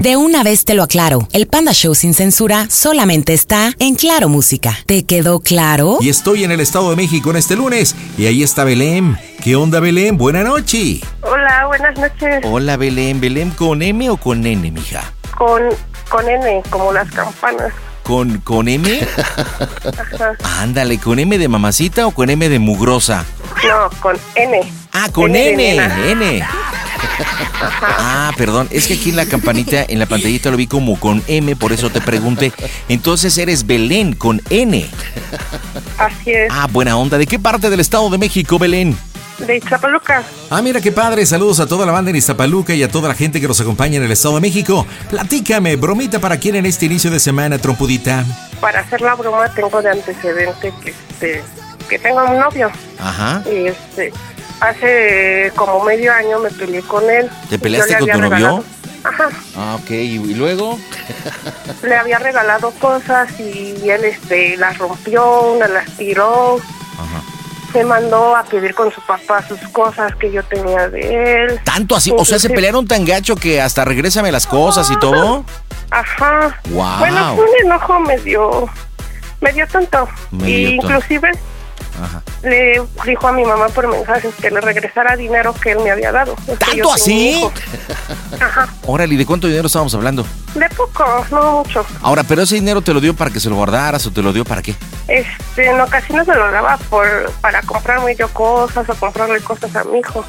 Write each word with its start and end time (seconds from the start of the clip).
De 0.00 0.16
una 0.16 0.42
vez 0.42 0.64
te 0.64 0.72
lo 0.72 0.82
aclaro, 0.82 1.28
el 1.30 1.46
Panda 1.46 1.74
Show 1.74 1.94
sin 1.94 2.14
censura 2.14 2.70
solamente 2.70 3.34
está 3.34 3.74
en 3.78 3.96
Claro 3.96 4.30
Música. 4.30 4.78
¿Te 4.86 5.04
quedó 5.04 5.40
claro? 5.40 5.98
Y 6.00 6.08
estoy 6.08 6.42
en 6.42 6.50
el 6.50 6.60
Estado 6.60 6.88
de 6.88 6.96
México 6.96 7.28
en 7.28 7.36
este 7.36 7.54
lunes 7.54 7.94
y 8.16 8.24
ahí 8.24 8.42
está 8.42 8.64
Belén. 8.64 9.18
¿Qué 9.44 9.56
onda 9.56 9.78
Belén? 9.78 10.16
Buena 10.16 10.42
noche. 10.42 11.02
Hola, 11.20 11.66
buenas 11.66 11.98
noches. 11.98 12.42
Hola 12.44 12.78
Belén, 12.78 13.20
Belén 13.20 13.50
con 13.50 13.82
M 13.82 14.08
o 14.08 14.16
con 14.16 14.46
N, 14.46 14.70
mija? 14.70 15.12
Con, 15.36 15.64
con 16.08 16.26
N, 16.26 16.62
como 16.70 16.94
las 16.94 17.10
campanas. 17.10 17.70
¿Con, 18.02 18.38
con 18.38 18.68
M? 18.68 19.00
Ajá. 19.98 20.36
Ándale, 20.60 20.98
¿con 20.98 21.18
M 21.18 21.38
de 21.38 21.48
mamacita 21.48 22.06
o 22.06 22.10
con 22.10 22.28
M 22.30 22.48
de 22.48 22.58
mugrosa? 22.58 23.24
No, 23.66 23.90
con 24.00 24.16
N. 24.34 24.60
Ah, 24.92 25.08
con 25.12 25.34
N 25.36 25.74
N. 25.74 26.10
N. 26.10 26.44
Ah, 27.82 28.32
perdón, 28.36 28.68
es 28.70 28.86
que 28.86 28.94
aquí 28.94 29.10
en 29.10 29.16
la 29.16 29.26
campanita, 29.26 29.84
en 29.88 29.98
la 29.98 30.06
pantallita 30.06 30.50
lo 30.50 30.56
vi 30.56 30.66
como 30.66 30.98
con 30.98 31.22
M, 31.26 31.54
por 31.56 31.72
eso 31.72 31.90
te 31.90 32.00
pregunté. 32.00 32.52
Entonces 32.88 33.36
eres 33.38 33.66
Belén 33.66 34.14
con 34.14 34.40
N. 34.50 34.88
Así 35.98 36.30
es. 36.30 36.50
Ah, 36.50 36.66
buena 36.70 36.96
onda. 36.96 37.18
¿De 37.18 37.26
qué 37.26 37.38
parte 37.38 37.70
del 37.70 37.80
Estado 37.80 38.08
de 38.10 38.18
México, 38.18 38.58
Belén? 38.58 38.96
De 39.46 39.56
Iztapaluca. 39.56 40.22
Ah, 40.50 40.60
mira 40.62 40.80
qué 40.80 40.92
padre. 40.92 41.24
Saludos 41.24 41.60
a 41.60 41.66
toda 41.66 41.86
la 41.86 41.92
banda 41.92 42.10
en 42.10 42.16
Iztapaluca 42.16 42.74
y 42.74 42.82
a 42.82 42.90
toda 42.90 43.08
la 43.08 43.14
gente 43.14 43.40
que 43.40 43.48
nos 43.48 43.60
acompaña 43.60 43.96
en 43.96 44.04
el 44.04 44.12
Estado 44.12 44.34
de 44.34 44.40
México. 44.42 44.86
Platícame, 45.08 45.76
bromita 45.76 46.18
para 46.18 46.38
quién 46.38 46.56
en 46.56 46.66
este 46.66 46.86
inicio 46.86 47.10
de 47.10 47.20
semana, 47.20 47.58
trompudita. 47.58 48.24
Para 48.60 48.80
hacer 48.80 49.00
la 49.00 49.14
broma 49.14 49.52
tengo 49.54 49.80
de 49.80 49.90
antecedente 49.90 50.72
que, 50.82 50.90
este, 50.90 51.42
que 51.88 51.98
tengo 51.98 52.22
un 52.24 52.38
novio. 52.38 52.70
Ajá. 52.98 53.42
Y 53.50 53.68
este, 53.68 54.12
hace 54.60 55.52
como 55.56 55.84
medio 55.84 56.12
año 56.12 56.38
me 56.38 56.50
peleé 56.50 56.82
con 56.82 57.08
él. 57.08 57.30
¿Te 57.48 57.58
peleaste 57.58 57.98
con 57.98 58.10
tu 58.10 58.20
novio? 58.20 58.64
Ajá. 59.04 59.30
Ah, 59.56 59.78
ok. 59.80 59.90
¿Y 59.90 60.34
luego? 60.34 60.78
Le 61.82 61.96
había 61.96 62.18
regalado 62.18 62.72
cosas 62.72 63.28
y 63.40 63.88
él 63.88 64.04
este, 64.04 64.56
las 64.58 64.76
rompió, 64.76 65.52
una 65.52 65.66
las 65.66 65.86
tiró. 65.96 66.58
Ajá. 66.98 67.22
Se 67.72 67.84
mandó 67.84 68.36
a 68.36 68.42
pedir 68.42 68.74
con 68.74 68.92
su 68.92 69.00
papá 69.02 69.42
sus 69.46 69.60
cosas 69.68 70.14
que 70.16 70.32
yo 70.32 70.42
tenía 70.42 70.88
de 70.88 71.44
él. 71.44 71.60
¿Tanto 71.64 71.94
así? 71.94 72.12
O 72.16 72.24
sea, 72.24 72.38
¿se 72.38 72.50
pelearon 72.50 72.86
tan 72.86 73.04
gacho 73.04 73.36
que 73.36 73.60
hasta 73.60 73.84
regrésame 73.84 74.32
las 74.32 74.46
cosas 74.46 74.90
y 74.90 74.98
todo? 74.98 75.44
Ajá. 75.90 76.60
Wow. 76.70 76.98
Bueno, 76.98 77.36
fue 77.36 77.44
un 77.44 77.66
enojo 77.66 78.00
medio, 78.00 78.68
medio 79.40 79.66
tonto. 79.68 80.08
Medio 80.30 80.70
y 80.70 80.76
tonto. 80.78 80.86
inclusive 80.94 81.32
Ajá. 82.00 82.22
le 82.42 82.80
dijo 83.06 83.28
a 83.28 83.32
mi 83.32 83.44
mamá 83.44 83.68
por 83.68 83.86
mensajes 83.88 84.34
que 84.36 84.50
le 84.50 84.60
regresara 84.60 85.16
dinero 85.16 85.54
que 85.54 85.72
él 85.72 85.80
me 85.80 85.90
había 85.90 86.12
dado. 86.12 86.34
Es 86.46 86.58
que 86.58 86.64
¿Tanto 86.64 86.92
así? 86.92 87.44
Ajá. 88.40 88.68
Órale, 88.86 89.14
¿y 89.14 89.16
de 89.18 89.26
cuánto 89.26 89.46
dinero 89.46 89.66
estábamos 89.66 89.94
hablando? 89.94 90.24
De 90.54 90.68
poco, 90.70 91.04
no 91.30 91.58
mucho. 91.58 91.84
Ahora, 92.02 92.22
¿pero 92.24 92.42
ese 92.42 92.54
dinero 92.54 92.80
te 92.82 92.94
lo 92.94 93.00
dio 93.00 93.14
para 93.14 93.30
que 93.30 93.40
se 93.40 93.48
lo 93.50 93.56
guardaras 93.56 94.06
o 94.06 94.12
te 94.12 94.22
lo 94.22 94.32
dio 94.32 94.44
para 94.44 94.62
qué? 94.62 94.74
Este, 95.08 95.68
en 95.68 95.80
ocasiones 95.80 96.26
me 96.26 96.34
lo 96.34 96.50
daba 96.50 96.76
por, 96.88 97.30
para 97.40 97.62
comprarme 97.62 98.16
yo 98.16 98.28
cosas 98.28 98.88
o 98.88 98.94
comprarle 98.94 99.40
cosas 99.40 99.74
a 99.76 99.84
mi 99.84 99.98
hijo. 99.98 100.24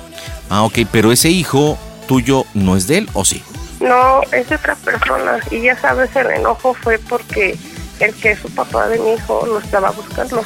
Ah, 0.50 0.64
ok, 0.64 0.80
pero 0.92 1.12
ese 1.12 1.30
hijo 1.30 1.78
tuyo 2.08 2.46
no 2.54 2.76
es 2.76 2.88
de 2.88 3.00
él, 3.00 3.10
¿o 3.14 3.24
sí? 3.24 3.44
No, 3.80 4.22
es 4.32 4.50
de 4.50 4.56
otra 4.56 4.76
persona. 4.76 5.40
Y 5.50 5.62
ya 5.62 5.80
sabes, 5.80 6.16
el 6.16 6.30
enojo 6.32 6.74
fue 6.74 7.00
porque 7.00 7.58
el 8.00 8.14
que 8.16 8.32
es 8.32 8.40
su 8.40 8.50
papá 8.54 8.88
de 8.88 9.00
mi 9.00 9.14
hijo 9.14 9.46
lo 9.46 9.60
estaba 9.60 9.92
buscando. 9.92 10.44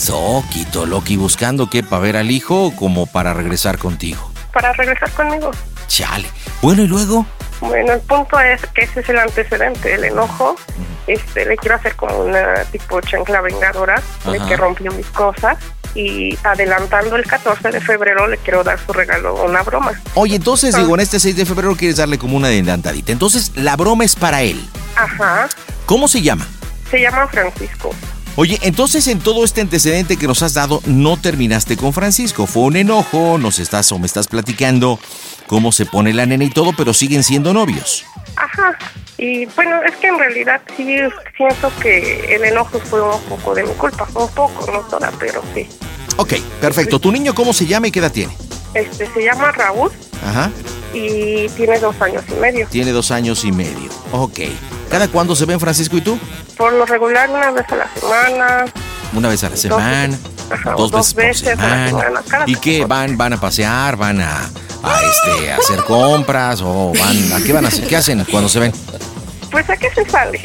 Soquito, 0.00 0.86
Loki, 0.86 1.16
buscando 1.16 1.68
qué, 1.68 1.82
para 1.82 2.00
ver 2.00 2.16
al 2.16 2.30
hijo 2.30 2.64
o 2.64 2.74
como 2.74 3.04
para 3.06 3.34
regresar 3.34 3.76
contigo. 3.76 4.32
Para 4.50 4.72
regresar 4.72 5.10
conmigo. 5.10 5.50
Chale. 5.88 6.26
Bueno, 6.62 6.82
¿y 6.82 6.86
luego? 6.86 7.26
Bueno, 7.60 7.92
el 7.92 8.00
punto 8.00 8.40
es 8.40 8.62
que 8.74 8.84
ese 8.84 9.00
es 9.00 9.08
el 9.10 9.18
antecedente, 9.18 9.94
el 9.94 10.04
enojo. 10.04 10.56
Este, 11.06 11.44
le 11.44 11.54
quiero 11.58 11.76
hacer 11.76 11.96
como 11.96 12.18
una 12.18 12.64
tipo 12.72 12.98
chancla 13.02 13.42
vengadora 13.42 14.00
de 14.24 14.38
que 14.38 14.56
rompió 14.56 14.90
mis 14.92 15.06
cosas. 15.08 15.58
Y 15.94 16.38
adelantando 16.44 17.16
el 17.16 17.26
14 17.26 17.70
de 17.70 17.80
febrero 17.82 18.26
le 18.26 18.38
quiero 18.38 18.64
dar 18.64 18.78
su 18.78 18.94
regalo, 18.94 19.44
una 19.44 19.62
broma. 19.62 19.92
Oye, 20.14 20.36
entonces 20.36 20.74
digo, 20.76 20.94
en 20.94 21.00
este 21.00 21.20
6 21.20 21.36
de 21.36 21.44
febrero 21.44 21.76
quieres 21.76 21.98
darle 21.98 22.16
como 22.16 22.38
una 22.38 22.46
adelantadita. 22.46 23.12
Entonces, 23.12 23.52
la 23.54 23.76
broma 23.76 24.04
es 24.04 24.16
para 24.16 24.40
él. 24.40 24.66
Ajá. 24.96 25.46
¿Cómo 25.84 26.08
se 26.08 26.22
llama? 26.22 26.46
Se 26.90 27.00
llama 27.02 27.26
Francisco. 27.26 27.90
Oye, 28.40 28.58
entonces 28.62 29.06
en 29.06 29.18
todo 29.18 29.44
este 29.44 29.60
antecedente 29.60 30.16
que 30.16 30.26
nos 30.26 30.42
has 30.42 30.54
dado, 30.54 30.80
no 30.86 31.18
terminaste 31.18 31.76
con 31.76 31.92
Francisco. 31.92 32.46
Fue 32.46 32.62
un 32.62 32.76
enojo, 32.76 33.36
nos 33.36 33.58
estás 33.58 33.92
o 33.92 33.98
me 33.98 34.06
estás 34.06 34.28
platicando 34.28 34.98
cómo 35.46 35.72
se 35.72 35.84
pone 35.84 36.14
la 36.14 36.24
nena 36.24 36.44
y 36.44 36.48
todo, 36.48 36.72
pero 36.74 36.94
siguen 36.94 37.22
siendo 37.22 37.52
novios. 37.52 38.06
Ajá. 38.36 38.78
Y 39.18 39.44
bueno, 39.44 39.82
es 39.82 39.94
que 39.96 40.06
en 40.06 40.18
realidad 40.18 40.62
sí 40.74 40.86
siento 41.36 41.70
que 41.82 42.34
el 42.34 42.42
enojo 42.46 42.80
fue 42.80 43.02
un 43.02 43.20
poco 43.24 43.54
de 43.54 43.62
mi 43.62 43.74
culpa. 43.74 44.08
Un 44.14 44.28
poco, 44.30 44.72
no 44.72 44.80
toda, 44.88 45.12
pero 45.20 45.42
sí. 45.54 45.68
Ok, 46.16 46.36
perfecto. 46.62 46.98
¿Tu 46.98 47.12
niño 47.12 47.34
cómo 47.34 47.52
se 47.52 47.66
llama 47.66 47.88
y 47.88 47.90
qué 47.90 47.98
edad 47.98 48.10
tiene? 48.10 48.34
Este 48.74 49.06
se 49.12 49.22
llama 49.24 49.50
Raúl 49.52 49.90
Ajá. 50.26 50.50
y 50.94 51.48
tiene 51.50 51.78
dos 51.78 52.00
años 52.00 52.22
y 52.28 52.34
medio. 52.34 52.66
Tiene 52.70 52.92
dos 52.92 53.10
años 53.10 53.44
y 53.44 53.52
medio. 53.52 53.90
Ok. 54.12 54.38
¿Cada 54.90 55.08
cuándo 55.08 55.34
se 55.36 55.44
ven 55.44 55.58
Francisco 55.60 55.96
y 55.96 56.00
tú? 56.00 56.18
Por 56.56 56.72
lo 56.72 56.84
regular, 56.86 57.28
una 57.30 57.50
vez 57.52 57.64
a 57.70 57.76
la 57.76 57.88
semana. 57.94 58.64
Una 59.12 59.28
vez 59.28 59.42
a 59.44 59.50
la 59.50 59.56
semana, 59.56 60.16
Ajá, 60.50 60.72
dos, 60.76 60.90
dos 60.90 61.14
veces, 61.14 61.42
veces 61.42 61.56
por 61.56 61.64
a 61.64 61.76
la 61.76 61.88
semana. 61.88 62.22
cada 62.28 62.44
¿Y 62.48 62.54
qué? 62.56 62.84
¿Van, 62.84 63.16
van 63.16 63.32
a 63.32 63.40
pasear? 63.40 63.96
¿Van 63.96 64.20
a, 64.20 64.36
a 64.82 65.00
este 65.02 65.50
a 65.52 65.56
hacer 65.56 65.82
compras 65.84 66.60
o 66.62 66.92
van 66.98 67.32
a 67.32 67.44
qué 67.44 67.52
van 67.52 67.64
a 67.64 67.68
hacer? 67.68 67.86
¿Qué 67.88 67.96
hacen 67.96 68.24
cuando 68.30 68.48
se 68.48 68.60
ven? 68.60 68.72
Pues 69.50 69.68
a 69.68 69.76
qué 69.76 69.90
se 69.92 70.08
sale. 70.08 70.40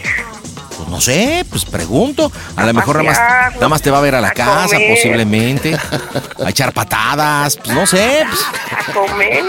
Pues 0.78 0.90
no 0.90 1.00
sé, 1.02 1.46
pues 1.50 1.66
pregunto. 1.66 2.32
A 2.56 2.66
lo 2.66 2.74
mejor 2.74 2.98
nada 2.98 3.10
más, 3.10 3.18
pasear, 3.20 3.54
nada 3.56 3.70
más 3.70 3.82
te 3.82 3.92
va 3.92 3.98
a 4.00 4.02
ver 4.02 4.16
a 4.16 4.22
la 4.22 4.30
a 4.30 4.32
casa, 4.32 4.76
comer. 4.76 4.90
posiblemente. 4.90 5.78
A 6.46 6.50
echar 6.50 6.74
patadas, 6.74 7.58
pues 7.58 7.70
no 7.70 7.86
sé. 7.88 8.24
pues. 8.30 8.42
A 8.90 8.94
comer. 8.94 9.44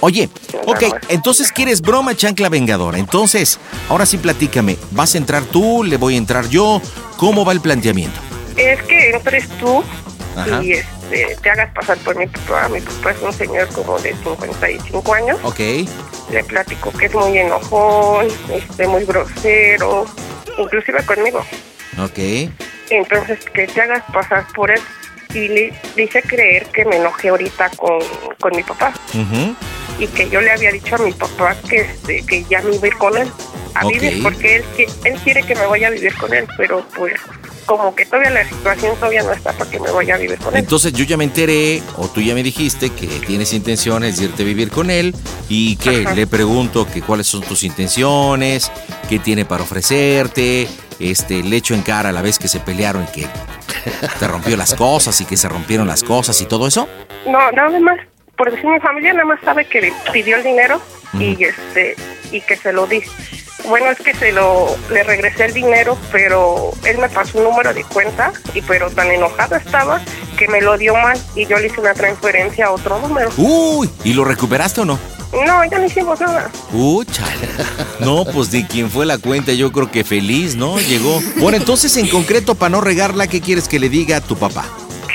Oye, 0.00 0.28
ok, 0.66 0.84
entonces 1.08 1.50
quieres 1.50 1.80
broma 1.80 2.14
chancla 2.14 2.48
vengadora. 2.48 2.98
Entonces, 2.98 3.58
ahora 3.88 4.06
sí 4.06 4.16
platícame. 4.18 4.76
¿Vas 4.92 5.14
a 5.14 5.18
entrar 5.18 5.42
tú? 5.44 5.82
¿Le 5.82 5.96
voy 5.96 6.14
a 6.14 6.18
entrar 6.18 6.48
yo? 6.48 6.80
¿Cómo 7.16 7.44
va 7.44 7.52
el 7.52 7.60
planteamiento? 7.60 8.18
Es 8.56 8.80
que 8.84 9.10
entres 9.10 9.48
tú 9.58 9.82
Ajá. 10.36 10.62
y 10.62 10.72
este, 10.74 10.97
te 11.08 11.50
hagas 11.50 11.72
pasar 11.72 11.98
por 11.98 12.16
mi 12.16 12.26
papá. 12.26 12.68
Mi 12.68 12.80
papá 12.80 13.12
es 13.12 13.22
un 13.22 13.32
señor 13.32 13.68
como 13.68 13.98
de 13.98 14.14
55 14.14 15.14
años. 15.14 15.38
Ok. 15.42 15.60
Le 16.30 16.44
platico 16.44 16.92
que 16.92 17.06
es 17.06 17.14
muy 17.14 17.38
enojón, 17.38 18.28
este, 18.52 18.86
muy 18.86 19.04
grosero, 19.04 20.06
inclusive 20.58 21.04
conmigo. 21.04 21.44
Ok. 21.98 22.50
Entonces, 22.90 23.38
que 23.52 23.66
te 23.66 23.80
hagas 23.80 24.04
pasar 24.12 24.46
por 24.54 24.70
él. 24.70 24.80
Y 25.34 25.48
le 25.48 25.74
dice 25.94 26.22
creer 26.22 26.64
que 26.66 26.86
me 26.86 26.96
enojé 26.96 27.28
ahorita 27.28 27.70
con, 27.76 27.98
con 28.40 28.56
mi 28.56 28.62
papá. 28.62 28.94
Ujú. 29.12 29.54
Y 29.98 30.06
que 30.06 30.30
yo 30.30 30.40
le 30.40 30.50
había 30.52 30.70
dicho 30.72 30.94
a 30.94 30.98
mi 30.98 31.12
papá 31.12 31.54
que, 31.68 31.82
este, 31.82 32.24
que 32.24 32.44
ya 32.44 32.62
me 32.62 32.74
iba 32.76 32.84
a 32.84 32.86
ir 32.86 32.96
con 32.96 33.16
él. 33.16 33.28
A 33.74 33.86
vivir, 33.86 34.22
porque 34.22 34.56
él, 34.56 34.64
él 35.04 35.20
quiere 35.22 35.42
que 35.42 35.54
me 35.54 35.66
vaya 35.66 35.88
a 35.88 35.90
vivir 35.90 36.14
con 36.16 36.32
él. 36.32 36.46
Pero 36.56 36.82
pues, 36.96 37.14
como 37.68 37.94
que 37.94 38.06
todavía 38.06 38.30
la 38.30 38.48
situación 38.48 38.96
todavía 38.96 39.22
no 39.22 39.30
está 39.30 39.52
para 39.52 39.70
que 39.70 39.78
me 39.78 39.90
vaya 39.90 40.14
a 40.14 40.18
vivir 40.18 40.38
con 40.38 40.54
él. 40.54 40.60
Entonces 40.60 40.90
yo 40.94 41.04
ya 41.04 41.18
me 41.18 41.24
enteré, 41.24 41.82
o 41.98 42.08
tú 42.08 42.22
ya 42.22 42.34
me 42.34 42.42
dijiste 42.42 42.88
que 42.88 43.06
tienes 43.06 43.52
intenciones 43.52 44.16
de 44.16 44.24
irte 44.24 44.42
a 44.42 44.46
vivir 44.46 44.70
con 44.70 44.90
él 44.90 45.14
y 45.50 45.76
que 45.76 46.04
Ajá. 46.06 46.14
le 46.14 46.26
pregunto 46.26 46.86
que 46.90 47.02
cuáles 47.02 47.26
son 47.26 47.42
tus 47.42 47.64
intenciones, 47.64 48.72
qué 49.10 49.18
tiene 49.18 49.44
para 49.44 49.64
ofrecerte, 49.64 50.66
este, 50.98 51.42
le 51.42 51.56
echo 51.56 51.74
en 51.74 51.82
cara 51.82 52.08
a 52.08 52.12
la 52.12 52.22
vez 52.22 52.38
que 52.38 52.48
se 52.48 52.58
pelearon 52.58 53.04
y 53.04 53.12
que 53.12 53.26
te 54.18 54.26
rompió 54.26 54.56
las 54.56 54.74
cosas 54.74 55.20
y 55.20 55.26
que 55.26 55.36
se 55.36 55.46
rompieron 55.50 55.86
las 55.86 56.02
cosas 56.02 56.40
y 56.40 56.46
todo 56.46 56.66
eso. 56.66 56.88
No, 57.26 57.52
nada 57.52 57.78
más, 57.80 57.98
por 58.34 58.50
decir 58.50 58.64
mi 58.64 58.80
familia 58.80 59.12
nada 59.12 59.26
más 59.26 59.40
sabe 59.42 59.66
que 59.66 59.92
pidió 60.10 60.38
el 60.38 60.42
dinero 60.42 60.80
y 61.14 61.44
este 61.44 61.96
y 62.30 62.40
que 62.40 62.56
se 62.56 62.72
lo 62.72 62.86
di. 62.86 63.02
Bueno, 63.66 63.90
es 63.90 63.98
que 63.98 64.14
se 64.14 64.32
lo 64.32 64.76
le 64.90 65.02
regresé 65.02 65.46
el 65.46 65.54
dinero, 65.54 65.98
pero 66.12 66.70
él 66.84 66.98
me 66.98 67.08
pasó 67.08 67.38
un 67.38 67.44
número 67.44 67.74
de 67.74 67.84
cuenta 67.84 68.32
y 68.54 68.62
pero 68.62 68.90
tan 68.90 69.10
enojado 69.10 69.56
estaba 69.56 70.00
que 70.38 70.48
me 70.48 70.60
lo 70.60 70.78
dio 70.78 70.94
mal 70.94 71.20
y 71.34 71.46
yo 71.46 71.58
le 71.58 71.66
hice 71.66 71.80
una 71.80 71.94
transferencia 71.94 72.66
a 72.66 72.70
otro 72.70 72.98
número. 73.00 73.30
Uy, 73.36 73.90
¿y 74.04 74.12
lo 74.12 74.24
recuperaste 74.24 74.82
o 74.82 74.84
no? 74.84 74.98
No, 75.32 75.64
ya 75.70 75.78
no 75.78 75.84
hicimos 75.84 76.20
nada. 76.20 76.50
Uh, 76.72 77.04
chale. 77.04 77.48
No, 78.00 78.24
pues 78.24 78.50
de 78.50 78.66
quien 78.66 78.90
fue 78.90 79.04
la 79.04 79.18
cuenta, 79.18 79.52
yo 79.52 79.72
creo 79.72 79.90
que 79.90 80.04
feliz, 80.04 80.54
¿no? 80.54 80.78
Llegó. 80.78 81.20
Bueno, 81.36 81.58
entonces 81.58 81.96
en 81.96 82.08
concreto, 82.08 82.54
para 82.54 82.70
no 82.70 82.80
regarla, 82.80 83.26
¿qué 83.26 83.40
quieres 83.40 83.68
que 83.68 83.78
le 83.78 83.88
diga 83.88 84.18
a 84.18 84.20
tu 84.20 84.36
papá? 84.36 84.64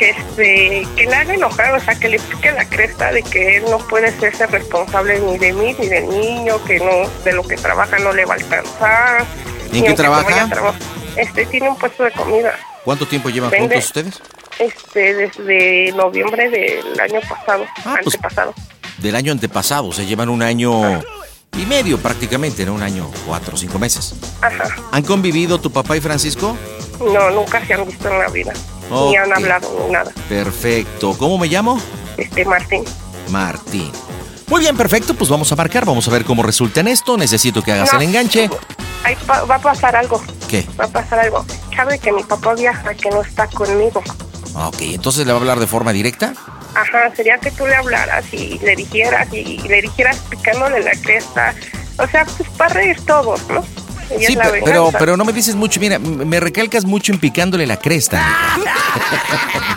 Que 0.04 0.10
este 0.10 0.88
que 0.98 1.06
le 1.06 1.16
haga 1.16 1.34
enojar, 1.34 1.74
o 1.76 1.80
sea, 1.80 1.96
que 1.96 2.10
le 2.10 2.20
pique 2.20 2.52
la 2.52 2.68
cresta 2.68 3.10
de 3.14 3.24
que 3.24 3.58
él 3.58 3.64
no 3.70 3.78
puede 3.78 4.08
hacerse 4.08 4.46
responsable 4.48 5.18
ni 5.22 5.38
de 5.38 5.54
mí 5.54 5.74
ni 5.80 5.88
del 5.88 6.10
niño, 6.10 6.62
que 6.66 6.78
no 6.80 7.08
de 7.24 7.32
lo 7.32 7.42
que 7.44 7.56
trabaja 7.56 7.98
no 8.00 8.12
le 8.12 8.26
va 8.26 8.34
a 8.34 8.38
alcanzar. 8.38 9.26
¿En 9.72 9.86
qué 9.86 9.94
trabaja? 9.94 10.50
traba- 10.50 10.76
Este 11.16 11.46
tiene 11.46 11.70
un 11.70 11.78
puesto 11.78 12.04
de 12.04 12.12
comida. 12.12 12.54
¿Cuánto 12.84 13.08
tiempo 13.08 13.30
llevan 13.30 13.50
Vende. 13.50 13.76
juntos 13.76 13.86
ustedes? 13.86 14.22
Este 14.60 15.14
desde 15.14 15.94
noviembre 15.94 16.50
del 16.50 17.00
año 17.00 17.22
pasado, 17.22 17.64
Ah, 17.86 17.96
pues- 18.04 18.16
antepasado. 18.16 18.54
Del 18.98 19.16
año 19.16 19.32
antepasado, 19.32 19.94
se 19.94 20.06
llevan 20.06 20.28
un 20.28 20.42
año 20.42 21.02
y 21.58 21.66
medio 21.66 21.98
prácticamente, 21.98 22.66
¿no? 22.66 22.74
Un 22.74 22.84
año, 22.84 23.10
cuatro 23.26 23.54
o 23.56 23.58
cinco 23.58 23.80
meses. 23.80 24.16
Ajá. 24.42 24.66
¿Han 24.92 25.04
convivido 25.04 25.62
tu 25.62 25.72
papá 25.72 25.96
y 25.96 26.02
Francisco? 26.02 26.58
No, 27.00 27.30
nunca 27.32 27.66
se 27.66 27.74
han 27.74 27.86
visto 27.86 28.10
en 28.10 28.20
la 28.20 28.28
vida. 28.28 28.52
Ni 28.92 29.16
han 29.16 29.34
hablado 29.34 29.70
ni 29.86 29.92
nada. 29.94 30.12
Perfecto. 30.30 31.16
¿Cómo 31.18 31.38
me 31.38 31.48
llamo? 31.48 31.80
Este 32.18 32.46
Martín. 32.46 32.84
Martín. 33.30 33.92
Muy 34.48 34.62
bien, 34.62 34.78
perfecto. 34.78 35.14
Pues 35.16 35.30
vamos 35.30 35.52
a 35.52 35.56
marcar, 35.56 35.86
vamos 35.86 36.08
a 36.08 36.12
ver 36.12 36.26
cómo 36.26 36.44
resulta 36.44 36.82
en 36.82 36.88
esto. 36.90 37.18
Necesito 37.18 37.62
que 37.64 37.72
hagas 37.72 37.92
No. 37.94 38.00
el 38.00 38.06
enganche. 38.08 38.50
Ahí 39.04 39.16
pa- 39.26 39.44
va 39.46 39.56
a 39.56 39.60
pasar 39.60 39.96
algo. 39.96 40.22
¿Qué? 40.48 40.66
Va 40.80 40.86
a 40.86 40.88
pasar 40.90 41.20
algo. 41.20 41.46
Sabe 41.76 41.98
que 42.00 42.12
mi 42.12 42.24
papá 42.24 42.54
viaja, 42.54 42.94
que 42.94 43.10
no 43.10 43.22
está 43.22 43.48
conmigo. 43.48 44.02
Ok, 44.56 44.82
entonces 44.82 45.26
le 45.26 45.32
va 45.34 45.40
a 45.40 45.42
hablar 45.42 45.60
de 45.60 45.68
forma 45.68 45.92
directa. 45.92 46.34
Ajá, 46.76 47.14
sería 47.16 47.38
que 47.40 47.52
tú 47.52 47.66
le 47.66 47.76
hablaras 47.76 48.26
y 48.34 48.60
le 48.60 48.76
dijeras 48.76 49.28
y 49.34 49.58
le 49.68 49.82
dijeras 49.82 50.18
picándole 50.30 50.82
la 50.84 50.92
cresta. 51.02 51.54
O 51.98 52.08
sea, 52.08 52.26
pues 52.26 52.50
para 52.58 52.74
reír 52.76 53.00
todos, 53.06 53.42
¿no? 53.50 53.64
Sí, 54.28 54.36
la 54.36 54.44
pe- 54.52 54.62
pero, 54.64 54.84
venganza. 54.86 54.98
pero 55.00 55.18
no 55.18 55.26
me 55.26 55.34
dices 55.34 55.56
mucho. 55.56 55.80
Mira, 55.80 56.00
me 56.00 56.40
recalcas 56.40 56.86
mucho 56.86 57.12
en 57.14 57.20
picándole 57.20 57.66
la 57.68 57.78
cresta. 57.78 58.24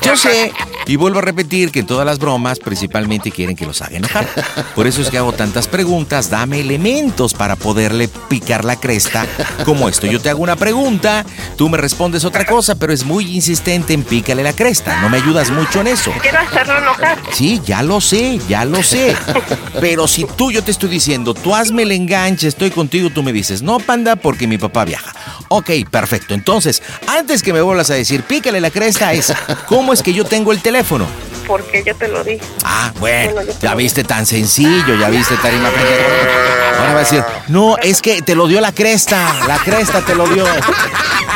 Yo 0.02 0.16
sé, 0.16 0.52
y 0.86 0.96
vuelvo 0.96 1.18
a 1.18 1.22
repetir 1.22 1.70
que 1.72 1.80
en 1.80 1.86
todas 1.86 2.06
las 2.06 2.18
bromas 2.18 2.58
principalmente 2.58 3.30
quieren 3.32 3.56
que 3.56 3.66
los 3.66 3.82
haga 3.82 3.96
enojar. 3.96 4.26
Por 4.74 4.86
eso 4.86 5.00
es 5.02 5.10
que 5.10 5.18
hago 5.18 5.32
tantas 5.32 5.66
preguntas. 5.68 6.30
Dame 6.30 6.60
elementos 6.60 7.34
para 7.34 7.56
poderle 7.56 8.08
picar 8.28 8.64
la 8.64 8.76
cresta 8.76 9.26
como 9.64 9.88
esto. 9.88 10.06
Yo 10.06 10.20
te 10.20 10.30
hago 10.30 10.42
una 10.42 10.54
pregunta, 10.56 11.24
tú 11.56 11.68
me 11.68 11.76
respondes 11.78 12.24
otra 12.24 12.44
cosa, 12.44 12.74
pero 12.76 12.92
es 12.92 13.04
muy 13.04 13.34
insistente 13.34 13.94
en 13.94 14.02
pícale 14.04 14.42
la 14.42 14.52
cresta. 14.52 15.00
No 15.02 15.08
me 15.08 15.16
ayudas 15.16 15.50
mucho 15.50 15.80
en 15.80 15.88
eso. 15.88 16.12
Quiero 16.22 16.38
hacerlo 16.38 16.78
enojar. 16.78 17.18
Sí, 17.32 17.60
ya 17.66 17.82
lo 17.82 18.00
sé, 18.00 18.38
ya 18.48 18.64
lo 18.64 18.82
sé. 18.82 19.16
Pero 19.80 20.06
si 20.06 20.24
tú, 20.36 20.50
yo 20.52 20.62
te 20.62 20.70
estoy 20.70 20.88
diciendo, 20.90 21.34
tú 21.34 21.54
hazme 21.54 21.82
el 21.82 21.92
enganche, 21.92 22.46
estoy 22.48 22.70
contigo, 22.70 23.10
tú 23.10 23.22
me 23.22 23.32
dices, 23.32 23.62
no, 23.62 23.78
panda, 23.78 24.15
porque 24.16 24.46
mi 24.46 24.58
papá 24.58 24.84
viaja. 24.84 25.12
Ok, 25.48 25.70
perfecto. 25.90 26.34
Entonces, 26.34 26.82
antes 27.06 27.42
que 27.42 27.52
me 27.52 27.60
vuelvas 27.60 27.90
a 27.90 27.94
decir, 27.94 28.22
pícale 28.24 28.60
la 28.60 28.70
cresta, 28.70 29.12
es, 29.12 29.32
¿cómo 29.66 29.92
es 29.92 30.02
que 30.02 30.12
yo 30.12 30.24
tengo 30.24 30.52
el 30.52 30.60
teléfono? 30.60 31.06
Porque 31.46 31.84
yo 31.86 31.94
te 31.94 32.08
lo 32.08 32.24
dije. 32.24 32.40
Ah, 32.64 32.92
bueno, 32.98 33.40
ya 33.62 33.70
te- 33.70 33.76
viste 33.76 34.02
tan 34.02 34.26
sencillo, 34.26 34.96
ya 34.98 35.08
viste 35.08 35.36
tarima 35.36 35.68
pendejo. 35.70 36.02
Ahora 36.80 36.92
va 36.92 37.00
a 37.00 37.04
decir, 37.04 37.24
no, 37.48 37.76
es 37.78 38.02
que 38.02 38.20
te 38.22 38.34
lo 38.34 38.48
dio 38.48 38.60
la 38.60 38.72
cresta, 38.72 39.32
la 39.46 39.58
cresta 39.58 40.00
te 40.00 40.14
lo 40.16 40.26
dio. 40.28 40.44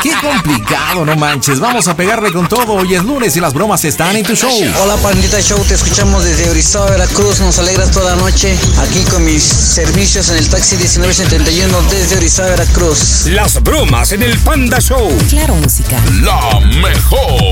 Qué 0.03 0.13
complicado, 0.21 1.05
no 1.05 1.15
manches. 1.15 1.61
Vamos 1.61 1.87
a 1.87 1.95
pegarle 1.95 2.33
con 2.33 2.49
todo. 2.49 2.73
Hoy 2.73 2.95
es 2.95 3.05
lunes 3.05 3.37
y 3.37 3.41
las 3.41 3.53
bromas 3.53 3.85
están 3.85 4.17
en 4.17 4.25
tu 4.25 4.35
show. 4.35 4.51
Hola 4.83 4.97
Pandita 4.97 5.41
Show, 5.41 5.63
te 5.65 5.75
escuchamos 5.75 6.25
desde 6.25 6.49
Orizaba, 6.51 6.91
Veracruz, 6.91 7.39
nos 7.41 7.59
alegras 7.59 7.91
toda 7.91 8.17
la 8.17 8.21
noche 8.23 8.57
aquí 8.81 9.03
con 9.11 9.25
mis 9.25 9.43
servicios 9.43 10.31
en 10.31 10.39
el 10.39 10.49
taxi 10.49 10.77
1971 10.77 11.83
desde 11.91 12.17
Orizaba, 12.17 12.49
Veracruz. 12.51 13.27
Las 13.27 13.63
bromas 13.63 14.00
en 14.09 14.23
el 14.23 14.37
Panda 14.39 14.81
Show. 14.81 15.09
Claro 15.29 15.55
Música. 15.57 16.01
La 16.23 16.59
mejor. 16.81 17.43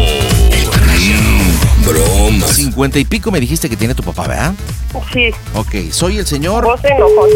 Mm, 0.98 1.84
bromas. 1.86 2.50
Cincuenta 2.56 2.98
y 2.98 3.04
pico 3.04 3.30
me 3.30 3.38
dijiste 3.38 3.68
que 3.68 3.76
tiene 3.76 3.94
tu 3.94 4.02
papá, 4.02 4.26
¿verdad? 4.26 4.54
Sí, 5.12 5.30
Ok, 5.54 5.92
soy 5.92 6.18
el 6.18 6.26
señor, 6.26 6.64
vos 6.64 6.80
enojón. 6.82 7.28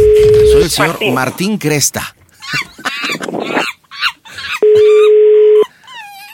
soy 0.53 0.63
el 0.63 0.71
señor 0.71 0.89
Martín. 0.93 1.15
Martín 1.15 1.59
Cresta. 1.59 2.15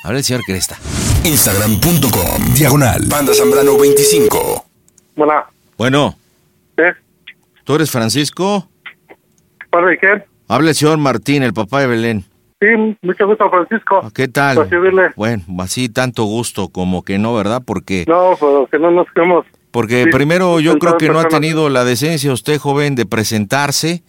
Habla 0.04 0.18
el 0.18 0.24
señor 0.24 0.42
Cresta. 0.46 0.78
Instagram.com. 1.24 2.54
Diagonal. 2.54 3.06
Panda 3.10 3.34
Zambrano 3.34 3.76
25. 3.76 4.64
Hola, 5.16 5.46
Bueno, 5.76 6.16
¿eh? 6.78 6.92
¿tú 7.64 7.74
eres 7.74 7.90
Francisco? 7.90 8.68
¿Para 9.70 9.88
de 9.88 9.98
qué? 9.98 10.24
Habla 10.46 10.70
el 10.70 10.76
señor 10.76 10.96
Martín, 10.98 11.42
el 11.42 11.52
papá 11.52 11.80
de 11.80 11.88
Belén. 11.88 12.24
Sí, 12.60 12.66
mucho 13.02 13.26
gusto, 13.26 13.48
Francisco. 13.50 14.10
¿Qué 14.12 14.26
tal? 14.26 14.68
Servirle. 14.68 15.10
Bueno, 15.16 15.44
así 15.60 15.88
tanto 15.88 16.24
gusto 16.24 16.68
como 16.68 17.02
que 17.02 17.18
no, 17.18 17.34
¿verdad? 17.34 17.62
Porque, 17.64 18.04
No, 18.08 18.34
pero 18.38 18.66
que 18.70 18.78
no 18.80 18.90
nos 18.90 19.06
quedemos. 19.14 19.46
porque 19.70 20.04
sí, 20.04 20.10
primero 20.10 20.58
yo 20.58 20.76
creo 20.78 20.96
que 20.96 21.08
no 21.08 21.20
ha 21.20 21.28
tenido 21.28 21.68
la 21.68 21.84
decencia 21.84 22.32
usted, 22.32 22.58
joven, 22.58 22.96
de 22.96 23.06
presentarse, 23.06 24.02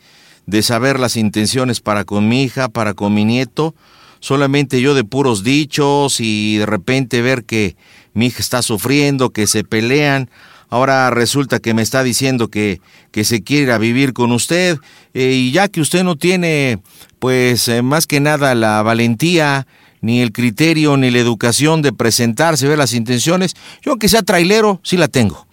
de 0.48 0.64
saber 0.64 1.00
las 1.00 1.16
intenciones 1.16 1.80
para 1.80 2.06
con 2.06 2.28
mi 2.28 2.44
hija, 2.44 2.70
para 2.70 2.96
con 2.96 3.14
mi 3.14 3.24
nieto. 3.24 3.76
Solamente 4.20 4.82
yo 4.82 4.96
de 4.96 5.04
puros 5.04 5.44
dichos 5.44 6.20
y 6.20 6.58
de 6.58 6.66
repente 6.66 7.22
ver 7.22 7.44
que 7.44 7.76
mi 8.14 8.26
hija 8.28 8.40
está 8.40 8.62
sufriendo, 8.64 9.30
que 9.30 9.46
se 9.46 9.64
pelean. 9.64 10.30
Ahora 10.70 11.10
resulta 11.10 11.60
que 11.60 11.74
me 11.74 11.82
está 11.82 12.04
diciendo 12.04 12.50
que, 12.50 12.80
que 13.12 13.24
se 13.24 13.44
quiere 13.44 13.64
ir 13.64 13.72
a 13.72 13.78
vivir 13.78 14.14
con 14.14 14.32
usted 14.32 14.78
eh, 15.14 15.32
y 15.34 15.52
ya 15.52 15.68
que 15.68 15.82
usted 15.82 16.04
no 16.04 16.16
tiene, 16.16 16.80
pues 17.20 17.68
eh, 17.68 17.82
más 17.82 18.06
que 18.06 18.20
nada 18.20 18.54
la 18.56 18.82
valentía, 18.84 19.66
ni 20.02 20.22
el 20.22 20.32
criterio, 20.32 20.96
ni 20.98 21.12
la 21.12 21.20
educación 21.20 21.82
de 21.82 21.92
presentarse, 21.92 22.68
ver 22.68 22.78
las 22.78 22.94
intenciones, 22.94 23.56
yo 23.82 23.92
aunque 23.92 24.08
sea 24.08 24.22
trailero, 24.22 24.80
sí 24.84 24.98
la 24.98 25.08
tengo, 25.08 25.46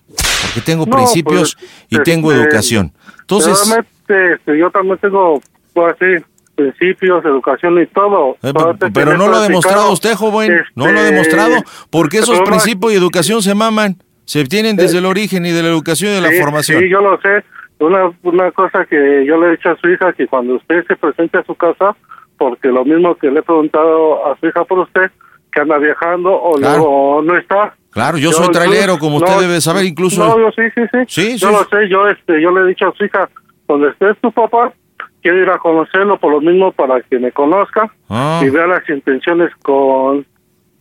porque 0.43 0.61
tengo 0.61 0.87
No, 0.87 0.97
principios 0.97 1.57
pues, 1.59 1.71
y 1.91 2.03
tengo 2.05 2.31
este, 2.31 2.45
educación. 2.45 2.93
Entonces, 3.21 3.59
este, 4.09 4.59
yo 4.59 4.71
también 4.71 4.99
tengo, 4.99 5.41
pues 5.73 5.97
sí, 5.99 6.25
principios, 6.55 7.25
educación 7.25 7.81
y 7.81 7.87
todo. 7.87 8.37
eh, 8.43 8.53
pero 8.93 9.17
no 9.17 9.29
lo 9.29 9.37
ha 9.37 9.43
demostrado 9.43 9.91
usted, 9.93 10.15
joven, 10.15 10.61
no 10.75 10.87
lo 10.87 10.99
ha 10.99 11.03
este, 11.03 11.13
demostrado, 11.13 11.65
porque 11.91 12.19
esos 12.19 12.41
principios 12.43 12.93
y 12.93 12.97
educación 12.97 13.43
se 13.43 13.55
maman. 13.55 13.97
Se 14.27 14.43
obtienen 14.43 14.77
desde 14.77 14.99
el 14.99 15.07
origen 15.07 15.47
y 15.47 15.53
de 15.53 15.63
la 15.63 15.69
educación 15.69 16.13
y 16.13 16.15
de 16.17 16.21
la 16.21 16.29
Sí, 16.29 16.41
formación. 16.41 16.83
Sí, 16.83 16.89
yo 16.91 17.01
lo 17.01 17.19
sé. 17.23 17.43
Una, 17.79 18.11
una 18.23 18.51
cosa 18.53 18.85
que 18.85 19.25
yo 19.27 19.41
le 19.41 19.49
he 19.49 19.51
dicho 19.53 19.71
a 19.71 19.77
su 19.77 19.89
hija, 19.89 20.13
que 20.13 20.27
cuando 20.27 20.55
usted 20.57 20.85
se 20.87 20.97
presente 20.97 21.39
a 21.39 21.45
su 21.45 21.55
casa, 21.55 21.97
porque 22.39 22.69
lo 22.69 22.85
mismo 22.85 23.15
que 23.17 23.31
le 23.31 23.41
he 23.41 23.43
preguntado 23.43 24.27
a 24.27 24.37
su 24.39 24.47
hija 24.47 24.65
por 24.65 24.81
usted, 24.81 25.11
que 25.53 25.61
anda 25.61 25.79
viajando 25.79 26.33
o, 26.35 26.55
Claro. 26.57 26.79
no, 26.79 26.85
o 26.85 27.23
no 27.23 27.37
está. 27.37 27.75
Claro, 27.91 28.19
yo 28.19 28.31
soy 28.33 28.49
trailero, 28.49 28.99
como 28.99 29.17
usted 29.19 29.39
debe 29.41 29.61
saber, 29.63 29.85
incluso- 29.87 30.27
No, 30.27 30.39
yo 30.39 30.51
sí, 30.53 30.63
sí, 30.75 30.83
sí. 30.93 30.99
Sí, 31.09 31.39
yo 31.39 31.49
sí. 31.49 31.55
lo 31.55 31.65
sé, 31.65 31.89
yo, 31.89 32.07
este, 32.09 32.43
yo 32.43 32.51
le 32.51 32.63
he 32.63 32.67
dicho 32.67 32.89
a 32.89 32.93
su 32.93 33.05
hija, 33.05 33.29
donde 33.69 33.89
esté 33.91 34.13
tu 34.21 34.31
papá, 34.33 34.73
quiero 35.23 35.41
ir 35.43 35.49
a 35.49 35.59
conocerlo 35.59 36.19
por 36.19 36.33
lo 36.33 36.41
mismo 36.41 36.73
para 36.73 37.01
que 37.03 37.19
me 37.19 37.33
conozca 37.33 37.91
Ah. 38.11 38.41
y 38.45 38.51
vea 38.51 38.67
las 38.67 38.87
intenciones 38.89 39.51
con 39.63 40.27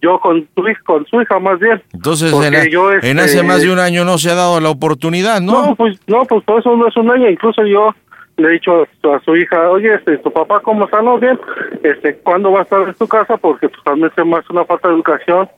yo 0.05 0.19
con 0.19 0.37
hija, 0.37 0.81
con 0.85 1.05
su 1.07 1.21
hija 1.21 1.39
más 1.39 1.59
bien. 1.59 1.81
Entonces, 1.93 2.31
en, 2.31 2.69
yo, 2.71 2.91
en 2.91 2.97
este, 2.99 3.21
hace 3.21 3.43
más 3.43 3.61
de 3.63 3.71
un 3.71 3.79
año 3.79 4.05
no 4.05 4.17
se 4.17 4.29
ha 4.31 4.35
dado 4.35 4.59
la 4.59 4.69
oportunidad, 4.69 5.41
¿no? 5.41 5.67
No, 5.67 5.75
pues 5.75 5.99
no, 6.07 6.23
pues 6.25 6.43
por 6.43 6.59
eso 6.59 6.75
no 6.75 6.87
es 6.87 6.95
un 6.97 7.09
año. 7.09 7.29
Incluso 7.29 7.65
yo 7.65 7.93
le 8.37 8.47
he 8.47 8.51
dicho 8.51 8.83
a 8.83 8.87
su, 9.01 9.13
a 9.13 9.19
su 9.21 9.35
hija, 9.35 9.69
oye, 9.69 9.93
este, 9.95 10.17
tu 10.19 10.31
papá, 10.31 10.59
¿cómo 10.61 10.85
está? 10.85 11.01
¿No 11.01 11.17
bien? 11.17 11.39
Este, 11.83 12.15
¿Cuándo 12.17 12.51
va 12.51 12.59
a 12.59 12.63
estar 12.63 12.81
en 12.87 12.93
tu 12.93 13.07
casa? 13.07 13.37
Porque 13.37 13.67
pues 13.69 13.81
realmente 13.85 14.21
es 14.21 14.27
más 14.27 14.47
una 14.49 14.65
falta 14.65 14.87
de 14.89 14.95
educación 14.95 15.49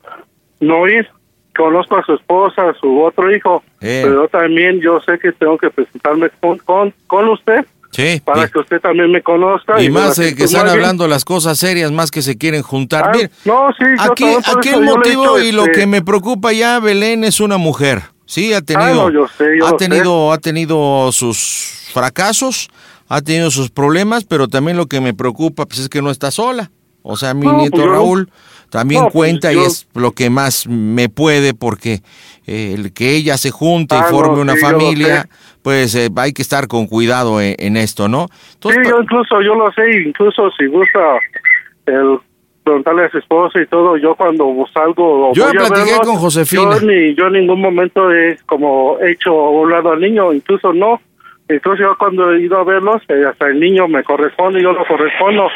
no 0.60 0.88
ir. 0.88 1.08
Conozco 1.56 1.98
a 1.98 2.04
su 2.06 2.14
esposa, 2.14 2.70
a 2.70 2.74
su 2.76 3.02
otro 3.02 3.36
hijo, 3.36 3.64
Eh. 3.82 4.02
pero 4.06 4.28
también 4.28 4.80
yo 4.80 5.00
sé 5.02 5.18
que 5.18 5.32
tengo 5.32 5.58
que 5.58 5.72
presentarme 5.72 6.30
con, 6.40 6.60
con, 6.60 6.94
con 7.08 7.28
usted 7.30 7.66
Sí. 7.98 8.22
para 8.24 8.46
y- 8.46 8.50
que 8.52 8.60
usted 8.60 8.80
también 8.80 9.12
me 9.12 9.24
conozca. 9.24 9.82
Y 9.82 9.90
más 9.90 10.20
eh, 10.20 10.36
que 10.36 10.44
están 10.44 10.66
bien- 10.66 10.76
hablando 10.76 11.08
las 11.08 11.26
cosas 11.26 11.58
serias, 11.58 11.92
más 11.92 12.12
que 12.12 12.22
se 12.22 12.38
quieren 12.38 12.62
juntar. 12.62 13.12
Ah, 13.14 13.30
no, 13.44 13.70
sí, 13.78 13.86
yo 13.98 14.12
aquí, 14.12 14.26
aquí 14.56 14.70
el 14.70 14.84
he 14.84 14.86
motivo 14.86 15.40
y 15.40 15.52
lo 15.52 15.64
este- 15.66 15.80
que 15.80 15.88
me 15.88 16.04
preocupa 16.04 16.54
ya, 16.54 16.80
Belén 16.80 17.24
es 17.24 17.40
una 17.40 17.58
mujer. 17.58 18.04
Sí, 18.28 18.54
ha 18.54 18.62
tenido, 18.62 18.86
Ah, 19.08 19.10
no, 19.10 19.12
yo 19.12 19.28
sé, 19.38 19.46
yo 19.58 19.66
ha 19.68 19.78
tenido, 19.78 20.32
ha 20.32 20.38
tenido 20.38 21.12
sus 21.12 21.90
fracasos, 21.94 22.70
ha 23.08 23.22
tenido 23.22 23.50
sus 23.52 23.72
problemas, 23.72 24.26
pero 24.26 24.48
también 24.48 24.78
lo 24.78 24.86
que 24.86 25.02
me 25.02 25.14
preocupa 25.14 25.66
pues, 25.66 25.80
es 25.80 25.90
que 25.90 26.02
no 26.02 26.12
está 26.12 26.30
sola. 26.30 26.70
O 27.02 27.16
sea, 27.18 27.34
mi 27.34 27.46
No, 27.46 27.54
pues 27.54 27.62
nieto 27.72 27.88
Raúl 27.90 28.30
también 28.70 29.00
no, 29.04 29.06
pues 29.10 29.14
cuenta 29.14 29.54
y 29.54 29.60
es 29.60 29.88
lo 29.94 30.12
que 30.12 30.30
más 30.30 30.68
me 30.68 31.08
puede 31.08 31.54
porque 31.54 32.02
eh, 32.46 32.74
el 32.78 32.92
que 32.92 33.16
ella 33.16 33.38
se 33.38 33.50
junte 33.50 33.96
Ah, 33.96 34.06
y 34.08 34.12
forme 34.12 34.36
no, 34.36 34.42
una 34.42 34.56
sí, 34.56 34.60
familia. 34.60 35.30
Pues 35.68 35.96
eh, 35.96 36.08
hay 36.16 36.32
que 36.32 36.42
estar 36.42 36.70
con 36.70 36.88
cuidado 36.88 37.42
en, 37.42 37.54
en 37.60 37.76
esto, 37.76 38.08
¿no? 38.08 38.28
Sí, 38.32 38.70
yo 38.88 39.02
incluso, 39.02 39.42
yo 39.42 39.54
lo 39.54 39.70
sé, 39.74 40.00
incluso 40.00 40.50
si 40.52 40.66
gusta 40.68 41.20
el 41.88 42.20
preguntarle 42.64 43.04
a 43.04 43.10
su 43.10 43.18
esposa 43.18 43.60
y 43.62 43.66
todo, 43.66 43.98
yo 43.98 44.16
cuando 44.16 44.46
salgo 44.74 45.34
Yo 45.34 45.44
voy 45.44 45.58
a 45.58 45.68
platiqué 45.68 45.98
con 46.06 46.16
Josefina. 46.16 46.80
Yo, 46.80 46.88
ni, 46.88 47.14
yo 47.16 47.28
en 47.28 47.34
ningún 47.34 47.60
momento 47.60 48.10
he 48.14 48.38
como 48.46 48.98
hecho 49.02 49.32
a 49.32 49.50
un 49.50 49.70
lado 49.70 49.92
al 49.92 50.00
niño, 50.00 50.32
incluso 50.32 50.72
no. 50.72 51.02
Incluso 51.50 51.84
yo 51.84 51.98
cuando 52.00 52.32
he 52.32 52.44
ido 52.44 52.60
a 52.60 52.64
verlos, 52.64 53.02
eh, 53.10 53.26
hasta 53.30 53.48
el 53.48 53.60
niño 53.60 53.90
me 53.90 54.06
corresponde, 54.06 54.64
yo 54.64 54.72
lo 54.72 54.88
correspondo 54.88 55.50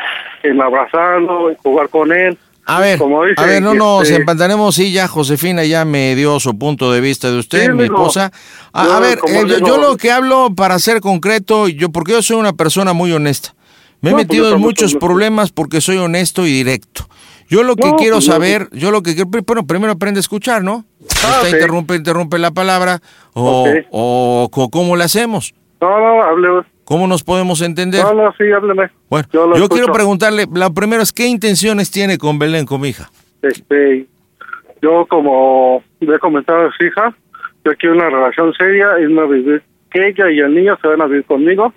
en 0.44 0.62
abrazarlo, 0.62 1.52
en 1.52 1.56
jugar 1.56 1.88
con 1.88 2.12
él. 2.12 2.38
A 2.66 2.80
ver, 2.80 3.00
a 3.38 3.46
ver, 3.46 3.62
no 3.62 3.74
nos 3.74 4.04
este, 4.04 4.16
empantanemos, 4.16 4.76
sí, 4.76 4.92
ya 4.92 5.08
Josefina 5.08 5.64
ya 5.64 5.84
me 5.84 6.16
dio 6.16 6.40
su 6.40 6.58
punto 6.58 6.92
de 6.92 7.02
vista 7.02 7.30
de 7.32 7.40
usted, 7.40 7.66
Sí, 7.66 7.72
mi 7.74 7.84
esposa. 7.86 8.32
A, 8.72 9.00
ver, 9.00 9.20
eh, 9.28 9.44
yo, 9.66 9.78
lo 9.78 9.98
que 9.98 10.12
hablo 10.12 10.54
para 10.56 10.78
ser 10.80 11.02
concreto, 11.02 11.68
yo 11.68 11.90
porque 11.90 12.12
yo 12.14 12.22
soy 12.22 12.38
una 12.38 12.54
persona 12.54 12.94
muy 12.94 13.12
honesta. 13.12 13.56
Me 14.02 14.10
he 14.10 14.14
No, 14.14 14.18
pues 14.18 14.28
metido 14.28 14.54
en 14.54 14.62
muchos 14.62 14.96
problemas 14.96 15.52
porque 15.52 15.82
soy 15.82 15.98
honesto 15.98 16.46
y 16.46 16.52
directo. 16.52 17.08
Yo 17.50 17.64
lo 17.64 17.76
que 17.76 17.90
No, 17.90 17.96
quiero 17.98 18.16
pues 18.18 18.26
saber, 18.26 18.70
yo 18.72 18.92
lo 18.92 19.04
que 19.04 19.14
quiero, 19.16 19.30
bueno, 19.46 19.68
primero 19.68 19.92
aprende 19.94 20.20
a 20.20 20.22
escuchar, 20.22 20.64
¿no? 20.64 20.86
Ah, 21.26 21.40
Usted 21.44 21.56
interrumpe, 21.56 21.96
interrumpe 21.96 22.40
la 22.40 22.52
palabra, 22.52 23.02
o, 23.34 23.64
Ok. 23.64 24.50
o 24.62 24.70
cómo 24.72 24.96
le 24.96 25.04
hacemos, 25.04 25.54
No, 25.82 25.90
no, 26.00 26.24
hable. 26.24 26.66
Cómo 26.92 27.08
nos 27.08 27.24
podemos 27.24 27.62
entender. 27.62 28.04
No, 28.04 28.14
no, 28.14 28.34
sí, 28.38 28.52
hábleme. 28.52 28.92
Bueno, 29.10 29.26
yo 29.56 29.70
quiero 29.70 29.94
preguntarle, 29.94 30.46
la 30.54 30.70
primera 30.72 31.02
es, 31.02 31.14
¿qué 31.14 31.26
intenciones 31.26 31.90
tiene 31.90 32.18
con 32.18 32.38
Belén, 32.38 32.66
con 32.66 32.82
mi 32.82 32.90
hija? 32.90 33.10
Este, 33.42 34.08
yo 34.82 35.06
como 35.06 35.82
le 36.02 36.14
he 36.14 36.20
comentado 36.20 36.68
a 36.68 36.72
su 36.74 36.84
hija, 36.84 37.16
yo 37.64 37.72
quiero 37.80 37.96
una 37.96 38.10
relación 38.10 38.54
seria, 38.56 39.00
irme 39.00 39.22
a 39.22 39.26
vivir, 39.26 39.64
que 39.90 40.10
ella 40.10 40.30
y 40.30 40.40
el 40.40 40.54
niño 40.54 40.78
se 40.82 40.90
van 40.90 41.02
a 41.02 41.06
vivir 41.06 41.24
conmigo. 41.24 41.74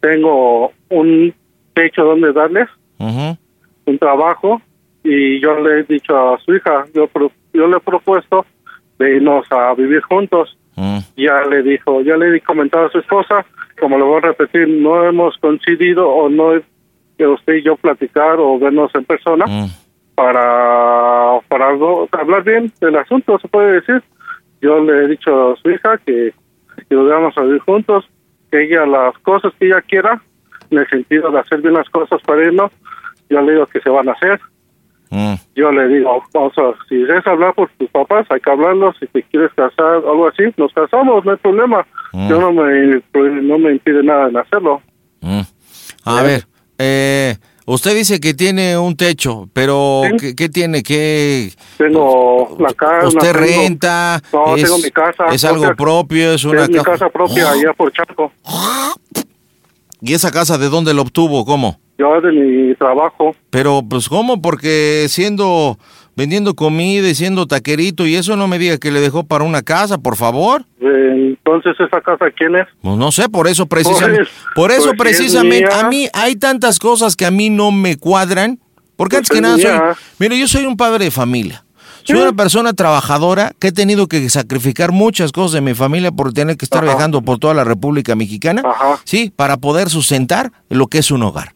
Tengo 0.00 0.72
un 0.90 1.32
techo 1.72 2.04
donde 2.04 2.34
darles, 2.34 2.68
un 2.98 3.98
trabajo, 3.98 4.60
y 5.02 5.40
yo 5.40 5.58
le 5.60 5.80
he 5.80 5.82
dicho 5.84 6.34
a 6.34 6.38
su 6.40 6.54
hija, 6.54 6.84
yo, 6.92 7.08
yo 7.54 7.66
le 7.68 7.78
he 7.78 7.80
propuesto 7.80 8.44
de 8.98 9.16
irnos 9.16 9.50
a 9.50 9.72
vivir 9.72 10.02
juntos. 10.02 10.58
Ya 11.16 11.40
le 11.48 11.62
dijo, 11.62 12.02
ya 12.02 12.18
le 12.18 12.36
he 12.36 12.40
comentado 12.42 12.84
a 12.84 12.90
su 12.90 12.98
esposa, 12.98 13.46
como 13.80 13.98
lo 13.98 14.06
voy 14.06 14.18
a 14.18 14.28
repetir, 14.28 14.68
no 14.68 15.04
hemos 15.04 15.36
coincidido 15.38 16.08
o 16.08 16.28
no 16.28 16.54
he- 16.54 16.62
que 17.18 17.26
usted 17.26 17.54
y 17.54 17.62
yo 17.62 17.76
platicar 17.76 18.36
o 18.38 18.58
vernos 18.58 18.94
en 18.94 19.04
persona 19.04 19.44
Mm. 19.46 19.66
para, 20.14 21.40
para 21.48 21.74
no- 21.76 22.08
hablar 22.12 22.44
bien 22.44 22.72
del 22.80 22.96
asunto, 22.96 23.38
se 23.38 23.48
puede 23.48 23.72
decir. 23.80 24.02
Yo 24.60 24.78
le 24.84 25.04
he 25.04 25.08
dicho 25.08 25.52
a 25.52 25.56
su 25.56 25.70
hija 25.70 25.98
que, 26.06 26.32
que 26.88 26.94
vamos 26.96 27.36
a 27.36 27.42
vivir 27.42 27.60
juntos, 27.60 28.08
que 28.50 28.64
ella 28.64 28.86
las 28.86 29.16
cosas 29.18 29.52
que 29.58 29.66
ella 29.66 29.80
quiera, 29.82 30.20
en 30.70 30.78
el 30.78 30.88
sentido 30.88 31.30
de 31.30 31.40
hacer 31.40 31.60
bien 31.62 31.74
las 31.74 31.88
cosas 31.90 32.20
para 32.22 32.50
¿no? 32.52 32.70
yo 33.28 33.40
le 33.42 33.52
digo 33.52 33.66
que 33.66 33.80
se 33.80 33.90
van 33.90 34.08
a 34.08 34.12
hacer. 34.12 34.40
Mm. 35.10 35.34
Yo 35.56 35.72
le 35.72 35.88
digo, 35.88 36.22
vamos 36.32 36.52
a, 36.56 36.72
si 36.88 36.94
quieres 37.04 37.26
hablar 37.26 37.52
por 37.54 37.68
tus 37.78 37.90
papás, 37.90 38.26
hay 38.30 38.40
que 38.40 38.50
hablarlo, 38.50 38.92
si 39.00 39.06
te 39.08 39.22
quieres 39.24 39.50
casar, 39.56 39.94
algo 39.96 40.28
así, 40.28 40.44
nos 40.56 40.72
casamos, 40.72 41.24
no 41.24 41.32
hay 41.32 41.36
problema. 41.38 41.84
Mm. 42.12 42.28
Yo 42.30 42.40
no 42.40 42.52
me, 42.52 43.02
no 43.42 43.58
me 43.58 43.72
impide 43.72 44.02
nada 44.04 44.28
en 44.28 44.36
hacerlo. 44.36 44.80
Mm. 45.20 45.40
A 46.04 46.22
ver, 46.22 46.46
eh, 46.78 47.36
usted 47.66 47.94
dice 47.96 48.20
que 48.20 48.34
tiene 48.34 48.78
un 48.78 48.96
techo, 48.96 49.48
pero 49.52 50.02
¿qué, 50.18 50.34
qué 50.36 50.48
tiene? 50.48 50.82
¿Qué? 50.82 51.50
Tengo 51.76 52.56
la 52.60 52.72
casa. 52.72 53.08
¿Usted 53.08 53.32
tengo- 53.32 53.38
renta? 53.46 54.22
No, 54.32 54.56
es, 54.56 54.62
tengo 54.62 54.78
mi 54.78 54.90
casa. 54.90 55.24
¿Es 55.32 55.44
algo 55.44 55.74
propio? 55.74 56.32
¿Es 56.34 56.44
una 56.44 56.62
es 56.62 56.70
mi 56.70 56.76
ca- 56.76 56.84
casa 56.84 57.08
propia 57.10 57.50
allá 57.50 57.72
por 57.76 57.92
Chaco. 57.92 58.32
¿Y 60.00 60.14
esa 60.14 60.30
casa 60.30 60.56
de 60.56 60.68
dónde 60.68 60.94
la 60.94 61.02
obtuvo? 61.02 61.44
¿Cómo? 61.44 61.78
Yo 62.00 62.20
de 62.22 62.32
mi 62.32 62.74
trabajo. 62.76 63.36
Pero, 63.50 63.82
pues, 63.86 64.08
¿cómo? 64.08 64.40
Porque 64.40 65.04
siendo, 65.10 65.78
vendiendo 66.16 66.54
comida 66.54 67.06
y 67.08 67.14
siendo 67.14 67.46
taquerito 67.46 68.06
y 68.06 68.14
eso 68.16 68.36
no 68.36 68.48
me 68.48 68.58
diga 68.58 68.78
que 68.78 68.90
le 68.90 69.00
dejó 69.00 69.24
para 69.24 69.44
una 69.44 69.60
casa, 69.60 69.98
por 69.98 70.16
favor. 70.16 70.64
Entonces, 70.80 71.74
¿esa 71.78 72.00
casa 72.00 72.26
quién 72.36 72.56
es? 72.56 72.66
Pues 72.80 72.96
no 72.96 73.12
sé, 73.12 73.28
por 73.28 73.46
eso 73.48 73.66
precisamente, 73.66 74.22
Pues, 74.22 74.30
por 74.54 74.70
eso 74.70 74.82
pues, 74.82 74.92
es 74.94 74.98
precisamente, 74.98 75.72
a 75.72 75.88
mí 75.88 76.08
hay 76.14 76.36
tantas 76.36 76.78
cosas 76.78 77.16
que 77.16 77.26
a 77.26 77.30
mí 77.30 77.50
no 77.50 77.70
me 77.70 77.96
cuadran, 77.96 78.58
porque 78.96 79.16
Pues 79.18 79.30
antes 79.30 79.36
que 79.36 79.40
nada 79.42 79.54
soy, 79.58 79.64
mía. 79.64 79.96
mire, 80.18 80.38
yo 80.38 80.48
soy 80.48 80.64
un 80.64 80.76
padre 80.76 81.04
de 81.04 81.10
familia, 81.10 81.64
soy 82.04 82.18
una 82.18 82.32
persona 82.32 82.72
trabajadora 82.72 83.52
que 83.58 83.68
he 83.68 83.72
tenido 83.72 84.06
que 84.08 84.28
sacrificar 84.30 84.90
muchas 84.92 85.32
cosas 85.32 85.52
de 85.52 85.60
mi 85.60 85.74
familia 85.74 86.10
por 86.12 86.32
tener 86.32 86.56
que 86.56 86.64
estar 86.64 86.82
viajando 86.82 87.20
por 87.22 87.38
toda 87.38 87.52
la 87.54 87.64
República 87.64 88.14
Mexicana, 88.14 88.62
sí, 89.04 89.32
para 89.34 89.58
poder 89.58 89.88
sustentar 89.90 90.50
lo 90.70 90.86
que 90.86 90.98
es 90.98 91.10
un 91.10 91.22
hogar. 91.22 91.54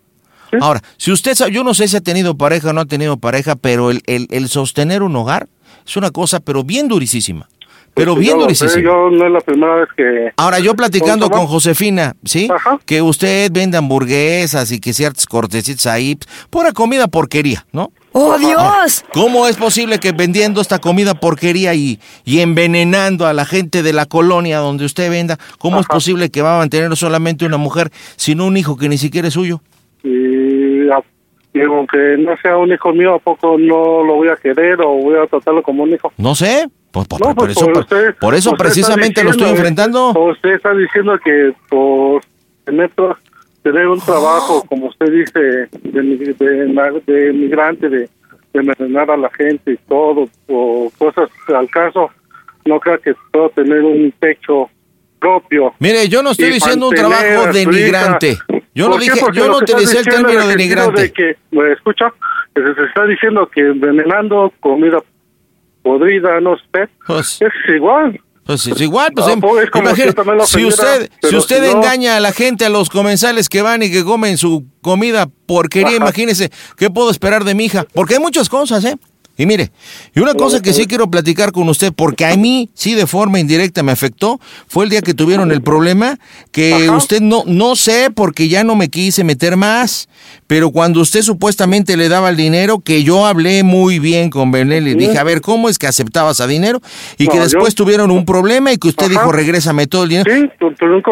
Ahora, 0.60 0.82
si 0.96 1.12
usted 1.12 1.34
sabe, 1.34 1.52
yo 1.52 1.64
no 1.64 1.74
sé 1.74 1.88
si 1.88 1.96
ha 1.96 2.00
tenido 2.00 2.36
pareja 2.36 2.70
o 2.70 2.72
no 2.72 2.82
ha 2.82 2.86
tenido 2.86 3.16
pareja, 3.16 3.56
pero 3.56 3.90
el, 3.90 4.02
el, 4.06 4.26
el 4.30 4.48
sostener 4.48 5.02
un 5.02 5.14
hogar 5.16 5.48
es 5.86 5.96
una 5.96 6.10
cosa, 6.10 6.40
pero 6.40 6.64
bien 6.64 6.88
durísima. 6.88 7.48
Pero 7.94 8.14
Pues 8.14 8.26
bien 8.26 8.40
yo 8.40 8.48
lo 8.48 8.54
sé, 8.54 8.64
durísima. 8.64 8.84
Yo 8.84 9.10
no 9.10 9.26
es 9.26 9.32
la 9.32 9.40
primera 9.40 9.74
vez 9.76 9.88
que... 9.96 10.32
Ahora, 10.36 10.58
yo 10.58 10.74
platicando 10.74 11.30
¿Cómo 11.30 11.42
se 11.42 11.46
con? 11.46 11.46
Josefina, 11.46 12.16
¿sí? 12.24 12.48
Que 12.86 13.00
usted 13.00 13.52
vende 13.52 13.78
hamburguesas 13.78 14.72
y 14.72 14.80
que 14.80 14.92
ciertas 14.92 15.26
cortecitas 15.26 15.86
ahí, 15.86 16.18
pura 16.50 16.72
comida 16.72 17.06
porquería, 17.06 17.64
¿no? 17.70 17.92
¡Oh, 18.10 18.36
Dios! 18.36 19.04
¿Cómo 19.12 19.46
es 19.46 19.56
posible 19.56 20.00
que 20.00 20.10
vendiendo 20.10 20.60
esta 20.60 20.80
comida 20.80 21.14
porquería 21.14 21.74
y, 21.74 22.00
y 22.24 22.40
envenenando 22.40 23.26
a 23.26 23.32
la 23.32 23.44
gente 23.44 23.84
de 23.84 23.92
la 23.92 24.06
colonia 24.06 24.58
donde 24.58 24.84
usted 24.84 25.08
venda, 25.08 25.38
cómo 25.58 25.78
es 25.78 25.86
posible 25.86 26.30
que 26.30 26.42
va 26.42 26.56
a 26.56 26.58
mantener 26.58 26.96
solamente 26.96 27.46
una 27.46 27.58
mujer, 27.58 27.92
sino 28.16 28.46
un 28.46 28.56
hijo 28.56 28.76
que 28.76 28.88
ni 28.88 28.98
siquiera 28.98 29.28
es 29.28 29.34
suyo? 29.34 29.62
Y, 30.04 30.88
a- 30.90 31.02
y 31.52 31.60
aunque 31.62 32.16
no 32.18 32.36
sea 32.42 32.56
un 32.56 32.70
hijo 32.72 32.92
mío, 32.92 33.14
¿a 33.14 33.18
poco 33.18 33.56
no 33.58 34.04
lo 34.04 34.14
voy 34.16 34.28
a 34.28 34.36
querer 34.36 34.80
o 34.80 34.88
voy 34.90 35.16
a 35.16 35.26
tratarlo 35.26 35.62
como 35.62 35.82
un 35.84 35.90
hijo? 35.90 36.12
No 36.18 36.34
sé, 36.34 36.68
pues, 36.90 37.06
por, 37.08 37.20
No, 37.20 37.26
por 37.34 37.46
pues 37.46 37.56
eso, 37.56 37.66
por 37.66 37.78
usted- 37.78 38.14
por 38.20 38.34
eso 38.34 38.52
precisamente 38.52 39.22
lo 39.24 39.30
estoy 39.30 39.46
diciendo, 39.50 39.60
enfrentando. 39.68 40.10
Usted 40.30 40.50
está 40.50 40.74
diciendo 40.74 41.18
que 41.24 41.52
por 41.68 42.22
tener, 42.64 42.90
tener 43.62 43.86
un 43.88 44.00
trabajo, 44.00 44.62
como 44.68 44.86
usted 44.86 45.06
dice, 45.10 45.38
de, 45.38 45.68
de, 46.02 46.34
de 47.06 47.32
migrante, 47.32 47.88
de, 47.88 47.98
de 47.98 48.08
envenenar 48.54 49.10
a 49.10 49.16
la 49.16 49.30
gente 49.30 49.72
y 49.72 49.76
todo, 49.88 50.28
o 50.48 50.90
cosas 50.98 51.30
al 51.54 51.68
caso, 51.70 52.10
no 52.64 52.78
creo 52.80 52.98
que 53.00 53.14
puedo 53.32 53.48
tener 53.50 53.80
un 53.82 54.12
techo 54.18 54.68
propio. 55.20 55.72
Mire, 55.78 56.08
yo 56.08 56.22
no 56.22 56.30
estoy 56.32 56.50
diciendo 56.50 56.88
un 56.88 56.94
trabajo 56.94 57.52
denigrante. 57.52 58.30
hija. 58.32 58.44
Yo 58.74 58.88
no 58.88 58.98
dije, 58.98 59.20
yo 59.32 59.48
no 59.48 59.58
utilicé 59.58 59.98
el 60.00 60.04
término 60.04 60.46
denigrante. 60.46 61.02
De 61.02 61.12
que, 61.12 61.36
¿me 61.52 61.72
escucha? 61.72 62.12
Que 62.54 62.62
se 62.62 62.70
está 62.86 63.04
diciendo 63.06 63.48
que 63.52 63.60
envenenando 63.60 64.52
comida 64.60 64.98
podrida, 65.82 66.40
no 66.40 66.56
sé. 66.56 66.88
Pues- 67.06 67.40
es 67.40 67.52
igual. 67.74 68.20
Pues 68.46 68.66
es 68.66 68.78
igual, 68.80 69.10
pues 69.14 69.26
Ah, 69.26 69.32
em- 69.32 69.40
pues, 69.40 69.64
es 69.64 69.70
como 69.70 69.88
imagina- 69.88 70.12
si 70.44 70.64
usted, 70.66 71.10
si 71.22 71.34
usted 71.34 71.64
si 71.64 71.72
no- 71.72 71.78
engaña 71.78 72.16
a 72.16 72.20
la 72.20 72.32
gente, 72.32 72.66
a 72.66 72.68
los 72.68 72.90
comensales 72.90 73.48
que 73.48 73.62
van 73.62 73.82
y 73.82 73.90
que 73.90 74.04
comen 74.04 74.36
su 74.36 74.66
comida 74.82 75.28
porquería, 75.46 75.88
Ajá. 75.88 75.96
imagínese, 75.96 76.50
¿qué 76.76 76.90
puedo 76.90 77.10
esperar 77.10 77.44
de 77.44 77.54
mi 77.54 77.64
hija? 77.64 77.86
Porque 77.94 78.14
hay 78.14 78.20
muchas 78.20 78.50
cosas, 78.50 78.84
¿eh? 78.84 78.96
Y 79.36 79.46
mire, 79.46 79.72
y 80.14 80.20
una 80.20 80.34
cosa 80.34 80.62
que 80.62 80.72
sí 80.72 80.86
quiero 80.86 81.10
platicar 81.10 81.50
con 81.50 81.68
usted, 81.68 81.92
porque 81.94 82.24
a 82.24 82.36
mí 82.36 82.70
sí 82.72 82.94
de 82.94 83.06
forma 83.06 83.40
indirecta 83.40 83.82
me 83.82 83.90
afectó, 83.90 84.40
fue 84.68 84.84
el 84.84 84.90
día 84.90 85.02
que 85.02 85.12
tuvieron 85.12 85.50
el 85.50 85.60
problema, 85.60 86.18
que 86.52 86.88
usted 86.90 87.20
no, 87.20 87.42
no 87.46 87.74
sé, 87.74 88.10
porque 88.14 88.48
ya 88.48 88.62
no 88.62 88.76
me 88.76 88.88
quise 88.90 89.24
meter 89.24 89.56
más, 89.56 90.08
pero 90.46 90.70
cuando 90.70 91.00
usted 91.00 91.22
supuestamente 91.22 91.96
le 91.96 92.08
daba 92.08 92.30
el 92.30 92.36
dinero, 92.36 92.78
que 92.78 93.02
yo 93.02 93.26
hablé 93.26 93.64
muy 93.64 93.98
bien 93.98 94.30
con 94.30 94.52
Benel 94.52 94.86
y 94.86 94.94
dije, 94.94 95.18
a 95.18 95.24
ver, 95.24 95.40
¿cómo 95.40 95.68
es 95.68 95.78
que 95.78 95.88
aceptabas 95.88 96.40
a 96.40 96.46
dinero? 96.46 96.80
Y 97.18 97.26
que 97.26 97.40
después 97.40 97.74
yo- 97.74 97.84
tuvieron 97.84 98.12
un 98.12 98.24
problema 98.24 98.72
y 98.72 98.76
que 98.78 98.86
usted 98.88 99.06
Ajá. 99.06 99.10
dijo, 99.12 99.32
regrésame 99.32 99.88
todo 99.88 100.04
el 100.04 100.10
dinero. 100.10 100.32
Sí, 100.32 100.48
tú, 100.60 100.72
tú 100.78 100.86
nunca, 100.86 101.10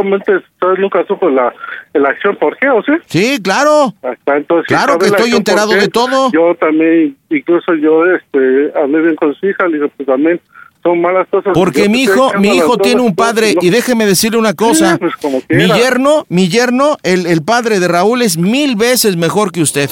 nunca 0.78 1.04
supo 1.08 1.28
la, 1.28 1.52
la 1.94 2.10
acción, 2.10 2.36
¿por 2.36 2.56
qué, 2.56 2.68
o 2.68 2.82
sí? 2.82 2.92
Sí, 3.06 3.42
claro. 3.42 3.92
Hasta 4.02 4.36
entonces, 4.36 4.66
Claro 4.66 4.94
¿sabe 4.94 4.98
que 4.98 5.06
estoy 5.06 5.30
enterado 5.32 5.72
de 5.72 5.88
todo. 5.88 6.30
Yo 6.32 6.54
también, 6.54 7.16
incluso 7.30 7.74
yo 7.74 8.04
este, 8.06 8.72
hablé 8.74 9.00
bien 9.02 9.16
con 9.16 9.34
su 9.34 9.46
hija, 9.46 9.66
le 9.68 9.78
dije, 9.78 9.92
pues 9.96 10.06
también 10.06 10.40
son 10.82 11.00
malas 11.00 11.26
cosas. 11.30 11.52
Porque 11.54 11.88
mi 11.88 12.02
hijo, 12.02 12.32
mi 12.38 12.56
hijo 12.56 12.76
tiene 12.78 13.00
un 13.00 13.14
pues, 13.14 13.28
padre, 13.28 13.54
y 13.60 13.70
déjeme 13.70 14.06
decirle 14.06 14.38
una 14.38 14.54
cosa. 14.54 14.98
Sí, 14.98 15.06
pues, 15.20 15.44
mi 15.48 15.66
yerno, 15.72 16.24
mi 16.28 16.48
yerno, 16.48 16.96
el, 17.02 17.26
el 17.26 17.42
padre 17.42 17.78
de 17.80 17.88
Raúl 17.88 18.22
es 18.22 18.36
mil 18.36 18.76
veces 18.76 19.16
mejor 19.16 19.52
que 19.52 19.62
usted. 19.62 19.88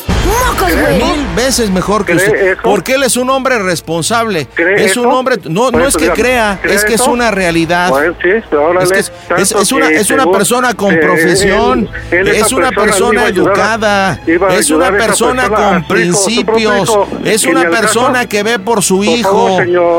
Mil 0.98 1.26
veces 1.36 1.70
mejor 1.70 2.04
que 2.04 2.14
¿Cree 2.14 2.26
usted. 2.26 2.46
eso? 2.52 2.60
Porque 2.62 2.94
él 2.94 3.02
es 3.02 3.16
un 3.16 3.30
hombre 3.30 3.58
responsable. 3.58 4.46
¿Cree 4.54 4.84
Es 4.84 4.96
un 4.96 5.06
eso? 5.08 5.16
hombre, 5.18 5.36
no, 5.48 5.70
no 5.70 5.86
es 5.86 5.96
que 5.96 6.10
crea, 6.10 6.58
¿cree 6.62 6.74
es 6.74 6.84
que 6.84 6.94
es 6.94 7.06
una 7.06 7.30
realidad. 7.30 7.90
Bueno, 7.90 8.14
sí, 8.22 8.28
pero 8.48 8.64
órale, 8.66 8.84
Es 8.84 8.92
que 8.92 8.98
es, 8.98 9.12
tanto 9.28 9.42
es- 9.42 9.52
es 9.52 9.72
una, 9.72 9.88
es 9.90 10.10
una 10.10 10.26
persona 10.30 10.74
con 10.74 10.98
profesión, 10.98 11.88
él- 12.10 12.18
él, 12.20 12.28
esa 12.28 12.46
es 12.46 12.52
una 12.52 12.70
persona 12.70 12.90
persona 12.90 13.24
ayudar 13.24 13.52
educada, 13.52 14.20
es 14.56 14.70
una 14.70 14.90
persona 14.90 15.42
persona, 15.42 15.48
con 15.48 15.88
principios, 15.88 16.82
hijo, 16.88 17.08
es 17.24 17.44
una 17.44 17.70
persona 17.70 18.26
que 18.26 18.42
ve 18.42 18.58
por 18.58 18.82
su 18.82 19.04
hijo, 19.04 19.58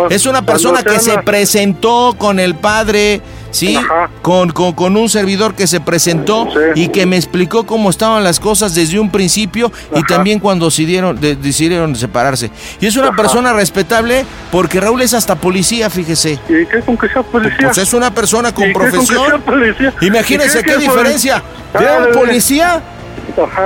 es 0.10 0.26
una 0.26 0.42
cuando 0.42 0.81
persona 0.84 0.98
que 1.16 1.18
se 1.20 1.24
presentó 1.24 2.16
con 2.18 2.40
el 2.40 2.56
padre, 2.56 3.22
¿sí? 3.52 3.78
Con, 4.22 4.50
con, 4.52 4.74
con 4.74 4.98
un 4.98 5.10
servidor 5.10 5.56
que 5.56 5.68
se 5.68 5.80
presentó 5.82 6.48
y 6.76 6.90
que 6.90 7.06
me 7.06 7.16
explicó 7.18 7.66
cómo 7.66 7.90
estaban 7.90 8.24
las 8.24 8.40
cosas 8.40 8.74
desde 8.76 9.00
un 9.00 9.10
principio 9.12 9.72
y 9.96 10.04
también 10.04 10.40
cuando 10.40 10.66
decidieron, 10.66 11.20
de- 11.20 11.36
decidieron 11.36 11.96
separarse. 11.96 12.52
Y 12.80 12.86
es 12.88 12.96
una 12.96 13.12
persona 13.16 13.54
respetable 13.54 14.26
porque 14.52 14.80
Raúl 14.80 15.02
es 15.02 15.14
hasta 15.14 15.36
policía, 15.36 15.90
fíjese. 15.90 16.40
¿Y 16.50 16.66
qué 16.66 16.82
con 16.86 16.98
que 16.98 17.08
sea 17.10 17.24
policía? 17.24 17.58
Pues 17.68 17.78
es 17.78 17.94
una 17.94 18.14
persona 18.14 18.54
con 18.54 18.64
¿Y 18.66 18.68
qué 18.68 18.74
con 18.74 18.84
que 18.86 18.92
profesión. 18.92 19.42
sea? 19.78 19.94
Imagínense 20.02 20.60
¿Y 20.60 20.64
qué, 20.64 20.72
qué 20.74 20.78
diferencia 20.78 21.42
poli- 21.74 21.84
de 21.86 21.90
Ah, 21.92 21.98
un 22.00 22.06
de- 22.06 22.14
policía 22.18 22.82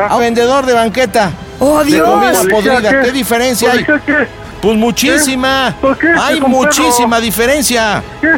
a 0.10 0.18
vendedor 0.18 0.66
de 0.66 0.74
banqueta. 0.74 1.32
¡Oh, 1.60 1.80
de 1.84 1.86
Dios! 1.92 2.08
comida 2.08 2.32
¿Policía 2.34 2.56
podrida. 2.74 2.90
qué? 2.90 3.02
¿Qué 3.06 3.12
diferencia 3.12 3.72
hay? 3.72 3.84
¿Policía 3.86 4.02
qué? 4.06 4.45
Pues 4.66 4.78
muchísima. 4.78 5.76
¿Por 5.80 5.96
qué? 5.96 6.08
Hay 6.20 6.42
muchísima 6.42 7.22
diferencia. 7.22 8.02
¿Qué? 8.20 8.32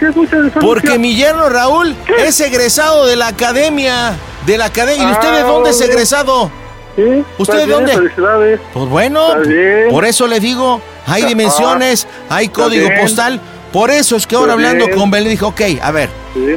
¿Qué 0.00 0.06
es 0.08 0.16
mucha 0.16 0.34
diferencia? 0.36 0.60
Porque 0.60 0.98
mi 0.98 1.14
yerno 1.14 1.48
Raúl 1.48 1.94
es 2.18 2.40
egresado 2.40 3.06
de 3.06 3.14
la 3.14 3.28
academia. 3.28 4.14
De 4.46 4.58
la 4.58 4.64
academia. 4.64 5.08
¿Y 5.08 5.12
usted 5.12 5.30
de 5.32 5.38
Ah, 5.38 5.44
dónde 5.44 5.70
es 5.70 5.80
egresado? 5.80 6.50
Sí, 6.96 7.24
¿Usted 7.38 7.58
de 7.58 7.66
dónde? 7.66 8.58
Pues 8.72 8.88
bueno, 8.88 9.28
por 9.90 10.04
eso 10.04 10.26
le 10.26 10.40
digo, 10.40 10.80
hay 11.06 11.20
Ajá. 11.22 11.28
dimensiones, 11.28 12.08
hay 12.28 12.48
código 12.48 12.88
postal. 13.00 13.40
Por 13.72 13.92
eso 13.92 14.16
es 14.16 14.26
que 14.26 14.34
ahora 14.34 14.54
Está 14.54 14.66
hablando 14.66 14.86
bien. 14.86 14.98
con 14.98 15.10
Belén 15.12 15.30
dijo, 15.30 15.46
ok, 15.46 15.60
a 15.80 15.92
ver, 15.92 16.08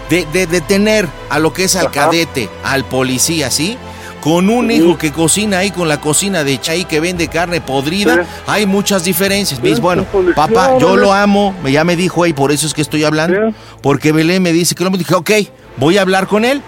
de, 0.09 0.25
de, 0.33 0.47
de 0.47 0.61
tener 0.61 1.07
a 1.29 1.37
lo 1.37 1.53
que 1.53 1.65
es 1.65 1.75
al 1.75 1.91
cadete, 1.91 2.49
al 2.63 2.83
policía, 2.83 3.51
¿sí? 3.51 3.77
Con 4.23 4.49
un 4.49 4.71
hijo 4.71 4.97
que 4.97 5.11
cocina 5.11 5.57
ahí 5.57 5.71
con 5.71 5.89
la 5.89 5.99
cocina 5.99 6.45
de 6.45 6.57
Chay 6.61 6.85
que 6.85 7.01
vende 7.01 7.27
carne 7.27 7.59
podrida, 7.59 8.25
hay 8.47 8.65
muchas 8.65 9.03
diferencias. 9.03 9.61
Me 9.61 9.67
dice, 9.69 9.81
bueno, 9.81 10.05
papá, 10.33 10.77
yo 10.79 10.95
lo 10.95 11.11
amo, 11.11 11.53
me- 11.61 11.73
ya 11.73 11.83
me 11.83 11.97
dijo, 11.97 12.25
y 12.25 12.31
por 12.31 12.53
eso 12.53 12.65
es 12.65 12.73
que 12.73 12.81
estoy 12.81 13.03
hablando. 13.03 13.37
Porque 13.81 14.13
Belén 14.13 14.41
me 14.41 14.53
dice 14.53 14.75
que 14.75 14.83
lo 14.85 14.89
dije, 14.91 15.13
ok, 15.13 15.31
voy 15.75 15.97
a 15.97 16.03
hablar 16.03 16.27
con 16.27 16.45
él. 16.45 16.61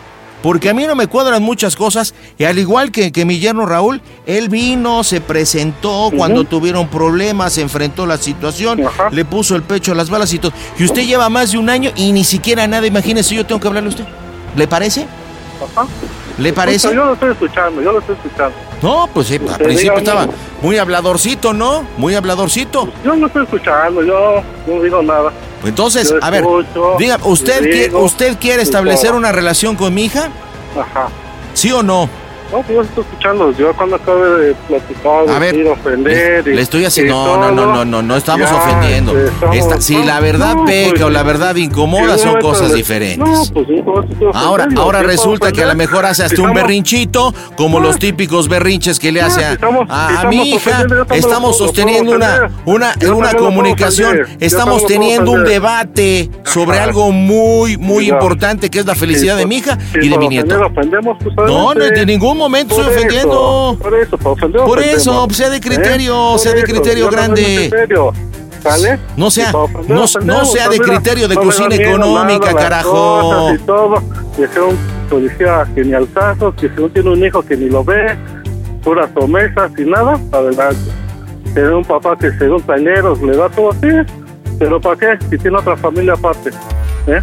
Porque 0.43 0.69
a 0.69 0.73
mí 0.73 0.85
no 0.85 0.95
me 0.95 1.07
cuadran 1.07 1.41
muchas 1.41 1.75
cosas. 1.77 2.13
Y 2.37 2.43
al 2.43 2.59
igual 2.59 2.91
que, 2.91 3.11
que 3.13 3.23
mi 3.23 3.39
yerno 3.39 3.65
Raúl, 3.65 4.01
él 4.27 4.49
vino, 4.49 5.03
se 5.05 5.21
presentó 5.21 6.11
cuando 6.15 6.43
tuvieron 6.43 6.87
problemas, 6.89 7.53
se 7.53 7.61
enfrentó 7.61 8.05
la 8.05 8.17
situación, 8.17 8.81
le 9.11 9.23
puso 9.25 9.55
el 9.55 9.63
pecho 9.63 9.93
a 9.93 9.95
las 9.95 10.09
balas 10.09 10.31
y 10.33 10.39
todo. 10.39 10.51
Y 10.77 10.83
usted 10.83 11.03
lleva 11.05 11.29
más 11.29 11.53
de 11.53 11.57
un 11.57 11.69
año 11.69 11.89
y 11.95 12.11
ni 12.11 12.25
siquiera 12.25 12.67
nada. 12.67 12.85
Imagínese, 12.85 13.33
yo 13.33 13.45
tengo 13.45 13.61
que 13.61 13.67
hablarle 13.69 13.87
a 13.87 13.91
usted. 13.91 14.05
¿Le 14.57 14.67
parece? 14.67 15.07
Ajá. 15.73 15.87
¿Le 16.37 16.51
parece? 16.53 16.93
Yo 16.93 17.05
lo 17.05 17.13
estoy 17.13 17.31
escuchando, 17.31 17.81
yo 17.81 17.91
lo 17.93 17.99
estoy 17.99 18.15
escuchando. 18.15 18.55
No, 18.81 19.09
pues 19.13 19.27
sí, 19.27 19.35
al 19.35 19.43
Usted 19.43 19.63
principio 19.63 19.97
estaba 19.97 20.27
muy 20.61 20.77
habladorcito, 20.77 21.53
¿no? 21.53 21.87
Muy 21.97 22.13
habladorcito. 22.15 22.89
Yo 23.03 23.15
no 23.15 23.27
estoy 23.27 23.43
escuchando, 23.43 24.03
yo 24.03 24.41
no 24.67 24.81
digo 24.81 25.01
nada. 25.01 25.31
Entonces, 25.63 26.09
Yo 26.09 26.17
a 26.21 26.29
ver, 26.29 26.41
escucho, 26.41 26.95
diga, 26.99 27.19
¿usted, 27.23 27.59
quiere, 27.61 27.83
digo, 27.85 27.99
¿usted 27.99 28.37
quiere 28.37 28.61
establecer 28.61 29.13
una 29.13 29.31
relación 29.31 29.75
con 29.75 29.93
mi 29.93 30.05
hija? 30.05 30.29
Ajá. 30.79 31.07
¿Sí 31.53 31.71
o 31.71 31.81
no? 31.81 32.09
No, 32.51 32.61
pues 32.61 32.75
yo 32.75 32.81
estoy 32.81 33.03
escuchando. 33.03 33.51
Yo 33.57 33.73
cuando 33.75 33.95
acabe 33.95 34.29
de 34.29 34.53
platicar, 34.67 35.27
A 35.29 35.39
ver, 35.39 35.67
ofender. 35.67 36.45
Le, 36.45 36.51
y- 36.51 36.55
le 36.55 36.61
estoy 36.61 36.85
haciendo. 36.85 37.15
No, 37.25 37.37
no, 37.37 37.51
no, 37.51 37.73
no, 37.73 37.85
no, 37.85 38.01
no 38.01 38.15
estamos 38.15 38.49
ofendiendo. 38.51 39.13
Esta- 39.51 39.81
si 39.81 40.03
la 40.03 40.19
verdad 40.19 40.55
peca 40.65 40.91
pues, 40.91 41.01
o 41.03 41.09
la 41.09 41.23
verdad 41.23 41.55
incomoda, 41.55 42.17
son 42.17 42.39
cosas 42.39 42.67
pues, 42.67 42.75
diferentes. 42.75 43.51
Pues 43.51 43.65
pues, 43.83 44.35
Ahora, 44.35 44.67
ahora 44.75 44.99
¿qué 44.99 45.05
puedo 45.05 45.11
resulta 45.11 45.51
que 45.51 45.63
a 45.63 45.67
lo 45.67 45.75
mejor 45.75 46.05
hace 46.05 46.23
hasta 46.23 46.41
un 46.41 46.53
berrinchito, 46.53 47.33
como 47.57 47.79
los 47.79 47.97
típicos 47.99 48.47
berrinches 48.47 48.99
que 48.99 49.11
le 49.11 49.21
No, 49.21 49.27
hace 49.27 49.43
a, 49.89 50.27
mi 50.29 50.51
hija. 50.51 50.85
Estamos 51.11 51.57
sosteniendo 51.57 52.11
una, 52.15 52.49
una, 52.65 52.93
una 53.13 53.33
comunicación. 53.33 54.19
Estamos 54.39 54.85
teniendo 54.85 55.31
un 55.31 55.43
debate 55.43 56.29
sobre 56.43 56.79
algo 56.79 57.11
muy, 57.11 57.77
muy 57.77 58.09
importante 58.09 58.69
que 58.69 58.79
es 58.79 58.85
la 58.85 58.95
felicidad 58.95 59.35
de 59.37 59.45
mi 59.45 59.57
hija 59.57 59.77
y 59.99 60.09
de 60.09 60.17
mi 60.17 60.27
nieto. 60.27 60.55
pues, 60.73 60.87
No, 60.87 61.45
no, 61.45 61.69
adelante. 61.71 61.99
de 62.01 62.05
ningún 62.05 62.34
momento 62.37 62.75
Por 62.75 62.83
estoy 62.85 62.93
eso, 62.95 63.05
ofendiendo. 63.07 63.77
Por 63.81 63.93
eso, 63.95 64.17
por 64.17 64.31
ofender 64.33 64.61
Por 64.63 64.79
eso, 64.81 65.27
sea 65.31 65.49
de 65.49 65.59
criterio, 65.59 66.31
Por 66.31 66.39
sea 66.39 66.53
de 66.53 66.63
criterio 66.63 67.05
no 67.05 67.11
grande. 67.11 67.71
¿Sale? 68.61 68.99
No 69.15 69.29
sea- 69.29 69.55
ofender, 69.55 69.89
no- 69.95 70.05
no 70.23 70.45
sea 70.45 70.69
de 70.69 70.77
pues, 70.77 70.89
criterio 70.89 71.27
de 71.27 71.35
no 71.35 71.41
cocina 71.41 71.67
miedo 71.69 71.83
económica, 71.83 72.47
nada, 72.47 72.59
carajo. 72.59 73.51
Y 73.53 73.57
todo, 73.59 74.01
que 74.35 74.47
sea 74.47 74.63
un 74.63 74.77
policía 75.09 75.65
que 75.75 75.83
ni 75.83 75.93
al 75.93 76.11
caso, 76.11 76.51
que 76.55 76.67
si 76.69 76.81
no 76.81 76.89
tiene 76.89 77.11
un 77.11 77.23
hijo 77.23 77.43
que 77.43 77.55
ni 77.55 77.69
lo 77.69 77.83
ve, 77.83 78.17
puras 78.83 79.09
promesas 79.11 79.71
y 79.77 79.83
nada, 79.83 80.19
adelante. 80.31 80.91
Tener 81.53 81.73
un 81.73 81.85
papá 81.85 82.17
que 82.17 82.31
según 82.39 82.61
tañeros 82.63 83.21
le 83.21 83.37
da 83.37 83.49
todo 83.49 83.69
así, 83.69 83.87
pero 84.57 84.81
¿para 84.81 84.95
qué? 84.95 85.25
Si 85.29 85.37
tiene 85.37 85.57
otra 85.57 85.77
familia 85.77 86.13
aparte, 86.13 86.49
¿eh? 87.07 87.21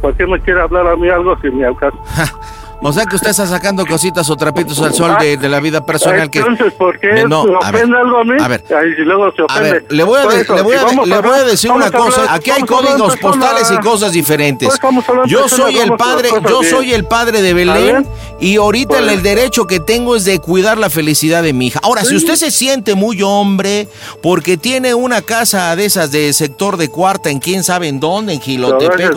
¿Por 0.00 0.14
qué 0.16 0.24
me 0.26 0.40
quiere 0.40 0.60
hablar 0.60 0.86
a 0.86 0.94
mí 0.94 1.08
algo 1.08 1.36
sin 1.40 1.58
ni 1.58 1.64
al 1.64 1.76
caso? 1.76 1.98
O 2.82 2.92
sea 2.92 3.06
que 3.06 3.16
usted 3.16 3.30
está 3.30 3.46
sacando 3.46 3.84
cositas 3.86 4.28
o 4.30 4.36
trapitos 4.36 4.78
al 4.80 4.92
sol 4.94 5.16
de, 5.18 5.36
de 5.36 5.48
la 5.48 5.60
vida 5.60 5.84
personal 5.84 6.30
que... 6.30 6.38
Entonces, 6.40 6.72
¿por 6.74 6.98
qué 6.98 7.24
no, 7.26 7.44
a 7.62 7.70
ver, 7.70 7.84
algo 7.84 8.18
a 8.18 8.24
mí? 8.24 8.34
a 8.40 8.48
ver. 8.48 8.62
Y 8.98 9.02
luego 9.02 9.32
se 9.32 9.42
A 9.48 9.60
ver, 9.60 9.84
le 9.88 10.04
voy 10.04 10.20
a, 10.20 10.22
Por 10.24 10.34
de- 10.34 10.40
eso, 10.42 10.54
le 10.54 10.62
voy 10.62 10.74
a, 10.74 10.78
si 10.80 10.84
de- 10.84 10.90
vamos 10.90 11.08
le 11.08 11.14
a 11.14 11.20
voy 11.20 11.30
a 11.30 11.32
hablar- 11.34 11.50
decir 11.50 11.70
una 11.70 11.90
cosa. 11.90 12.20
hablar- 12.22 12.36
Aquí 12.36 12.50
hay 12.50 12.62
códigos 12.62 13.16
postales 13.16 13.70
y 13.70 13.78
cosas 13.78 14.12
diferentes. 14.12 14.68
Pues 14.80 15.08
hablar 15.08 15.26
Yo 15.26 15.48
soy 15.48 15.78
el 15.78 15.92
padre, 15.96 16.28
yo 16.48 16.62
soy 16.62 16.92
el 16.92 17.04
padre 17.04 17.42
de 17.42 17.50
¿Está 17.60 17.74
Belén 17.74 18.06
y 18.40 18.56
ahorita 18.56 18.98
Pues- 18.98 19.12
el 19.12 19.22
derecho 19.22 19.66
que 19.66 19.80
tengo 19.80 20.14
es 20.14 20.24
de 20.24 20.38
cuidar 20.38 20.76
la 20.78 20.90
felicidad 20.90 21.42
de 21.42 21.52
mi 21.52 21.68
hija. 21.68 21.80
Ahora, 21.82 22.04
si 22.04 22.14
usted 22.14 22.34
se 22.36 22.50
siente 22.50 22.94
muy 22.94 23.22
hombre 23.22 23.88
porque 24.22 24.56
tiene 24.56 24.94
una 24.94 25.22
casa 25.22 25.74
de 25.76 25.86
esas 25.86 26.10
de 26.12 26.32
sector 26.32 26.76
de 26.76 26.88
cuarta 26.88 27.30
en 27.30 27.38
quién 27.40 27.64
sabe 27.64 27.88
en 27.88 28.00
dónde, 28.00 28.34
en 28.34 28.40
Gilotepec 28.40 29.12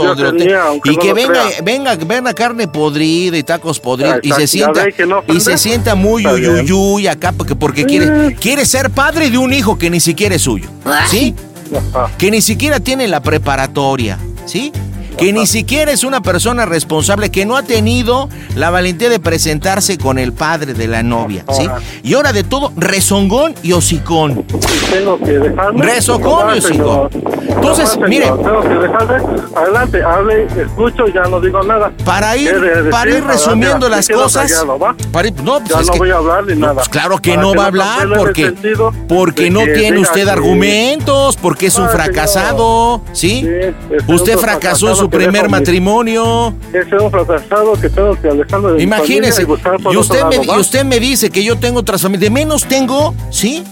y 0.86 0.98
que 0.98 1.14
venga, 1.14 1.44
venga, 1.64 1.96
venga 1.96 2.34
carne 2.34 2.68
podrida 2.68 3.38
y 3.38 3.44
tacos 3.60 3.80
podridos 3.80 4.20
y 4.24 4.32
se 4.32 4.48
sienta 4.48 4.86
no 5.06 5.24
y 5.28 5.40
se 5.40 5.58
sienta 5.58 5.96
muy 5.96 6.26
uyuyuy 6.26 7.08
acá 7.08 7.32
porque 7.32 7.56
porque 7.56 7.86
quiere 7.86 8.36
quiere 8.36 8.66
ser 8.66 8.90
padre 8.90 9.30
de 9.30 9.38
un 9.38 9.54
hijo 9.54 9.78
que 9.78 9.90
ni 9.90 10.00
siquiera 10.00 10.36
es 10.36 10.42
suyo, 10.44 10.70
¿sí? 11.08 11.36
Que 12.18 12.32
ni 12.32 12.42
siquiera 12.42 12.80
tiene 12.80 13.08
la 13.08 13.22
preparatoria, 13.22 14.18
¿sí? 14.46 14.72
Que 15.20 15.34
ni 15.34 15.46
siquiera 15.48 15.92
es 15.92 16.04
una 16.04 16.22
persona 16.22 16.66
responsable, 16.66 17.30
que 17.30 17.46
no 17.46 17.58
ha 17.58 17.64
tenido 17.64 18.30
la 18.56 18.70
valentía 18.70 19.10
de 19.10 19.20
presentarse 19.20 19.98
con 19.98 20.18
el 20.18 20.34
padre 20.34 20.74
de 20.74 20.88
la 20.88 21.04
novia, 21.04 21.44
¿sí? 21.52 21.68
Y 22.04 22.14
ahora 22.14 22.32
de 22.34 22.44
todo, 22.44 22.72
rezongón 22.78 23.54
y 23.64 23.74
hocicón. 23.74 24.46
Tengo 24.92 25.20
que 25.20 25.32
dejarme. 25.32 25.86
Rezongón 25.86 26.56
y 26.56 26.60
hocicón. 26.60 27.10
Entonces, 27.50 27.98
mire, 28.08 28.26
tengo 28.28 28.62
que 28.62 28.70
dejarle. 28.70 29.18
Adelante, 29.56 30.04
hable, 30.04 30.48
escucho, 30.62 31.08
ya 31.08 31.24
no 31.24 31.42
digo 31.42 31.62
nada. 31.64 31.92
para 32.06 32.38
ir, 32.38 32.56
para 32.90 33.12
ir 33.12 33.24
resumiendo 33.24 33.90
las 33.90 34.08
cosas, 34.08 34.66
para 35.12 35.28
ir- 35.28 35.36
no, 35.44 35.60
pues 35.60 35.70
Ya 35.88 35.92
no 35.94 35.98
voy 35.98 36.12
a 36.12 36.16
hablar 36.16 36.46
ni 36.46 36.56
nada. 36.56 36.76
Pues 36.76 36.90
claro 36.90 37.18
que 37.18 37.36
no 37.36 37.54
va 37.54 37.64
a 37.66 37.68
hablar 37.68 38.08
porque, 38.16 38.54
porque 39.08 39.50
no 39.50 39.62
tiene 39.64 40.00
usted 40.00 40.28
argumentos, 40.28 41.36
porque 41.38 41.68
es 41.68 41.78
un 41.78 41.86
Ah, 41.86 41.90
fracasado, 41.90 43.02
¿sí? 43.12 43.46
es 43.48 43.74
Usted 44.08 44.38
fracasó 44.38 44.90
en 44.90 44.96
su 44.96 45.09
primer 45.10 45.34
dejo 45.44 45.50
matrimonio. 45.50 46.54
Ese 46.74 46.96
es 46.96 47.02
un 47.02 47.12
fracasado 47.12 47.74
que 47.74 47.90
tengo 47.90 48.20
que 48.22 48.30
alejarme 48.30 48.70
de 48.70 48.78
mi 48.78 48.84
Imagínese, 48.84 49.46
familia 49.46 49.92
y 49.92 49.98
usted, 49.98 50.24
me, 50.26 50.36
y 50.46 50.50
usted 50.60 50.84
me 50.86 51.00
dice 51.00 51.30
que 51.30 51.44
yo 51.44 51.58
tengo 51.58 51.80
otras 51.80 52.02
familias. 52.02 52.22
De 52.22 52.30
menos 52.30 52.66
tengo, 52.66 53.14
¿sí? 53.32 53.64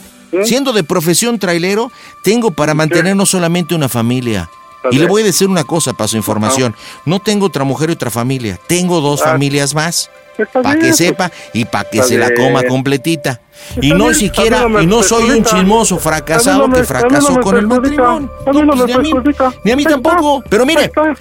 Siendo 0.43 0.73
de 0.73 0.83
profesión 0.83 1.39
trailero, 1.39 1.91
tengo 2.23 2.51
para 2.51 2.73
mantener 2.73 3.15
no 3.15 3.25
solamente 3.25 3.73
una 3.75 3.87
familia. 3.89 4.49
Y 4.91 4.97
le 4.99 5.07
voy 5.07 5.21
a 5.21 5.25
decir 5.25 5.47
una 5.49 5.63
cosa 5.63 5.93
para 5.93 6.07
su 6.07 6.17
información. 6.17 6.75
No 7.05 7.19
tengo 7.19 7.47
otra 7.47 7.63
mujer 7.63 7.89
y 7.89 7.93
otra 7.93 8.09
familia. 8.11 8.59
Tengo 8.67 9.01
dos 9.01 9.21
Ah. 9.21 9.31
familias 9.31 9.73
más. 9.73 10.09
Para 10.53 10.75
que 10.75 10.87
pues. 10.87 10.97
sepa 10.97 11.31
y 11.53 11.65
para 11.65 11.89
que 11.89 12.03
se 12.03 12.17
la 12.17 12.33
coma 12.35 12.63
completita. 12.63 13.41
Y 13.81 13.93
no 13.93 14.13
siquiera, 14.13 14.67
no 14.67 14.81
y 14.81 14.85
no 14.87 15.03
soy 15.03 15.31
un 15.31 15.43
chismoso 15.43 15.97
fracasado 15.97 16.59
no 16.59 16.67
me- 16.67 16.73
que 16.75 16.79
no 16.81 16.85
fracasó 16.87 17.39
con 17.39 17.57
el 17.57 17.67
matrimonio. 17.67 18.31
A 18.45 18.51
mí 18.51 18.61
no 18.61 18.67
pues 18.73 18.79
me 18.79 18.85
ni 18.85 18.93
a 18.93 18.97
mí, 18.99 19.13
ni 19.63 19.71
a 19.71 19.75
mí 19.75 19.83
tampoco. 19.83 20.43
Pero 20.49 20.65
mire, 20.65 20.89
tan- 20.89 21.15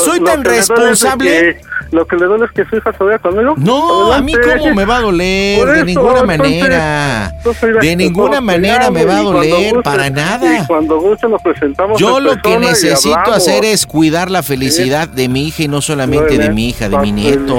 soy 0.00 0.18
lo 0.20 0.24
tan 0.26 0.40
es 0.40 0.46
responsable. 0.68 1.30
que- 1.30 1.72
Lo 1.92 2.06
que 2.06 2.16
le 2.16 2.24
duele 2.24 2.46
es 2.46 2.52
que 2.52 2.64
su 2.64 2.76
hija 2.76 2.90
se 2.96 3.04
vaya 3.04 3.18
conmigo. 3.18 3.52
No, 3.58 4.10
a 4.14 4.22
mí 4.22 4.32
cómo 4.32 4.74
me 4.74 4.86
va 4.86 4.96
a 4.96 5.00
doler, 5.02 5.66
de 5.68 5.84
ninguna 5.84 6.20
entonces, 6.20 6.38
manera. 6.38 7.32
entonces, 7.36 7.80
De 7.82 7.96
ninguna 7.96 8.40
manera 8.40 8.90
me 8.90 9.04
va 9.04 9.18
a 9.18 9.22
doler, 9.22 9.74
guste- 9.74 9.82
para 9.82 10.08
nada. 10.08 10.58
Y 10.60 10.66
cuando 10.66 10.98
guste 10.98 11.28
lo 11.28 11.36
presentamos 11.38 12.00
Yo 12.00 12.18
lo 12.18 12.40
que 12.40 12.56
necesito 12.56 13.30
hacer 13.30 13.66
es 13.66 13.84
cuidar 13.86 14.30
la 14.30 14.42
felicidad 14.42 15.06
de 15.06 15.28
mi 15.28 15.48
hija 15.48 15.64
y 15.64 15.68
no 15.68 15.82
solamente 15.82 16.38
de 16.38 16.48
mi 16.48 16.70
hija, 16.70 16.88
de 16.88 16.96
mi 16.96 17.10
La 17.10 17.14
nieto. 17.16 17.54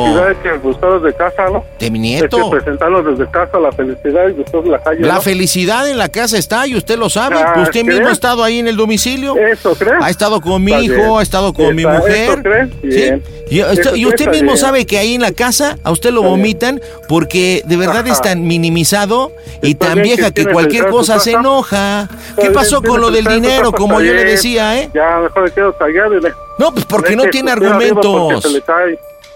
de 1.04 1.14
casa, 1.14 1.50
¿no? 1.52 1.64
De 1.80 1.92
mi 1.92 2.00
nieto. 2.00 2.50
presentarlos 2.50 3.06
desde 3.06 3.30
casa, 3.30 3.60
la 3.60 3.72
felicidad 3.72 4.23
la 4.70 4.82
calle. 4.82 5.02
La 5.02 5.16
¿no? 5.16 5.22
felicidad 5.22 5.88
en 5.90 5.98
la 5.98 6.10
casa 6.10 6.38
está 6.38 6.66
y 6.68 6.76
usted 6.76 6.98
lo 6.98 7.10
sabe. 7.10 7.36
Ah, 7.38 7.62
usted 7.62 7.84
mismo 7.84 8.08
ha 8.08 8.12
estado 8.12 8.44
ahí 8.44 8.60
en 8.60 8.68
el 8.68 8.76
domicilio. 8.78 9.36
Eso, 9.38 9.76
¿crees? 9.76 9.96
Ha 10.02 10.10
estado 10.10 10.42
con 10.42 10.64
mi 10.64 10.72
Está 10.72 10.84
hijo, 10.84 10.96
bien. 10.96 11.18
ha 11.18 11.22
estado 11.22 11.54
con 11.54 11.76
mi 11.76 11.86
mujer. 11.86 12.72
¿sí? 12.82 13.12
Y, 13.50 13.60
y 13.60 14.06
usted 14.06 14.30
mismo 14.30 14.52
bien. 14.54 14.58
sabe 14.58 14.86
que 14.86 14.98
ahí 14.98 15.16
en 15.16 15.22
la 15.22 15.32
casa 15.32 15.78
a 15.84 15.92
usted 15.92 16.12
lo 16.12 16.22
Está 16.22 16.30
bien. 16.30 16.40
vomitan 16.42 16.82
porque 17.08 17.62
de 17.66 17.78
verdad 17.78 18.06
es 18.08 18.14
Ajá. 18.14 18.22
tan 18.22 18.48
minimizado 18.48 19.32
y 19.62 19.72
Está 19.72 19.88
tan 19.88 19.96
que 19.98 20.02
vieja 20.04 20.32
que 20.32 20.46
cualquier 20.46 20.88
cosa 20.88 21.20
se 21.20 21.32
enoja. 21.34 22.08
¿Qué 22.40 22.50
pasó 22.52 22.82
con 22.82 23.02
lo 23.02 23.10
el 23.10 23.16
del 23.16 23.26
dinero, 23.28 23.72
como 23.72 24.02
yo 24.02 24.14
le 24.14 24.24
decía, 24.24 24.80
eh? 24.82 24.90
Ya, 24.94 25.20
mejor 25.22 25.44
me 25.44 25.52
quedo 25.52 25.74
callado. 25.78 26.20
le- 26.20 26.34
No, 26.58 26.72
pues 26.74 26.86
porque 26.86 27.12
le 27.12 27.18
no 27.18 27.24
tiene 27.30 27.52
argumentos. 27.52 28.44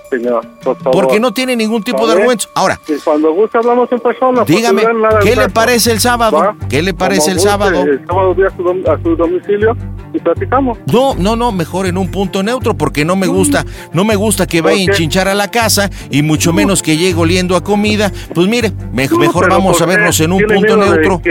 Señor, 0.10 0.46
por 0.64 0.78
favor. 0.78 0.92
Porque 1.04 1.20
no 1.20 1.34
tiene 1.34 1.56
ningún 1.56 1.84
tipo 1.84 2.00
de 2.00 2.06
¿Vale? 2.08 2.20
argumentos. 2.22 2.50
Ahora, 2.56 2.80
Y 2.88 2.94
cuando 3.00 3.34
guste 3.34 3.58
hablamos 3.58 3.92
en 3.92 4.00
persona. 4.00 4.44
dígame, 4.46 4.84
no 4.84 5.20
¿qué 5.22 5.36
le 5.36 5.50
parece 5.50 5.92
el 5.92 6.00
sábado? 6.00 6.38
¿Va? 6.38 6.56
¿Qué 6.70 6.82
le 6.82 6.94
parece 6.94 7.32
el 7.32 7.38
guste, 7.38 7.50
sábado? 7.50 7.82
El 7.84 8.06
sábado 8.08 8.34
voy 8.36 8.46
a 8.46 8.50
su, 8.50 8.90
a 8.92 9.04
su 9.04 9.16
domicilio 9.16 9.76
y 10.14 10.20
platicamos. 10.20 10.78
No, 10.92 11.16
no, 11.16 11.36
no, 11.36 11.52
mejor 11.52 11.86
en 11.86 11.98
un 11.98 12.10
punto 12.12 12.44
neutro, 12.44 12.76
porque 12.76 13.06
no 13.06 13.16
me 13.16 13.28
gusta, 13.28 13.66
no 13.94 14.04
me 14.06 14.16
gusta 14.16 14.48
que 14.48 14.62
vaya 14.62 14.78
a 14.80 14.84
enchinchar 14.92 15.28
a 15.28 15.36
la 15.36 15.50
casa 15.52 15.90
y 16.10 16.22
mucho 16.22 16.54
menos 16.54 16.82
que 16.82 16.98
llegue 16.98 17.20
oliendo 17.20 17.56
a 17.56 17.64
comida. 17.64 18.12
Pues 18.34 18.48
mire, 18.48 18.72
me- 18.94 19.08
No, 19.08 19.18
mejor 19.18 19.50
vamos 19.50 19.82
a 19.82 19.86
vernos 19.86 20.20
en 20.20 20.32
un 20.32 20.38
¿Tiene 20.40 20.56
punto 20.56 20.78
neutro. 20.78 21.22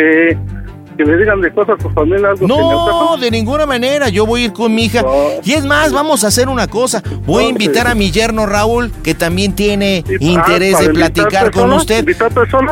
Que, 0.96 1.04
le 1.04 1.16
digan 1.16 1.40
de 1.40 1.52
cosas 1.52 1.78
a 1.78 1.82
su 1.82 1.90
familia 1.90 2.30
algo 2.30 2.46
No, 2.46 3.16
de 3.16 3.30
ninguna 3.30 3.66
manera. 3.66 4.08
Yo 4.08 4.26
voy 4.26 4.42
a 4.42 4.44
ir 4.46 4.52
con 4.52 4.74
mi 4.74 4.84
hija. 4.84 5.02
Y 5.44 5.52
es 5.52 5.64
más, 5.64 5.92
vamos 5.92 6.24
a 6.24 6.28
hacer 6.28 6.48
una 6.48 6.66
cosa. 6.66 7.02
Voy 7.24 7.44
a 7.44 7.48
invitar 7.48 7.86
a 7.86 7.94
mi 7.94 8.10
yerno 8.10 8.46
Raúl, 8.46 8.92
que 9.02 9.14
también 9.14 9.54
tiene 9.54 10.04
interés 10.20 10.76
Ah, 10.76 10.80
de 10.80 10.86
para 10.86 10.92
platicar 10.94 11.50
con 11.50 11.72
usted. 11.72 12.04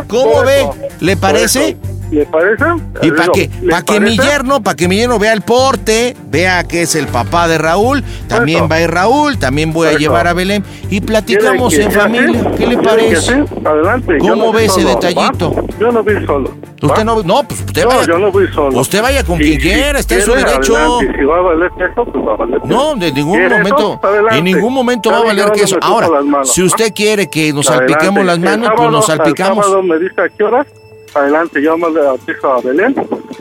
¿Cómo 0.08 0.42
ve? 0.42 0.66
¿Le 1.00 1.16
parece? 1.16 1.70
eso. 1.70 1.78
¿Le 2.10 2.26
parece? 2.26 2.64
Y 3.02 3.10
para 3.10 3.28
que, 3.32 3.50
¿le 3.62 3.70
pa 3.70 3.82
que 3.82 3.98
mi 4.00 4.16
yerno, 4.16 4.62
para 4.62 4.76
que 4.76 4.86
mi 4.88 4.96
yerno 4.96 5.18
vea 5.18 5.32
el 5.32 5.42
porte, 5.42 6.16
vea 6.30 6.62
que 6.64 6.82
es 6.82 6.94
el 6.94 7.08
papá 7.08 7.48
de 7.48 7.58
Raúl, 7.58 8.04
también 8.28 8.58
Eso. 8.58 8.68
va 8.68 8.76
a 8.76 8.80
ir 8.82 8.90
Raúl, 8.90 9.38
también 9.38 9.72
voy 9.72 9.88
a 9.88 9.92
llevar 9.98 10.26
a 10.28 10.32
Belén 10.32 10.62
y 10.90 11.00
platicamos 11.00 11.70
¿Quiere 11.74 11.86
en 11.86 11.92
familia. 11.92 12.40
así? 12.40 12.56
¿Qué 12.56 12.66
le 12.66 12.76
¿Quiere 12.76 12.76
que 12.76 12.82
parece? 12.88 13.44
Adelante. 13.64 14.18
¿Cómo 14.18 14.52
ve 14.52 14.66
ese 14.66 14.82
solo, 14.82 14.88
detallito? 14.94 15.54
¿va? 15.54 15.62
Yo 15.80 15.92
no 15.92 16.02
voy 16.04 16.26
solo. 16.26 16.50
Usted 16.82 17.00
¿va? 17.00 17.04
no, 17.04 17.22
no, 17.22 17.42
pues 17.48 17.60
usted 17.60 17.82
No, 17.84 17.88
vaya. 17.88 18.06
yo 18.06 18.18
no 18.18 18.30
voy 18.30 18.46
solo. 18.52 18.78
Usted 18.78 19.02
vaya 19.02 19.24
con 19.24 19.40
Y 19.40 19.44
quien 19.44 19.52
si 19.54 19.60
quiera, 19.60 19.98
está 19.98 20.14
en 20.16 20.22
su 20.22 20.32
derecho. 20.34 20.76
adelante. 20.76 21.18
Si 21.18 21.24
va 21.24 21.38
a 21.38 21.40
valer 21.40 21.70
queso, 21.78 22.04
pues 22.04 22.26
va 22.26 22.32
a 22.32 22.36
valer 22.36 22.60
queso. 22.60 22.74
No, 22.74 22.94
de 22.96 23.12
ningún 23.12 23.38
¿Quiere 23.38 23.56
momento? 23.56 24.00
Adelante. 24.02 24.38
en 24.38 24.44
ningún 24.44 24.72
momento 24.74 25.10
va 25.10 25.18
a 25.18 25.24
valer 25.24 25.50
queso. 25.52 25.76
Ahora, 25.80 26.08
manos, 26.22 26.52
si 26.52 26.62
usted 26.62 26.92
quiere 26.94 27.28
que 27.28 27.52
nos 27.52 27.66
salpiquemos 27.66 28.24
las 28.24 28.38
manos, 28.38 28.70
pues 28.76 28.90
nos 28.90 29.06
salpicamos. 29.06 29.66
Me 29.84 29.98
dice 29.98 30.20
a 30.20 30.28
qué 30.28 30.44
horas. 30.44 30.66
Adelante, 31.14 31.60
llámale 31.60 32.00
a 32.00 32.16
tu 32.18 32.30
hija 32.32 32.60
Belén, 32.64 32.94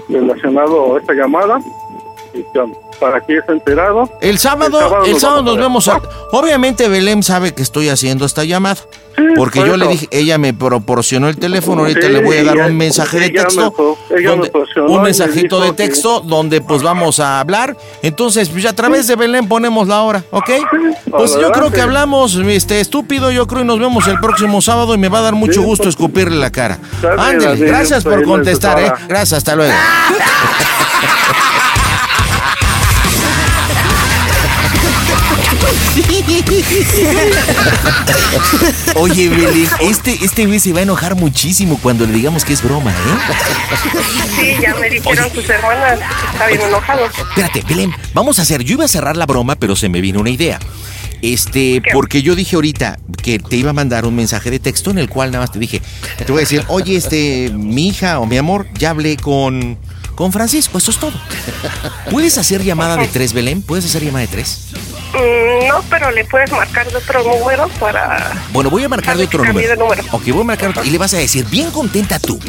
relacionado 0.07 0.95
a 0.95 0.99
esta 0.99 1.13
llamada, 1.13 1.59
y 2.33 2.45
ya, 2.53 2.65
para 3.03 3.19
que 3.21 3.37
esté 3.37 3.51
enterado. 3.51 4.09
El 4.21 4.39
sábado, 4.39 5.03
el 5.05 5.19
sábado 5.19 5.41
nos 5.43 5.57
vemos. 5.57 5.87
a- 5.89 5.97
¿va? 5.97 6.09
Obviamente 6.31 6.87
Belén 6.87 7.21
sabe 7.21 7.53
que 7.53 7.61
estoy 7.61 7.89
haciendo 7.89 8.25
esta 8.25 8.43
llamada. 8.45 8.77
Porque 9.35 9.59
por 9.59 9.67
yo 9.69 9.77
le 9.77 9.87
dije, 9.89 10.07
ella 10.09 10.39
me 10.39 10.55
proporcionó 10.55 11.29
el 11.29 11.37
teléfono, 11.37 11.83
ahorita 11.83 12.07
Sí, 12.07 12.13
le 12.13 12.23
voy 12.23 12.37
a 12.37 12.43
dar 12.45 12.55
ella- 12.55 12.65
un 12.65 12.77
mensaje 12.77 13.19
de 13.19 13.29
texto. 13.29 13.95
me 14.09 14.21
donde- 14.23 14.51
un 14.87 14.97
me 14.97 15.03
mensajito 15.03 15.59
de 15.61 15.67
que- 15.67 15.73
texto 15.73 16.21
donde 16.21 16.61
pues 16.61 16.81
vamos 16.81 17.19
a 17.19 17.39
hablar. 17.39 17.77
Entonces, 18.01 18.49
pues 18.49 18.65
a 18.65 18.73
través 18.73 19.05
de 19.05 19.15
Belén 19.15 19.47
ponemos 19.47 19.87
la 19.87 20.01
hora, 20.01 20.23
¿ok? 20.31 20.49
Pues 21.11 21.37
yo 21.39 21.51
creo 21.51 21.71
que 21.71 21.81
hablamos 21.81 22.35
este 22.35 22.79
estúpido, 22.79 23.29
yo 23.31 23.45
creo 23.45 23.61
y 23.61 23.65
nos 23.65 23.77
vemos 23.79 24.07
el 24.07 24.19
próximo 24.19 24.61
sábado 24.61 24.95
y 24.95 24.97
me 24.97 25.09
va 25.09 25.19
a 25.19 25.23
dar 25.23 25.33
mucho 25.35 25.61
gusto 25.61 25.89
escupirle 25.89 26.37
la 26.37 26.51
cara. 26.51 26.79
Así, 27.17 27.59
gracias 27.59 28.03
por 28.03 28.23
contestar, 28.23 28.79
¿eh? 28.79 28.91
Gracias, 29.07 29.33
hasta 29.37 29.55
luego. 29.55 29.73
Oye, 38.95 39.29
Belén, 39.29 39.69
este, 39.79 40.17
este 40.23 40.47
güey 40.47 40.59
se 40.59 40.73
va 40.73 40.79
a 40.79 40.81
enojar 40.81 41.13
muchísimo 41.15 41.77
cuando 41.81 42.07
le 42.07 42.13
digamos 42.13 42.43
que 42.43 42.53
es 42.53 42.63
broma, 42.63 42.89
¿eh? 42.91 42.95
Sí, 44.35 44.55
ya 44.59 44.73
me 44.75 44.89
dijeron 44.89 45.31
sus 45.31 45.47
hermanas 45.47 45.99
que 45.99 46.31
está 46.31 46.47
bien 46.47 46.61
enojado. 46.61 47.05
Espérate, 47.05 47.63
Belén, 47.67 47.93
vamos 48.13 48.39
a 48.39 48.41
hacer. 48.41 48.63
Yo 48.63 48.73
iba 48.73 48.85
a 48.85 48.87
cerrar 48.87 49.15
la 49.17 49.27
broma, 49.27 49.55
pero 49.55 49.75
se 49.75 49.87
me 49.87 50.01
vino 50.01 50.19
una 50.19 50.31
idea. 50.31 50.57
Este, 51.21 51.83
porque 51.93 52.23
yo 52.23 52.35
dije 52.35 52.55
ahorita 52.55 52.97
que 53.21 53.37
te 53.39 53.55
iba 53.55 53.69
a 53.69 53.73
mandar 53.73 54.05
un 54.05 54.15
mensaje 54.15 54.49
de 54.49 54.57
texto 54.59 54.89
en 54.91 54.97
el 54.97 55.09
cual 55.09 55.31
nada 55.31 55.43
más 55.43 55.51
te 55.51 55.59
dije, 55.59 55.81
te 56.17 56.25
voy 56.31 56.39
a 56.39 56.41
decir, 56.41 56.65
oye, 56.69 56.97
este, 56.97 57.51
mi 57.53 57.89
hija 57.89 58.17
o 58.19 58.25
mi 58.25 58.37
amor, 58.37 58.65
ya 58.73 58.89
hablé 58.89 59.15
con, 59.15 59.77
con 60.15 60.31
Francisco, 60.31 60.77
eso 60.77 60.91
es 60.91 60.97
todo. 60.97 61.13
¿Puedes 62.11 62.37
hacer 62.37 62.63
llamada 62.63 62.97
de 62.97 63.07
tres, 63.07 63.33
Belén? 63.33 63.61
¿Puedes 63.61 63.85
hacer 63.85 64.03
llamada 64.03 64.21
de 64.21 64.27
tres? 64.27 64.59
Mm, 65.13 65.67
no, 65.67 65.81
pero 65.89 66.11
le 66.11 66.25
puedes 66.25 66.51
marcar 66.51 66.89
de 66.89 66.97
otro 66.97 67.23
número 67.23 67.67
para... 67.79 68.31
Bueno, 68.51 68.69
voy 68.69 68.83
a 68.83 68.89
marcar 68.89 69.17
de 69.17 69.25
otro 69.25 69.43
Cambie 69.43 69.67
número. 69.67 69.69
de 69.69 69.77
número. 69.77 70.03
Ok, 70.11 70.27
voy 70.29 70.41
a 70.41 70.45
marcar 70.45 70.69
otro- 70.69 70.83
y 70.83 70.89
le 70.89 70.97
vas 70.97 71.13
a 71.13 71.17
decir, 71.17 71.45
bien 71.45 71.71
contenta 71.71 72.19
tú. 72.19 72.39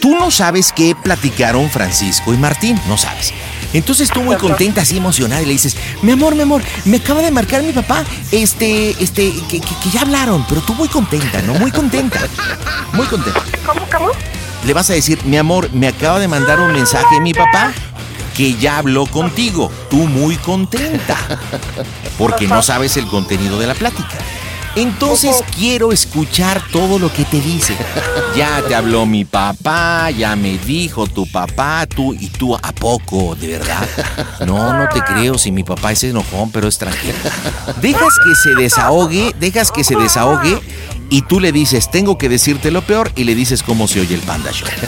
Tú 0.00 0.14
no 0.14 0.30
sabes 0.30 0.72
qué 0.72 0.94
platicaron 0.94 1.68
Francisco 1.70 2.32
y 2.32 2.38
Martín, 2.38 2.80
no 2.88 2.96
sabes. 2.96 3.32
Entonces 3.74 4.10
tú 4.10 4.22
muy 4.22 4.36
contenta, 4.36 4.80
así 4.80 4.96
emocionada, 4.96 5.42
y 5.42 5.46
le 5.46 5.52
dices, 5.52 5.76
mi 6.02 6.12
amor, 6.12 6.34
mi 6.34 6.42
amor, 6.42 6.62
me 6.86 6.96
acaba 6.96 7.20
de 7.22 7.30
marcar 7.30 7.62
mi 7.62 7.72
papá, 7.72 8.02
este, 8.32 8.90
este, 9.02 9.32
que, 9.48 9.60
que- 9.60 9.74
que 9.76 9.90
ya 9.92 10.00
hablaron, 10.00 10.44
pero 10.48 10.60
tú 10.62 10.74
muy 10.74 10.88
contenta, 10.88 11.40
¿no? 11.42 11.54
Muy 11.54 11.70
contenta. 11.70 12.18
Muy 12.94 13.06
contenta. 13.06 13.42
¿Cómo, 13.66 13.86
cómo? 13.92 14.08
Le 14.64 14.74
vas 14.74 14.90
a 14.90 14.92
decir, 14.92 15.18
mi 15.24 15.36
amor, 15.36 15.72
me 15.72 15.88
acaba 15.88 16.18
de 16.18 16.28
mandar 16.28 16.60
un 16.60 16.72
mensaje 16.72 17.20
mi 17.20 17.32
papá 17.32 17.72
que 18.36 18.54
ya 18.54 18.78
habló 18.78 19.06
contigo. 19.06 19.70
Tú 19.88 19.96
muy 20.06 20.36
contenta. 20.36 21.16
Porque 22.18 22.46
no 22.46 22.62
sabes 22.62 22.96
el 22.96 23.06
contenido 23.06 23.58
de 23.58 23.66
la 23.66 23.74
plática. 23.74 24.18
Entonces 24.76 25.42
quiero 25.56 25.90
escuchar 25.90 26.62
todo 26.70 26.98
lo 26.98 27.12
que 27.12 27.24
te 27.24 27.40
dice. 27.40 27.76
Ya 28.36 28.62
te 28.62 28.74
habló 28.74 29.04
mi 29.04 29.24
papá, 29.24 30.10
ya 30.10 30.36
me 30.36 30.58
dijo 30.58 31.08
tu 31.08 31.26
papá, 31.26 31.86
tú 31.86 32.14
y 32.14 32.28
tú 32.28 32.54
a 32.54 32.72
poco, 32.72 33.34
de 33.34 33.58
verdad. 33.58 33.88
No, 34.46 34.72
no 34.72 34.88
te 34.88 35.02
creo 35.02 35.36
si 35.38 35.50
mi 35.50 35.64
papá 35.64 35.92
es 35.92 36.04
enojón, 36.04 36.52
pero 36.52 36.68
es 36.68 36.78
tranquilo. 36.78 37.18
Dejas 37.80 38.14
que 38.24 38.34
se 38.36 38.54
desahogue, 38.54 39.34
dejas 39.40 39.72
que 39.72 39.82
se 39.82 39.96
desahogue 39.96 40.60
y 41.10 41.22
tú 41.22 41.40
le 41.40 41.52
dices, 41.52 41.90
tengo 41.90 42.16
que 42.16 42.28
decirte 42.28 42.70
lo 42.70 42.82
peor 42.82 43.10
y 43.16 43.24
le 43.24 43.34
dices 43.34 43.62
cómo 43.62 43.88
se 43.88 44.00
oye 44.00 44.14
el 44.14 44.22
Panda 44.22 44.50
Show. 44.52 44.68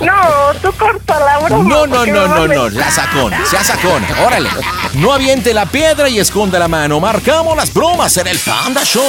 No, 0.00 0.14
tú 0.62 0.72
corta 0.78 1.20
la 1.20 1.38
broma. 1.40 1.68
No, 1.68 1.86
no, 1.86 2.06
no, 2.06 2.26
no, 2.26 2.48
no, 2.48 2.68
ya 2.70 2.90
sacón, 2.90 3.34
ya 3.52 3.62
sacón, 3.62 4.02
órale. 4.24 4.48
No 4.94 5.12
aviente 5.12 5.52
la 5.52 5.66
piedra 5.66 6.08
y 6.08 6.18
esconda 6.18 6.58
la 6.58 6.68
mano. 6.68 7.00
Marcamos 7.00 7.54
las 7.54 7.72
bromas 7.74 8.16
en 8.16 8.28
el 8.28 8.38
Panda 8.38 8.82
Show. 8.82 9.02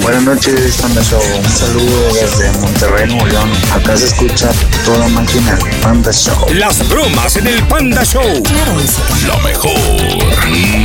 Buenas 0.00 0.22
noches, 0.22 0.78
Panda 0.80 1.02
Show. 1.02 1.20
Un 1.20 1.50
saludo 1.50 2.14
desde 2.14 2.50
Monterrey, 2.60 3.08
Nuevo 3.08 3.26
León. 3.26 3.50
Acá 3.74 3.94
se 3.98 4.06
escucha 4.06 4.50
toda 4.86 5.06
máquina 5.08 5.58
Panda 5.82 6.12
Show. 6.12 6.46
Las 6.54 6.88
bromas 6.88 7.36
en 7.36 7.46
el 7.46 7.62
Panda 7.64 8.02
Show. 8.02 8.42
Claro. 8.42 8.72
Lo 9.26 9.38
mejor. 9.40 9.70
Mm, 10.48 10.84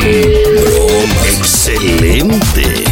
broma. 0.61 1.25
Excelente. 1.25 2.82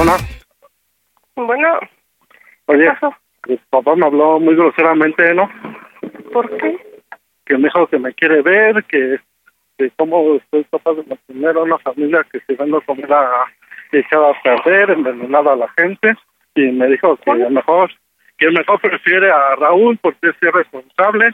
Hola. 0.00 0.16
Bueno, 1.34 1.78
Oye, 2.66 2.90
mi 3.48 3.56
papá 3.70 3.96
me 3.96 4.06
habló 4.06 4.38
muy 4.38 4.54
groseramente, 4.54 5.34
¿no? 5.34 5.50
¿por 6.32 6.48
qué? 6.58 6.76
Que 7.46 7.56
me 7.56 7.64
dijo 7.64 7.86
que 7.86 7.98
me 7.98 8.12
quiere 8.12 8.42
ver, 8.42 8.84
que, 8.84 9.18
que 9.78 9.90
cómo 9.96 10.34
estoy 10.36 10.64
capaz 10.70 10.94
de 10.94 11.04
mantener 11.04 11.56
a 11.56 11.60
una 11.62 11.78
familia 11.78 12.24
que 12.30 12.40
se 12.40 12.54
vende 12.54 12.80
comida 12.82 13.30
echada 13.92 14.30
a 14.30 14.42
perder, 14.42 14.90
envenenada 14.90 15.52
a 15.54 15.56
la 15.56 15.68
gente. 15.78 16.14
Y 16.54 16.62
me 16.72 16.86
dijo 16.88 17.16
que 17.16 17.30
a 17.30 17.48
mejor, 17.48 17.90
que 18.36 18.50
mejor 18.50 18.80
prefiere 18.80 19.30
a 19.30 19.56
Raúl 19.56 19.96
porque 20.02 20.28
es 20.28 20.36
irresponsable, 20.42 21.30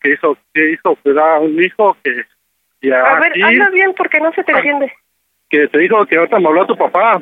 que 0.00 0.12
hizo, 0.12 0.36
que 0.54 0.72
hizo 0.72 0.94
cuidar 0.96 1.36
a 1.36 1.40
un 1.40 1.60
hijo 1.62 1.96
que... 2.04 2.22
Y 2.82 2.90
A 2.92 3.18
ver, 3.18 3.32
aquí- 3.32 3.42
habla 3.42 3.70
bien 3.70 3.92
porque 3.96 4.20
no 4.20 4.32
se 4.32 4.44
te 4.44 4.52
entiende. 4.52 4.92
que 5.48 5.66
te 5.68 5.78
dijo 5.78 6.04
que 6.06 6.16
ahorita 6.16 6.38
me 6.38 6.48
habló 6.48 6.66
tu 6.66 6.76
papá 6.76 7.20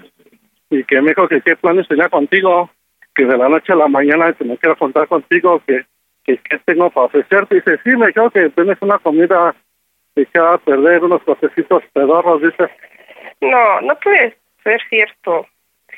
y 0.70 0.84
que 0.84 1.00
me 1.00 1.10
dijo 1.10 1.28
que 1.28 1.40
qué 1.40 1.56
planes 1.56 1.88
tenía 1.88 2.08
contigo, 2.08 2.70
que 3.14 3.24
de 3.24 3.36
la 3.36 3.48
noche 3.48 3.72
a 3.72 3.76
la 3.76 3.88
mañana 3.88 4.32
que 4.32 4.44
me 4.44 4.56
quiero 4.56 4.76
contar 4.76 5.08
contigo, 5.08 5.60
que 5.66 5.84
que 6.24 6.38
qué 6.38 6.58
tengo 6.64 6.90
para 6.90 7.06
ofrecerte. 7.06 7.56
Dice, 7.56 7.78
sí, 7.84 7.96
me 7.96 8.08
dijo 8.08 8.30
que 8.30 8.50
tienes 8.50 8.78
una 8.80 8.98
comida 8.98 9.54
echada 10.16 10.54
a 10.54 10.58
perder, 10.58 11.04
unos 11.04 11.22
cosecitos 11.22 11.82
pedorros, 11.92 12.42
dice. 12.42 12.70
No, 13.40 13.80
no 13.82 13.94
puede 14.02 14.36
ser 14.62 14.80
cierto. 14.88 15.46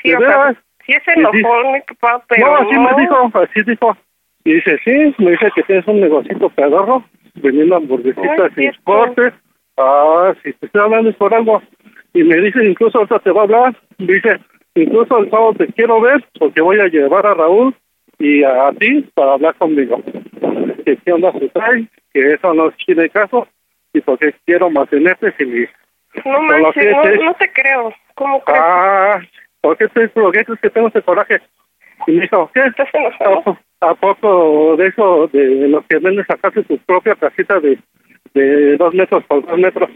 Sí, 0.00 0.10
¿De 0.10 0.16
o 0.16 0.20
sea, 0.20 0.54
sí 0.86 0.92
es 0.92 1.08
enojón 1.08 1.72
mi 1.72 1.80
papá, 1.80 2.24
pero 2.28 2.46
no, 2.46 2.56
así 2.56 2.78
me 2.78 3.02
dijo, 3.02 3.30
así 3.34 3.62
dijo. 3.66 3.96
Y 4.44 4.54
dice, 4.54 4.78
sí, 4.84 5.14
me 5.18 5.32
dice 5.32 5.50
que 5.54 5.62
tienes 5.62 5.86
un 5.86 6.00
negocito 6.00 6.48
pedorro, 6.50 7.04
vendiendo 7.34 7.76
hamburguesitas 7.76 8.50
y 8.52 8.54
cierto. 8.54 8.82
cortes. 8.84 9.32
Ah, 9.76 10.34
si 10.42 10.52
te 10.52 10.66
estoy 10.66 10.80
hablando 10.80 11.10
es 11.10 11.16
por 11.16 11.32
algo. 11.32 11.62
Y 12.14 12.24
me 12.24 12.36
dice, 12.36 12.64
incluso 12.64 12.98
ahorita 12.98 13.20
te 13.20 13.30
va 13.30 13.40
a 13.40 13.44
hablar. 13.44 13.76
Dice, 13.98 14.40
incluso 14.74 15.18
el 15.18 15.30
sábado 15.30 15.54
te 15.54 15.66
quiero 15.68 16.00
ver 16.00 16.24
porque 16.38 16.60
voy 16.60 16.80
a 16.80 16.86
llevar 16.88 17.26
a 17.26 17.34
Raúl 17.34 17.74
y 18.18 18.42
a, 18.44 18.70
ti 18.78 19.02
para 19.14 19.34
hablar 19.34 19.54
conmigo. 19.56 20.00
Que 20.84 20.96
qué 20.96 21.12
onda 21.12 21.32
se 21.32 21.48
trae, 21.50 21.86
que 22.12 22.32
eso 22.34 22.54
no 22.54 22.70
tiene 22.84 23.08
caso 23.10 23.46
y 23.92 24.00
porque 24.00 24.34
quiero 24.44 24.70
mantenerte 24.70 25.32
sin 25.36 25.68
No 26.24 26.42
manches, 26.42 26.96
no, 26.96 27.02
te- 27.02 27.16
no 27.18 27.34
te 27.34 27.52
creo. 27.52 27.92
¿Cómo 28.14 28.40
crees? 28.44 28.60
Ah, 28.62 29.20
¿por 29.60 29.76
qué, 29.76 29.88
te, 29.88 30.08
por 30.08 30.32
qué 30.32 30.44
crees 30.44 30.60
que 30.60 30.70
tengo 30.70 30.88
ese 30.88 31.02
coraje? 31.02 31.40
Y 32.06 32.12
me 32.12 32.22
dijo, 32.22 32.50
¿qué? 32.52 32.60
¿A, 32.60 33.88
a 33.90 33.94
poco 33.94 34.76
de 34.76 34.86
eso, 34.88 35.28
de 35.32 35.68
lo 35.68 35.82
que 35.86 35.98
vendes 35.98 36.26
sacaste 36.26 36.62
tu 36.64 36.78
propia 36.78 37.14
casita 37.14 37.58
de, 37.60 37.78
de 38.34 38.76
dos 38.76 38.94
metros 38.94 39.24
por 39.24 39.46
dos 39.46 39.58
metros? 39.58 39.90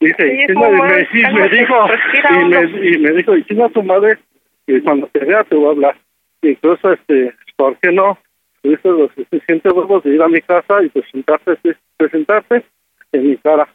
Dice, 0.00 0.46
Sí, 0.46 0.52
y, 0.52 0.54
me, 0.54 1.08
y 1.12 1.34
me 1.34 1.48
dijo, 1.48 1.86
y 2.30 2.44
me, 2.44 2.88
y 2.88 2.98
me 2.98 3.10
dijo, 3.12 3.36
y 3.36 3.44
chinga 3.44 3.68
tu 3.70 3.82
madre, 3.82 4.18
y 4.66 4.80
cuando 4.80 5.06
te 5.08 5.20
vea 5.20 5.44
te 5.44 5.54
voy 5.54 5.66
a 5.66 5.70
hablar. 5.70 5.96
Incluso, 6.42 6.92
este, 6.92 7.32
¿por 7.56 7.76
qué 7.78 7.92
no? 7.92 8.18
Tuviste 8.62 8.88
los 8.88 9.10
suficientes 9.14 9.72
huevos 9.72 10.02
de 10.04 10.14
ir 10.14 10.22
a 10.22 10.28
mi 10.28 10.40
casa 10.40 10.82
y 10.82 10.88
presentarte, 10.88 11.56
presentarte 11.96 12.64
en 13.12 13.30
mi 13.30 13.36
cara. 13.38 13.68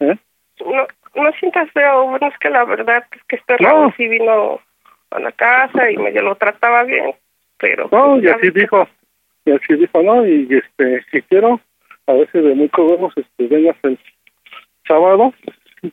¿Eh? 0.00 0.16
No, 0.64 0.86
no 1.22 1.32
sientas 1.38 1.70
feo. 1.72 2.08
Bueno, 2.08 2.28
es 2.28 2.38
que 2.38 2.50
la 2.50 2.64
verdad 2.64 3.04
es 3.12 3.22
que 3.28 3.36
este 3.36 3.56
No. 3.60 3.92
Sí 3.96 4.08
vino 4.08 4.60
a 5.10 5.20
la 5.20 5.32
casa 5.32 5.90
y 5.90 5.96
medio 5.96 6.22
lo 6.22 6.34
trataba 6.34 6.82
bien, 6.84 7.14
pero... 7.58 7.88
No, 7.92 8.14
pues, 8.14 8.24
y 8.24 8.28
así 8.28 8.50
dijo, 8.50 8.88
y 9.44 9.52
así 9.52 9.74
dijo, 9.74 10.02
¿no? 10.02 10.26
Y 10.26 10.48
este, 10.50 11.04
si 11.10 11.22
quiero, 11.22 11.60
a 12.06 12.12
veces 12.12 12.44
de 12.44 12.54
muchos 12.54 12.90
huevos, 12.90 13.12
este, 13.16 13.46
vengas 13.46 13.76
el 13.82 13.98
sábado, 14.86 15.32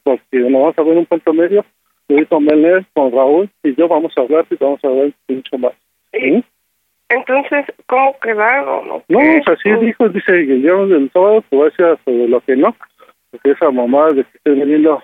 porque 0.03 0.37
nos 0.39 0.51
vamos 0.61 0.77
a 0.77 0.83
ver 0.83 0.97
un 0.97 1.05
punto 1.05 1.33
medio, 1.33 1.65
voy 2.09 2.25
con 2.25 2.45
Melner, 2.45 2.85
con 2.93 3.11
Raúl, 3.11 3.49
y 3.63 3.75
yo 3.75 3.87
vamos 3.87 4.13
a 4.17 4.21
hablar 4.21 4.45
y 4.49 4.55
vamos 4.55 4.83
a 4.83 4.89
ver 4.89 5.13
mucho 5.27 5.57
más. 5.57 5.73
¿Sí? 6.11 6.43
Entonces, 7.09 7.65
¿cómo 7.87 8.17
quedaron? 8.19 8.87
No, 8.87 9.03
pues 9.07 9.47
así 9.47 9.69
dijo, 9.85 10.09
dice 10.09 10.47
que 10.47 10.61
yo 10.61 10.83
el 10.83 11.11
sábado 11.11 11.43
te 11.49 11.55
voy 11.55 11.67
a 11.67 11.69
decir 11.69 11.99
sobre 12.05 12.27
lo 12.27 12.41
que 12.41 12.55
no, 12.55 12.75
porque 13.31 13.51
esa 13.51 13.71
mamada 13.71 14.13
de 14.13 14.23
que 14.23 14.37
estés 14.37 14.57
vendiendo 14.57 15.03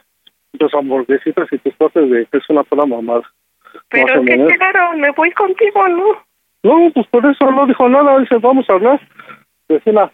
tus 0.58 0.74
hamburguesitas 0.74 1.48
y 1.52 1.58
tus 1.60 1.76
cosas 1.76 2.10
de 2.10 2.26
que 2.26 2.38
es 2.38 2.50
una 2.50 2.63
sola 2.63 2.86
mamada. 2.86 3.22
Pero 3.89 4.08
Vamos 4.08 4.24
a 4.24 4.26
¿qué 4.26 4.38
ver. 4.38 4.48
quedaron? 4.48 5.00
Me 5.02 5.12
voy 5.12 5.32
contigo, 5.32 5.88
¿no? 5.88 6.06
No, 6.63 6.91
pues 6.91 7.08
por 7.08 7.26
eso 7.26 7.52
no 7.52 7.67
dijo 7.67 7.88
nada. 7.88 8.19
Dice, 8.19 8.36
vamos 8.38 8.67
a 8.69 8.74
hablar. 8.74 9.00
Vecina, 9.69 10.12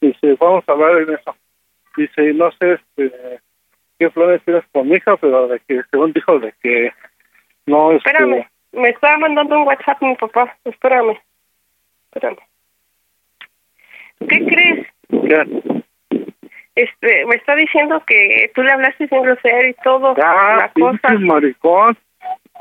dice, 0.00 0.36
vamos 0.38 0.64
a 0.66 0.72
hablar 0.72 1.02
en 1.02 1.14
eso. 1.14 1.36
Dice, 1.96 2.32
no 2.34 2.50
sé 2.52 2.74
este, 2.74 3.40
qué 3.98 4.10
planes 4.10 4.42
tienes 4.44 4.64
con 4.72 4.88
mi 4.88 4.96
hija, 4.96 5.16
pero 5.16 5.48
de 5.48 5.60
que, 5.60 5.82
según 5.90 6.12
dijo, 6.12 6.38
de 6.38 6.54
que 6.62 6.92
no, 7.66 7.92
este... 7.92 8.08
Espérame, 8.08 8.46
me 8.72 8.88
está 8.90 9.18
mandando 9.18 9.58
un 9.58 9.66
WhatsApp 9.66 10.00
mi 10.02 10.14
papá. 10.16 10.56
Espérame, 10.64 11.18
espérame. 12.06 12.38
¿Qué 14.28 14.46
crees? 14.46 14.86
¿qué? 15.10 15.82
Este, 16.76 17.26
me 17.26 17.36
está 17.36 17.54
diciendo 17.56 18.02
que 18.06 18.50
tú 18.54 18.62
le 18.62 18.72
hablaste 18.72 19.08
sin 19.08 19.22
grosero 19.22 19.68
y 19.68 19.74
todo. 19.82 20.14
Ah, 20.22 20.56
la 20.58 20.72
cosa. 20.72 21.14
maricón. 21.18 21.96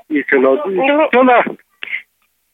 Y 0.10 0.24
se 0.24 0.38
lo 0.38 0.66
No. 0.66 1.10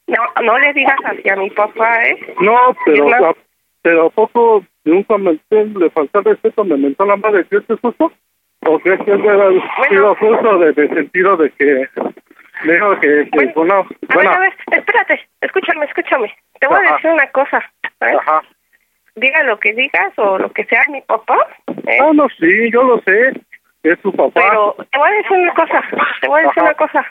No, 0.07 0.19
no 0.43 0.59
le 0.59 0.73
digas 0.73 0.97
así 1.05 1.27
a 1.27 1.35
mi 1.35 1.49
papá, 1.49 2.03
¿eh? 2.03 2.35
No, 2.39 2.75
pero, 2.85 3.35
pero 3.81 4.05
¿a 4.05 4.09
poco 4.11 4.63
nunca 4.85 5.17
me, 5.17 5.39
le 5.51 5.89
faltó 5.89 6.19
el 6.19 6.25
respeto? 6.25 6.63
¿Me 6.63 6.77
mentó 6.77 7.05
la 7.05 7.15
madre? 7.17 7.45
¿Crees 7.45 7.65
que 7.65 7.73
es 7.73 7.79
justo? 7.81 8.11
¿O 8.67 8.79
crees 8.79 8.99
que 9.03 9.11
era 9.11 9.49
sido 9.89 10.15
justo 10.15 10.57
de, 10.59 10.73
de 10.73 10.87
sentido 10.89 11.37
de 11.37 11.51
que 11.51 11.87
me 12.63 12.73
dijo 12.73 12.99
que, 12.99 13.29
que 13.31 13.45
bueno, 13.53 13.73
A 14.09 14.13
bueno, 14.13 14.29
ver, 14.29 14.37
a 14.37 14.39
ver, 14.39 14.53
espérate, 14.71 15.27
escúchame, 15.41 15.85
escúchame. 15.85 16.33
Te 16.59 16.67
voy 16.67 16.77
a 16.77 16.79
Ajá. 16.81 16.95
decir 16.95 17.11
una 17.11 17.29
cosa, 17.31 17.71
¿sabes? 17.99 18.15
ajá. 18.19 18.41
Diga 19.15 19.43
lo 19.43 19.59
que 19.59 19.73
digas 19.73 20.11
o 20.17 20.37
lo 20.37 20.51
que 20.51 20.65
sea 20.65 20.83
mi 20.89 21.01
papá, 21.01 21.37
¿eh? 21.87 21.99
Ah, 22.01 22.11
no, 22.13 22.27
sí, 22.39 22.71
yo 22.71 22.83
lo 22.83 23.01
sé. 23.01 23.33
Es 23.83 23.99
su 24.01 24.11
papá. 24.11 24.41
Pero 24.49 24.75
te 24.91 24.97
voy 24.97 25.09
a 25.09 25.13
decir 25.13 25.37
una 25.37 25.53
cosa, 25.53 25.83
te 26.21 26.27
voy 26.27 26.39
a 26.39 26.43
decir 26.47 26.63
Ajá. 26.63 26.63
una 26.63 26.73
cosa. 26.73 27.05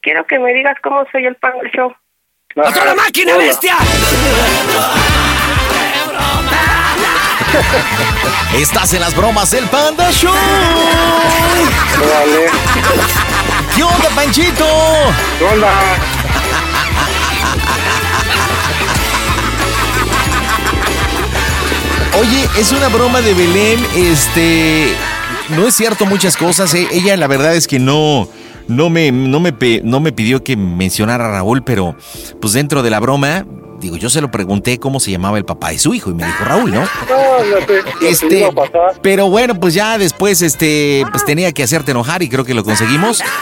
Quiero 0.00 0.24
que 0.26 0.38
me 0.38 0.54
digas 0.54 0.76
cómo 0.82 1.04
soy 1.12 1.26
el 1.26 1.34
pan 1.36 1.58
del 1.58 1.70
show. 1.70 1.92
¡A 2.56 2.72
toda 2.72 2.94
máquina, 2.94 3.36
bestia! 3.36 3.74
Estás 8.54 8.92
en 8.94 9.00
las 9.00 9.14
bromas 9.14 9.50
del 9.50 9.64
Panda 9.66 10.10
Show. 10.10 10.32
Órale. 12.02 12.46
¿Qué 13.74 13.82
onda, 13.82 14.08
Panchito? 14.14 14.64
¿Qué 15.38 15.44
onda? 15.44 15.70
Oye, 22.18 22.48
es 22.58 22.72
una 22.72 22.88
broma 22.88 23.20
de 23.20 23.34
Belén, 23.34 23.78
este, 23.94 24.94
no 25.50 25.66
es 25.66 25.74
cierto 25.74 26.06
muchas 26.06 26.36
cosas. 26.36 26.72
eh. 26.74 26.88
Ella 26.90 27.16
la 27.16 27.26
verdad 27.26 27.54
es 27.54 27.66
que 27.66 27.78
no, 27.78 28.26
no 28.68 28.88
me, 28.88 29.12
no 29.12 29.38
me, 29.38 29.52
no 29.84 30.00
me 30.00 30.12
pidió 30.12 30.42
que 30.42 30.56
mencionara 30.56 31.26
a 31.26 31.30
Raúl, 31.32 31.62
pero 31.62 31.94
pues 32.40 32.54
dentro 32.54 32.82
de 32.82 32.88
la 32.88 33.00
broma, 33.00 33.44
digo, 33.86 33.96
yo 33.96 34.10
se 34.10 34.20
lo 34.20 34.30
pregunté 34.30 34.78
cómo 34.78 35.00
se 35.00 35.10
llamaba 35.10 35.38
el 35.38 35.44
papá 35.44 35.70
de 35.70 35.78
su 35.78 35.94
hijo 35.94 36.10
y 36.10 36.14
me 36.14 36.24
dijo 36.26 36.44
Raúl, 36.44 36.72
¿no? 36.72 36.80
No, 36.80 36.86
sé, 36.86 37.46
lo 37.50 37.66
que 37.66 38.08
Este, 38.08 38.38
iba 38.40 38.48
a 38.48 38.52
pasar. 38.52 39.00
pero 39.02 39.28
bueno, 39.30 39.54
pues 39.58 39.74
ya 39.74 39.96
después, 39.98 40.42
este, 40.42 41.04
pues 41.10 41.24
tenía 41.24 41.52
que 41.52 41.62
hacerte 41.62 41.92
enojar 41.92 42.22
y 42.22 42.28
creo 42.28 42.44
que 42.44 42.54
lo 42.54 42.64
conseguimos. 42.64 43.22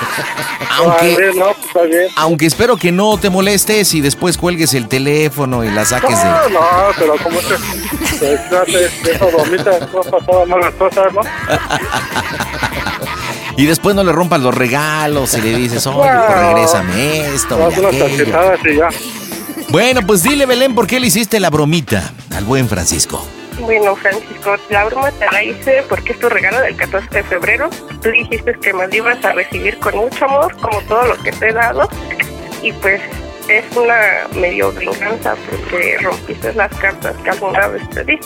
Aunque, 0.78 1.16
no, 1.36 1.46
pues 1.52 1.66
está 1.66 1.82
bien. 1.82 2.08
aunque 2.16 2.46
espero 2.46 2.76
que 2.76 2.90
no 2.90 3.16
te 3.16 3.30
molestes 3.30 3.94
y 3.94 4.00
después 4.00 4.36
cuelgues 4.36 4.74
el 4.74 4.88
teléfono 4.88 5.62
y 5.62 5.70
la 5.70 5.84
saques 5.84 6.18
de. 6.18 6.24
No, 6.24 6.48
no, 6.48 6.60
pero 6.98 7.14
como 7.22 7.38
te, 7.38 7.54
te 8.18 9.18
no 9.20 9.30
¿no? 11.12 11.20
Y 13.56 13.66
después 13.66 13.94
no 13.94 14.02
le 14.02 14.10
rompas 14.10 14.40
los 14.40 14.52
regalos 14.54 15.34
y 15.34 15.40
le 15.40 15.56
dices, 15.56 15.86
oye, 15.86 16.10
No. 16.10 16.26
pues 16.26 16.38
regrésame 16.38 17.34
esto. 17.34 17.56
Y 17.70 18.00
aquello". 18.00 18.24
y 18.64 18.76
ya. 18.76 18.88
Bueno, 19.74 20.02
pues 20.06 20.22
dile, 20.22 20.46
Belén, 20.46 20.72
¿por 20.72 20.86
qué 20.86 21.00
le 21.00 21.08
hiciste 21.08 21.40
la 21.40 21.50
bromita 21.50 22.12
al 22.32 22.44
buen 22.44 22.68
Francisco? 22.68 23.26
Bueno, 23.58 23.96
Francisco, 23.96 24.54
la 24.70 24.84
broma 24.84 25.10
te 25.10 25.26
la 25.26 25.42
hice 25.42 25.82
porque 25.88 26.12
es 26.12 26.20
tu 26.20 26.28
regalo 26.28 26.60
del 26.60 26.76
14 26.76 27.08
de 27.10 27.24
febrero. 27.24 27.68
Tú 28.00 28.10
dijiste 28.10 28.54
que 28.62 28.72
me 28.72 28.86
lo 28.86 28.94
ibas 28.94 29.24
a 29.24 29.32
recibir 29.32 29.76
con 29.80 29.96
mucho 29.96 30.26
amor, 30.26 30.54
como 30.60 30.80
todo 30.82 31.06
lo 31.06 31.20
que 31.24 31.32
te 31.32 31.48
he 31.48 31.52
dado. 31.52 31.88
Y 32.62 32.70
pues 32.70 33.00
es 33.48 33.64
una 33.76 34.28
medio 34.34 34.72
venganza 34.72 35.34
porque 35.50 35.98
rompiste 36.00 36.52
las 36.54 36.72
cartas 36.76 37.14
que 37.22 37.30
alguna 37.30 37.68
vez 37.68 37.88
te 37.90 38.04
di. 38.04 38.18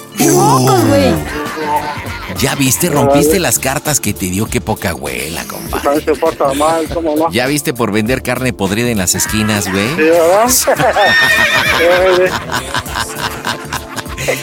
Ya 2.38 2.54
viste, 2.54 2.88
rompiste 2.88 3.40
las 3.40 3.58
cartas 3.58 4.00
que 4.00 4.14
te 4.14 4.26
dio, 4.26 4.46
qué 4.46 4.60
poca 4.60 4.90
abuela, 4.90 5.44
compa. 5.44 5.80
También 5.82 6.04
se 6.04 6.14
porta 6.14 6.52
mal, 6.54 6.88
¿cómo 6.92 7.16
no? 7.16 7.30
Ya 7.32 7.46
viste 7.46 7.74
por 7.74 7.90
vender 7.90 8.22
carne 8.22 8.52
podrida 8.52 8.90
en 8.90 8.98
las 8.98 9.14
esquinas, 9.14 9.70
güey. 9.70 9.88
Sí, 9.88 10.02
¿verdad? 10.02 10.48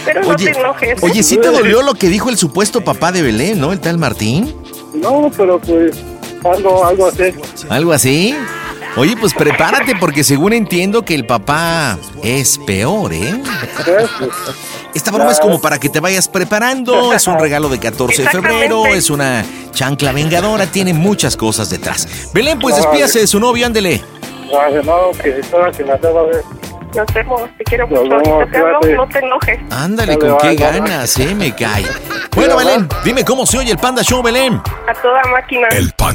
Pero 0.04 0.24
no 0.24 0.30
Oye, 0.30 0.52
te 0.52 0.60
enojes. 0.60 1.04
Oye, 1.04 1.24
sí 1.24 1.38
te 1.38 1.50
dolió 1.50 1.84
lo 1.84 1.94
que 1.94 2.10
dijo 2.10 2.30
el 2.30 2.38
supuesto 2.38 2.82
papá 2.82 3.12
de 3.12 3.22
Belén, 3.22 3.60
¿no? 3.60 3.72
El 3.72 3.80
tal 3.80 3.98
Martín. 4.00 4.56
no, 4.96 5.32
pero 5.36 5.60
pues 5.60 5.96
algo, 6.44 6.86
algo 6.86 7.08
así. 7.08 7.34
¿Algo 7.70 7.94
así? 7.94 8.36
Oye, 8.98 9.18
pues 9.18 9.34
prepárate 9.34 9.96
porque 10.00 10.24
según 10.24 10.54
entiendo 10.54 11.04
que 11.04 11.16
el 11.16 11.26
papá 11.26 11.98
es 12.24 12.58
peor, 12.60 13.12
¿eh? 13.14 13.42
Esta 14.94 15.12
broma 15.12 15.32
es 15.32 15.40
como 15.42 15.60
para 15.60 15.78
que 15.80 15.90
te 15.90 16.00
vayas 16.00 16.30
preparando, 16.30 17.12
es 17.14 17.28
un 17.28 17.38
regalo 17.38 17.68
de 17.68 17.80
14 17.80 18.24
de 18.24 18.30
febrero, 18.30 18.86
es 18.86 19.10
una 19.10 19.44
chancla 19.72 20.14
vengadora, 20.14 20.68
tiene 20.68 20.94
muchas 20.94 21.36
cosas 21.36 21.70
detrás. 21.70 22.30
Belén, 22.34 22.58
pues 22.60 22.78
despídase 22.78 23.20
de 23.20 23.28
su 23.28 23.40
novio, 23.40 23.66
ándele. 23.66 24.02
No, 24.50 25.12
que 25.20 25.84
la. 25.84 26.00
Nos 26.96 27.14
vemos, 27.14 27.42
te 27.58 27.64
quiero 27.66 27.88
Nos 27.88 28.04
mucho. 28.04 28.10
vemos, 28.10 28.28
Ahorita 28.30 28.52
te 28.52 28.58
hablo, 28.58 28.80
cuídate. 28.80 28.96
no 28.96 29.08
te 29.10 29.20
enojes. 29.20 29.60
Ándale, 29.70 30.16
Dale, 30.16 30.30
con 30.30 30.38
qué 30.38 30.56
ganas, 30.56 31.20
¿eh? 31.20 31.36
Me 31.36 31.54
cae. 31.54 31.84
Bueno, 32.34 32.56
Belén, 32.56 32.88
dime 33.04 33.26
cómo 33.26 33.46
se 33.46 33.58
oye 33.58 33.72
el 33.72 33.78
Panda 33.78 34.02
Show, 34.02 34.24
Belén. 34.24 34.62
A 34.88 34.94
toda 35.02 35.22
máquina. 35.30 35.68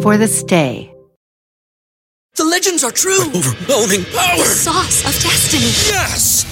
for 0.00 0.16
the 0.16 0.28
stay. 0.28 0.94
The 2.36 2.44
legends 2.44 2.82
are 2.84 2.90
true. 2.90 3.20
Overwhelming 3.34 4.04
power. 4.06 4.38
The 4.38 4.44
Sauce 4.44 5.00
of 5.04 5.12
destiny. 5.22 5.66
Yes! 5.92 6.51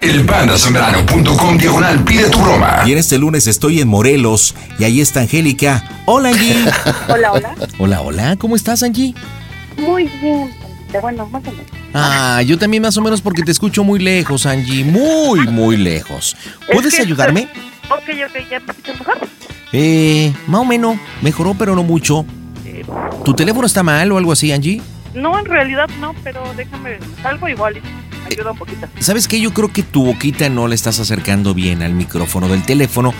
Elpandasambrano.com 0.00 1.58
diagonal 1.58 2.04
pide 2.04 2.30
tu 2.30 2.38
broma. 2.38 2.82
Y 2.86 2.92
en 2.92 2.98
este 2.98 3.18
lunes 3.18 3.48
estoy 3.48 3.80
en 3.80 3.88
Morelos 3.88 4.54
y 4.78 4.84
ahí 4.84 5.00
está 5.00 5.20
Angélica. 5.22 5.82
Hola, 6.04 6.28
Angie. 6.28 6.54
Hola, 7.08 7.32
hola. 7.32 7.54
Hola, 7.78 8.00
hola, 8.02 8.36
¿cómo 8.36 8.54
estás, 8.54 8.84
Angie? 8.84 9.12
Muy 9.76 10.04
bien. 10.22 10.50
Bueno, 11.02 11.26
más 11.26 11.42
o 11.46 11.50
menos. 11.50 11.66
Ah, 11.94 12.40
yo 12.42 12.56
también 12.58 12.82
más 12.82 12.96
o 12.96 13.02
menos 13.02 13.20
porque 13.20 13.42
te 13.42 13.50
escucho 13.50 13.82
muy 13.82 13.98
lejos, 13.98 14.46
Angie. 14.46 14.84
Muy, 14.84 15.40
muy 15.48 15.76
lejos. 15.76 16.36
¿Puedes 16.72 16.94
que- 16.94 17.02
ayudarme? 17.02 17.48
Ok, 17.90 18.08
ok, 18.28 18.48
¿ya 18.48 18.60
me 18.60 18.66
escuchas 18.70 18.98
mejor? 19.00 19.18
Eh, 19.72 20.32
más 20.46 20.60
o 20.60 20.64
menos. 20.64 20.96
Mejoró, 21.22 21.54
pero 21.54 21.74
no 21.74 21.82
mucho. 21.82 22.24
¿Tu 23.24 23.34
teléfono 23.34 23.66
está 23.66 23.82
mal 23.82 24.12
o 24.12 24.18
algo 24.18 24.30
así, 24.30 24.52
Angie? 24.52 24.80
No, 25.14 25.36
en 25.38 25.44
realidad 25.46 25.88
no, 26.00 26.14
pero 26.22 26.42
déjame, 26.56 26.98
salgo 27.20 27.48
igual 27.48 27.80
ayuda 28.30 28.52
un 28.52 28.58
poquito. 28.58 28.86
¿Sabes 29.00 29.28
qué? 29.28 29.40
Yo 29.40 29.52
creo 29.52 29.72
que 29.72 29.82
tu 29.82 30.04
boquita 30.04 30.48
no 30.48 30.68
le 30.68 30.74
estás 30.74 30.98
acercando 31.00 31.54
bien 31.54 31.82
al 31.82 31.92
micrófono 31.92 32.48
del 32.48 32.62
teléfono. 32.64 33.14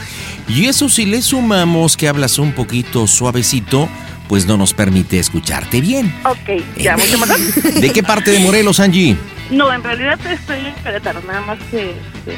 Y 0.49 0.67
eso 0.67 0.89
si 0.89 1.07
le 1.07 1.23
sumamos 1.23 1.97
que 1.97 2.09
hablas 2.09 2.39
un 2.39 2.53
poquito 2.53 3.07
suavecito, 3.07 3.89
pues 4.29 4.47
no 4.47 4.57
nos 4.57 4.75
permite 4.75 5.19
escucharte 5.19 5.81
bien. 5.81 6.15
Ok, 6.25 6.63
ya, 6.77 6.97
mucho 6.97 7.19
mejor. 7.19 7.39
¿De 7.81 7.91
qué 7.93 8.03
parte 8.03 8.31
de 8.31 8.41
Morelos, 8.41 8.79
Angie? 8.81 9.17
No, 9.51 9.73
en 9.73 9.83
realidad 9.83 10.19
estoy 10.27 10.67
en 10.67 10.75
Querétaro, 10.83 11.23
nada 11.27 11.41
más 11.41 11.59
que, 11.71 11.95
que, 12.25 12.37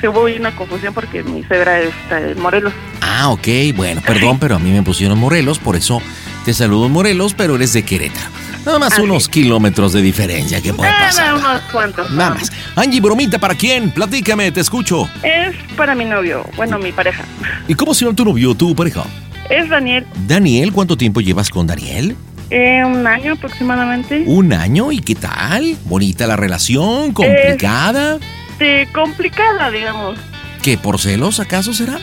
que 0.00 0.08
hubo 0.08 0.24
una 0.24 0.54
confusión 0.54 0.94
porque 0.94 1.24
mi 1.24 1.42
suegra 1.42 1.80
está 1.80 2.20
en 2.20 2.40
Morelos. 2.40 2.72
Ah, 3.00 3.30
ok, 3.30 3.48
bueno, 3.74 4.00
perdón, 4.06 4.38
pero 4.38 4.54
a 4.54 4.58
mí 4.60 4.70
me 4.70 4.82
pusieron 4.82 5.18
Morelos, 5.18 5.58
por 5.58 5.74
eso 5.74 6.00
te 6.44 6.54
saludo 6.54 6.86
en 6.86 6.92
Morelos, 6.92 7.34
pero 7.34 7.56
eres 7.56 7.72
de 7.72 7.82
Querétaro. 7.82 8.30
Nada 8.66 8.78
más 8.78 8.98
unos 8.98 9.28
kilómetros 9.28 9.92
de 9.92 10.02
diferencia, 10.02 10.60
¿qué 10.60 10.74
puede 10.74 10.90
pasar? 10.90 11.28
Ah, 11.30 11.34
unos 11.36 11.60
cuantos. 11.72 12.10
Nada 12.10 12.34
más. 12.34 12.52
Angie, 12.76 13.00
bromita, 13.00 13.38
¿para 13.38 13.54
quién? 13.54 13.90
Platícame, 13.90 14.52
te 14.52 14.60
escucho. 14.60 15.08
Es 15.22 15.54
para 15.76 15.94
mi 15.94 16.04
novio, 16.04 16.44
bueno, 16.56 16.78
mi 16.78 16.92
pareja. 16.92 17.24
¿Y 17.66 17.74
cómo 17.74 17.94
se 17.94 18.04
llama 18.04 18.16
tu 18.16 18.24
novio, 18.24 18.54
tu 18.54 18.74
pareja? 18.74 19.04
Es 19.48 19.68
Daniel, 19.68 20.06
Daniel, 20.26 20.72
¿cuánto 20.72 20.96
tiempo 20.96 21.20
llevas 21.20 21.48
con 21.48 21.66
Daniel? 21.66 22.14
eh, 22.50 22.82
un 22.84 23.06
año 23.06 23.34
aproximadamente. 23.34 24.24
¿Un 24.26 24.52
año? 24.52 24.92
¿Y 24.92 25.00
qué 25.00 25.14
tal? 25.14 25.76
¿Bonita 25.84 26.26
la 26.26 26.36
relación? 26.36 27.12
¿Complicada? 27.12 28.18
Este, 28.52 28.88
complicada, 28.92 29.70
digamos. 29.70 30.18
¿Qué, 30.62 30.76
por 30.76 30.98
celos 30.98 31.40
acaso 31.40 31.72
será? 31.72 31.98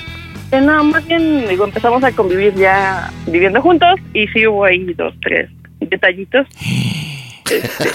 Eh, 0.52 0.62
no, 0.62 0.84
más 0.84 1.06
bien, 1.08 1.48
digo, 1.50 1.66
empezamos 1.66 2.04
a 2.04 2.12
convivir 2.12 2.54
ya 2.56 3.12
viviendo 3.28 3.62
juntos 3.62 3.96
y 4.14 4.28
sí 4.28 4.48
hubo 4.48 4.66
ahí 4.66 4.94
dos, 4.94 5.14
tres 5.22 5.50
detallitos. 5.90 6.48
Este, 7.46 7.92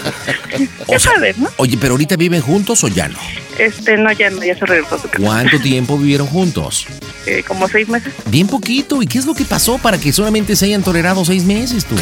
ya 0.86 1.00
sabes, 1.00 1.36
¿no? 1.36 1.48
Oye, 1.56 1.76
pero 1.80 1.94
ahorita 1.94 2.14
viven 2.14 2.40
juntos 2.40 2.84
o 2.84 2.88
ya 2.88 3.08
no? 3.08 3.18
Este, 3.58 3.96
no, 3.96 4.12
ya 4.12 4.30
no, 4.30 4.44
ya 4.44 4.56
se 4.56 4.64
regresó 4.64 4.94
a 4.94 4.98
su 5.00 5.08
casa. 5.08 5.24
¿Cuánto 5.24 5.58
tiempo 5.58 5.98
vivieron 5.98 6.28
juntos? 6.28 6.86
Eh, 7.26 7.42
como 7.46 7.68
seis 7.68 7.88
meses. 7.88 8.14
Bien 8.26 8.46
poquito. 8.46 9.02
¿Y 9.02 9.08
qué 9.08 9.18
es 9.18 9.26
lo 9.26 9.34
que 9.34 9.44
pasó 9.44 9.78
para 9.78 9.98
que 9.98 10.12
solamente 10.12 10.54
se 10.54 10.66
hayan 10.66 10.84
tolerado 10.84 11.24
seis 11.24 11.44
meses 11.44 11.84
tú? 11.84 11.96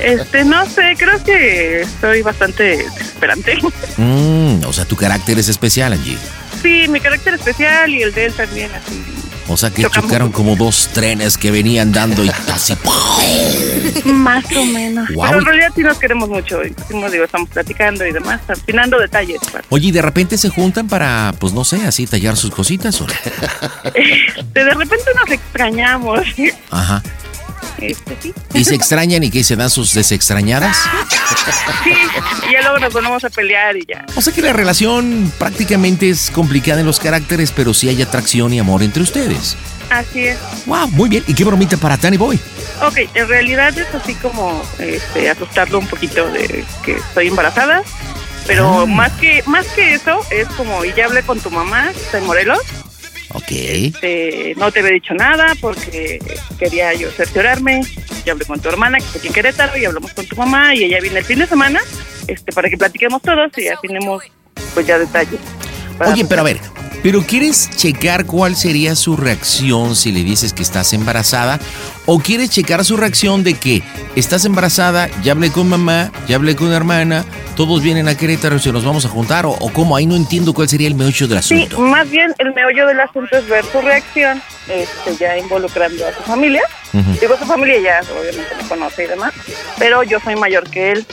Este, 0.00 0.44
no 0.44 0.64
sé, 0.66 0.94
creo 0.96 1.22
que 1.24 1.84
soy 2.00 2.22
bastante 2.22 2.78
desesperante. 2.78 3.58
Mm, 3.96 4.64
o 4.64 4.72
sea, 4.72 4.84
tu 4.84 4.96
carácter 4.96 5.38
es 5.38 5.48
especial, 5.48 5.92
Angie. 5.92 6.16
Sí, 6.62 6.86
mi 6.88 7.00
carácter 7.00 7.34
especial 7.34 7.90
y 7.90 8.02
el 8.02 8.14
de 8.14 8.26
él 8.26 8.32
también, 8.32 8.70
así. 8.72 9.02
O 9.52 9.56
sea, 9.56 9.70
que 9.70 9.82
Chocamos. 9.82 10.06
chocaron 10.08 10.32
como 10.32 10.56
dos 10.56 10.88
trenes 10.92 11.36
que 11.36 11.50
venían 11.50 11.92
dando 11.92 12.24
y 12.24 12.30
así. 12.52 12.74
Más 14.04 14.44
o 14.56 14.64
menos. 14.64 15.08
Guau. 15.10 15.28
Pero 15.28 15.40
en 15.40 15.46
realidad 15.46 15.68
sí 15.74 15.82
nos 15.82 15.98
queremos 15.98 16.28
mucho. 16.28 16.60
Como 16.90 17.10
digo, 17.10 17.24
estamos 17.24 17.48
platicando 17.48 18.06
y 18.06 18.12
demás, 18.12 18.40
afinando 18.48 18.98
detalles. 18.98 19.38
pues. 19.50 19.64
Oye, 19.68 19.88
¿y 19.88 19.92
de 19.92 20.02
repente 20.02 20.38
se 20.38 20.48
juntan 20.48 20.88
para, 20.88 21.34
pues 21.38 21.52
no 21.52 21.64
sé, 21.64 21.84
así 21.86 22.06
tallar 22.06 22.36
sus 22.36 22.50
cositas 22.50 23.00
o 23.00 23.06
de 24.54 24.64
repente 24.64 25.04
nos 25.14 25.30
extrañamos. 25.30 26.20
Ajá. 26.70 27.02
Este, 27.78 28.16
sí. 28.20 28.34
¿Y 28.54 28.64
se 28.64 28.74
extrañan 28.74 29.22
y 29.22 29.30
que 29.30 29.42
se 29.44 29.56
dan 29.56 29.70
sus 29.70 29.94
desextrañadas? 29.94 30.76
Sí, 31.84 31.92
y 32.48 32.52
ya 32.52 32.60
luego 32.62 32.78
nos 32.78 32.92
volvemos 32.92 33.24
a 33.24 33.30
pelear 33.30 33.76
y 33.76 33.84
ya. 33.86 34.04
O 34.16 34.20
sea 34.20 34.32
que 34.32 34.42
la 34.42 34.52
relación 34.52 35.32
prácticamente 35.38 36.10
es 36.10 36.30
complicada 36.30 36.80
en 36.80 36.86
los 36.86 37.00
caracteres, 37.00 37.52
pero 37.52 37.72
sí 37.74 37.88
hay 37.88 38.00
atracción 38.02 38.52
y 38.52 38.58
amor 38.58 38.82
entre 38.82 39.02
ustedes. 39.02 39.56
Así 39.90 40.26
es. 40.28 40.38
Wow, 40.66 40.88
muy 40.88 41.08
bien. 41.08 41.24
¿Y 41.26 41.34
qué 41.34 41.44
bromita 41.44 41.76
para 41.76 41.96
Tani 41.96 42.16
Boy? 42.16 42.38
Ok, 42.82 42.98
en 43.14 43.28
realidad 43.28 43.76
es 43.76 43.92
así 43.94 44.14
como 44.14 44.62
este, 44.78 45.28
asustarlo 45.30 45.78
un 45.78 45.86
poquito 45.88 46.28
de 46.30 46.64
que 46.84 46.92
estoy 46.96 47.28
embarazada. 47.28 47.82
Pero 48.46 48.80
Ah. 48.82 48.86
más 48.86 49.12
que 49.12 49.42
más 49.46 49.66
que 49.68 49.94
eso, 49.94 50.20
es 50.30 50.48
como, 50.56 50.84
y 50.84 50.92
ya 50.94 51.06
hablé 51.06 51.22
con 51.22 51.38
tu 51.40 51.50
mamá, 51.50 51.90
está 51.90 52.18
en 52.18 52.26
Morelos. 52.26 52.58
Ok. 53.34 53.50
Este, 53.50 54.54
no 54.56 54.72
te 54.72 54.80
había 54.80 54.92
dicho 54.92 55.14
nada 55.14 55.54
porque 55.60 56.18
quería 56.58 56.92
yo 56.94 57.10
cerciorarme. 57.10 57.82
Ya 58.24 58.32
hablé 58.32 58.44
con 58.44 58.60
tu 58.60 58.68
hermana 58.68 58.98
que 58.98 59.04
está 59.04 59.18
aquí 59.18 59.28
en 59.28 59.34
Querétaro 59.34 59.78
y 59.78 59.84
hablamos 59.84 60.12
con 60.12 60.26
tu 60.26 60.36
mamá 60.36 60.74
y 60.74 60.84
ella 60.84 60.98
viene 61.00 61.20
el 61.20 61.24
fin 61.24 61.38
de 61.38 61.46
semana 61.46 61.80
este, 62.26 62.52
para 62.52 62.68
que 62.68 62.76
platiquemos 62.76 63.22
todos 63.22 63.50
y 63.56 63.68
afinemos 63.68 64.22
pues 64.74 64.86
ya 64.86 64.98
detalles. 64.98 65.40
Oye, 66.06 66.24
pero 66.24 66.40
a 66.40 66.44
ver, 66.44 66.60
Pero 67.02 67.22
¿quieres 67.22 67.70
checar 67.76 68.26
cuál 68.26 68.56
sería 68.56 68.94
su 68.94 69.16
reacción 69.16 69.96
si 69.96 70.12
le 70.12 70.22
dices 70.22 70.52
que 70.52 70.62
estás 70.62 70.92
embarazada? 70.92 71.58
¿O 72.12 72.18
quieres 72.18 72.50
checar 72.50 72.84
su 72.84 72.96
reacción 72.96 73.44
de 73.44 73.54
que 73.54 73.84
estás 74.16 74.44
embarazada, 74.44 75.08
ya 75.22 75.30
hablé 75.30 75.52
con 75.52 75.68
mamá, 75.68 76.10
ya 76.26 76.34
hablé 76.34 76.56
con 76.56 76.72
hermana, 76.72 77.24
todos 77.54 77.82
vienen 77.84 78.08
a 78.08 78.16
Querétaro 78.16 78.56
y 78.56 78.58
se 78.58 78.72
nos 78.72 78.84
vamos 78.84 79.04
a 79.04 79.08
juntar? 79.08 79.46
¿O, 79.46 79.50
o 79.52 79.72
cómo? 79.72 79.94
Ahí 79.94 80.06
no 80.06 80.16
entiendo 80.16 80.52
cuál 80.52 80.68
sería 80.68 80.88
el 80.88 80.96
meollo 80.96 81.28
del 81.28 81.40
Sí, 81.40 81.54
asunto. 81.62 81.78
más 81.82 82.10
bien 82.10 82.34
el 82.38 82.52
meollo 82.52 82.88
del 82.88 82.98
asunto 82.98 83.36
es 83.36 83.46
ver 83.46 83.64
su 83.70 83.80
reacción, 83.80 84.42
este, 84.68 85.16
ya 85.20 85.38
involucrando 85.38 86.04
a 86.04 86.12
su 86.12 86.22
familia. 86.24 86.62
Ujú. 86.92 87.12
Digo, 87.20 87.38
su 87.38 87.44
familia 87.44 87.76
ya 87.80 88.00
obviamente 88.12 88.56
me 88.60 88.68
conoce 88.68 89.04
y 89.04 89.06
demás, 89.06 89.32
pero 89.78 90.02
yo 90.02 90.18
soy 90.18 90.34
mayor 90.34 90.68
que 90.68 90.90
él. 90.90 91.06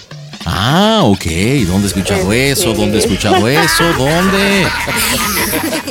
Ah, 0.48 1.02
ok. 1.04 1.26
¿Dónde 1.68 1.84
he 1.84 1.88
escuchado 1.90 2.34
eso? 2.34 2.74
¿Dónde 2.74 2.98
he 2.98 3.02
escuchado 3.02 3.48
eso? 3.48 3.84
¿Dónde? 4.00 4.66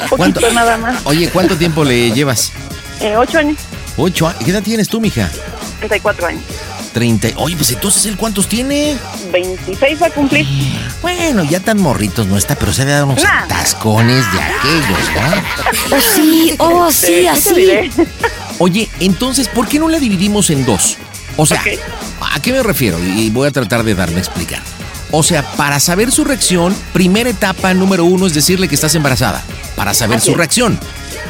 ¿Cuánto? 0.09 0.41
Poquito 0.41 0.53
nada 0.53 0.77
más. 0.79 1.01
Oye, 1.05 1.29
¿cuánto 1.33 1.57
tiempo 1.57 1.85
le 1.85 2.11
llevas? 2.11 2.51
Eh, 3.01 3.15
ocho 3.17 3.39
años, 3.39 3.59
Ocho 3.97 4.29
años. 4.29 4.43
¿Qué 4.45 4.51
edad 4.51 4.63
tienes 4.63 4.89
tú, 4.89 5.01
mija? 5.01 5.31
34 5.79 6.27
años. 6.27 6.43
Treinta. 6.93 7.29
Oye, 7.37 7.57
pues 7.57 7.71
entonces, 7.73 8.07
¿él 8.07 8.17
cuántos 8.17 8.47
tiene? 8.49 8.97
26 9.33 10.01
va 10.03 10.07
a 10.07 10.11
cumplir. 10.11 10.47
Bueno, 11.03 11.45
ya 11.45 11.61
tan 11.61 11.79
morritos 11.81 12.27
no 12.27 12.39
está, 12.39 12.55
pero 12.55 12.73
se 12.73 12.83
ha 12.83 12.85
dado 12.87 13.07
unos 13.07 13.23
Nah. 13.23 13.45
atascones 13.45 14.25
de 14.33 14.41
aquellos, 14.41 14.99
¿no? 15.91 15.97
Oh, 15.97 16.01
sí, 16.15 16.55
oh, 16.59 16.91
sí, 16.93 17.07
¿qué 17.07 17.21
te 17.23 17.29
así. 17.29 17.91
Oye, 18.59 18.89
entonces, 19.01 19.49
¿por 19.49 19.69
qué 19.69 19.79
no 19.79 19.89
la 19.89 19.99
dividimos 19.99 20.49
en 20.51 20.65
dos? 20.65 20.97
O 21.37 21.45
sea. 21.45 21.63
¿a 22.33 22.41
qué 22.41 22.53
me 22.53 22.63
refiero? 22.63 22.99
Y 22.99 23.29
voy 23.31 23.47
a 23.49 23.51
tratar 23.51 23.83
de 23.85 23.95
darme 23.95 24.17
a 24.17 24.21
explicar. 24.21 24.63
O 25.11 25.23
sea, 25.23 25.43
para 25.57 25.79
saber 25.81 26.11
su 26.11 26.25
reacción, 26.25 26.75
primera 26.95 27.29
etapa 27.31 27.73
número 27.75 28.05
uno 28.07 28.27
es 28.27 28.33
decirle 28.35 28.69
que 28.69 28.75
estás 28.75 28.95
embarazada. 28.95 29.43
Para 29.77 29.93
saber 29.93 30.17
Así 30.17 30.27
su 30.27 30.31
es. 30.33 30.37
reacción. 30.39 30.81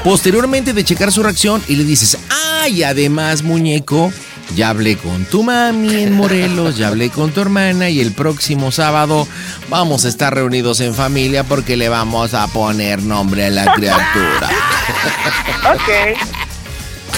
Posteriormente 0.05 0.73
de 0.73 0.85
checar 0.85 1.13
su 1.13 1.23
reacción 1.23 1.63
y 1.69 1.77
le 1.77 1.85
dices, 1.85 2.19
ay, 2.63 2.83
además, 2.83 3.43
muñeco, 3.43 4.13
ya 4.55 4.71
hablé 4.71 4.97
con 4.97 5.25
tu 5.25 5.43
mami 5.43 6.03
en 6.03 6.13
Morelos, 6.13 6.77
ya 6.77 6.89
hablé 6.89 7.11
con 7.11 7.33
tu 7.33 7.41
hermana 7.41 7.91
y 7.91 8.01
el 8.01 8.13
próximo 8.13 8.71
sábado 8.71 9.27
vamos 9.69 10.05
a 10.05 10.09
estar 10.09 10.35
reunidos 10.35 10.81
en 10.81 10.95
familia 10.95 11.45
porque 11.45 11.77
le 11.77 11.89
vamos 11.89 12.35
a 12.35 12.47
poner 12.47 13.03
nombre 13.03 13.47
a 13.47 13.51
la 13.51 13.73
criatura. 13.75 14.51
Ok, 15.75 16.17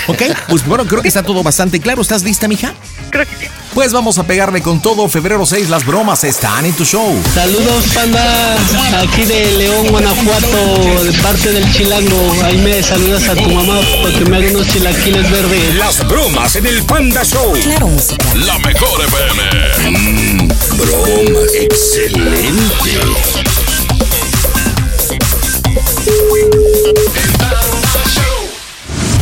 ¿Ok? 0.08 0.22
Pues 0.48 0.64
bueno, 0.66 0.86
creo 0.86 1.02
que 1.02 1.08
está 1.08 1.22
todo 1.22 1.42
bastante 1.42 1.80
claro. 1.80 2.00
¿Estás 2.00 2.22
lista, 2.22 2.48
mija? 2.48 2.72
Creo 3.10 3.26
que 3.26 3.36
sí. 3.36 3.46
Pues 3.74 3.92
vamos 3.92 4.18
a 4.18 4.24
pegarle 4.24 4.60
con 4.62 4.80
todo. 4.80 5.08
Febrero 5.08 5.46
6, 5.46 5.68
las 5.68 5.86
bromas 5.86 6.24
están 6.24 6.64
en 6.64 6.72
tu 6.72 6.84
show. 6.84 7.14
Saludos, 7.34 7.84
panda. 7.94 8.56
Aquí 9.00 9.24
de 9.24 9.52
León, 9.52 9.88
Guanajuato, 9.88 11.04
de 11.04 11.12
parte 11.22 11.52
del 11.52 11.70
Chilango. 11.72 12.34
Ahí 12.44 12.58
me 12.58 12.82
saludas 12.82 13.28
a 13.28 13.34
tu 13.34 13.48
mamá 13.48 13.78
porque 14.02 14.24
me 14.24 14.38
haga 14.38 14.50
unos 14.50 14.66
chilaquiles 14.68 15.30
verdes. 15.30 15.74
Las 15.76 16.06
bromas 16.08 16.56
en 16.56 16.66
el 16.66 16.82
Panda 16.84 17.22
Show. 17.24 17.52
Claro, 17.62 17.88
música. 17.88 18.26
La 18.34 18.58
mejor 18.58 19.04
FM. 19.04 19.90
Mmm, 19.90 20.48
broma. 20.76 21.40
Excelente. 21.60 22.98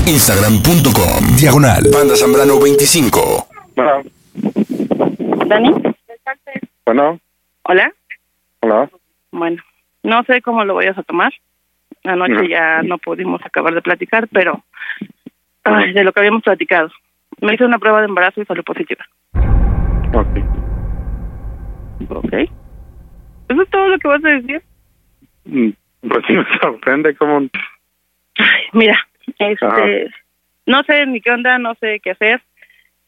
Instagram.com 0.06 1.36
Diagonal 1.36 1.90
Panda 1.90 2.16
Zambrano 2.16 2.60
25 2.60 3.55
Bueno, 3.76 4.02
¿Dani? 5.46 5.70
bueno, 6.86 7.20
¿Hola? 7.64 7.92
hola. 8.60 8.90
Bueno, 9.32 9.62
no 10.02 10.22
sé 10.24 10.40
cómo 10.40 10.64
lo 10.64 10.74
vayas 10.74 10.96
a 10.96 11.02
tomar. 11.02 11.32
Anoche 12.04 12.48
ya 12.48 12.82
no 12.82 12.96
pudimos 12.98 13.44
acabar 13.44 13.74
de 13.74 13.82
platicar, 13.82 14.28
pero 14.28 14.64
ay, 15.64 15.92
de 15.92 16.04
lo 16.04 16.12
que 16.12 16.20
habíamos 16.20 16.42
platicado. 16.42 16.90
Me 17.42 17.54
hice 17.54 17.64
una 17.66 17.78
prueba 17.78 18.00
de 18.00 18.06
embarazo 18.06 18.40
y 18.40 18.46
salió 18.46 18.62
positiva. 18.62 19.04
Ok. 20.14 20.38
¿Ok? 22.08 22.32
¿Eso 23.48 23.62
es 23.62 23.70
todo 23.70 23.88
lo 23.88 23.98
que 23.98 24.08
vas 24.08 24.24
a 24.24 24.28
decir? 24.28 24.62
Mm, 25.44 25.70
Pues 26.08 26.24
me 26.30 26.44
sorprende 26.60 27.14
cómo... 27.16 27.46
Mira, 28.72 28.98
este, 29.38 29.66
Ajá. 29.66 29.82
no 30.66 30.82
sé 30.84 31.04
ni 31.06 31.20
qué 31.20 31.30
onda, 31.30 31.58
no 31.58 31.74
sé 31.74 32.00
qué 32.00 32.12
hacer. 32.12 32.40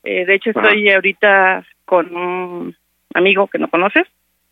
Eh, 0.05 0.25
de 0.27 0.35
hecho, 0.35 0.51
estoy 0.51 0.89
ahorita 0.91 1.65
con 1.85 2.15
un 2.17 2.77
amigo 3.15 3.47
que 3.49 3.59
no 3.59 3.69
conoces. 3.69 4.07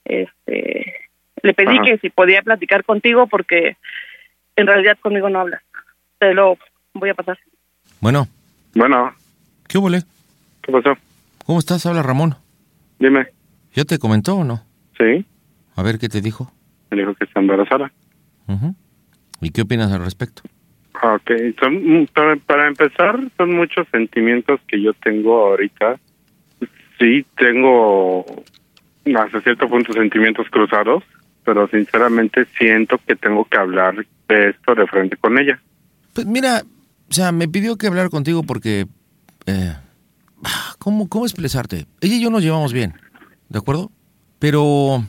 Este, 0.04 0.94
le 1.42 1.54
pedí 1.54 1.76
Ajá. 1.76 1.84
que 1.84 1.98
si 1.98 2.10
podía 2.10 2.42
platicar 2.42 2.84
contigo 2.84 3.26
porque 3.26 3.76
en 4.56 4.66
realidad 4.66 4.98
conmigo 5.00 5.28
no 5.28 5.40
hablas. 5.40 5.62
Te 6.18 6.32
lo 6.34 6.56
voy 6.94 7.10
a 7.10 7.14
pasar. 7.14 7.38
Bueno, 8.00 8.26
Bueno, 8.74 9.14
¿qué 9.68 9.78
hubo, 9.78 9.88
le? 9.88 10.00
¿qué 10.62 10.72
pasó? 10.72 10.94
¿Cómo 11.44 11.58
estás? 11.58 11.84
Habla 11.86 12.02
Ramón. 12.02 12.34
Dime. 12.98 13.26
¿Ya 13.74 13.84
te 13.84 13.98
comentó 13.98 14.36
o 14.36 14.44
no? 14.44 14.62
Sí, 14.98 15.24
A 15.76 15.82
ver 15.82 15.98
qué 15.98 16.08
te 16.08 16.20
dijo. 16.20 16.50
me 16.90 16.96
dijo 16.98 17.14
que 17.14 17.24
está 17.24 17.40
embarazada. 17.40 17.92
¿Y 19.40 19.50
qué 19.50 19.62
opinas 19.62 19.92
al 19.92 20.02
respecto? 20.04 20.42
Ah, 21.02 21.14
Ok, 21.14 21.30
son, 21.60 21.74
mm, 22.02 22.06
para, 22.06 22.36
para 22.36 22.68
empezar, 22.68 23.18
son 23.36 23.54
muchos 23.54 23.86
sentimientos 23.90 24.60
que 24.66 24.80
yo 24.80 24.92
tengo 24.94 25.46
ahorita. 25.46 25.98
Sí, 26.98 27.24
tengo 27.36 28.24
hasta 29.16 29.40
cierto 29.42 29.68
punto 29.68 29.92
sentimientos 29.92 30.46
cruzados, 30.50 31.04
pero 31.44 31.68
sinceramente 31.68 32.46
siento 32.58 32.98
que 33.06 33.14
tengo 33.16 33.44
que 33.44 33.58
hablar 33.58 33.94
de 34.28 34.48
esto 34.50 34.74
de 34.74 34.86
frente 34.86 35.16
con 35.16 35.38
ella. 35.38 35.60
Pues 36.14 36.26
mira, 36.26 36.62
o 37.10 37.12
sea, 37.12 37.30
me 37.32 37.46
pidió 37.48 37.76
que 37.76 37.86
hablar 37.86 38.08
contigo 38.10 38.42
porque... 38.42 38.86
eh, 39.46 39.74
¿cómo, 40.78 41.08
¿Cómo 41.08 41.26
expresarte? 41.26 41.86
Ella 42.00 42.14
y 42.14 42.22
yo 42.22 42.30
nos 42.30 42.42
llevamos 42.42 42.72
bien, 42.72 42.94
¿de 43.48 43.58
acuerdo? 43.58 43.90
Pero 44.38 45.04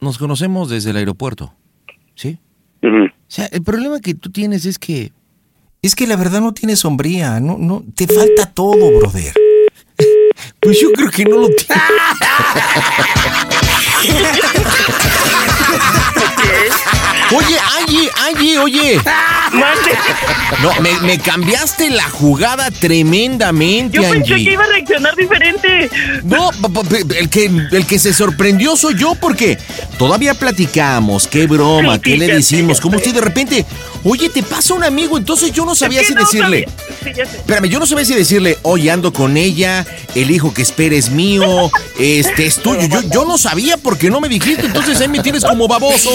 nos 0.00 0.18
conocemos 0.18 0.70
desde 0.70 0.90
el 0.90 0.96
aeropuerto, 0.96 1.52
¿sí? 2.14 2.38
O 2.82 3.08
sea, 3.28 3.46
el 3.46 3.62
problema 3.62 4.00
que 4.00 4.14
tú 4.14 4.30
tienes 4.30 4.64
es 4.66 4.78
que... 4.78 5.10
Es 5.82 5.94
que 5.94 6.06
la 6.06 6.16
verdad 6.16 6.40
no 6.40 6.52
tiene 6.52 6.76
sombría. 6.76 7.40
No, 7.40 7.56
no, 7.58 7.84
te 7.94 8.06
falta 8.06 8.46
todo, 8.46 8.98
brother. 8.98 9.32
Pues 10.60 10.80
yo 10.80 10.92
creo 10.92 11.10
que 11.10 11.24
no 11.24 11.36
lo 11.38 11.48
tiene. 11.48 11.80
Oye, 17.34 17.56
Angie, 17.80 18.10
Angie, 18.28 18.58
oye. 18.58 19.00
No, 20.62 20.80
me, 20.80 20.92
me 21.00 21.18
cambiaste 21.18 21.90
la 21.90 22.04
jugada 22.08 22.70
tremendamente, 22.70 23.96
Yo 23.96 24.02
pensé 24.02 24.34
Angie. 24.34 24.44
que 24.44 24.52
iba 24.52 24.64
a 24.64 24.66
reaccionar 24.68 25.16
diferente. 25.16 25.90
No, 26.24 26.50
el 27.18 27.28
que, 27.28 27.46
el 27.72 27.86
que 27.86 27.98
se 27.98 28.12
sorprendió 28.12 28.76
soy 28.76 28.96
yo 28.98 29.14
porque 29.16 29.58
todavía 29.98 30.34
platicamos, 30.34 31.26
qué 31.26 31.46
broma, 31.46 31.94
Sí, 31.96 32.00
qué 32.02 32.10
sí, 32.12 32.16
le 32.18 32.26
decimos, 32.28 32.78
sé. 32.78 32.86
usted 32.88 33.14
de 33.14 33.20
repente, 33.20 33.66
oye, 34.04 34.28
te 34.28 34.42
pasa 34.42 34.74
un 34.74 34.84
amigo, 34.84 35.18
entonces 35.18 35.50
yo 35.52 35.64
no 35.64 35.74
sabía 35.74 36.02
si 36.04 36.14
no 36.14 36.20
decirle. 36.20 36.66
sabía. 37.02 37.14
Sí. 37.14 37.20
Espérame, 37.20 37.66
yo 37.68 37.78
no 37.80 37.86
sabía 37.86 38.04
si 38.04 38.14
decirle, 38.14 38.58
oye, 38.62 38.90
ando 38.90 39.12
con 39.12 39.36
ella, 39.36 39.84
el 40.14 40.30
hijo 40.30 40.52
que 40.54 40.62
espera 40.62 40.94
es 40.96 41.10
mío, 41.10 41.70
este 41.98 42.46
es 42.46 42.56
tuyo. 42.62 42.86
Yo, 42.88 43.00
yo 43.02 43.24
no 43.24 43.36
sabía 43.38 43.76
porque 43.76 44.10
no 44.10 44.20
me 44.20 44.28
dijiste, 44.28 44.66
entonces 44.66 45.00
ahí 45.00 45.08
me 45.08 45.20
tienes 45.20 45.44
como 45.44 45.66
baboso. 45.68 46.10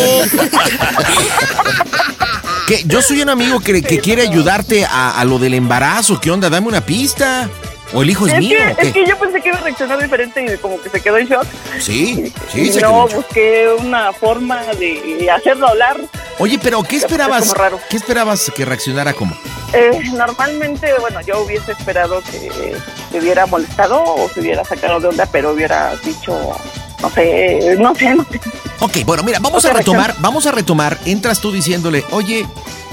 Que 2.68 2.84
yo 2.86 3.02
soy 3.02 3.22
un 3.22 3.30
amigo 3.30 3.60
que, 3.60 3.82
que 3.82 4.00
quiere 4.00 4.22
ayudarte 4.22 4.86
a, 4.86 5.20
a 5.20 5.26
lo 5.26 5.40
del 5.40 5.54
embarazo. 5.56 6.20
¿Qué 6.22 6.32
onda? 6.32 6.50
Dame 6.50 6.68
una 6.68 6.82
pista. 6.86 7.50
¿O 7.94 8.04
el 8.04 8.10
hijo 8.10 8.26
es, 8.26 8.34
Es 8.34 8.40
mío? 8.40 8.58
que, 8.58 8.76
qué? 8.76 8.88
es 8.88 8.94
que 8.94 9.06
yo 9.06 9.20
pensé 9.20 9.42
que 9.42 9.50
iba 9.50 9.58
a 9.58 9.62
reaccionar 9.62 10.02
diferente 10.02 10.46
y 10.54 10.58
como 10.60 10.82
que 10.82 10.90
se 10.90 11.02
quedó 11.02 11.18
en 11.18 11.28
shock. 11.28 11.44
Sí, 11.78 12.32
sí, 12.54 12.72
se 12.72 12.80
no 12.80 13.06
quedó. 13.08 13.18
busqué 13.20 13.68
una 13.80 14.14
forma 14.14 14.64
de 14.80 15.30
hacerlo 15.30 15.68
hablar. 15.68 15.98
Oye, 16.40 16.58
pero 16.64 16.82
¿qué 16.84 16.96
Es 16.96 17.04
esperabas? 17.04 17.42
como 17.42 17.54
raro. 17.56 17.80
¿Qué 17.90 17.98
esperabas 17.98 18.50
que 18.56 18.64
reaccionara 18.64 19.12
como? 19.12 19.36
Eh, 19.74 19.92
normalmente, 20.14 20.94
bueno, 21.02 21.20
yo 21.22 21.42
hubiese 21.42 21.74
esperado 21.74 22.22
que 22.22 22.74
se 23.12 23.20
hubiera 23.20 23.46
molestado 23.46 24.02
o 24.02 24.30
se 24.30 24.40
hubiera 24.40 24.64
sacado 24.64 25.02
de 25.02 25.08
onda, 25.10 25.26
pero 25.30 25.52
hubiera 25.52 25.94
dicho, 26.06 26.56
no 27.02 27.10
sé, 27.10 27.76
no 27.78 27.96
sé, 27.96 28.16
no 28.16 28.26
sé. 28.26 28.40
Ok, 28.80 28.98
bueno, 29.06 29.24
mira, 29.24 29.40
vamos 29.40 29.64
a 29.66 29.74
retomar, 29.74 30.16
vamos 30.20 30.46
a 30.46 30.52
retomar. 30.52 30.98
Entras 31.06 31.40
tú 31.40 31.52
diciéndole, 31.52 32.04
oye, 32.12 32.48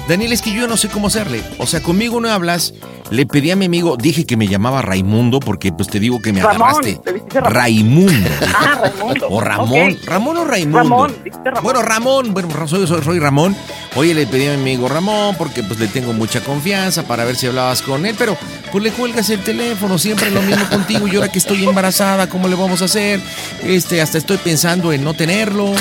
Daniel, 0.08 0.32
es 0.32 0.40
que 0.42 0.52
yo 0.52 0.66
no 0.66 0.76
sé 0.78 0.88
cómo 0.88 1.08
hacerle. 1.08 1.42
O 1.58 1.66
sea, 1.66 1.82
conmigo 1.82 2.20
no 2.20 2.30
hablas 2.30 2.72
Le 3.10 3.26
pedí 3.26 3.50
a 3.50 3.56
mi 3.56 3.66
amigo, 3.66 3.96
dije 3.96 4.26
que 4.26 4.36
me 4.36 4.48
llamaba 4.48 4.82
Raimundo 4.82 5.40
porque 5.40 5.72
pues 5.72 5.88
te 5.88 6.00
digo 6.00 6.20
que 6.20 6.32
me 6.32 6.40
Ramón, 6.42 6.62
agarraste. 6.62 7.00
te. 7.30 7.40
Raimundo. 7.40 8.12
Ah, 8.54 8.80
Raimundo. 8.82 9.28
O 9.30 9.40
Ramón. 9.40 9.98
Ramón 10.04 10.36
o 10.38 10.44
Raimundo. 10.44 10.78
Ramón, 10.78 11.16
Ramón. 11.44 11.62
Bueno, 11.62 11.82
Ramón, 11.82 12.34
bueno, 12.34 12.48
soy, 12.66 12.86
soy, 12.86 13.02
soy 13.02 13.18
Ramón. 13.18 13.56
Oye, 13.96 14.14
le 14.14 14.26
pedí 14.26 14.46
a 14.46 14.50
mi 14.50 14.56
amigo 14.60 14.88
Ramón 14.88 15.34
porque 15.36 15.62
pues 15.62 15.78
le 15.78 15.88
tengo 15.88 16.12
mucha 16.12 16.40
confianza 16.40 17.02
para 17.04 17.24
ver 17.24 17.36
si 17.36 17.46
hablabas 17.46 17.82
con 17.82 18.04
él, 18.06 18.14
pero 18.18 18.36
pues 18.70 18.84
le 18.84 18.90
cuelgas 18.92 19.30
el 19.30 19.40
teléfono, 19.40 19.98
siempre 19.98 20.30
lo 20.30 20.42
mismo 20.42 20.68
contigo 20.68 21.08
y 21.08 21.16
ahora 21.16 21.28
que 21.28 21.38
estoy 21.38 21.64
embarazada, 21.64 22.28
¿cómo 22.28 22.48
le 22.48 22.54
vamos 22.56 22.82
a 22.82 22.86
hacer? 22.86 23.20
Este, 23.62 24.00
hasta 24.02 24.18
estoy 24.18 24.36
pensando 24.38 24.92
en 24.92 25.04
no 25.04 25.14
tenerlo. 25.14 25.72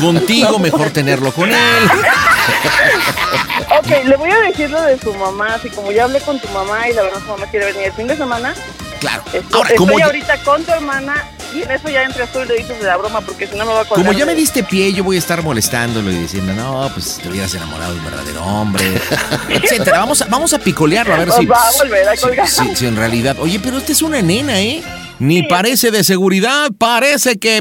Contigo 0.00 0.58
mejor 0.58 0.90
tenerlo 0.90 1.32
con 1.32 1.50
él. 1.50 1.54
Ok, 3.78 4.04
le 4.04 4.16
voy 4.16 4.30
a 4.30 4.38
decir 4.40 4.70
lo 4.70 4.80
de 4.82 4.98
su 4.98 5.12
mamá, 5.14 5.54
así 5.54 5.68
como 5.70 5.92
ya 5.92 6.04
hablé 6.04 6.20
con 6.20 6.38
tu 6.40 6.48
mamá 6.48 6.88
y 6.88 6.92
la 6.94 7.02
verdad 7.02 7.18
su 7.20 7.28
mamá 7.30 7.46
quiere 7.46 7.66
venir 7.66 7.82
el 7.86 7.92
fin 7.92 8.06
de 8.06 8.16
semana. 8.16 8.54
Claro. 9.00 9.22
Estoy, 9.32 9.42
Ahora, 9.52 9.70
estoy 9.70 9.98
ya- 9.98 10.04
ahorita 10.06 10.42
con 10.42 10.62
tu 10.64 10.72
hermana 10.72 11.24
y 11.54 11.62
en 11.62 11.70
eso 11.70 11.88
ya 11.88 12.02
entras 12.02 12.30
tú 12.32 12.40
y 12.42 12.46
le 12.46 12.54
dices 12.56 12.78
de 12.80 12.86
la 12.86 12.96
broma 12.98 13.20
porque 13.22 13.46
si 13.46 13.56
no 13.56 13.64
me 13.64 13.72
va 13.72 13.80
a 13.80 13.84
colgar. 13.84 14.04
Como 14.06 14.12
ya 14.18 14.26
me 14.26 14.34
diste 14.34 14.62
pie, 14.62 14.92
yo 14.92 15.02
voy 15.04 15.16
a 15.16 15.18
estar 15.18 15.42
molestándolo 15.42 16.10
y 16.10 16.14
diciendo, 16.16 16.52
no, 16.52 16.90
pues 16.92 17.18
te 17.22 17.28
hubieras 17.28 17.54
enamorado 17.54 17.92
de 17.94 17.98
un 17.98 18.04
verdadero 18.04 18.44
hombre, 18.44 18.84
etcétera. 19.48 19.98
Vamos 20.00 20.20
a, 20.22 20.26
vamos 20.26 20.52
a 20.52 20.58
picolearlo 20.58 21.14
a 21.14 21.18
ver 21.18 21.32
si. 21.32 21.46
Va 21.46 21.66
a 21.68 21.72
volver 21.72 22.08
a 22.08 22.16
colgar. 22.16 22.46
si, 22.48 22.64
si- 22.68 22.76
si 22.76 22.86
en 22.86 22.96
realidad. 22.96 23.36
Oye, 23.40 23.58
pero 23.58 23.78
esta 23.78 23.92
es 23.92 24.02
una 24.02 24.20
nena, 24.20 24.60
¿eh? 24.60 24.82
Ni 25.20 25.42
parece 25.42 25.90
de 25.90 26.02
seguridad, 26.02 26.70
parece 26.78 27.38
que 27.38 27.60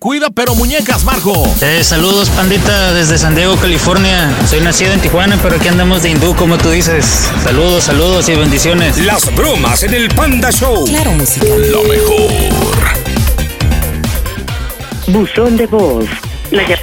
cuida, 0.00 0.30
pero 0.30 0.54
muñecas, 0.54 1.04
Marco. 1.04 1.32
Eh, 1.60 1.84
saludos, 1.84 2.30
pandita, 2.30 2.94
desde 2.94 3.18
San 3.18 3.34
Diego, 3.34 3.56
California. 3.56 4.34
Soy 4.48 4.60
nacido 4.62 4.92
en 4.94 5.00
Tijuana, 5.00 5.38
pero 5.42 5.56
aquí 5.56 5.68
andamos 5.68 6.02
de 6.02 6.10
hindú, 6.10 6.34
como 6.34 6.56
tú 6.56 6.70
dices. 6.70 7.28
Saludos, 7.44 7.84
saludos 7.84 8.26
y 8.30 8.34
bendiciones. 8.34 8.96
Las 8.98 9.34
bromas 9.34 9.82
en 9.82 9.92
el 9.94 10.08
Panda 10.14 10.50
Show. 10.50 10.86
Claro, 10.86 11.12
música. 11.12 11.46
Lo 11.46 11.82
mejor. 11.84 12.30
Buzón 15.08 15.56
de 15.58 15.66
voz. 15.66 16.06
La 16.50 16.62
ll- 16.66 16.78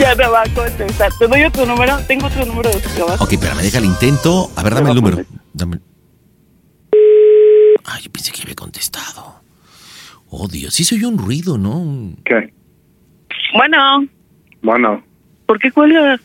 Ya 0.00 0.14
me 0.14 0.26
va 0.26 0.42
a 0.42 0.48
contestar. 0.54 1.12
Te 1.18 1.26
doy 1.26 1.44
otro 1.44 1.66
número. 1.66 1.98
Tengo 2.06 2.26
otro 2.26 2.44
número 2.46 2.70
de. 2.70 2.76
Ok, 3.18 3.32
espérame, 3.32 3.58
deja 3.62 3.78
el 3.78 3.84
intento. 3.84 4.50
A 4.56 4.62
ver, 4.62 4.74
dame 4.74 4.90
el 4.90 4.96
número. 4.96 5.22
Dame. 5.52 5.78
Ay, 7.98 8.04
yo 8.04 8.12
pensé 8.12 8.30
que 8.30 8.42
había 8.42 8.54
contestado. 8.54 9.40
Oh, 10.30 10.46
Dios, 10.46 10.72
sí 10.74 10.84
se 10.84 10.94
oyó 10.94 11.08
un 11.08 11.18
ruido, 11.18 11.58
¿no? 11.58 12.14
¿Qué? 12.24 12.52
Bueno, 13.54 14.06
Bueno, 14.62 15.02
¿por 15.46 15.58
qué 15.58 15.72
cuelgas? 15.72 16.20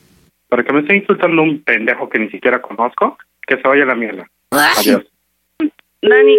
para 0.50 0.64
que 0.64 0.72
me 0.72 0.82
esté 0.82 0.96
insultando 0.98 1.42
un 1.42 1.64
pendejo 1.64 2.08
que 2.10 2.20
ni 2.20 2.30
siquiera 2.30 2.62
conozco, 2.62 3.18
que 3.48 3.56
se 3.56 3.68
vaya 3.68 3.84
a 3.84 3.88
la 3.88 3.96
mierda. 3.96 4.28
Adiós. 4.52 5.02
Dani. 6.00 6.38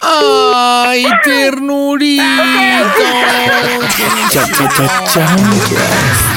¡Ay, 0.00 1.04
ternurito! 1.24 2.22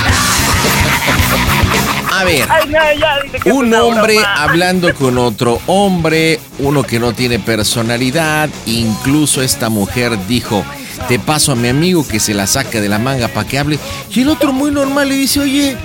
A 2.18 2.24
ver. 2.24 2.48
Ay, 2.50 2.64
no, 2.68 2.80
ya, 3.00 3.22
dile 3.22 3.40
que 3.40 3.50
es 3.50 3.56
Un 3.56 3.74
hombre 3.74 4.18
hablando 4.26 4.94
con 4.96 5.20
otro 5.20 5.62
hombre, 5.68 6.40
uno 6.58 6.82
que 6.82 7.00
no 7.00 7.14
tiene 7.14 7.38
personalidad, 7.38 8.50
incluso 8.66 9.44
esta 9.44 9.70
mujer 9.70 10.18
dijo, 10.28 10.66
te 11.08 11.20
paso 11.20 11.52
a 11.52 11.56
mi 11.56 11.68
amigo 11.68 12.08
que 12.08 12.20
se 12.20 12.34
la 12.34 12.48
saca 12.48 12.82
de 12.82 12.90
la 12.90 12.98
manga 12.98 13.28
para 13.28 13.48
que 13.48 13.60
hable, 13.60 13.78
y 14.10 14.22
el 14.22 14.30
otro 14.30 14.52
muy 14.52 14.72
normal 14.72 15.10
le 15.10 15.16
dice, 15.16 15.42
oye, 15.42 15.78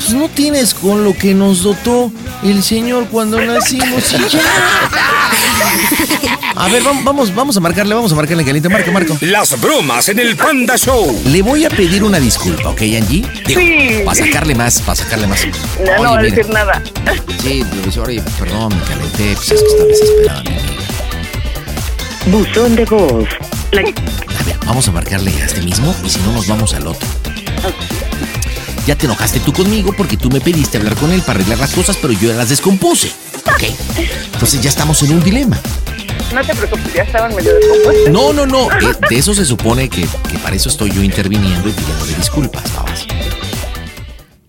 pues 0.00 0.14
no 0.14 0.28
tienes 0.30 0.72
con 0.72 1.04
lo 1.04 1.14
que 1.14 1.34
nos 1.34 1.62
dotó 1.62 2.10
el 2.42 2.62
Señor 2.62 3.08
cuando 3.10 3.38
nacimos 3.38 4.12
y 4.14 4.28
ya. 4.30 4.40
A 6.56 6.68
ver, 6.68 6.82
vamos, 6.82 7.04
vamos, 7.04 7.34
vamos 7.34 7.56
a 7.58 7.60
marcarle, 7.60 7.94
vamos 7.94 8.10
a 8.12 8.14
marcarle 8.14 8.42
caliente, 8.44 8.68
marca, 8.70 8.90
Marco. 8.90 9.16
Las 9.20 9.60
bromas 9.60 10.08
en 10.08 10.18
el 10.18 10.36
Panda 10.36 10.76
Show. 10.78 11.22
Le 11.26 11.42
voy 11.42 11.64
a 11.66 11.70
pedir 11.70 12.02
una 12.02 12.18
disculpa, 12.18 12.70
¿ok, 12.70 12.80
Angie? 12.80 13.26
Digo, 13.46 13.60
Sí. 13.60 14.02
Para 14.04 14.14
sacarle 14.24 14.54
más, 14.54 14.80
para 14.80 14.96
sacarle 14.96 15.26
más. 15.26 15.40
No 15.46 15.92
Oye, 15.92 16.02
va 16.02 16.18
a 16.18 16.22
decir 16.22 16.48
nada. 16.48 16.82
Sí, 17.42 17.62
dice, 17.84 18.00
oye, 18.00 18.22
perdón, 18.38 18.74
me 18.74 18.82
calenté, 18.84 19.34
pues 19.34 19.52
es 19.52 19.62
que 19.62 19.68
estaba 19.68 19.84
desesperada. 19.88 20.42
mi 20.42 20.50
amiga". 20.50 20.72
Buzón 22.26 22.74
de 22.76 22.84
voz. 22.86 23.28
La 23.72 23.80
A 23.82 24.44
ver, 24.44 24.56
vamos 24.64 24.88
a 24.88 24.92
marcarle 24.92 25.30
a 25.42 25.44
este 25.44 25.60
mismo 25.60 25.94
y 26.04 26.08
si 26.10 26.18
no 26.20 26.32
nos 26.32 26.46
vamos 26.46 26.72
al 26.74 26.86
otro. 26.86 27.06
Ya 28.86 28.96
te 28.96 29.06
enojaste 29.06 29.40
tú 29.40 29.52
conmigo 29.52 29.92
porque 29.96 30.16
tú 30.16 30.30
me 30.30 30.40
pediste 30.40 30.78
hablar 30.78 30.94
con 30.96 31.10
él 31.12 31.20
para 31.22 31.38
arreglar 31.38 31.58
las 31.58 31.72
cosas, 31.72 31.96
pero 32.00 32.12
yo 32.14 32.32
las 32.32 32.48
descompuse. 32.48 33.12
¿Ok? 33.46 33.64
Entonces 34.32 34.60
ya 34.62 34.68
estamos 34.70 35.02
en 35.02 35.12
un 35.12 35.22
dilema. 35.22 35.58
No 36.34 36.40
te 36.42 36.54
preocupes, 36.54 36.92
ya 36.94 37.02
estaban 37.02 37.34
medio 37.34 37.54
descompuestos. 37.54 38.08
No, 38.10 38.32
no, 38.32 38.46
no. 38.46 38.70
eh, 38.72 38.94
de 39.08 39.18
eso 39.18 39.34
se 39.34 39.44
supone 39.44 39.88
que, 39.88 40.02
que 40.02 40.38
para 40.42 40.56
eso 40.56 40.68
estoy 40.68 40.90
yo 40.92 41.02
interviniendo 41.02 41.68
y 41.68 41.72
pidiéndole 41.72 42.14
disculpas, 42.14 42.62
babas. 42.74 43.06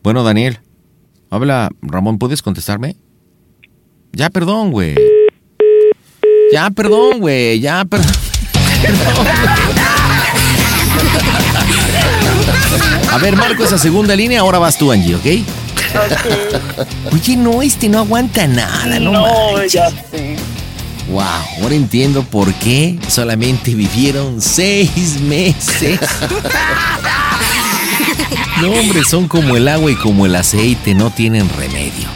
Bueno, 0.03 0.23
Daniel. 0.23 0.59
Habla, 1.29 1.69
Ramón, 1.81 2.17
¿puedes 2.19 2.41
contestarme? 2.41 2.97
Ya, 4.13 4.29
perdón, 4.29 4.71
güey. 4.71 4.95
Ya, 6.51 6.69
perdón, 6.69 7.19
güey. 7.19 7.59
Ya, 7.59 7.85
perdón. 7.89 8.11
A 13.11 13.17
ver, 13.17 13.35
marco 13.35 13.63
esa 13.63 13.77
segunda 13.77 14.15
línea, 14.15 14.39
ahora 14.41 14.59
vas 14.59 14.77
tú, 14.77 14.91
Angie, 14.91 15.15
¿ok? 15.15 15.25
Oye, 17.13 17.35
no, 17.35 17.61
este 17.61 17.89
no 17.89 17.99
aguanta 17.99 18.47
nada, 18.47 18.99
no, 18.99 19.11
No, 19.11 19.51
manches. 19.53 19.73
ya 19.73 19.89
sé. 19.89 20.35
Wow, 21.09 21.23
ahora 21.61 21.75
entiendo 21.75 22.23
por 22.23 22.53
qué 22.53 22.97
solamente 23.09 23.75
vivieron 23.75 24.39
seis 24.41 25.19
meses. 25.19 25.99
No, 28.61 28.71
hombre, 28.71 29.03
son 29.03 29.27
como 29.27 29.57
el 29.57 29.67
agua 29.67 29.91
y 29.91 29.95
como 29.95 30.25
el 30.25 30.35
aceite, 30.35 30.93
no 30.93 31.09
tienen 31.09 31.49
remedio. 31.57 32.07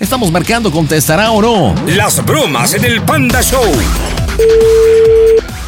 Estamos 0.00 0.30
marcando, 0.32 0.70
¿contestará 0.70 1.30
o 1.30 1.40
no? 1.40 1.74
Las 1.86 2.22
bromas 2.24 2.74
en 2.74 2.84
el 2.84 3.00
Panda 3.02 3.40
Show. 3.40 3.64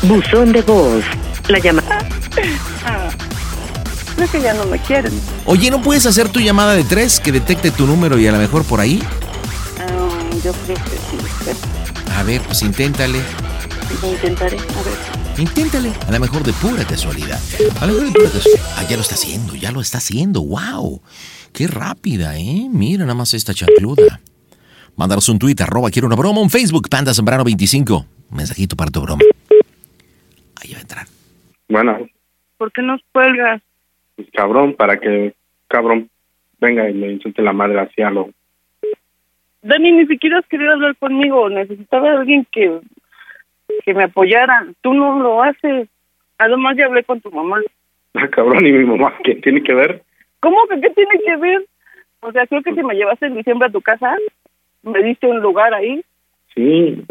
Buzón 0.03 0.53
de 0.53 0.61
voz. 0.63 1.05
La 1.49 1.59
llamada. 1.59 1.99
Creo 4.17 4.31
que 4.31 4.41
ya 4.41 4.55
no 4.55 4.65
me 4.67 4.79
quieren. 4.79 5.13
Oye, 5.45 5.71
¿no 5.71 5.83
puedes 5.83 6.07
hacer 6.07 6.29
tu 6.29 6.41
llamada 6.41 6.75
de 6.75 6.85
tres 6.85 7.21
que 7.21 7.33
detecte 7.33 7.71
tu 7.71 7.87
número 7.87 8.19
y 8.19 8.27
a 8.27 8.33
lo 8.33 8.39
mejor 8.39 8.65
por 8.65 8.81
ahí? 8.81 9.03
Ah, 9.79 10.21
yo 10.45 10.53
creo 10.53 10.77
que 10.77 10.91
sí. 10.91 12.13
A 12.15 12.23
ver, 12.23 12.41
pues 12.43 12.63
inténtale. 12.63 13.21
Lo 14.03 14.11
intentaré. 14.11 14.57
A 14.57 14.83
ver. 14.83 15.39
Inténtale. 15.39 15.93
A 16.07 16.13
lo 16.13 16.21
mejor 16.21 16.43
de 16.45 16.53
pura 16.53 16.85
casualidad. 16.85 17.41
A 17.81 17.87
lo 17.87 17.93
mejor 17.93 18.07
de 18.07 18.13
pura 18.13 18.31
casualidad. 18.31 18.67
Ah, 18.77 18.85
ya 18.89 18.97
lo 18.97 19.03
está 19.03 19.15
haciendo, 19.17 19.55
ya 19.57 19.73
lo 19.73 19.81
está 19.81 19.99
haciendo. 19.99 20.43
¡Wow! 20.43 21.03
¡Qué 21.53 21.67
rápida, 21.67 22.39
eh! 22.39 22.69
Mira 22.71 23.05
nada 23.05 23.15
más 23.15 23.35
esta 23.35 23.53
chancluda. 23.53 24.21
Mándanos 24.97 25.29
un 25.29 25.41
tweet, 25.41 25.57
arroba 25.61 25.91
quiero 25.91 26.07
una 26.07 26.17
broma, 26.17 26.41
un 26.41 26.51
Facebook, 26.51 26.89
Panda 26.89 27.13
Zambrano 27.13 27.43
25. 27.43 28.07
Un 28.31 28.37
mensajito 28.37 28.77
para 28.77 28.91
tu 28.91 29.01
broma. 29.01 29.23
Bueno, 31.69 31.99
¿Por 32.57 32.73
qué 32.73 32.83
nos 32.83 33.01
cuelgas? 33.13 33.61
Pues 34.17 34.29
cabrón, 34.33 34.75
para 34.75 34.99
que 34.99 35.35
cabrón 35.69 36.09
venga 36.61 36.89
y 36.89 36.95
me 36.95 37.13
insulte 37.13 37.43
la 37.43 37.53
madre 37.53 37.81
así 37.81 38.03
a 38.03 38.11
lo... 38.11 38.31
Dani, 39.63 39.93
ni 39.93 40.07
siquiera 40.07 40.39
has 40.39 40.47
querido 40.47 40.73
hablar 40.73 40.97
conmigo. 40.97 41.49
Necesitaba 41.49 42.11
a 42.11 42.19
alguien 42.19 42.47
que, 42.53 42.81
que 43.85 43.95
me 43.95 44.05
apoyara. 44.05 44.67
Tú 44.83 44.93
no 44.93 45.19
lo 45.21 45.43
haces. 45.43 45.89
Además, 46.39 46.77
ya 46.77 46.87
hablé 46.87 47.05
con 47.05 47.21
tu 47.21 47.31
mamá. 47.31 47.61
Ah, 48.17 48.29
cabrón, 48.29 48.65
y 48.65 48.71
mi 48.71 48.85
mamá, 48.85 49.13
¿qué 49.25 49.35
tiene 49.35 49.61
que 49.61 49.75
ver? 49.75 50.01
¿Cómo 50.39 50.69
que 50.69 50.81
qué 50.81 50.91
tiene 50.91 51.19
que 51.27 51.35
ver? 51.35 51.67
O 52.21 52.31
sea, 52.31 52.47
creo 52.47 52.63
que 52.63 52.73
si 52.73 52.81
me 52.81 52.95
llevaste 52.95 53.27
en 53.27 53.35
diciembre 53.35 53.67
a 53.67 53.73
tu 53.73 53.81
casa, 53.81 54.17
me 54.85 55.03
diste 55.03 55.27
un 55.27 55.41
lugar 55.41 55.75
ahí. 55.75 56.01
Sí, 56.55 57.05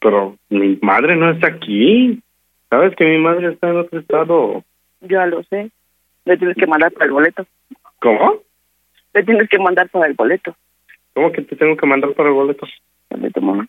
pero 0.00 0.36
mi 0.48 0.76
madre 0.82 1.14
no 1.14 1.30
está 1.30 1.46
aquí. 1.46 2.20
¿Sabes 2.68 2.96
que 2.96 3.04
mi 3.04 3.18
madre 3.18 3.52
está 3.52 3.68
en 3.68 3.76
otro 3.76 4.00
estado? 4.00 4.64
Ya 5.02 5.24
lo 5.26 5.44
sé. 5.44 5.70
Le 6.24 6.36
tienes 6.36 6.56
que 6.56 6.66
mandar 6.66 6.92
para 6.92 7.06
el 7.06 7.12
boleto. 7.12 7.46
¿Cómo? 8.00 8.34
Le 9.12 9.22
tienes 9.24 9.48
que 9.48 9.58
mandar 9.58 9.88
para 9.90 10.06
el 10.06 10.14
boleto. 10.14 10.56
¿Cómo 11.14 11.30
que 11.32 11.42
te 11.42 11.56
tengo 11.56 11.76
que 11.76 11.86
mandar 11.86 12.12
para 12.14 12.28
el 12.30 12.34
boleto? 12.34 12.66
De 13.10 13.30
tu 13.30 13.40
mamá. 13.40 13.66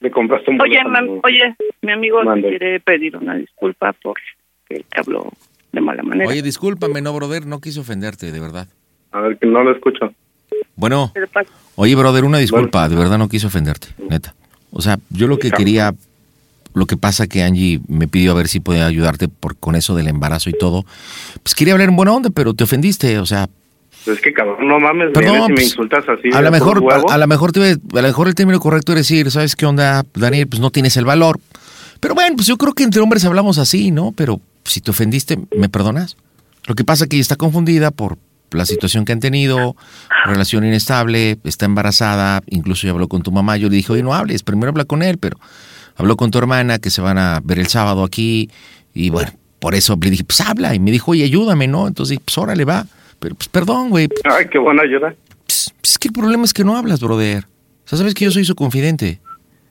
¿Le 0.00 0.10
compraste 0.10 0.50
un 0.50 0.60
Oye, 0.60 0.78
boleto? 0.82 0.88
mam- 0.90 1.20
oye, 1.24 1.54
mi 1.82 1.92
amigo 1.92 2.22
Mande. 2.22 2.42
te 2.42 2.48
quiere 2.58 2.80
pedir 2.80 3.16
una 3.16 3.34
disculpa 3.34 3.92
por 3.92 4.16
que 4.68 4.84
te 4.88 5.00
habló 5.00 5.30
de 5.72 5.80
mala 5.80 6.02
manera. 6.02 6.30
Oye, 6.30 6.42
discúlpame, 6.42 7.02
no, 7.02 7.12
brother, 7.12 7.44
no 7.46 7.60
quise 7.60 7.80
ofenderte, 7.80 8.32
de 8.32 8.40
verdad. 8.40 8.66
A 9.12 9.20
ver, 9.20 9.36
que 9.38 9.46
no 9.46 9.62
lo 9.62 9.72
escucho. 9.72 10.14
Bueno, 10.76 11.12
oye, 11.76 11.94
brother, 11.94 12.24
una 12.24 12.38
disculpa, 12.38 12.88
de 12.88 12.96
verdad 12.96 13.18
no 13.18 13.28
quise 13.28 13.46
ofenderte, 13.48 13.88
neta. 14.08 14.34
O 14.72 14.80
sea, 14.80 14.96
yo 15.10 15.26
lo 15.26 15.38
que 15.38 15.50
quería, 15.50 15.92
lo 16.74 16.86
que 16.86 16.96
pasa 16.96 17.26
que 17.26 17.42
Angie 17.42 17.80
me 17.88 18.08
pidió 18.08 18.32
a 18.32 18.34
ver 18.34 18.48
si 18.48 18.60
podía 18.60 18.86
ayudarte 18.86 19.28
por, 19.28 19.56
con 19.56 19.74
eso 19.76 19.94
del 19.94 20.08
embarazo 20.08 20.50
y 20.50 20.52
todo. 20.54 20.84
Pues 21.42 21.54
quería 21.54 21.74
hablar 21.74 21.88
en 21.88 21.96
buena 21.96 22.12
onda, 22.12 22.30
pero 22.30 22.54
te 22.54 22.64
ofendiste, 22.64 23.18
o 23.18 23.26
sea, 23.26 23.48
Es 24.06 24.20
que 24.20 24.32
cabrón, 24.32 24.66
no 24.68 24.78
mames, 24.80 25.08
Perdón, 25.12 25.32
vienes 25.32 25.48
y 25.48 25.52
me 25.52 25.54
pues, 25.56 25.66
insultas 25.66 26.04
así. 26.08 26.28
a 26.32 26.40
lo 26.40 26.50
mejor, 26.50 26.82
a, 26.92 27.14
a 27.14 27.18
lo 27.18 27.26
mejor, 27.26 27.52
te- 27.52 27.72
a 27.72 27.76
lo 27.92 28.02
mejor 28.02 28.28
el 28.28 28.34
término 28.34 28.60
correcto 28.60 28.92
es 28.92 28.98
decir, 28.98 29.30
¿sabes 29.30 29.56
qué 29.56 29.66
onda, 29.66 30.04
Daniel? 30.14 30.46
Pues 30.48 30.60
no 30.60 30.70
tienes 30.70 30.96
el 30.96 31.04
valor. 31.04 31.38
Pero 32.00 32.14
bueno, 32.14 32.34
pues 32.36 32.46
yo 32.46 32.56
creo 32.56 32.72
que 32.72 32.82
entre 32.84 33.00
hombres 33.02 33.24
hablamos 33.24 33.58
así, 33.58 33.90
¿no? 33.90 34.12
Pero 34.12 34.40
si 34.64 34.80
te 34.80 34.90
ofendiste, 34.90 35.38
¿me 35.56 35.68
perdonas? 35.68 36.16
Lo 36.66 36.74
que 36.74 36.84
pasa 36.84 37.04
es 37.04 37.08
que 37.10 37.16
ella 37.16 37.22
está 37.22 37.36
confundida 37.36 37.90
por 37.90 38.16
la 38.52 38.64
situación 38.66 39.04
que 39.04 39.12
han 39.12 39.20
tenido, 39.20 39.76
relación 40.24 40.64
inestable, 40.64 41.38
está 41.44 41.66
embarazada, 41.66 42.42
incluso 42.48 42.86
ya 42.86 42.92
habló 42.92 43.06
con 43.06 43.22
tu 43.22 43.30
mamá. 43.32 43.56
Yo 43.58 43.68
le 43.68 43.76
dije, 43.76 43.92
oye, 43.92 44.02
no 44.02 44.14
hables, 44.14 44.42
primero 44.42 44.70
habla 44.70 44.84
con 44.86 45.02
él, 45.02 45.18
pero 45.18 45.38
habló 46.00 46.16
con 46.16 46.30
tu 46.30 46.38
hermana 46.38 46.78
que 46.78 46.88
se 46.88 47.02
van 47.02 47.18
a 47.18 47.40
ver 47.44 47.58
el 47.58 47.66
sábado 47.66 48.04
aquí. 48.04 48.50
Y 48.94 49.10
bueno, 49.10 49.30
por 49.58 49.74
eso 49.74 49.98
le 50.00 50.10
dije, 50.10 50.24
pues 50.24 50.40
habla. 50.40 50.74
Y 50.74 50.78
me 50.78 50.90
dijo, 50.90 51.10
oye, 51.10 51.24
ayúdame, 51.24 51.68
¿no? 51.68 51.86
Entonces, 51.86 52.18
pues 52.24 52.36
órale, 52.38 52.64
va. 52.64 52.86
Pero 53.18 53.34
pues 53.34 53.48
perdón, 53.48 53.90
güey. 53.90 54.08
Ay, 54.24 54.46
qué 54.50 54.58
buena 54.58 54.82
ayuda. 54.82 55.14
Es 55.46 55.98
que 55.98 56.08
el 56.08 56.14
problema 56.14 56.44
es 56.44 56.54
que 56.54 56.64
no 56.64 56.76
hablas, 56.76 57.00
brother. 57.00 57.44
O 57.84 57.88
sea, 57.88 57.98
sabes 57.98 58.14
que 58.14 58.24
yo 58.24 58.30
soy 58.30 58.44
su 58.46 58.54
confidente. 58.54 59.20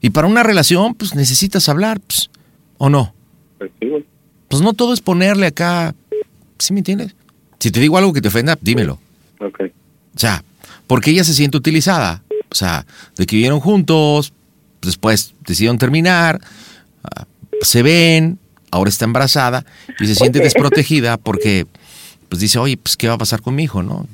Y 0.02 0.12
para 0.12 0.28
una 0.28 0.44
relación, 0.44 0.94
pues 0.94 1.16
necesitas 1.16 1.68
hablar, 1.68 2.00
pues, 2.00 2.30
¿o 2.78 2.90
no? 2.90 3.14
Pues 3.58 3.72
sí, 3.80 3.90
güey. 3.90 4.06
Pues 4.50 4.62
no 4.62 4.74
todo 4.74 4.94
es 4.94 5.02
ponerle 5.02 5.48
acá. 5.48 5.96
¿Sí 6.60 6.74
me 6.74 6.80
entiendes? 6.80 7.16
Si 7.60 7.72
te 7.72 7.80
digo 7.80 7.98
algo 7.98 8.14
que 8.14 8.22
te 8.22 8.28
ofenda, 8.28 8.58
dímelo. 8.62 9.00
Ok. 9.40 9.62
O 10.16 10.20
sea, 10.20 10.44
porque 10.86 11.10
ella 11.10 11.24
se 11.24 11.34
siente 11.34 11.58
utilizada. 11.58 12.24
O 12.52 12.56
sea, 12.56 12.86
de 13.16 13.26
que 13.26 13.36
vivieron 13.36 13.60
juntos, 13.60 14.32
después 14.82 15.34
decidieron 15.46 15.78
terminar, 15.78 16.40
ah, 17.04 17.26
se 17.62 17.84
ven, 17.84 18.40
ahora 18.72 18.90
está 18.90 19.06
embarazada 19.06 19.66
y 20.00 20.08
se 20.08 20.16
siente 20.16 20.40
desprotegida 20.40 21.18
porque, 21.18 21.66
pues 22.28 22.42
dice, 22.42 22.60
oye, 22.60 22.78
pues, 22.78 22.98
¿qué 22.98 23.08
va 23.08 23.16
a 23.16 23.18
pasar 23.18 23.42
con 23.42 23.56
mi 23.56 23.64
hijo, 23.64 23.84
no? 23.84 24.08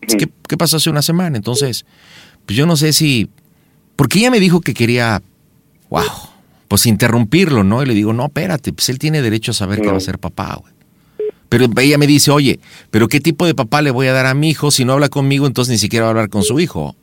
Pues, 0.00 0.16
¿Qué, 0.16 0.28
qué 0.48 0.56
pasó 0.56 0.76
hace 0.76 0.90
una 0.90 1.02
semana? 1.02 1.36
Entonces, 1.36 1.84
pues 2.44 2.56
yo 2.56 2.66
no 2.66 2.76
sé 2.76 2.92
si... 2.92 3.28
Porque 3.96 4.18
ella 4.18 4.30
me 4.30 4.40
dijo 4.40 4.60
que 4.60 4.74
quería, 4.74 5.22
wow, 5.88 6.04
pues 6.68 6.86
interrumpirlo, 6.86 7.64
¿no? 7.64 7.82
Y 7.82 7.86
le 7.86 7.94
digo, 7.94 8.12
no, 8.12 8.26
espérate, 8.26 8.72
pues 8.72 8.88
él 8.88 8.98
tiene 8.98 9.22
derecho 9.22 9.52
a 9.52 9.54
saber 9.54 9.80
que 9.80 9.88
va 9.88 9.96
a 9.96 10.00
ser 10.00 10.18
papá, 10.18 10.58
güey. 10.60 10.76
Pero 11.48 11.66
ella 11.78 11.96
me 11.96 12.06
dice, 12.06 12.30
oye, 12.30 12.58
pero 12.90 13.08
¿qué 13.08 13.20
tipo 13.20 13.46
de 13.46 13.54
papá 13.54 13.80
le 13.80 13.90
voy 13.90 14.08
a 14.08 14.12
dar 14.12 14.26
a 14.26 14.34
mi 14.34 14.50
hijo? 14.50 14.70
Si 14.70 14.84
no 14.84 14.92
habla 14.92 15.08
conmigo, 15.08 15.46
entonces 15.46 15.72
ni 15.72 15.78
siquiera 15.78 16.04
va 16.04 16.08
a 16.08 16.10
hablar 16.10 16.28
con 16.28 16.42
su 16.42 16.58
hijo. 16.58 16.96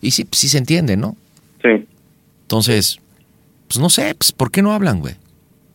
Y 0.00 0.10
sí, 0.12 0.26
sí 0.32 0.48
se 0.48 0.58
entiende, 0.58 0.96
¿no? 0.96 1.16
Sí. 1.62 1.86
Entonces, 2.52 3.00
pues 3.66 3.80
no 3.80 3.88
sé, 3.88 4.14
pues 4.14 4.30
¿por 4.30 4.50
qué 4.50 4.60
no 4.60 4.72
hablan, 4.72 5.00
güey? 5.00 5.14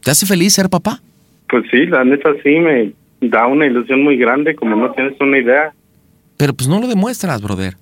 ¿Te 0.03 0.11
hace 0.11 0.27
feliz 0.27 0.53
ser 0.53 0.69
papá? 0.69 1.01
Pues 1.49 1.65
sí, 1.71 1.87
la 1.87 2.03
neta 2.03 2.29
sí 2.43 2.51
me 2.59 2.93
da 3.19 3.47
una 3.47 3.65
ilusión 3.65 4.03
muy 4.03 4.15
grande, 4.15 4.55
como 4.55 4.75
no 4.75 4.91
tienes 4.91 5.19
una 5.19 5.39
idea. 5.39 5.73
Pero 6.37 6.53
pues 6.53 6.69
no 6.69 6.79
lo 6.79 6.85
demuestras, 6.85 7.41
brother. 7.41 7.77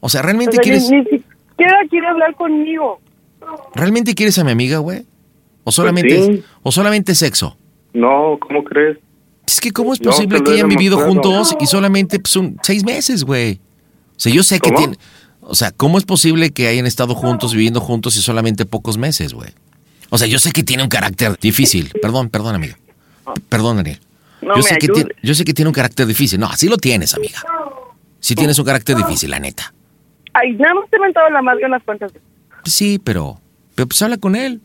O 0.00 0.08
sea, 0.08 0.22
¿realmente 0.22 0.54
sea, 0.56 0.60
quieres, 0.60 0.90
ni, 0.90 1.04
siquiera 1.04 1.78
quiere 1.88 2.08
hablar 2.08 2.34
conmigo. 2.34 3.00
¿realmente 3.76 4.12
quieres 4.16 4.36
a 4.40 4.44
mi 4.44 4.50
amiga, 4.50 4.78
güey? 4.78 5.04
¿O 5.62 5.70
solamente, 5.70 6.16
Pues 6.16 6.26
sí. 6.26 6.44
o 6.64 6.72
solamente 6.72 7.14
sexo? 7.14 7.56
No, 7.92 8.38
¿cómo 8.40 8.64
crees? 8.64 8.98
Es 9.46 9.60
que 9.60 9.70
¿cómo 9.70 9.92
es 9.92 10.00
posible 10.00 10.38
lo 10.38 10.44
que 10.44 10.50
hayan 10.50 10.68
vivido 10.68 10.98
juntos 10.98 11.56
y 11.60 11.66
solamente 11.66 12.18
pues, 12.18 12.34
un, 12.34 12.56
seis 12.60 12.84
meses, 12.84 13.22
güey? 13.22 13.60
O 14.16 14.20
sea, 14.22 14.32
yo 14.32 14.42
sé 14.42 14.58
que 14.58 14.72
tiene... 14.72 14.96
O 15.52 15.54
sea, 15.54 15.70
¿cómo 15.70 15.98
es 15.98 16.04
posible 16.04 16.50
que 16.50 16.66
hayan 16.66 16.86
estado 16.86 17.14
juntos, 17.14 17.52
viviendo 17.52 17.78
juntos 17.78 18.16
y 18.16 18.22
solamente 18.22 18.64
pocos 18.64 18.96
meses, 18.96 19.34
güey? 19.34 19.50
O 20.08 20.16
sea, 20.16 20.26
yo 20.26 20.38
sé 20.38 20.50
que 20.50 20.62
tiene 20.62 20.82
un 20.82 20.88
carácter 20.88 21.38
difícil. 21.38 21.92
Perdón, 22.00 22.30
perdón, 22.30 22.54
amiga. 22.54 22.78
Perdón, 23.50 23.76
Daniel. 23.76 24.00
No 24.40 24.56
yo, 24.56 24.62
sé 24.62 24.78
que 24.78 24.88
tiene, 24.88 25.10
yo 25.22 25.34
sé 25.34 25.44
que 25.44 25.52
tiene 25.52 25.68
un 25.68 25.74
carácter 25.74 26.06
difícil. 26.06 26.40
No, 26.40 26.46
así 26.46 26.68
lo 26.68 26.78
tienes, 26.78 27.12
amiga. 27.12 27.42
Sí 28.18 28.34
tienes 28.34 28.58
un 28.58 28.64
carácter 28.64 28.96
difícil, 28.96 29.28
la 29.28 29.40
neta. 29.40 29.74
Ay, 30.32 30.52
nada 30.54 30.72
más 30.72 30.88
te 30.88 30.96
he 30.96 31.00
mentado 31.00 31.28
la 31.28 31.42
madre 31.42 31.66
unas 31.66 31.82
cuantas 31.82 32.14
veces. 32.14 32.26
Pues 32.62 32.72
sí, 32.72 32.98
pero, 32.98 33.38
pero 33.74 33.86
pues 33.86 34.00
habla 34.00 34.16
con 34.16 34.34
él. 34.34 34.62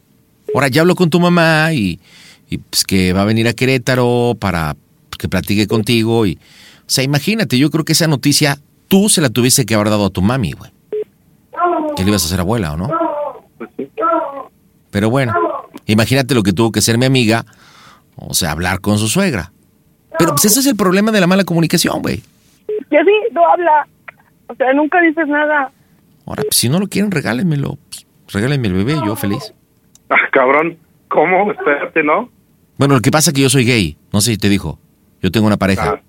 Ahora 0.55 0.69
ya 0.69 0.79
habló 0.79 0.95
con 0.95 1.09
tu 1.09 1.19
mamá 1.19 1.73
y, 1.73 1.99
y, 2.49 2.59
pues 2.59 2.85
que 2.85 3.11
va 3.11 3.23
a 3.23 3.25
venir 3.25 3.49
a 3.49 3.51
Querétaro 3.51 4.37
para 4.39 4.77
que 5.19 5.27
platique 5.27 5.67
contigo 5.67 6.25
y, 6.25 6.35
o 6.35 6.89
sea, 6.89 7.03
imagínate, 7.03 7.57
yo 7.57 7.69
creo 7.71 7.83
que 7.83 7.91
esa 7.91 8.07
noticia 8.07 8.57
tú 8.87 9.09
se 9.09 9.19
la 9.19 9.29
tuviste 9.29 9.65
que 9.65 9.75
haber 9.75 9.89
dado 9.89 10.05
a 10.05 10.09
tu 10.11 10.21
mami, 10.21 10.53
güey. 10.53 10.76
Que 11.97 12.03
le 12.03 12.09
ibas 12.09 12.21
a 12.23 12.27
hacer 12.27 12.39
abuela, 12.39 12.73
¿o 12.73 12.77
no? 12.77 12.89
Pero 14.91 15.09
bueno, 15.09 15.33
imagínate 15.87 16.35
lo 16.35 16.43
que 16.43 16.53
tuvo 16.53 16.71
que 16.71 16.79
hacer 16.79 16.99
mi 16.99 17.05
amiga, 17.05 17.43
o 18.15 18.35
sea, 18.35 18.51
hablar 18.51 18.81
con 18.81 18.99
su 18.99 19.07
suegra. 19.07 19.51
Pero 20.19 20.31
pues 20.31 20.45
ese 20.45 20.59
es 20.59 20.67
el 20.67 20.75
problema 20.75 21.11
de 21.11 21.19
la 21.19 21.27
mala 21.27 21.43
comunicación, 21.43 22.01
güey. 22.01 22.21
Y 22.91 22.95
así 22.95 23.11
no 23.31 23.45
habla. 23.45 23.87
O 24.47 24.55
sea, 24.55 24.73
nunca 24.73 25.01
dices 25.01 25.27
nada. 25.27 25.71
Ahora, 26.25 26.43
pues, 26.43 26.55
si 26.55 26.69
no 26.69 26.79
lo 26.79 26.87
quieren, 26.87 27.11
regálenmelo. 27.11 27.77
Pues, 27.89 28.05
regálenme 28.33 28.67
el 28.67 28.73
bebé, 28.73 28.95
yo 29.05 29.15
feliz. 29.15 29.53
Ah, 30.09 30.15
cabrón, 30.31 30.77
¿cómo? 31.09 31.51
Espérate, 31.51 32.03
¿no? 32.03 32.29
Bueno, 32.77 32.95
lo 32.95 33.01
que 33.01 33.11
pasa 33.11 33.31
es 33.31 33.33
que 33.33 33.41
yo 33.41 33.49
soy 33.49 33.65
gay. 33.65 33.97
No 34.13 34.21
sé 34.21 34.31
si 34.31 34.37
te 34.37 34.49
dijo. 34.49 34.79
Yo 35.21 35.31
tengo 35.31 35.47
una 35.47 35.57
pareja. 35.57 35.95
Ni 35.95 35.99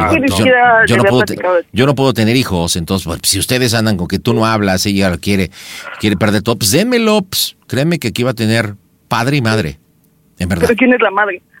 yo, 0.00 0.36
siquiera 0.36 0.86
yo 0.86 0.96
no 0.96 1.04
puedo 1.04 1.24
yo 1.72 1.86
no 1.86 2.14
tener 2.14 2.36
hijos, 2.36 2.76
entonces 2.76 3.06
pues, 3.06 3.20
si 3.24 3.38
ustedes 3.38 3.74
andan 3.74 3.96
con 3.96 4.08
que 4.08 4.18
tú 4.18 4.34
no 4.34 4.46
hablas, 4.46 4.86
ella 4.86 5.16
quiere, 5.18 5.50
quiere 5.98 6.16
perder 6.16 6.42
todo, 6.42 6.56
pues 6.56 6.70
démelo, 6.72 7.22
pues, 7.22 7.56
créeme 7.66 7.98
que 7.98 8.08
aquí 8.08 8.22
va 8.22 8.30
a 8.30 8.34
tener 8.34 8.74
padre 9.08 9.36
y 9.36 9.42
madre, 9.42 9.78
en 10.38 10.48
verdad. 10.48 10.66
¿Pero 10.68 10.78
quién 10.78 10.92
es 10.92 11.00
la 11.00 11.10
madre? 11.10 11.42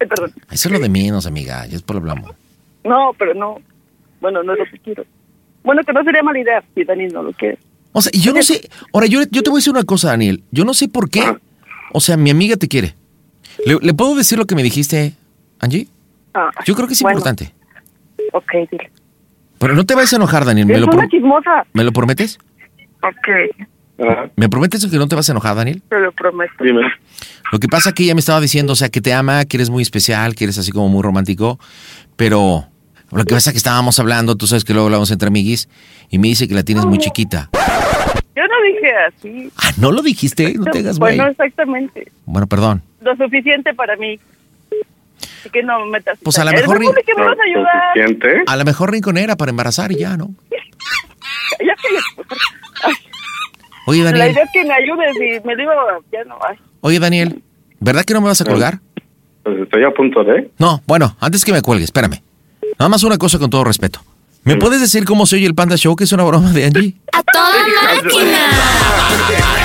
Ay, 0.00 0.06
perdón. 0.08 0.32
Eso 0.50 0.68
es 0.68 0.72
lo 0.72 0.78
de 0.78 0.88
menos, 0.88 1.26
amiga, 1.26 1.66
ya 1.66 1.72
después 1.72 1.94
lo 1.94 2.00
hablamos. 2.00 2.34
No, 2.84 3.12
pero 3.18 3.34
no. 3.34 3.58
Bueno, 4.20 4.42
no 4.42 4.52
es 4.52 4.58
lo 4.60 4.64
que 4.66 4.78
quiero. 4.78 5.04
Bueno, 5.62 5.82
que 5.84 5.92
no 5.92 6.02
sería 6.04 6.22
mala 6.22 6.38
idea 6.38 6.62
si 6.74 6.84
Dani 6.84 7.08
no 7.08 7.22
lo 7.22 7.32
quiere. 7.32 7.58
O 7.92 8.00
sea, 8.00 8.10
y 8.14 8.20
yo 8.20 8.32
no 8.32 8.42
sé, 8.42 8.68
ahora 8.92 9.06
yo, 9.06 9.20
yo 9.30 9.42
te 9.42 9.50
voy 9.50 9.58
a 9.58 9.60
decir 9.60 9.72
una 9.72 9.84
cosa, 9.84 10.08
Daniel, 10.08 10.42
yo 10.50 10.64
no 10.64 10.74
sé 10.74 10.88
por 10.88 11.10
qué, 11.10 11.22
o 11.92 12.00
sea, 12.00 12.16
mi 12.16 12.30
amiga 12.30 12.56
te 12.56 12.68
quiere. 12.68 12.94
¿Le, 13.66 13.78
le 13.82 13.94
puedo 13.94 14.14
decir 14.14 14.38
lo 14.38 14.46
que 14.46 14.54
me 14.54 14.62
dijiste, 14.62 15.14
Angie? 15.58 15.88
Ah, 16.34 16.50
Yo 16.64 16.74
creo 16.74 16.86
que 16.86 16.94
es 16.94 17.02
bueno, 17.02 17.18
importante. 17.18 17.54
Ok, 18.32 18.52
dile. 18.70 18.90
Pero 19.58 19.74
no 19.74 19.84
te 19.84 19.94
vayas 19.94 20.12
a 20.12 20.16
enojar, 20.16 20.44
Daniel, 20.44 20.66
¿me 20.66 20.74
Es 20.74 20.80
lo, 20.80 20.86
una 20.86 21.08
chismosa. 21.08 21.64
¿me 21.72 21.84
lo 21.84 21.92
prometes? 21.92 22.38
Ok, 23.02 23.28
¿Me 24.36 24.48
prometes 24.48 24.86
que 24.86 24.96
no 24.96 25.08
te 25.08 25.16
vas 25.16 25.28
a 25.28 25.32
enojar, 25.32 25.56
Daniel? 25.56 25.82
te 25.88 26.00
lo 26.00 26.10
prometo. 26.12 26.64
Dime. 26.64 26.82
Lo 27.52 27.58
que 27.58 27.68
pasa 27.68 27.92
que 27.92 28.04
ella 28.04 28.14
me 28.14 28.20
estaba 28.20 28.40
diciendo, 28.40 28.72
o 28.72 28.76
sea, 28.76 28.88
que 28.88 29.00
te 29.00 29.12
ama, 29.12 29.44
que 29.44 29.58
eres 29.58 29.68
muy 29.68 29.82
especial, 29.82 30.34
que 30.34 30.44
eres 30.44 30.56
así 30.58 30.72
como 30.72 30.88
muy 30.88 31.02
romántico, 31.02 31.58
pero 32.16 32.64
lo 33.10 33.24
que 33.24 33.34
pasa 33.34 33.50
es 33.50 33.54
que 33.54 33.58
estábamos 33.58 33.98
hablando, 33.98 34.36
tú 34.36 34.46
sabes 34.46 34.64
que 34.64 34.72
luego 34.72 34.86
hablamos 34.86 35.10
entre 35.10 35.28
amiguis, 35.28 35.68
y 36.08 36.18
me 36.18 36.28
dice 36.28 36.48
que 36.48 36.54
la 36.54 36.62
tienes 36.62 36.86
muy 36.86 36.98
chiquita. 36.98 37.50
Yo 38.34 38.42
no 38.46 38.62
dije 38.72 38.92
así. 39.08 39.52
Ah, 39.58 39.72
¿no 39.76 39.92
lo 39.92 40.00
dijiste? 40.00 40.54
No 40.54 40.64
te 40.64 40.78
hagas 40.78 40.98
güey. 40.98 41.16
Bueno, 41.16 41.30
exactamente. 41.32 42.10
Bueno, 42.24 42.46
perdón. 42.46 42.82
Lo 43.02 43.14
suficiente 43.16 43.74
para 43.74 43.96
mí. 43.96 44.18
Así 45.40 45.50
que 45.50 45.62
no 45.62 45.84
me 45.84 45.92
metas. 45.92 46.18
Pues 46.22 46.38
a 46.38 46.44
lo 46.44 46.52
mejor... 46.52 46.76
¿cómo 46.78 46.92
de 46.92 47.02
que 47.02 47.14
me 47.14 47.24
vas 47.24 47.36
a 47.38 47.42
ayudar? 47.42 48.44
A 48.46 48.56
lo 48.56 48.64
mejor 48.64 48.92
rinconera 48.92 49.36
para 49.36 49.50
embarazar 49.50 49.90
y 49.92 49.96
ya, 49.98 50.16
¿no? 50.16 50.30
Ya 51.60 51.74
que 51.74 51.88
Oye, 53.86 54.04
La 54.04 54.12
Daniel. 54.12 54.32
idea 54.32 54.44
es 54.44 54.50
que 54.52 54.64
me 54.64 54.72
ayudes 54.74 55.16
y 55.16 55.46
me 55.46 55.56
digo, 55.56 55.72
ya 56.12 56.22
no. 56.24 56.38
ay. 56.48 56.56
Oye, 56.80 56.98
Daniel, 57.00 57.42
¿verdad 57.80 58.04
que 58.04 58.14
no 58.14 58.20
me 58.20 58.28
vas 58.28 58.40
a 58.40 58.44
colgar? 58.44 58.78
Pues 59.42 59.58
estoy 59.62 59.82
a 59.84 59.90
punto 59.90 60.22
de. 60.22 60.50
No, 60.58 60.80
bueno, 60.86 61.16
antes 61.18 61.44
que 61.44 61.52
me 61.52 61.60
cuelgue, 61.60 61.84
espérame. 61.84 62.22
Nada 62.78 62.88
más 62.88 63.02
una 63.02 63.18
cosa 63.18 63.38
con 63.38 63.50
todo 63.50 63.64
respeto. 63.64 64.00
¿Me 64.44 64.56
puedes 64.56 64.80
decir 64.80 65.04
cómo 65.04 65.26
se 65.26 65.36
oye 65.36 65.46
el 65.46 65.54
Panda 65.54 65.76
Show, 65.76 65.96
que 65.96 66.04
es 66.04 66.12
una 66.12 66.22
broma 66.24 66.52
de 66.52 66.64
Angie? 66.66 66.94
¡A 67.12 67.22
toda 67.22 67.50
máquina! 68.02 69.56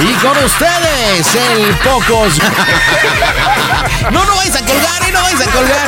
Y 0.00 0.12
con 0.14 0.36
ustedes, 0.44 1.34
el 1.34 1.74
Pocos. 1.78 2.38
No, 4.10 4.24
no 4.24 4.34
vais 4.36 4.56
a 4.56 4.60
colgar, 4.64 5.02
¿eh? 5.02 5.12
No 5.12 5.20
vais 5.22 5.40
a 5.40 5.50
colgar. 5.50 5.86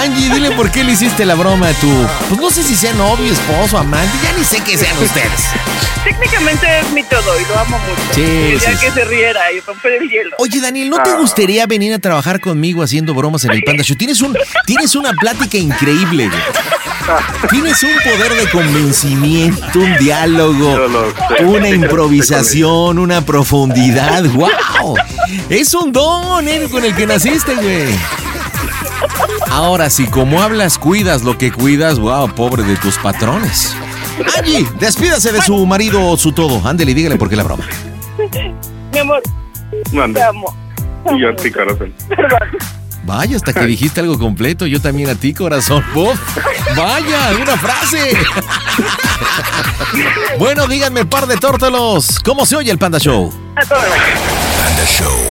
Angie, 0.00 0.28
dile 0.30 0.50
por 0.52 0.70
qué 0.70 0.84
le 0.84 0.92
hiciste 0.92 1.24
la 1.24 1.34
broma 1.34 1.68
a 1.68 1.72
tu. 1.74 1.90
Pues 2.28 2.40
no 2.40 2.50
sé 2.50 2.62
si 2.62 2.76
sea 2.76 2.92
novio, 2.94 3.32
esposo, 3.32 3.78
amante, 3.78 4.12
ya 4.22 4.32
ni 4.36 4.44
sé 4.44 4.60
qué 4.60 4.76
sean 4.76 4.96
ustedes. 4.98 5.44
Técnicamente 6.04 6.66
es 6.80 6.90
mi 6.92 7.02
todo 7.02 7.40
y 7.40 7.44
lo 7.46 7.58
amo 7.58 7.78
mucho. 7.78 8.14
Sí, 8.14 8.58
sí, 8.60 8.70
que 8.80 8.88
sí. 8.88 8.94
se 8.94 9.04
riera 9.04 9.40
y 9.52 9.60
romper 9.60 9.94
el 9.94 10.08
hielo. 10.08 10.36
Oye, 10.38 10.60
Daniel, 10.60 10.90
¿no 10.90 11.02
te 11.02 11.14
gustaría 11.14 11.66
venir 11.66 11.94
a 11.94 11.98
trabajar 11.98 12.40
conmigo 12.40 12.82
haciendo 12.82 13.14
bromas 13.14 13.44
en 13.44 13.52
el 13.52 13.62
Panda 13.62 13.82
Show? 13.82 13.96
Tienes, 13.96 14.20
un, 14.20 14.36
tienes 14.66 14.94
una 14.94 15.12
plática 15.12 15.56
increíble, 15.56 16.28
güey. 16.28 16.42
Tienes 17.50 17.82
un 17.82 17.94
poder 18.04 18.34
de 18.34 18.50
convencimiento, 18.50 19.78
un 19.78 19.96
diálogo, 19.96 20.78
una 21.40 21.68
improvisación, 21.70 22.98
una 22.98 23.24
profundidad. 23.24 24.24
¡Wow! 24.24 24.96
Es 25.48 25.72
un 25.74 25.92
don 25.92 26.46
eh, 26.48 26.68
con 26.70 26.84
el 26.84 26.94
que 26.94 27.06
naciste, 27.06 27.54
güey. 27.54 27.94
Ahora, 29.50 29.90
si 29.90 30.06
como 30.06 30.42
hablas, 30.42 30.78
cuidas 30.78 31.22
lo 31.22 31.38
que 31.38 31.50
cuidas, 31.52 31.98
wow, 31.98 32.28
pobre 32.34 32.62
de 32.62 32.76
tus 32.76 32.96
patrones. 32.98 33.74
Angie, 34.38 34.66
despídase 34.78 35.32
de 35.32 35.42
su 35.42 35.64
marido 35.66 36.08
o 36.08 36.16
su 36.16 36.32
todo. 36.32 36.66
Ándele, 36.66 36.94
dígale 36.94 37.16
por 37.16 37.28
qué 37.28 37.36
la 37.36 37.42
broma. 37.42 37.64
Mi 38.92 38.98
amor, 38.98 39.22
Mande. 39.92 40.20
Te 40.20 40.26
amo. 40.26 40.54
Y 41.14 41.20
yo 41.20 41.30
a 41.30 41.36
ti, 41.36 41.50
corazón. 41.50 41.92
Vaya, 43.04 43.36
hasta 43.36 43.52
que 43.52 43.64
dijiste 43.66 44.00
algo 44.00 44.18
completo, 44.18 44.66
yo 44.66 44.80
también 44.80 45.08
a 45.08 45.14
ti, 45.14 45.32
corazón. 45.32 45.84
Uf, 45.94 46.18
vaya, 46.76 47.30
una 47.40 47.56
frase. 47.56 48.16
bueno, 50.38 50.66
díganme, 50.66 51.04
par 51.04 51.26
de 51.26 51.36
tórtolos, 51.36 52.18
¿cómo 52.24 52.44
se 52.44 52.56
oye 52.56 52.72
el 52.72 52.78
Panda 52.78 52.98
Show? 52.98 53.32
Panda 53.54 54.84
Show. 54.86 55.28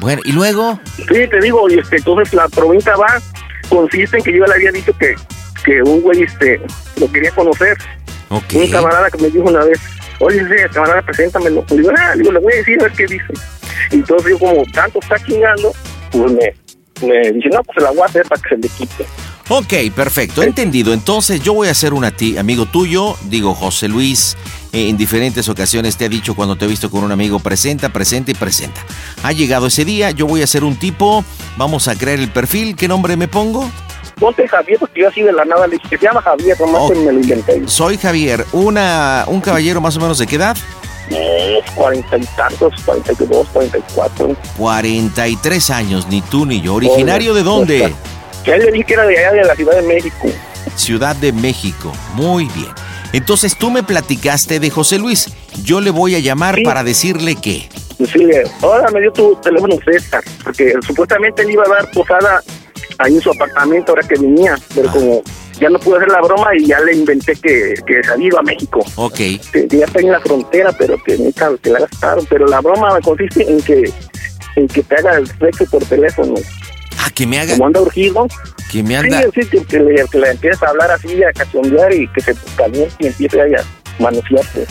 Bueno, 0.00 0.22
y 0.24 0.32
luego, 0.32 0.80
Sí, 0.96 1.28
te 1.30 1.40
digo, 1.42 1.68
y 1.68 1.78
este, 1.78 1.96
entonces 1.98 2.32
la 2.32 2.48
pregunta 2.48 2.96
va, 2.96 3.20
consiste 3.68 4.16
en 4.16 4.24
que 4.24 4.32
yo 4.32 4.46
le 4.46 4.54
había 4.54 4.72
dicho 4.72 4.92
que, 4.98 5.14
que 5.62 5.82
un 5.82 6.00
güey 6.00 6.22
este, 6.22 6.58
lo 6.98 7.12
quería 7.12 7.30
conocer. 7.32 7.76
ok. 8.30 8.44
Un 8.54 8.70
camarada 8.70 9.10
que 9.10 9.18
me 9.18 9.28
dijo 9.28 9.44
una 9.44 9.62
vez, 9.64 9.78
oye, 10.20 10.40
ese 10.40 10.68
camarada, 10.72 11.02
preséntamelo. 11.02 11.64
Le 11.70 11.76
digo, 11.76 11.90
ah, 11.96 12.14
digo, 12.16 12.32
le 12.32 12.40
voy 12.40 12.52
a 12.52 12.56
decir 12.56 12.80
a 12.80 12.84
ver 12.84 12.92
qué 12.92 13.06
dice. 13.06 13.32
Y 13.90 13.96
entonces 13.96 14.30
yo 14.30 14.38
como 14.38 14.62
tanto 14.72 14.98
está 15.00 15.16
chingando, 15.24 15.72
pues 16.10 16.32
me, 16.32 17.06
me 17.06 17.32
dice, 17.32 17.48
no, 17.50 17.62
pues 17.62 17.76
se 17.76 17.80
la 17.82 17.90
voy 17.90 18.02
a 18.02 18.06
hacer 18.06 18.26
para 18.26 18.42
que 18.42 18.48
se 18.50 18.56
le 18.56 18.68
quite. 18.68 19.06
Ok, 19.48 19.74
perfecto, 19.94 20.42
entendido. 20.42 20.94
Entonces 20.94 21.42
yo 21.42 21.52
voy 21.52 21.68
a 21.68 21.72
hacer 21.72 21.92
una 21.92 22.10
ti, 22.10 22.38
amigo 22.38 22.64
tuyo, 22.64 23.14
digo 23.24 23.54
José 23.54 23.88
Luis, 23.88 24.38
eh, 24.72 24.88
en 24.88 24.96
diferentes 24.96 25.50
ocasiones 25.50 25.98
te 25.98 26.06
ha 26.06 26.08
dicho 26.08 26.34
cuando 26.34 26.56
te 26.56 26.64
he 26.64 26.68
visto 26.68 26.90
con 26.90 27.04
un 27.04 27.12
amigo, 27.12 27.38
presenta, 27.40 27.90
presenta 27.90 28.30
y 28.30 28.34
presenta. 28.34 28.80
Ha 29.22 29.32
llegado 29.32 29.66
ese 29.66 29.84
día, 29.84 30.12
yo 30.12 30.26
voy 30.26 30.40
a 30.40 30.46
ser 30.46 30.64
un 30.64 30.76
tipo, 30.76 31.22
vamos 31.58 31.88
a 31.88 31.94
crear 31.94 32.18
el 32.18 32.30
perfil, 32.30 32.74
¿qué 32.74 32.88
nombre 32.88 33.18
me 33.18 33.28
pongo? 33.28 33.70
Ponte 34.18 34.46
Javier, 34.48 34.78
porque 34.78 35.00
yo 35.00 35.08
así 35.08 35.22
de 35.22 35.32
la 35.32 35.44
nada 35.44 35.66
le 35.66 35.76
dije 35.76 35.98
se 35.98 36.04
llama 36.04 36.22
Javier, 36.22 36.58
nomás 36.60 36.82
Ok. 36.82 36.92
que 36.92 36.98
me 37.00 37.12
lo 37.12 37.20
inventé. 37.20 37.62
Soy 37.66 37.96
Javier, 37.98 38.44
una, 38.52 39.24
un 39.26 39.40
caballero 39.40 39.80
más 39.80 39.96
o 39.96 40.00
menos 40.00 40.18
de 40.18 40.26
qué 40.26 40.36
edad? 40.36 40.56
Cuarenta 41.74 42.16
y 42.16 42.24
tantos, 42.36 42.72
cuarenta 42.84 43.12
y 43.12 43.26
dos, 43.26 43.46
cuarenta 43.48 43.78
y 43.78 43.82
cuatro. 43.94 44.36
43 44.56 45.70
años, 45.70 46.06
ni 46.08 46.22
tú 46.22 46.46
ni 46.46 46.60
yo. 46.60 46.74
¿Originario 46.74 47.34
de 47.34 47.42
dónde? 47.42 47.92
Que 48.44 48.52
a 48.52 48.56
él 48.56 48.64
le 48.66 48.72
dije 48.72 48.84
que 48.84 48.94
era 48.94 49.06
de 49.06 49.18
allá 49.18 49.32
de 49.32 49.44
la 49.44 49.54
Ciudad 49.54 49.74
de 49.74 49.82
México. 49.82 50.28
Ciudad 50.76 51.16
de 51.16 51.32
México. 51.32 51.92
Muy 52.14 52.44
bien. 52.54 52.68
Entonces 53.12 53.56
tú 53.56 53.70
me 53.70 53.82
platicaste 53.82 54.60
de 54.60 54.70
José 54.70 54.98
Luis. 54.98 55.28
Yo 55.62 55.80
le 55.80 55.90
voy 55.90 56.14
a 56.14 56.18
llamar 56.18 56.56
para 56.64 56.82
decirle 56.82 57.36
que. 57.36 57.68
Decirle, 57.98 58.42
ahora 58.60 58.90
me 58.90 59.00
dio 59.00 59.12
tu 59.12 59.36
teléfono 59.36 59.76
César, 59.84 60.22
porque 60.42 60.72
supuestamente 60.84 61.42
él 61.42 61.50
iba 61.52 61.62
a 61.64 61.68
dar 61.68 61.90
posada 61.92 62.42
ahí 62.98 63.14
en 63.14 63.20
su 63.20 63.30
apartamento 63.30 63.92
ahora 63.92 64.06
que 64.06 64.20
venía, 64.20 64.56
pero 64.74 64.90
como 64.90 65.22
ya 65.60 65.68
no 65.68 65.78
pude 65.78 65.96
hacer 65.96 66.10
la 66.10 66.20
broma 66.20 66.50
y 66.56 66.66
ya 66.66 66.80
le 66.80 66.96
inventé 66.96 67.34
que, 67.36 67.74
que 67.86 68.00
había 68.10 68.26
ido 68.26 68.38
a 68.38 68.42
México. 68.42 68.84
Ok. 68.96 69.16
Que, 69.16 69.68
que 69.68 69.78
ya 69.78 69.84
está 69.84 70.00
en 70.00 70.10
la 70.10 70.20
frontera, 70.20 70.72
pero 70.78 70.96
que 71.04 71.16
neta, 71.16 71.50
que 71.62 71.70
la 71.70 71.80
gastaron. 71.80 72.26
Pero 72.28 72.46
la 72.46 72.60
broma 72.60 72.98
consiste 73.00 73.50
en 73.50 73.60
que 73.62 73.92
en 74.56 74.68
que 74.68 74.82
te 74.82 74.94
haga 74.96 75.16
el 75.18 75.26
sexo 75.26 75.64
por 75.66 75.84
teléfono. 75.84 76.34
Ah, 76.98 77.10
que 77.14 77.26
me 77.26 77.38
haga. 77.38 77.52
Como 77.52 77.66
anda 77.66 77.80
urgido. 77.80 78.26
Que 78.70 78.82
me 78.82 78.96
anda. 78.96 79.22
Sí, 79.22 79.42
sí, 79.42 79.48
que, 79.48 79.64
que 79.64 79.80
le, 79.80 80.04
que 80.10 80.18
le 80.18 80.30
empieces 80.30 80.62
a 80.62 80.68
hablar 80.68 80.90
así, 80.90 81.22
a 81.22 81.32
cachondear 81.32 81.92
y 81.92 82.08
que 82.08 82.20
se 82.20 82.34
caliente 82.56 82.94
y 82.98 83.06
empiece 83.06 83.40
a 83.40 83.46
manosearse. 83.98 84.66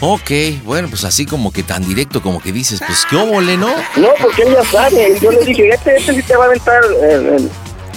Ok, 0.00 0.30
bueno, 0.64 0.88
pues 0.88 1.04
así 1.04 1.26
como 1.26 1.52
que 1.52 1.62
tan 1.62 1.84
directo, 1.86 2.22
como 2.22 2.40
que 2.40 2.52
dices, 2.52 2.80
pues 2.86 3.04
qué 3.10 3.16
óvole, 3.16 3.56
¿no? 3.56 3.68
No, 3.96 4.08
porque 4.20 4.42
él 4.42 4.54
ya 4.54 4.64
sabe. 4.64 5.18
Yo 5.20 5.30
le 5.32 5.44
dije, 5.44 5.68
este, 5.70 5.96
este 5.96 6.14
sí 6.14 6.22
te 6.22 6.36
va 6.36 6.44
a 6.44 6.46
aventar 6.48 6.82
el, 6.84 7.26
el, 7.26 7.50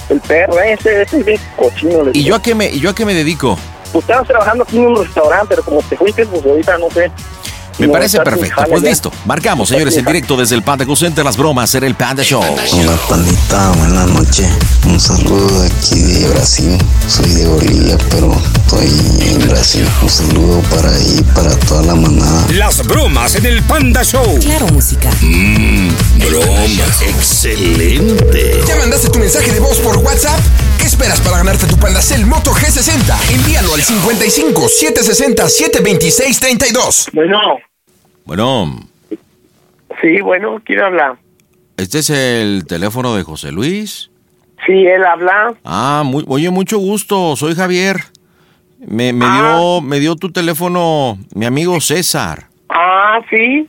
el 0.10 0.20
perro, 0.22 0.60
¿eh? 0.60 0.74
este, 0.74 1.04
este 1.04 1.20
es 1.20 1.26
bien 1.26 1.40
cochino. 1.58 2.04
Le 2.04 2.12
¿Y 2.14 2.24
yo 2.24 2.36
a 2.36 2.42
qué 2.42 2.56
me, 2.56 2.70
y 2.70 2.80
yo 2.80 2.90
a 2.90 2.96
qué 2.96 3.06
me 3.06 3.14
dedico? 3.14 3.58
Pues 3.92 4.04
estabas 4.04 4.28
trabajando 4.28 4.64
aquí 4.64 4.78
en 4.78 4.88
un 4.88 5.04
restaurante, 5.04 5.48
pero 5.50 5.64
como 5.64 5.82
te 5.84 5.98
fuiste, 5.98 6.26
pues 6.26 6.46
ahorita 6.46 6.78
no 6.78 6.90
sé. 6.92 7.12
Me 7.82 7.88
No, 7.88 7.94
parece 7.94 8.20
perfecto. 8.20 8.64
Pues 8.70 8.84
ya. 8.84 8.90
listo. 8.90 9.12
Marcamos, 9.26 9.70
señores, 9.70 9.98
en 9.98 10.06
directo 10.06 10.38
desde 10.38 10.54
el 10.54 10.62
Panda 10.62 10.86
Center, 10.96 11.26
las 11.26 11.36
bromas, 11.36 11.74
en 11.74 11.84
el 11.84 11.96
Panda 11.96 12.22
Show. 12.24 12.44
Hola 12.44 12.96
pandita, 13.10 13.72
buenas 13.72 14.08
noches. 14.08 14.48
Un 14.86 15.00
saludo 15.00 15.62
de 15.64 15.68
aquí 15.68 16.00
de 16.00 16.28
Brasil. 16.30 16.78
Soy 17.08 17.28
de 17.30 17.48
Bolivia, 17.48 17.98
pero 18.12 18.40
estoy 18.56 18.88
en 19.32 19.48
Brasil. 19.50 19.88
Un 20.04 20.10
saludo 20.12 20.62
para 20.70 20.90
ahí, 20.92 21.26
para 21.34 21.56
toda 21.58 21.82
la 21.82 21.96
manada. 21.96 22.46
Las 22.52 22.86
bromas 22.86 23.34
en 23.34 23.48
el 23.48 23.64
Panda 23.64 24.04
Show. 24.04 24.38
Claro, 24.42 24.68
música. 24.68 25.10
Mmm, 25.22 25.90
bromas. 26.20 27.02
Excelente. 27.02 28.62
¿Ya 28.68 28.76
mandaste 28.76 29.10
tu 29.10 29.18
mensaje 29.18 29.52
de 29.52 29.60
voz 29.60 29.80
por 29.80 29.98
WhatsApp? 29.98 30.40
¿Qué 30.78 30.86
esperas 30.86 31.20
para 31.22 31.38
ganarte 31.38 31.66
tu 31.66 31.78
Pandacel 31.78 32.28
Moto 32.28 32.52
G60? 32.54 33.02
Envíalo 33.32 33.74
al 33.74 33.82
55 33.82 34.70
760 34.70 35.50
726 35.50 36.40
32. 36.40 37.08
Bueno, 37.14 37.38
Bueno, 38.36 38.80
sí, 40.02 40.22
bueno, 40.22 40.62
¿quién 40.64 40.80
habla? 40.80 41.18
este 41.76 42.00
es 42.00 42.10
el 42.12 42.64
teléfono 42.66 43.14
de 43.14 43.24
José 43.24 43.52
Luis. 43.52 44.10
Sí, 44.66 44.72
él 44.72 45.04
habla. 45.04 45.54
Ah, 45.66 46.04
muy, 46.06 46.24
oye, 46.30 46.50
mucho 46.50 46.78
gusto. 46.78 47.36
Soy 47.36 47.56
Javier. 47.56 47.98
Me, 48.80 49.12
me 49.12 49.26
Ah. 49.28 49.58
dio, 49.60 49.82
me 49.82 50.00
dio 50.00 50.16
tu 50.16 50.32
teléfono 50.32 51.18
mi 51.36 51.46
amigo 51.46 51.82
César. 51.82 52.48
Ah, 52.70 53.20
sí, 53.30 53.68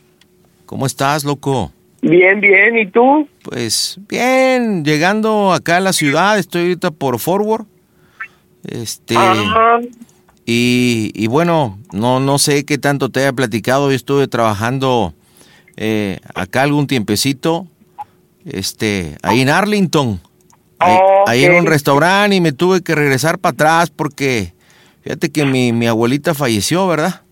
¿Cómo 0.67 0.87
estás, 0.87 1.25
loco? 1.25 1.73
bien, 2.01 2.41
bien, 2.41 2.79
¿y 2.79 2.87
tú? 2.87 3.27
Pues 3.43 3.99
bien, 4.09 4.85
llegando 4.85 5.53
acá 5.53 5.79
a 5.79 5.81
la 5.81 5.93
ciudad, 5.93 6.39
estoy 6.39 6.61
ahorita 6.63 6.93
por 6.93 7.19
Forward. 7.19 7.65
Este. 8.63 9.17
Ah, 9.19 9.81
Y, 10.45 11.13
y 11.15 11.27
bueno, 11.29 11.79
no, 11.93 12.21
no 12.21 12.39
sé 12.39 12.65
qué 12.65 12.79
tanto 12.79 13.11
te 13.11 13.21
haya 13.21 13.33
platicado. 13.33 13.91
Yo 13.91 13.97
estuve 13.97 14.29
trabajando 14.29 15.15
eh, 15.77 16.19
acá 16.35 16.63
algún 16.63 16.87
tiempecito. 16.87 17.67
Este, 18.45 19.17
ahí 19.23 19.41
en 19.41 19.51
Arlington. 19.51 20.21
Ahí, 20.79 20.99
ahí 21.27 21.45
en 21.45 21.55
un 21.55 21.67
restaurante 21.67 22.35
y 22.35 22.41
me 22.41 22.51
tuve 22.51 22.83
que 22.83 22.97
regresar 22.97 23.39
para 23.39 23.53
atrás 23.53 23.91
porque 23.91 24.53
fíjate 25.03 25.31
que 25.31 25.45
mi, 25.45 25.73
mi 25.73 25.87
abuelita 25.87 26.35
falleció, 26.35 26.89
¿verdad? 26.89 27.23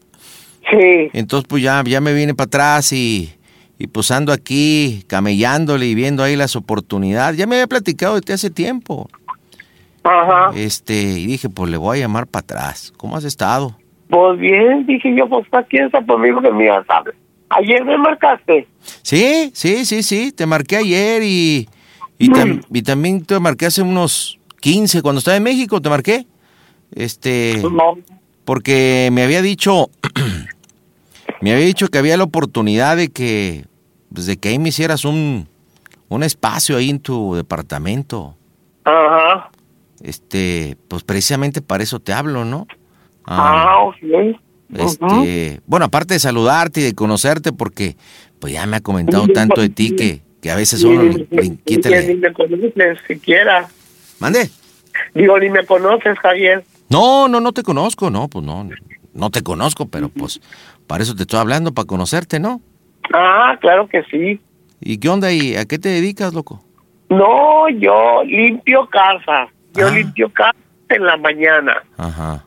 Sí. 0.70 1.10
Entonces 1.12 1.48
pues 1.48 1.60
ya, 1.60 1.82
ya 1.84 2.00
me 2.00 2.12
vine 2.12 2.32
para 2.32 2.46
atrás 2.46 2.92
y, 2.92 3.34
y 3.76 3.88
pues 3.88 4.12
ando 4.12 4.32
aquí 4.32 5.02
camellándole 5.08 5.86
y 5.86 5.96
viendo 5.96 6.22
ahí 6.22 6.36
las 6.36 6.54
oportunidades. 6.54 7.38
Ya 7.38 7.48
me 7.48 7.56
había 7.56 7.66
platicado 7.66 8.14
de 8.14 8.20
ti 8.20 8.32
hace 8.32 8.50
tiempo. 8.50 9.08
Ajá. 10.04 10.52
Este, 10.54 10.94
y 10.94 11.26
dije, 11.26 11.48
pues 11.48 11.70
le 11.70 11.76
voy 11.76 11.98
a 11.98 12.00
llamar 12.02 12.26
para 12.26 12.40
atrás. 12.42 12.92
¿Cómo 12.96 13.16
has 13.16 13.24
estado? 13.24 13.76
Pues 14.08 14.38
bien, 14.40 14.86
dije 14.86 15.14
yo, 15.16 15.28
pues 15.28 15.46
¿para 15.48 15.64
quién 15.66 15.84
está 15.86 16.04
conmigo 16.04 16.40
que 16.40 16.50
me 16.50 16.64
ibas 16.64 16.88
a 16.88 16.96
hablar? 16.98 17.14
Ayer 17.50 17.84
me 17.84 17.98
marcaste. 17.98 18.66
Sí, 19.02 19.50
sí, 19.54 19.84
sí, 19.84 20.02
sí. 20.02 20.32
Te 20.32 20.46
marqué 20.46 20.76
ayer 20.76 21.22
y, 21.22 21.68
y, 22.18 22.28
tam- 22.28 22.64
y 22.72 22.82
también 22.82 23.24
te 23.24 23.38
marqué 23.40 23.66
hace 23.66 23.82
unos 23.82 24.38
15, 24.60 25.02
cuando 25.02 25.18
estaba 25.18 25.36
en 25.36 25.42
México, 25.42 25.80
te 25.80 25.88
marqué. 25.90 26.26
Este, 26.92 27.60
porque 28.44 29.10
me 29.12 29.22
había 29.22 29.42
dicho, 29.42 29.90
me 31.40 31.52
había 31.52 31.64
dicho 31.66 31.88
que 31.88 31.98
había 31.98 32.16
la 32.16 32.24
oportunidad 32.24 32.96
de 32.96 33.08
que, 33.08 33.64
pues 34.12 34.26
de 34.26 34.36
que 34.38 34.48
ahí 34.50 34.58
me 34.58 34.70
hicieras 34.70 35.04
un, 35.04 35.48
un 36.08 36.22
espacio 36.22 36.76
ahí 36.76 36.90
en 36.90 37.00
tu 37.00 37.34
departamento. 37.34 38.34
Ajá. 38.84 39.50
Este, 40.02 40.76
pues 40.88 41.02
precisamente 41.02 41.62
para 41.62 41.82
eso 41.82 42.00
te 42.00 42.12
hablo, 42.12 42.44
¿no? 42.44 42.66
Ah, 43.26 43.78
ok. 43.84 44.36
Este, 44.74 45.60
bueno, 45.66 45.86
aparte 45.86 46.14
de 46.14 46.20
saludarte 46.20 46.80
y 46.80 46.84
de 46.84 46.94
conocerte, 46.94 47.52
porque 47.52 47.96
pues 48.38 48.52
ya 48.52 48.66
me 48.66 48.76
ha 48.76 48.80
comentado 48.80 49.26
tanto 49.28 49.60
de 49.60 49.68
ti 49.68 49.94
que, 49.96 50.22
que 50.40 50.50
a 50.50 50.56
veces 50.56 50.82
uno 50.84 51.02
le, 51.02 51.26
le 51.30 51.44
inquieta 51.44 51.90
ni 51.90 52.14
me 52.14 52.32
conoces 52.32 52.98
siquiera. 53.06 53.68
¿Mande? 54.20 54.50
Digo, 55.14 55.38
ni 55.38 55.50
me 55.50 55.64
conoces, 55.66 56.18
Javier. 56.18 56.64
No, 56.88 57.28
no, 57.28 57.40
no 57.40 57.52
te 57.52 57.62
conozco, 57.62 58.10
no, 58.10 58.28
pues 58.28 58.44
no, 58.44 58.68
no 59.14 59.30
te 59.30 59.42
conozco, 59.42 59.86
pero 59.86 60.08
pues 60.08 60.40
para 60.86 61.02
eso 61.02 61.14
te 61.14 61.22
estoy 61.22 61.38
hablando, 61.38 61.72
para 61.72 61.86
conocerte, 61.86 62.40
¿no? 62.40 62.60
Ah, 63.12 63.56
claro 63.60 63.88
que 63.88 64.02
sí. 64.10 64.40
¿Y 64.80 64.98
qué 64.98 65.08
onda 65.08 65.32
y 65.32 65.56
a 65.56 65.66
qué 65.66 65.78
te 65.78 65.88
dedicas, 65.88 66.32
loco? 66.32 66.64
No, 67.08 67.68
yo 67.68 68.22
limpio 68.24 68.88
casa. 68.88 69.48
Yo 69.74 69.86
Ah. 69.86 69.90
limpio 69.90 70.28
casa 70.30 70.56
en 70.88 71.04
la 71.04 71.16
mañana 71.16 71.82
Ajá, 71.96 72.44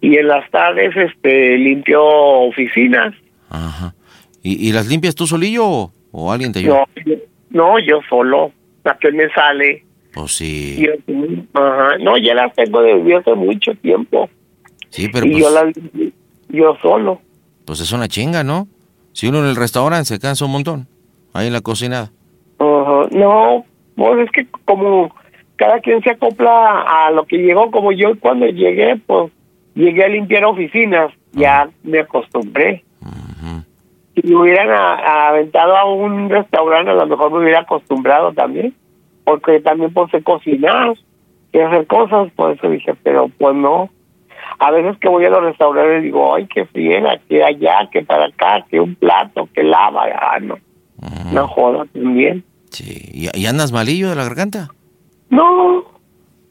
y 0.00 0.16
en 0.16 0.26
las 0.28 0.50
tardes 0.50 0.94
este 0.96 1.56
limpio 1.58 2.02
oficinas. 2.04 3.14
ajá. 3.50 3.94
¿Y, 4.42 4.68
y 4.68 4.72
las 4.72 4.86
limpias 4.88 5.14
tú 5.14 5.26
solillo 5.26 5.64
o, 5.66 5.92
o 6.12 6.30
alguien 6.32 6.52
te 6.52 6.58
ayuda? 6.58 6.84
No, 6.96 7.02
yo, 7.06 7.14
no, 7.50 7.78
yo 7.78 8.00
solo. 8.10 8.52
La 8.84 8.98
que 8.98 9.10
me 9.12 9.30
sale. 9.30 9.82
Pues 10.12 10.32
sí, 10.36 10.76
Yo, 10.84 10.92
ajá. 11.54 11.96
No, 11.98 12.18
ya 12.18 12.34
las 12.34 12.52
tengo 12.54 12.82
desde 12.82 13.16
hace 13.16 13.34
mucho 13.34 13.72
tiempo. 13.76 14.28
sí, 14.90 15.08
pero 15.10 15.26
y 15.26 15.30
pues, 15.30 15.42
yo 15.44 15.50
las 15.50 15.64
limpio 15.76 16.10
yo 16.50 16.76
solo. 16.82 17.20
pues 17.64 17.80
es 17.80 17.90
una 17.92 18.06
chinga, 18.08 18.44
¿no? 18.44 18.68
Si 19.12 19.26
uno 19.28 19.38
en 19.38 19.46
el 19.46 19.56
restaurante 19.56 20.04
se 20.06 20.18
cansa 20.20 20.44
un 20.44 20.50
montón, 20.52 20.86
ahí 21.32 21.46
en 21.46 21.52
la 21.54 21.62
cocinada. 21.62 22.10
Ajá. 22.58 23.08
No, 23.12 23.64
pues 23.96 24.26
es 24.26 24.30
que 24.32 24.46
como 24.66 25.14
cada 25.56 25.80
quien 25.80 26.02
se 26.02 26.10
acopla 26.10 26.82
a 26.82 27.10
lo 27.10 27.24
que 27.26 27.38
llegó, 27.38 27.70
como 27.70 27.92
yo 27.92 28.18
cuando 28.20 28.46
llegué, 28.46 28.96
pues 29.06 29.30
llegué 29.74 30.04
a 30.04 30.08
limpiar 30.08 30.44
oficinas, 30.44 31.12
ya 31.32 31.68
me 31.82 32.00
acostumbré. 32.00 32.84
Si 34.14 34.22
me 34.28 34.36
hubieran 34.36 34.70
a- 34.70 34.94
a 34.94 35.28
aventado 35.30 35.76
a 35.76 35.84
un 35.92 36.30
restaurante, 36.30 36.90
a 36.90 36.94
lo 36.94 37.06
mejor 37.06 37.32
me 37.32 37.38
hubiera 37.40 37.60
acostumbrado 37.60 38.32
también, 38.32 38.72
porque 39.24 39.60
también 39.60 39.92
pues 39.92 40.10
sé 40.12 40.22
cocinar 40.22 40.94
y 41.52 41.58
hacer 41.58 41.86
cosas, 41.86 42.30
por 42.36 42.52
eso 42.52 42.68
dije, 42.68 42.94
pero 43.02 43.28
pues 43.38 43.56
no. 43.56 43.90
A 44.60 44.70
veces 44.70 44.96
que 44.98 45.08
voy 45.08 45.24
a 45.24 45.30
los 45.30 45.42
restaurantes 45.42 46.04
digo, 46.04 46.32
ay, 46.34 46.46
qué 46.46 46.64
friega, 46.66 47.18
que 47.28 47.42
allá, 47.42 47.88
que 47.90 48.02
para 48.02 48.26
acá, 48.26 48.64
que 48.70 48.78
un 48.80 48.94
plato, 48.94 49.48
que 49.52 49.64
lava, 49.64 50.04
ah, 50.14 50.38
no. 50.40 50.58
No 51.32 51.48
joda 51.48 51.84
también. 51.92 52.44
Sí, 52.70 53.10
¿Y, 53.12 53.38
y 53.40 53.46
andas 53.46 53.72
malillo 53.72 54.10
de 54.10 54.14
la 54.16 54.24
garganta? 54.24 54.68
No, 55.30 55.84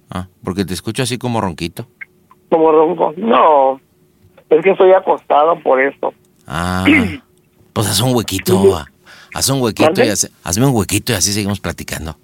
Ah, 0.10 0.28
porque 0.44 0.64
te 0.66 0.74
escucho 0.74 1.02
así 1.04 1.18
como 1.18 1.42
ronquito. 1.42 1.88
como 2.50 2.72
ronco. 2.72 3.14
No, 3.18 3.80
es 4.50 4.64
que 4.64 4.72
estoy 4.72 4.92
acostado 4.92 5.60
por 5.62 5.82
eso. 5.82 6.14
Ah, 6.46 6.86
pues 7.74 7.88
haz 7.88 8.00
un 8.02 8.14
huequito, 8.16 8.76
ah, 8.78 8.86
haz 9.34 9.50
un 9.50 9.62
huequito 9.62 10.04
y 10.04 10.10
hazme 10.44 10.66
un 10.68 10.76
huequito 10.76 11.14
y 11.14 11.16
así 11.16 11.34
seguimos 11.34 11.60
platicando. 11.60 12.16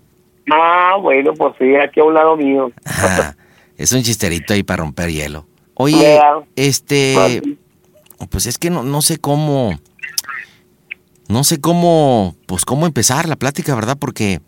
Ah, 0.52 0.98
bueno, 1.02 1.34
pues 1.34 1.56
sí, 1.60 1.76
aquí 1.76 2.00
a 2.00 2.04
un 2.04 2.14
lado 2.14 2.36
mío. 2.36 2.72
Ah, 2.86 3.34
es 3.78 3.92
un 3.92 4.04
chisterito 4.04 4.54
ahí 4.54 4.62
para 4.64 4.84
romper 4.84 5.10
hielo. 5.10 5.46
Oye, 5.76 6.20
este, 6.56 7.42
pues 8.30 8.46
es 8.46 8.58
que 8.58 8.70
no, 8.70 8.84
no 8.84 9.02
sé 9.02 9.18
cómo, 9.18 9.80
no 11.28 11.44
sé 11.44 11.62
cómo, 11.62 12.36
pues 12.46 12.66
cómo 12.66 12.86
empezar 12.86 13.28
la 13.30 13.36
plática, 13.38 13.74
¿verdad? 13.76 13.98
Porque, 14.00 14.42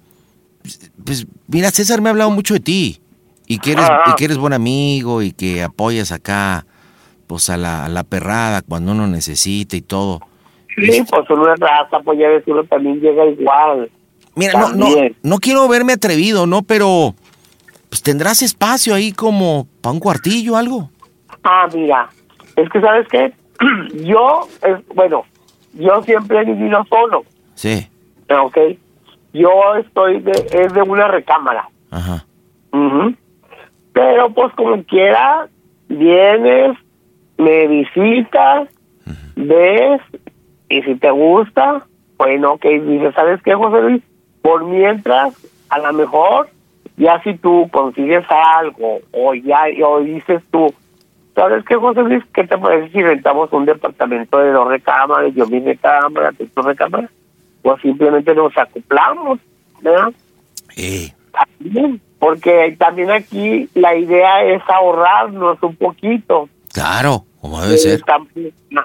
pues, 1.05 1.27
mira, 1.47 1.71
César 1.71 2.01
me 2.01 2.09
ha 2.09 2.11
hablado 2.11 2.31
mucho 2.31 2.53
de 2.53 2.59
ti 2.59 3.01
y 3.47 3.59
que 3.59 3.73
eres, 3.73 3.85
Ah. 3.89 4.03
y 4.11 4.15
que 4.15 4.25
eres 4.25 4.37
buen 4.37 4.53
amigo 4.53 5.21
y 5.21 5.31
que 5.31 5.63
apoyas 5.63 6.11
acá, 6.11 6.65
pues 7.27 7.49
a 7.49 7.57
la, 7.57 7.85
a 7.85 7.89
la 7.89 8.03
perrada 8.03 8.61
cuando 8.61 8.91
uno 8.91 9.07
necesita 9.07 9.75
y 9.75 9.81
todo. 9.81 10.19
Sí, 10.75 11.03
pues 11.09 11.23
es 11.29 11.59
raza, 11.59 11.99
pues 12.03 12.17
ya 12.19 12.27
ves, 12.29 12.43
uno 12.47 12.63
también 12.63 12.99
llega 12.99 13.25
igual. 13.25 13.89
Mira, 14.35 14.53
no, 14.59 14.69
no, 14.69 14.87
no 15.21 15.37
quiero 15.39 15.67
verme 15.67 15.93
atrevido, 15.93 16.47
¿no? 16.47 16.61
Pero, 16.61 17.13
pues 17.89 18.01
tendrás 18.01 18.41
espacio 18.41 18.93
ahí 18.95 19.11
como 19.11 19.67
para 19.81 19.91
un 19.93 19.99
cuartillo 19.99 20.53
o 20.53 20.55
algo. 20.55 20.89
Ah, 21.43 21.67
mira, 21.73 22.09
es 22.55 22.69
que 22.69 22.79
sabes 22.79 23.05
qué, 23.09 23.33
yo, 24.05 24.47
es, 24.63 24.77
bueno, 24.95 25.25
yo 25.73 26.01
siempre 26.03 26.39
he 26.41 26.45
vivido 26.45 26.85
solo, 26.89 27.23
Sí, 27.55 27.87
¿ok? 28.29 28.57
Yo 29.33 29.75
estoy 29.75 30.19
de, 30.19 30.47
es 30.51 30.73
de 30.73 30.81
una 30.81 31.07
recámara. 31.07 31.67
ajá. 31.91 32.25
Ujú. 32.73 33.13
Pero 33.93 34.29
pues 34.29 34.53
como 34.53 34.81
quiera, 34.85 35.47
vienes, 35.89 36.77
me 37.37 37.67
visitas, 37.67 38.69
ves, 39.35 40.01
y 40.69 40.81
si 40.83 40.95
te 40.95 41.11
gusta, 41.11 41.85
bueno, 42.17 42.57
que 42.57 42.79
dices, 42.79 43.13
¿sabes 43.15 43.41
qué, 43.43 43.53
José 43.53 43.81
Luis? 43.81 44.03
Por 44.41 44.63
mientras, 44.63 45.35
a 45.69 45.79
lo 45.79 45.91
mejor, 45.93 46.49
ya 46.97 47.21
si 47.23 47.33
tú 47.35 47.67
consigues 47.71 48.25
algo, 48.29 48.99
o 49.11 49.33
ya, 49.33 49.63
o 49.85 49.99
dices 49.99 50.41
tú, 50.51 50.73
¿sabes 51.35 51.65
qué, 51.65 51.75
José 51.75 52.03
Luis? 52.03 52.23
¿Qué 52.33 52.45
te 52.45 52.57
parece 52.57 52.89
si 52.91 53.01
rentamos 53.01 53.51
un 53.51 53.65
departamento 53.65 54.37
de 54.39 54.51
dos 54.51 54.67
recámaras, 54.67 55.33
yo 55.33 55.45
mi 55.47 55.59
recámara, 55.59 56.31
tú 56.31 56.45
tu 56.47 56.61
recámara? 56.61 57.09
Pues 57.61 57.81
simplemente 57.81 58.33
nos 58.33 58.55
acoplamos, 58.57 59.39
¿verdad? 59.81 60.11
Eh, 60.77 61.11
También, 61.31 62.01
porque 62.19 62.75
también 62.79 63.11
aquí 63.11 63.69
la 63.75 63.95
idea 63.95 64.43
es 64.43 64.61
ahorrarnos 64.67 65.61
un 65.63 65.75
poquito. 65.75 66.49
claro, 66.73 67.25
Como 67.41 67.61
debe 67.61 67.77
ser. 67.77 67.93
Está- 67.95 68.19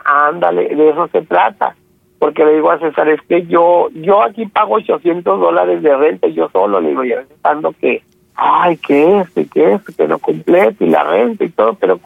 ándale, 0.04 0.74
de 0.74 0.90
eso 0.90 1.08
se 1.12 1.22
trata. 1.22 1.74
Porque 2.18 2.44
le 2.46 2.54
digo 2.54 2.70
a 2.70 2.78
César, 2.78 3.08
es 3.10 3.20
que 3.28 3.44
yo 3.46 3.88
yo 3.92 4.22
aquí 4.22 4.46
pago 4.46 4.76
800 4.76 5.38
dólares 5.38 5.82
de 5.82 5.94
renta, 5.94 6.26
yo 6.28 6.48
solo, 6.50 6.80
le 6.80 6.88
digo, 6.90 7.04
ya 7.04 7.22
pensando 7.28 7.74
que, 7.78 8.02
ay, 8.34 8.78
que 8.78 9.18
esto 9.20 9.40
y 9.42 9.44
que 9.46 9.74
esto, 9.74 9.92
que 9.94 10.08
no 10.08 10.18
completo 10.18 10.82
y 10.84 10.88
la 10.88 11.04
renta 11.04 11.44
y 11.44 11.50
todo, 11.50 11.74
pero 11.74 12.00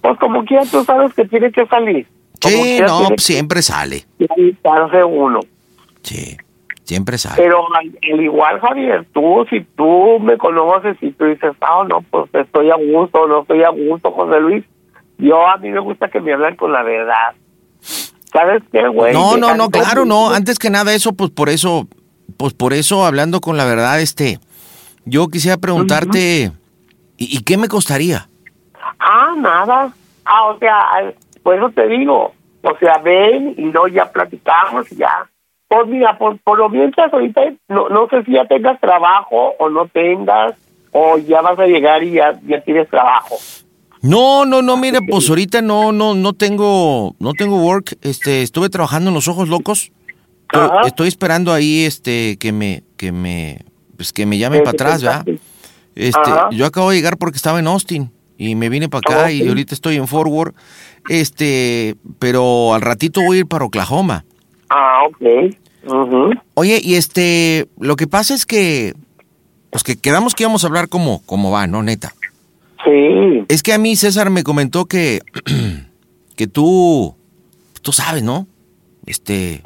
pues 0.00 0.18
como 0.18 0.44
quiera 0.46 0.64
tú 0.64 0.82
sabes 0.84 1.12
que 1.12 1.26
tiene 1.26 1.52
que 1.52 1.66
salir. 1.66 2.06
Como 2.42 2.54
Sí, 2.64 2.80
no, 2.80 3.08
siempre 3.18 3.60
sale. 3.60 4.04
que 4.18 4.26
quitarse 4.28 5.04
uno. 6.02 6.36
Siempre 6.84 7.18
sale. 7.18 7.36
Pero 7.36 7.64
al, 7.72 7.98
al 8.12 8.20
igual, 8.20 8.60
Javier, 8.60 9.06
tú, 9.12 9.46
si 9.48 9.60
tú 9.76 10.18
me 10.20 10.36
conoces 10.36 10.96
y 11.00 11.12
tú 11.12 11.26
dices, 11.26 11.52
ah, 11.60 11.84
no, 11.88 12.02
pues 12.02 12.28
estoy 12.34 12.70
a 12.70 12.74
gusto, 12.74 13.28
no 13.28 13.42
estoy 13.42 13.62
a 13.62 13.68
gusto, 13.68 14.10
José 14.10 14.40
Luis, 14.40 14.64
yo 15.18 15.46
a 15.46 15.56
mí 15.58 15.70
me 15.70 15.78
gusta 15.78 16.08
que 16.08 16.20
me 16.20 16.32
hablen 16.32 16.56
con 16.56 16.72
la 16.72 16.82
verdad. 16.82 17.34
¿Sabes 18.32 18.62
qué, 18.72 18.88
güey? 18.88 19.12
No, 19.12 19.36
no, 19.36 19.54
no, 19.54 19.70
claro, 19.70 20.04
no. 20.04 20.30
Antes 20.30 20.58
que 20.58 20.70
nada 20.70 20.92
eso, 20.92 21.12
pues 21.12 21.30
por 21.30 21.48
eso, 21.48 21.86
pues 22.36 22.54
por 22.54 22.72
eso, 22.72 23.04
hablando 23.04 23.40
con 23.40 23.56
la 23.56 23.64
verdad, 23.64 24.00
este, 24.00 24.40
yo 25.04 25.28
quisiera 25.28 25.58
preguntarte, 25.58 26.50
¿y, 27.16 27.36
y 27.36 27.42
qué 27.44 27.56
me 27.56 27.68
costaría? 27.68 28.28
Ah, 28.98 29.34
nada. 29.36 29.92
Ah, 30.24 30.48
o 30.48 30.58
sea, 30.58 31.14
por 31.42 31.54
eso 31.54 31.70
te 31.70 31.86
digo, 31.86 32.32
o 32.62 32.76
sea, 32.78 32.98
ven 32.98 33.54
y 33.56 33.64
no 33.66 33.86
ya 33.88 34.10
platicamos 34.10 34.90
y 34.92 34.96
ya. 34.96 35.29
Pues 35.70 35.86
mira, 35.86 36.18
por, 36.18 36.36
por 36.40 36.58
lo 36.58 36.68
mientras 36.68 37.14
ahorita, 37.14 37.42
no, 37.68 37.88
no 37.88 38.08
sé 38.08 38.24
si 38.24 38.32
ya 38.32 38.44
tengas 38.44 38.80
trabajo 38.80 39.54
o 39.56 39.70
no 39.70 39.86
tengas, 39.86 40.54
o 40.90 41.16
ya 41.18 41.42
vas 41.42 41.56
a 41.60 41.66
llegar 41.66 42.02
y 42.02 42.10
ya, 42.10 42.36
ya 42.44 42.60
tienes 42.62 42.88
trabajo. 42.88 43.36
No, 44.02 44.44
no, 44.46 44.62
no, 44.62 44.76
mire, 44.76 44.98
pues 45.08 45.28
ahorita 45.28 45.62
no, 45.62 45.92
no, 45.92 46.14
no 46.16 46.32
tengo, 46.32 47.14
no 47.20 47.34
tengo 47.34 47.62
work. 47.62 47.96
Este, 48.02 48.42
estuve 48.42 48.68
trabajando 48.68 49.10
en 49.10 49.14
los 49.14 49.28
ojos 49.28 49.48
locos. 49.48 49.92
Estoy, 50.84 51.06
esperando 51.06 51.52
ahí, 51.52 51.84
este, 51.84 52.36
que 52.38 52.50
me, 52.50 52.82
que 52.96 53.12
me, 53.12 53.60
pues 53.96 54.12
que 54.12 54.26
me 54.26 54.38
llamen 54.38 54.64
para 54.64 54.72
atrás, 54.72 55.02
¿verdad? 55.04 55.24
Este, 55.94 56.18
Ajá. 56.18 56.48
yo 56.50 56.66
acabo 56.66 56.90
de 56.90 56.96
llegar 56.96 57.16
porque 57.16 57.36
estaba 57.36 57.60
en 57.60 57.68
Austin 57.68 58.10
y 58.36 58.56
me 58.56 58.70
vine 58.70 58.88
para 58.88 59.00
acá 59.00 59.30
y 59.30 59.42
Ok. 59.42 59.48
ahorita 59.50 59.72
estoy 59.72 59.94
en 59.94 60.08
Fort 60.08 60.28
Worth. 60.28 60.56
Este, 61.08 61.94
pero 62.18 62.74
al 62.74 62.80
ratito 62.80 63.20
voy 63.22 63.36
a 63.36 63.40
ir 63.40 63.46
para 63.46 63.64
Oklahoma. 63.66 64.24
Ah, 64.70 65.02
ok. 65.06 65.54
Ujú. 65.84 66.30
Oye, 66.54 66.80
y 66.82 66.94
este, 66.94 67.68
lo 67.78 67.96
que 67.96 68.06
pasa 68.06 68.34
es 68.34 68.46
que, 68.46 68.94
pues 69.70 69.82
que 69.82 69.96
quedamos 69.96 70.34
que 70.34 70.44
íbamos 70.44 70.62
a 70.64 70.68
hablar 70.68 70.88
como, 70.88 71.22
como 71.26 71.50
va, 71.50 71.66
¿no, 71.66 71.82
neta? 71.82 72.14
Sí. 72.84 73.44
Es 73.48 73.62
que 73.62 73.72
a 73.72 73.78
mí 73.78 73.96
César 73.96 74.30
me 74.30 74.44
comentó 74.44 74.86
que, 74.86 75.20
que 76.36 76.46
tú, 76.46 77.14
tú 77.82 77.92
sabes, 77.92 78.22
¿no? 78.22 78.46
Este, 79.06 79.62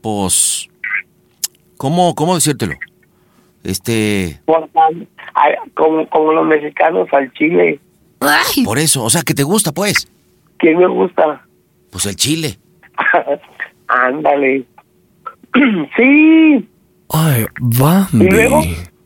pues, 0.00 0.68
¿cómo, 1.76 2.14
cómo 2.14 2.34
decírtelo? 2.34 2.74
Este, 3.62 4.40
ay, 5.34 5.54
como, 5.74 6.08
como 6.08 6.32
los 6.32 6.46
mexicanos 6.46 7.06
al 7.12 7.32
chile. 7.34 7.78
por 8.64 8.78
eso, 8.78 9.04
o 9.04 9.10
sea, 9.10 9.22
que 9.22 9.34
te 9.34 9.44
gusta, 9.44 9.70
pues, 9.72 10.08
¿Quién 10.58 10.78
me 10.78 10.88
gusta? 10.88 11.46
pues 11.90 12.06
el 12.06 12.16
chile. 12.16 12.58
Ándale. 13.92 14.64
sí. 15.96 16.68
Ay, 17.10 17.44
¿Y 18.12 18.24
luego? 18.30 18.62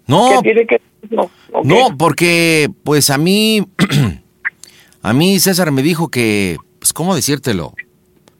No, 0.06 0.40
¿Qué 0.42 0.42
tiene 0.54 0.66
que 0.66 0.80
no, 1.10 1.22
ok. 1.52 1.64
no, 1.64 1.96
porque, 1.98 2.68
pues 2.84 3.10
a 3.10 3.18
mí, 3.18 3.66
a 5.02 5.12
mí 5.12 5.38
César 5.40 5.72
me 5.72 5.82
dijo 5.82 6.08
que, 6.08 6.56
pues, 6.78 6.92
¿cómo 6.92 7.14
decírtelo? 7.14 7.74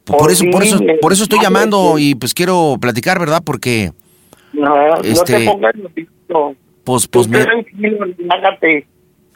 Por, 0.05 0.17
por 0.19 0.31
eso, 0.31 0.45
por 0.51 0.63
eso, 0.63 0.79
por 1.01 1.11
eso 1.11 1.23
estoy 1.23 1.39
llamando 1.41 1.99
y 1.99 2.15
pues 2.15 2.33
quiero 2.33 2.77
platicar, 2.79 3.19
¿verdad? 3.19 3.41
Porque, 3.43 3.91
No, 4.53 4.69
no 4.75 4.95
Este- 5.01 5.39
te 5.39 5.45
pongas 5.45 5.75
nervioso. 5.75 6.55
pues, 6.85 7.07
pues 7.09 7.27
me, 7.27 7.39
relájate. 7.43 8.87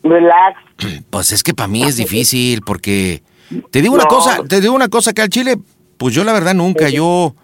Relax. 0.04 0.58
Pues 1.10 1.32
es 1.34 1.44
que 1.44 1.54
para 1.54 1.68
mí 1.68 1.84
es 1.84 1.98
difícil 1.98 2.62
porque 2.66 3.22
te 3.70 3.82
digo 3.82 3.94
una 3.96 4.06
No. 4.06 4.10
cosa, 4.10 4.42
te 4.48 4.62
digo 4.62 4.74
una 4.74 4.88
cosa 4.88 5.12
que 5.14 5.22
al 5.22 5.30
Chile, 5.30 5.58
pues 6.02 6.16
yo 6.16 6.24
la 6.24 6.34
verdad 6.34 6.56
nunca, 6.56 6.90
yo, 6.90 7.36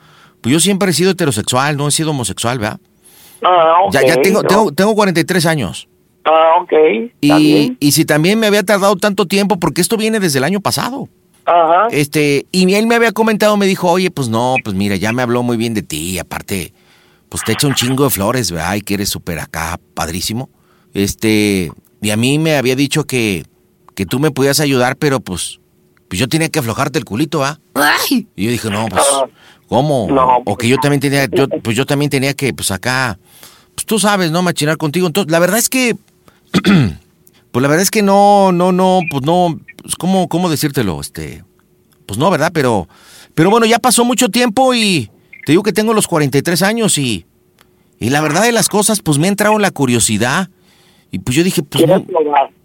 pues 0.41 0.51
yo 0.51 0.60
siempre 0.60 0.89
he 0.89 0.93
sido 0.93 1.12
heterosexual, 1.12 1.78
no 1.78 1.88
he 1.88 1.91
sido 1.91 2.10
homosexual, 2.10 2.58
¿verdad? 2.58 2.80
Ah, 3.43 3.76
ok. 3.86 3.93
ya, 3.93 4.01
ya 4.01 4.20
tengo, 4.20 4.41
no. 4.41 4.47
tengo, 4.47 4.72
tengo 4.72 4.95
43 4.95 5.45
años. 5.45 5.88
Ah, 6.26 6.55
ok. 6.60 6.74
Y, 7.22 7.78
y 7.80 7.91
si 7.91 8.03
también 8.03 8.39
me 8.39 8.47
había 8.47 8.64
tardado 8.64 8.95
tanto 8.95 9.28
tiempo, 9.28 9.60
porque 9.60 9.80
esto 9.80 9.95
viene 9.95 10.20
desde 10.20 10.39
el 10.39 10.43
año 10.43 10.60
pasado. 10.60 11.08
Ajá. 11.45 11.86
Este, 11.91 12.47
y 12.51 12.74
él 12.74 12.88
me 12.88 12.95
había 12.95 13.12
comentado, 13.12 13.58
me 13.58 13.68
dijo, 13.68 13.91
oye, 13.91 14.10
pues 14.10 14.28
no, 14.28 14.55
pues 14.64 14.76
mira, 14.76 14.95
ya 14.95 15.14
me 15.14 15.22
habló 15.22 15.43
muy 15.43 15.55
bien 15.55 15.76
de 15.76 15.84
ti, 15.84 16.14
y 16.14 16.18
aparte, 16.18 16.74
pues 17.30 17.43
te 17.43 17.51
echa 17.51 17.68
un 17.68 17.76
chingo 17.76 18.05
de 18.05 18.10
flores, 18.10 18.51
¿verdad? 18.51 18.74
Y 18.74 18.82
que 18.82 18.95
eres 18.95 19.10
súper 19.10 19.38
acá, 19.38 19.80
padrísimo. 19.93 20.49
Este, 20.95 21.72
y 22.01 22.10
a 22.10 22.18
mí 22.18 22.39
me 22.39 22.58
había 22.58 22.76
dicho 22.76 23.03
que, 23.03 23.45
que 23.93 24.08
tú 24.08 24.20
me 24.20 24.32
podías 24.32 24.60
ayudar, 24.60 24.95
pero 24.95 25.20
pues, 25.20 25.60
pues 26.08 26.20
yo 26.20 26.28
tenía 26.28 26.49
que 26.49 26.60
aflojarte 26.60 26.99
el 26.99 27.05
culito, 27.05 27.43
¿ah? 27.43 27.60
Y 28.36 28.45
yo 28.45 28.51
dije, 28.51 28.70
no, 28.70 28.88
pues, 28.88 29.03
¿cómo? 29.68 30.08
No, 30.10 30.41
o 30.45 30.58
que 30.58 30.68
yo 30.68 30.78
también 30.78 30.99
tenía, 31.01 31.26
yo, 31.26 31.47
pues 31.47 31.76
yo 31.76 31.86
también 31.86 32.10
tenía 32.10 32.34
que, 32.34 32.53
pues 32.53 32.72
acá, 32.72 33.20
pues 33.76 33.86
tú 33.86 33.99
sabes, 33.99 34.32
¿no? 34.32 34.41
Machinar 34.41 34.78
contigo. 34.78 35.08
Entonces, 35.08 35.32
la 35.32 35.39
verdad 35.39 35.60
es 35.60 35.70
que, 35.70 35.95
pues 36.53 37.62
la 37.62 37.68
verdad 37.68 37.82
es 37.82 37.91
que 37.91 38.01
no, 38.01 38.51
no, 38.51 38.72
no, 38.72 39.01
pues 39.10 39.24
no, 39.24 39.60
pues, 39.82 39.95
¿cómo, 39.95 40.28
cómo 40.30 40.49
decírtelo? 40.49 40.99
Este, 41.01 41.43
pues 42.05 42.18
no, 42.18 42.30
¿verdad? 42.30 42.51
Pero, 42.53 42.88
pero 43.36 43.49
bueno, 43.49 43.66
ya 43.66 43.80
pasó 43.80 44.05
mucho 44.05 44.30
tiempo 44.30 44.74
y 44.74 45.12
te 45.45 45.51
digo 45.51 45.64
que 45.64 45.74
tengo 45.74 45.93
los 45.93 46.08
43 46.08 46.62
años 46.62 46.97
y, 46.97 47.26
y 47.99 48.10
la 48.10 48.22
verdad 48.22 48.43
de 48.43 48.51
las 48.51 48.70
cosas, 48.70 49.01
pues 49.01 49.18
me 49.18 49.28
ha 49.28 49.30
entrado 49.30 49.60
la 49.60 49.72
curiosidad. 49.72 50.49
Y 51.12 51.20
pues 51.20 51.38
yo 51.38 51.43
dije, 51.43 51.64
pues, 51.64 51.86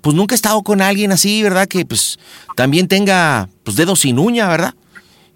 pues 0.00 0.16
nunca 0.16 0.34
he 0.34 0.36
estado 0.36 0.62
con 0.62 0.80
alguien 0.82 1.12
así, 1.12 1.42
¿verdad? 1.42 1.66
Que 1.68 1.84
pues 1.84 2.18
también 2.56 2.88
tenga, 2.88 3.48
pues 3.64 3.76
dedos 3.76 4.00
sin 4.00 4.18
uña, 4.18 4.48
¿verdad? 4.48 4.74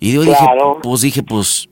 Y 0.00 0.12
yo 0.12 0.22
dije, 0.22 0.44
pues 0.82 1.00
dije, 1.02 1.22
pues, 1.22 1.68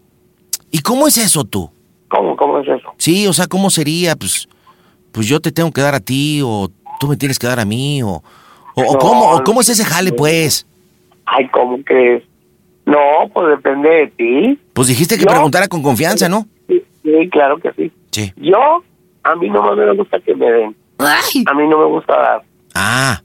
¿y 0.70 0.78
cómo 0.78 1.06
es 1.08 1.18
eso 1.18 1.44
tú? 1.44 1.70
¿Cómo, 2.08 2.36
cómo 2.36 2.60
es 2.60 2.68
eso? 2.68 2.92
Sí, 2.98 3.26
o 3.26 3.32
sea, 3.32 3.46
¿cómo 3.48 3.68
sería? 3.70 4.14
Pues, 4.16 4.48
pues 5.12 5.26
yo 5.26 5.40
te 5.40 5.50
tengo 5.52 5.72
que 5.72 5.80
dar 5.80 5.94
a 5.94 6.00
ti 6.00 6.40
o 6.44 6.70
tú 7.00 7.08
me 7.08 7.16
tienes 7.16 7.38
que 7.38 7.46
dar 7.46 7.58
a 7.58 7.64
mí 7.64 8.02
o, 8.02 8.22
o, 8.76 8.82
No, 8.92 8.98
cómo, 8.98 9.30
o 9.32 9.42
cómo 9.42 9.60
es 9.60 9.68
ese 9.68 9.84
jale, 9.84 10.12
pues. 10.12 10.66
Ay, 11.26 11.48
¿cómo 11.48 11.78
crees? 11.84 12.22
No, 12.86 12.98
pues 13.32 13.48
depende 13.48 13.88
de 13.88 14.06
ti. 14.08 14.58
Pues 14.72 14.88
dijiste 14.88 15.16
que 15.16 15.24
Yo- 15.24 15.30
preguntara 15.30 15.66
con 15.68 15.82
confianza, 15.82 16.28
¿no? 16.28 16.46
Sí, 16.68 16.82
sí, 17.02 17.28
claro 17.30 17.58
que 17.58 17.72
sí. 17.72 17.90
Sí. 18.12 18.32
Yo, 18.36 18.58
a 19.24 19.34
mí 19.34 19.48
no 19.50 19.74
me 19.74 19.94
gusta 19.96 20.20
que 20.20 20.34
me 20.34 20.50
den. 20.50 20.76
A 20.98 21.54
mí 21.54 21.66
no 21.68 21.78
me 21.78 21.84
gusta 21.86 22.16
dar. 22.16 22.42
Ah, 22.74 23.20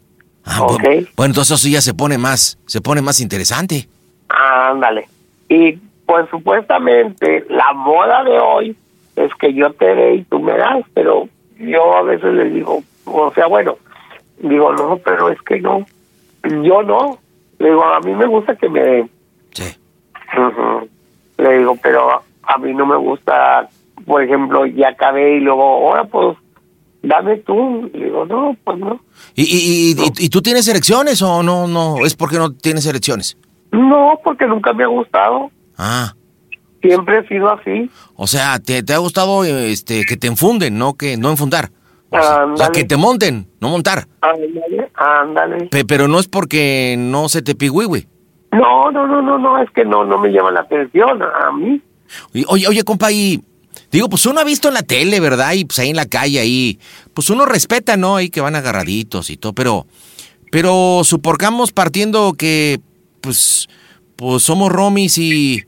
ah, 0.45 0.63
Ok. 0.63 0.81
bueno, 0.81 1.07
bueno, 1.15 1.31
entonces 1.31 1.59
eso 1.59 1.67
ya 1.69 1.81
se 1.81 1.93
pone 1.93 2.17
más, 2.17 2.57
se 2.65 2.81
pone 2.81 3.01
más 3.01 3.19
interesante. 3.21 3.87
Ándale. 4.29 5.07
Y 5.47 5.73
pues 6.05 6.27
supuestamente 6.29 7.45
la 7.49 7.73
moda 7.73 8.23
de 8.23 8.39
hoy 8.39 8.75
es 9.15 9.33
que 9.35 9.53
yo 9.53 9.71
te 9.73 9.85
dé 9.95 10.15
y 10.15 10.23
tú 10.23 10.39
me 10.39 10.57
das, 10.57 10.83
pero 10.93 11.27
yo 11.59 11.97
a 11.97 12.01
veces 12.03 12.33
les 12.33 12.53
digo, 12.53 12.81
o 13.05 13.33
sea, 13.33 13.47
bueno, 13.47 13.77
digo, 14.37 14.71
no, 14.73 14.97
pero 15.03 15.29
es 15.29 15.41
que 15.41 15.59
no, 15.59 15.85
yo 16.63 16.81
no. 16.83 17.19
Le 17.59 17.69
digo, 17.69 17.83
a 17.83 17.99
mí 17.99 18.13
me 18.15 18.25
gusta 18.25 18.55
que 18.55 18.69
me 18.69 18.81
den. 18.81 19.09
Sí. 19.51 19.75
Le 21.37 21.57
digo, 21.57 21.75
pero 21.81 22.21
a 22.43 22.57
mí 22.57 22.73
no 22.73 22.85
me 22.85 22.95
gusta, 22.95 23.67
por 24.05 24.23
ejemplo, 24.23 24.65
ya 24.65 24.89
acabé 24.89 25.35
y 25.37 25.39
luego, 25.41 25.61
ahora 25.89 26.05
pues, 26.05 26.37
dame 27.03 27.37
tú. 27.37 27.89
Le 27.93 28.05
digo, 28.05 28.25
no, 28.25 28.55
pues 28.63 28.77
no. 28.77 28.99
¿Y, 29.35 29.43
y, 29.43 29.91
y, 29.91 30.05
y- 30.05 30.25
y 30.25 30.29
tú 30.29 30.41
tienes 30.41 30.67
elecciones 30.67 31.21
o 31.21 31.43
no? 31.43 31.67
No, 31.67 31.97
es 32.05 32.15
porque 32.15 32.37
no 32.37 32.51
tienes 32.53 32.85
elecciones. 32.85 33.37
No, 33.71 34.19
porque 34.23 34.45
nunca 34.47 34.73
me 34.73 34.83
ha 34.83 34.87
gustado. 34.87 35.51
Ah, 35.77 36.13
Siempre 36.81 37.19
he 37.19 37.27
sido 37.27 37.51
así. 37.53 37.89
o 38.15 38.25
sea, 38.25 38.57
te, 38.59 38.83
te 38.83 38.93
ha 38.93 38.97
gustado 38.99 39.43
este 39.43 40.05
que 40.05 40.15
te 40.15 40.27
enfunden, 40.27 40.77
no 40.77 40.93
que 40.93 41.17
no 41.17 41.29
enfundar. 41.29 41.71
O 42.09 42.17
sea, 42.19 42.21
o 42.21 42.23
sea, 42.57 42.67
Ándale. 42.67 42.71
que 42.71 42.83
te 42.85 42.95
monten, 42.97 43.47
no 43.59 43.69
montar. 43.69 44.07
Ándale, 44.21 44.89
ándale. 44.95 45.65
Pe- 45.67 45.83
pero 45.85 46.07
no 46.07 46.19
es 46.19 46.27
porque 46.29 46.95
no 46.97 47.27
se 47.29 47.41
te 47.41 47.53
pigüigüe. 47.53 48.07
No, 48.53 48.89
no, 48.91 49.05
no, 49.05 49.21
no, 49.21 49.37
no, 49.37 49.61
es 49.61 49.69
que 49.71 49.83
no, 49.85 50.05
no 50.05 50.17
me 50.17 50.29
llama 50.31 50.51
la 50.51 50.61
atención 50.61 51.21
a 51.21 51.51
mí. 51.51 51.81
Y, 52.33 52.45
Oye, 52.47 52.67
oye, 52.67 52.83
compa, 52.83 53.11
y 53.11 53.43
digo, 53.91 54.09
pues 54.09 54.25
uno 54.25 54.39
ha 54.39 54.43
visto 54.43 54.67
en 54.67 54.73
la 54.75 54.83
tele, 54.83 55.19
¿verdad? 55.19 55.53
Y 55.53 55.65
pues 55.65 55.79
ahí 55.79 55.89
en 55.89 55.95
la 55.95 56.05
calle, 56.05 56.39
ahí, 56.39 56.79
pues 57.13 57.29
uno 57.29 57.45
respeta, 57.45 57.97
¿no? 57.97 58.15
Ahí 58.17 58.29
que 58.29 58.41
van 58.41 58.55
agarraditos 58.55 59.29
y 59.29 59.37
todo, 59.37 59.53
pero, 59.53 59.85
pero 60.51 61.01
suporcamos 61.03 61.71
partiendo 61.71 62.33
que, 62.33 62.79
pues, 63.21 63.67
pues 64.15 64.43
somos 64.43 64.71
romis 64.71 65.17
y, 65.17 65.63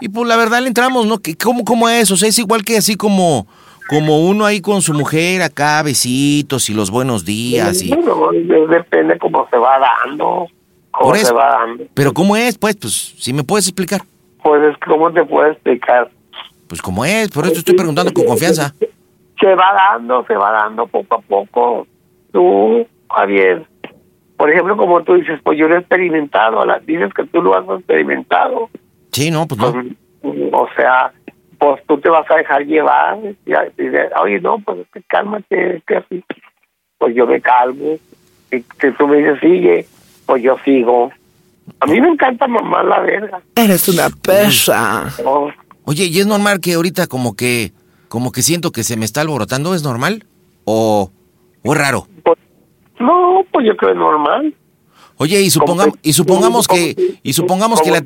y 0.00 0.08
pues 0.08 0.28
la 0.28 0.36
verdad 0.36 0.60
le 0.60 0.68
entramos, 0.68 1.06
¿no? 1.06 1.20
¿Cómo, 1.42 1.64
¿Cómo 1.64 1.88
es? 1.88 2.10
O 2.10 2.16
sea, 2.16 2.28
es 2.28 2.38
igual 2.38 2.64
que 2.64 2.76
así 2.78 2.94
como, 2.96 3.46
como 3.88 4.20
uno 4.26 4.44
ahí 4.46 4.60
con 4.60 4.80
su 4.82 4.92
mujer 4.94 5.42
acá, 5.42 5.82
besitos 5.82 6.68
y 6.70 6.74
los 6.74 6.90
buenos 6.90 7.24
días 7.24 7.82
y... 7.82 7.88
Bueno, 7.88 8.30
de- 8.32 8.66
depende 8.68 9.18
cómo 9.18 9.46
se 9.50 9.56
va 9.56 9.78
dando. 9.78 10.46
¿Cómo 10.90 11.06
Por 11.10 11.18
se 11.18 11.32
va 11.32 11.58
dando? 11.60 11.84
Pero 11.94 12.12
¿cómo 12.12 12.36
es? 12.36 12.58
Pues, 12.58 12.76
pues, 12.76 13.14
si 13.18 13.32
me 13.32 13.44
puedes 13.44 13.66
explicar. 13.66 14.02
Pues 14.42 14.60
es 14.64 14.76
¿cómo 14.86 15.12
te 15.12 15.24
puedo 15.24 15.50
explicar? 15.50 16.10
Pues 16.72 16.80
¿cómo 16.80 17.04
es? 17.04 17.28
Por 17.30 17.44
eso 17.44 17.58
estoy 17.58 17.74
preguntando 17.74 18.14
con 18.14 18.24
confianza. 18.24 18.72
Se 19.38 19.54
va 19.54 19.74
dando, 19.74 20.24
se 20.26 20.34
va 20.34 20.52
dando 20.52 20.86
poco 20.86 21.16
a 21.16 21.20
poco. 21.20 21.86
Tú, 22.32 22.86
Javier, 23.10 23.66
por 24.38 24.50
ejemplo, 24.50 24.74
como 24.78 25.02
tú 25.02 25.12
dices, 25.16 25.38
pues 25.44 25.58
yo 25.58 25.68
lo 25.68 25.76
he 25.76 25.80
experimentado, 25.80 26.64
la- 26.64 26.78
dices 26.78 27.12
que 27.12 27.24
tú 27.24 27.42
lo 27.42 27.54
has 27.54 27.78
experimentado. 27.78 28.70
Sí, 29.10 29.30
no, 29.30 29.46
pues 29.46 29.60
no. 29.60 29.68
O 30.52 30.66
sea, 30.74 31.12
pues 31.58 31.82
tú 31.86 31.98
te 32.00 32.08
vas 32.08 32.24
a 32.30 32.36
dejar 32.36 32.64
llevar. 32.64 33.18
Y 33.44 33.52
a- 33.52 33.68
y 33.76 33.88
de- 33.88 34.08
Oye, 34.22 34.40
no, 34.40 34.58
pues 34.60 34.78
es 34.78 34.86
que 34.94 35.02
cálmate, 35.02 35.76
es 35.76 35.84
que 35.84 35.96
así. 35.96 36.24
Pues 36.96 37.14
yo 37.14 37.26
me 37.26 37.38
calmo. 37.42 37.98
Y 38.50 38.56
si 38.80 38.90
tú 38.98 39.06
me 39.08 39.18
dices, 39.18 39.40
sigue, 39.40 39.86
pues 40.24 40.42
yo 40.42 40.56
sigo. 40.64 41.12
A 41.80 41.86
mí 41.86 42.00
me 42.00 42.08
encanta 42.08 42.48
mamar 42.48 42.86
la 42.86 43.00
verga. 43.00 43.42
Eres 43.56 43.86
una 43.90 44.08
perra. 44.22 45.10
No, 45.22 45.48
Oye, 45.84 46.06
¿y 46.06 46.20
es 46.20 46.26
normal 46.26 46.60
que 46.60 46.74
ahorita 46.74 47.06
como 47.06 47.34
que, 47.34 47.72
como 48.08 48.32
que 48.32 48.42
siento 48.42 48.72
que 48.72 48.84
se 48.84 48.96
me 48.96 49.04
está 49.04 49.20
alborotando? 49.20 49.74
¿Es 49.74 49.82
normal? 49.82 50.26
¿O, 50.64 51.10
o 51.62 51.72
es 51.72 51.78
raro? 51.78 52.06
no, 53.00 53.44
pues 53.52 53.66
yo 53.66 53.76
creo 53.76 53.90
que 53.90 53.94
es 53.94 53.98
normal. 53.98 54.54
Oye, 55.16 55.40
y 55.42 55.50
supongamos, 55.50 55.94
y 56.02 56.12
supongamos 56.12 56.68
que, 56.68 57.18
y 57.22 57.32
supongamos 57.32 57.80
que 57.82 57.90
la, 57.90 58.02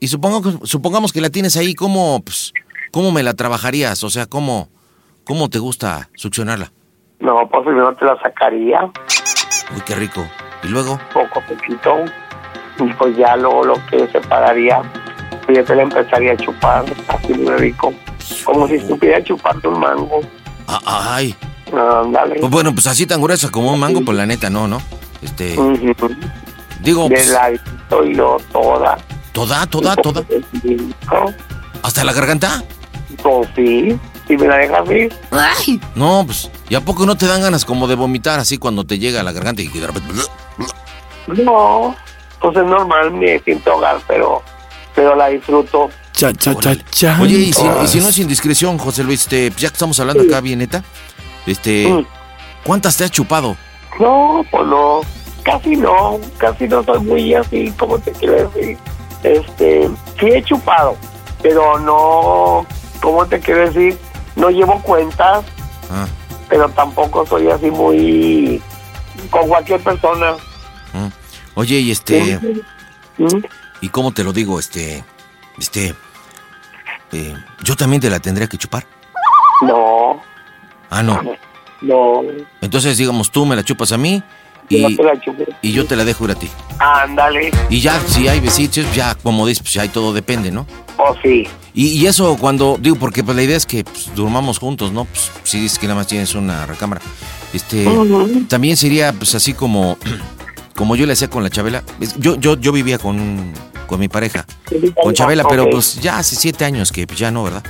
y 0.00 0.08
supongo, 0.08 0.66
supongamos 0.66 1.12
que 1.12 1.20
la 1.20 1.30
tienes 1.30 1.56
ahí, 1.56 1.74
¿cómo, 1.74 2.22
pues, 2.22 2.52
cómo 2.92 3.10
me 3.12 3.22
la 3.22 3.34
trabajarías? 3.34 4.04
O 4.04 4.10
sea, 4.10 4.26
¿cómo, 4.26 4.68
cómo 5.24 5.48
te 5.48 5.58
gusta 5.58 6.10
succionarla? 6.14 6.72
No, 7.20 7.48
pues 7.50 7.64
primero 7.64 7.94
te 7.96 8.04
la 8.04 8.20
sacaría 8.20 8.92
Uy, 9.74 9.80
qué 9.86 9.94
rico. 9.94 10.26
Y 10.62 10.68
luego, 10.68 10.98
poco 11.12 11.40
a 11.40 11.46
poquito. 11.46 12.04
Y 12.78 12.92
pues 12.94 13.16
ya 13.16 13.36
luego 13.36 13.64
lo 13.64 13.74
que 13.90 14.06
separaría, 14.08 14.82
pues 15.44 15.58
ya 15.58 15.64
te 15.64 15.74
la 15.74 15.82
empezaría 15.82 16.32
a 16.32 16.36
chupar 16.36 16.84
así 17.08 17.34
muy 17.34 17.52
rico. 17.56 17.92
Como 18.44 18.66
si 18.68 18.74
estuviera 18.74 19.22
chupando 19.22 19.70
un 19.70 19.80
mango. 19.80 20.20
ah, 20.68 21.14
ay, 21.16 21.34
Ándale. 21.72 22.36
pues 22.40 22.50
bueno, 22.50 22.72
pues 22.72 22.86
así 22.86 23.06
tan 23.06 23.20
gruesa 23.20 23.50
como 23.50 23.72
un 23.72 23.80
mango, 23.80 24.00
pues 24.04 24.16
la 24.16 24.26
neta, 24.26 24.48
no, 24.50 24.66
¿no? 24.68 24.80
Este, 25.22 25.56
digo, 26.80 27.08
De 27.08 27.14
pues, 27.16 27.28
ladito 27.30 28.04
y 28.04 28.14
luego 28.14 28.36
toda. 28.52 28.98
toda, 29.32 29.66
toda, 29.66 29.96
toda, 29.96 30.22
¿No? 30.62 31.34
hasta 31.82 32.04
la 32.04 32.12
garganta. 32.12 32.62
Pues 33.22 33.48
sí, 33.56 33.98
si 34.28 34.36
me 34.36 34.46
la 34.46 34.56
dejas 34.56 34.90
ir. 34.90 35.12
No, 35.94 36.24
pues, 36.26 36.50
¿y 36.68 36.74
a 36.74 36.80
poco 36.80 37.06
no 37.06 37.16
te 37.16 37.26
dan 37.26 37.40
ganas 37.42 37.64
como 37.64 37.86
de 37.88 37.94
vomitar 37.94 38.38
así 38.38 38.58
cuando 38.58 38.84
te 38.84 38.98
llega 38.98 39.20
a 39.20 39.22
la 39.22 39.32
garganta 39.32 39.62
y 39.62 39.68
de 39.68 39.86
repente... 39.86 40.08
No, 41.26 41.94
pues 42.40 42.56
es 42.56 42.64
normal, 42.64 43.12
me 43.12 43.38
siento 43.40 43.72
ahogar, 43.72 43.98
pero, 44.06 44.42
pero 44.94 45.14
la 45.14 45.28
disfruto. 45.28 45.90
Cha, 46.12 46.32
cha, 46.32 46.54
cha, 46.54 46.76
cha. 46.90 47.18
Oye, 47.20 47.36
y 47.38 47.52
si, 47.52 47.64
y 47.82 47.86
si 47.88 48.00
no 48.00 48.08
es 48.08 48.18
indiscreción, 48.18 48.78
José 48.78 49.02
Luis, 49.04 49.22
este, 49.22 49.50
ya 49.50 49.68
que 49.68 49.74
estamos 49.74 49.98
hablando 50.00 50.22
acá 50.22 50.40
bien 50.40 50.60
neta, 50.60 50.84
este, 51.46 51.88
Mm. 51.88 52.06
¿cuántas 52.64 52.96
te 52.96 53.04
has 53.04 53.10
chupado? 53.10 53.56
No, 53.98 54.44
pues 54.50 54.66
no, 54.66 55.00
casi 55.42 55.76
no, 55.76 56.18
casi 56.38 56.68
no 56.68 56.82
soy 56.84 57.00
muy 57.00 57.34
así, 57.34 57.72
como 57.78 57.98
te 57.98 58.12
quiero 58.12 58.48
decir. 58.48 58.78
Este, 59.22 59.88
sí 60.20 60.26
he 60.26 60.42
chupado, 60.42 60.96
pero 61.42 61.78
no, 61.80 62.66
¿cómo 63.02 63.26
te 63.26 63.40
quiero 63.40 63.68
decir? 63.70 63.98
No 64.36 64.50
llevo 64.50 64.80
cuentas, 64.82 65.44
Ah, 65.90 66.06
pero 66.48 66.68
tampoco 66.70 67.26
soy 67.26 67.48
así 67.50 67.70
muy 67.70 68.60
con 69.30 69.48
cualquier 69.48 69.80
persona. 69.80 70.32
mm. 70.92 71.08
Oye, 71.56 71.78
y 71.80 71.90
este, 71.90 72.38
¿Mm? 73.18 73.26
¿Y 73.84 73.88
cómo 73.90 74.12
te 74.12 74.24
lo 74.24 74.32
digo? 74.32 74.58
Este, 74.58 75.04
este, 75.58 75.94
eh, 77.12 77.34
yo 77.62 77.76
también 77.76 78.00
te 78.00 78.08
la 78.10 78.18
tendría 78.20 78.46
que 78.48 78.56
chupar. 78.58 78.86
No, 79.62 80.22
Ah, 80.90 81.02
no. 81.02 81.20
no, 81.80 82.22
Entonces, 82.60 82.96
digamos, 82.98 83.30
tú 83.30 83.44
me 83.46 83.56
la 83.56 83.62
chupas 83.64 83.92
a 83.92 83.98
mí 83.98 84.22
yo 84.70 84.88
y, 84.88 84.96
chupé. 85.24 85.46
y 85.62 85.72
yo 85.72 85.86
te 85.86 85.96
la 85.96 86.04
dejo 86.04 86.24
ir 86.24 86.30
a 86.30 86.34
ti. 86.34 86.48
Ándale, 86.78 87.50
Y 87.68 87.80
ya, 87.80 88.00
si 88.00 88.28
hay 88.28 88.40
besitos, 88.40 88.86
ya, 88.94 89.14
como 89.16 89.46
dices, 89.46 89.62
pues 89.62 89.74
ya 89.74 89.90
todo 89.92 90.12
depende, 90.12 90.50
¿no? 90.50 90.66
o 90.96 91.14
sí. 91.22 91.46
Y, 91.74 91.88
y 91.88 92.06
eso 92.06 92.36
cuando, 92.38 92.76
digo, 92.80 92.96
porque 92.96 93.24
pues 93.24 93.36
la 93.36 93.42
idea 93.42 93.56
es 93.56 93.66
que 93.66 93.82
pues, 93.84 94.14
durmamos 94.14 94.58
juntos, 94.60 94.92
¿no? 94.92 95.04
Pues 95.06 95.30
si 95.42 95.58
dices 95.60 95.78
que 95.78 95.86
nada 95.88 95.98
más 95.98 96.06
tienes 96.06 96.34
una 96.36 96.66
recámara. 96.66 97.00
Este, 97.52 97.86
Ujú. 97.88 98.44
también 98.48 98.76
sería 98.76 99.12
pues 99.12 99.34
así 99.34 99.54
como, 99.54 99.98
como 100.76 100.94
yo 100.96 101.04
le 101.06 101.14
hacía 101.14 101.28
con 101.28 101.42
la 101.42 101.50
Chabela. 101.50 101.82
Yo, 102.18 102.36
yo, 102.36 102.56
yo 102.56 102.70
vivía 102.72 102.98
con, 102.98 103.52
con 103.86 104.00
mi 104.00 104.08
pareja, 104.08 104.46
con 105.02 105.14
Chabela, 105.14 105.44
pero 105.48 105.68
pues 105.70 106.00
ya 106.00 106.18
hace 106.18 106.36
siete 106.36 106.64
años 106.64 106.92
que 106.92 107.06
pues, 107.06 107.18
ya 107.18 107.30
no, 107.30 107.44
¿verdad? 107.44 107.62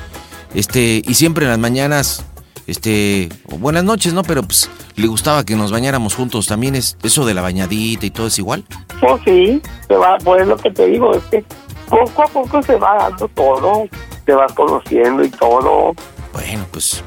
Este, 0.54 1.02
y 1.04 1.14
siempre 1.14 1.44
en 1.44 1.50
las 1.50 1.58
mañanas, 1.58 2.24
este, 2.66 3.28
buenas 3.58 3.84
noches, 3.84 4.12
¿no? 4.12 4.22
Pero 4.22 4.42
pues 4.42 4.70
le 4.96 5.06
gustaba 5.06 5.44
que 5.44 5.56
nos 5.56 5.72
bañáramos 5.72 6.14
juntos. 6.14 6.46
También 6.46 6.74
es 6.74 6.96
eso 7.02 7.26
de 7.26 7.34
la 7.34 7.42
bañadita 7.42 8.06
y 8.06 8.10
todo 8.10 8.28
es 8.28 8.38
igual. 8.38 8.64
Pues 9.00 9.20
sí, 9.24 9.60
se 9.88 9.94
va, 9.94 10.16
pues 10.22 10.46
lo 10.46 10.56
que 10.56 10.70
te 10.70 10.86
digo 10.86 11.14
es 11.14 11.22
que 11.24 11.44
poco 11.88 12.22
a 12.22 12.26
poco 12.26 12.62
se 12.62 12.76
va 12.76 12.96
dando 12.96 13.28
todo, 13.28 13.88
te 14.24 14.32
vas 14.32 14.52
conociendo 14.52 15.24
y 15.24 15.30
todo. 15.30 15.94
Bueno, 16.32 16.66
pues, 16.70 17.02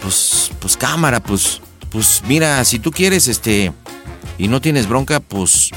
pues, 0.00 0.52
pues 0.60 0.76
cámara, 0.76 1.20
pues, 1.20 1.60
pues 1.90 2.22
mira, 2.26 2.64
si 2.64 2.78
tú 2.78 2.90
quieres, 2.90 3.28
este, 3.28 3.72
y 4.38 4.48
no 4.48 4.60
tienes 4.60 4.88
bronca, 4.88 5.20
pues, 5.20 5.70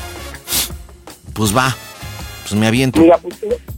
pues 1.33 1.55
va, 1.55 1.75
pues 2.49 2.59
me 2.59 2.67
aviento. 2.67 2.99
Mira, 2.99 3.17
pues, 3.17 3.35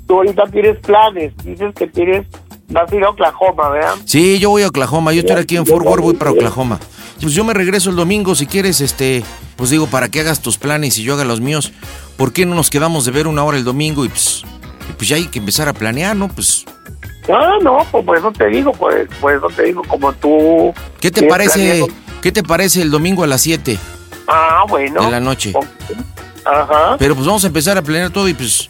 tú, 0.07 0.15
ahorita 0.15 0.43
tienes 0.51 0.77
planes, 0.79 1.33
dices 1.43 1.73
que 1.75 1.87
tienes, 1.87 2.25
vas 2.69 2.91
a 2.91 2.95
ir 2.95 3.03
a 3.03 3.09
Oklahoma, 3.09 3.69
¿verdad? 3.69 3.95
Sí, 4.05 4.39
yo 4.39 4.49
voy 4.49 4.63
a 4.63 4.67
Oklahoma, 4.67 5.13
yo 5.13 5.21
estoy 5.21 5.35
aquí 5.37 5.57
en 5.57 5.65
Fort 5.65 5.85
Worth, 5.85 6.01
voy 6.01 6.13
para 6.15 6.31
Oklahoma. 6.31 6.79
Pues 7.21 7.33
yo 7.33 7.43
me 7.43 7.53
regreso 7.53 7.89
el 7.91 7.95
domingo, 7.95 8.33
si 8.33 8.47
quieres, 8.47 8.81
este, 8.81 9.23
pues 9.55 9.69
digo, 9.69 9.87
para 9.87 10.09
que 10.09 10.21
hagas 10.21 10.41
tus 10.41 10.57
planes 10.57 10.97
y 10.97 11.03
yo 11.03 11.13
haga 11.13 11.23
los 11.23 11.39
míos, 11.39 11.71
¿por 12.17 12.33
qué 12.33 12.45
no 12.45 12.55
nos 12.55 12.69
quedamos 12.69 13.05
de 13.05 13.11
ver 13.11 13.27
una 13.27 13.43
hora 13.43 13.57
el 13.57 13.63
domingo 13.63 14.05
y 14.05 14.09
pues, 14.09 14.43
y 14.89 14.93
pues 14.93 15.07
ya 15.09 15.17
hay 15.17 15.27
que 15.27 15.37
empezar 15.39 15.67
a 15.67 15.73
planear, 15.73 16.15
¿no? 16.15 16.27
Pues, 16.29 16.65
Ah, 17.31 17.57
no, 17.61 17.77
pues 17.91 18.03
por 18.03 18.17
eso 18.17 18.31
te 18.31 18.47
digo, 18.47 18.71
pues, 18.71 19.07
por 19.21 19.31
eso 19.33 19.47
te 19.55 19.63
digo, 19.65 19.83
como 19.87 20.11
tú... 20.13 20.73
¿qué 20.99 21.11
te 21.11 21.23
parece, 21.27 21.85
qué 22.21 22.31
te 22.31 22.41
parece 22.41 22.81
el 22.81 22.89
domingo 22.89 23.23
a 23.23 23.27
las 23.27 23.41
7 23.41 23.77
Ah, 24.27 24.63
bueno. 24.67 25.05
de 25.05 25.11
la 25.11 25.19
noche? 25.19 25.53
Ajá. 26.45 26.95
Pero 26.99 27.15
pues 27.15 27.25
vamos 27.27 27.43
a 27.43 27.47
empezar 27.47 27.77
a 27.77 27.81
planear 27.81 28.09
todo 28.11 28.27
y 28.27 28.33
pues, 28.33 28.69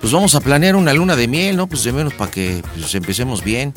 pues 0.00 0.12
vamos 0.12 0.34
a 0.34 0.40
planear 0.40 0.76
una 0.76 0.92
luna 0.92 1.16
de 1.16 1.28
miel, 1.28 1.56
¿no? 1.56 1.66
Pues 1.66 1.84
de 1.84 1.92
menos 1.92 2.14
para 2.14 2.30
que 2.30 2.62
pues, 2.74 2.94
empecemos 2.94 3.42
bien. 3.42 3.74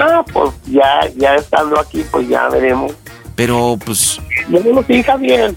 Ah, 0.00 0.24
pues 0.32 0.50
ya, 0.66 1.00
ya 1.16 1.34
estando 1.36 1.78
aquí, 1.78 2.04
pues 2.10 2.28
ya 2.28 2.48
veremos. 2.48 2.92
Pero 3.36 3.78
pues, 3.84 4.20
Ya 4.50 4.60
no 4.60 4.72
nos 4.80 4.90
hija 4.90 5.16
bien. 5.16 5.56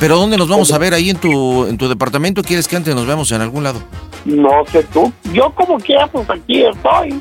pero 0.00 0.16
¿dónde 0.16 0.36
nos 0.38 0.48
vamos 0.48 0.72
a 0.72 0.78
ver? 0.78 0.94
¿Ahí 0.94 1.10
en 1.10 1.18
tu, 1.18 1.66
en 1.66 1.76
tu 1.76 1.88
departamento? 1.88 2.42
¿Quieres 2.42 2.66
que 2.66 2.76
antes 2.76 2.94
nos 2.94 3.06
veamos 3.06 3.30
en 3.32 3.40
algún 3.42 3.62
lado? 3.64 3.82
No 4.24 4.64
sé 4.70 4.84
tú, 4.84 5.12
yo 5.32 5.52
como 5.54 5.76
quiera, 5.78 6.06
pues 6.06 6.28
aquí 6.30 6.62
estoy. 6.64 7.20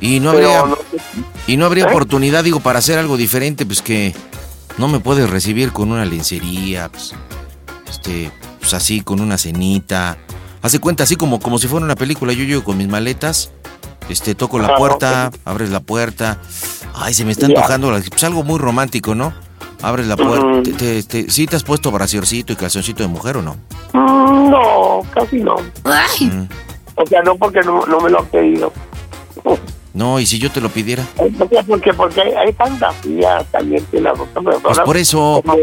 Y 0.00 0.18
no 0.20 0.32
Pero 0.32 0.52
habría, 0.52 0.66
no 0.66 0.76
sé 0.76 0.96
y 1.46 1.56
no 1.56 1.66
habría 1.66 1.84
¿Eh? 1.84 1.88
oportunidad, 1.88 2.42
digo, 2.44 2.58
para 2.60 2.80
hacer 2.80 2.98
algo 2.98 3.16
diferente, 3.16 3.64
pues 3.64 3.80
que 3.82 4.12
no 4.76 4.88
me 4.88 4.98
puedes 5.00 5.30
recibir 5.30 5.72
con 5.72 5.90
una 5.92 6.04
lencería, 6.04 6.88
pues, 6.90 7.14
este, 7.88 8.30
pues 8.62 8.74
así, 8.74 9.00
con 9.00 9.20
una 9.20 9.36
cenita. 9.36 10.16
Hace 10.62 10.78
cuenta, 10.78 11.02
así 11.02 11.16
como, 11.16 11.40
como 11.40 11.58
si 11.58 11.66
fuera 11.66 11.84
una 11.84 11.96
película, 11.96 12.32
yo 12.32 12.44
llego 12.44 12.62
con 12.62 12.78
mis 12.78 12.86
maletas, 12.88 13.50
este, 14.08 14.34
toco 14.36 14.58
la 14.60 14.76
puerta, 14.76 15.30
abres 15.44 15.70
la 15.70 15.80
puerta. 15.80 16.38
Ay, 16.94 17.12
se 17.12 17.24
me 17.24 17.32
está 17.32 17.46
antojando, 17.46 17.90
la- 17.90 18.00
pues 18.00 18.22
algo 18.24 18.44
muy 18.44 18.58
romántico, 18.58 19.14
¿no? 19.14 19.32
Abres 19.82 20.06
la 20.06 20.16
puerta, 20.16 20.62
te, 20.62 20.72
te- 20.72 21.02
te- 21.02 21.30
¿sí 21.30 21.46
te 21.48 21.56
has 21.56 21.64
puesto 21.64 21.90
braciorcito 21.90 22.52
y 22.52 22.56
calzoncito 22.56 23.02
de 23.02 23.08
mujer 23.08 23.38
o 23.38 23.42
no? 23.42 23.56
Mm, 23.92 24.50
No, 24.50 25.00
casi 25.12 25.36
no. 25.40 25.56
Mm. 26.26 26.46
O 26.94 27.06
sea, 27.06 27.22
no 27.22 27.34
porque 27.36 27.60
no, 27.62 27.84
no 27.86 28.00
me 28.00 28.10
lo 28.10 28.20
han 28.20 28.26
pedido. 28.26 28.72
No, 29.94 30.20
y 30.20 30.26
si 30.26 30.38
yo 30.38 30.50
te 30.50 30.60
lo 30.60 30.68
pidiera. 30.68 31.04
Porque, 31.66 31.92
porque 31.92 32.20
hay, 32.22 32.32
hay 32.32 32.52
fantasías 32.52 33.44
también 33.50 33.84
que 33.90 34.00
personas. 34.60 34.62
Pues 34.62 34.86
por 34.86 34.96
eso. 34.96 35.42
Como 35.44 35.54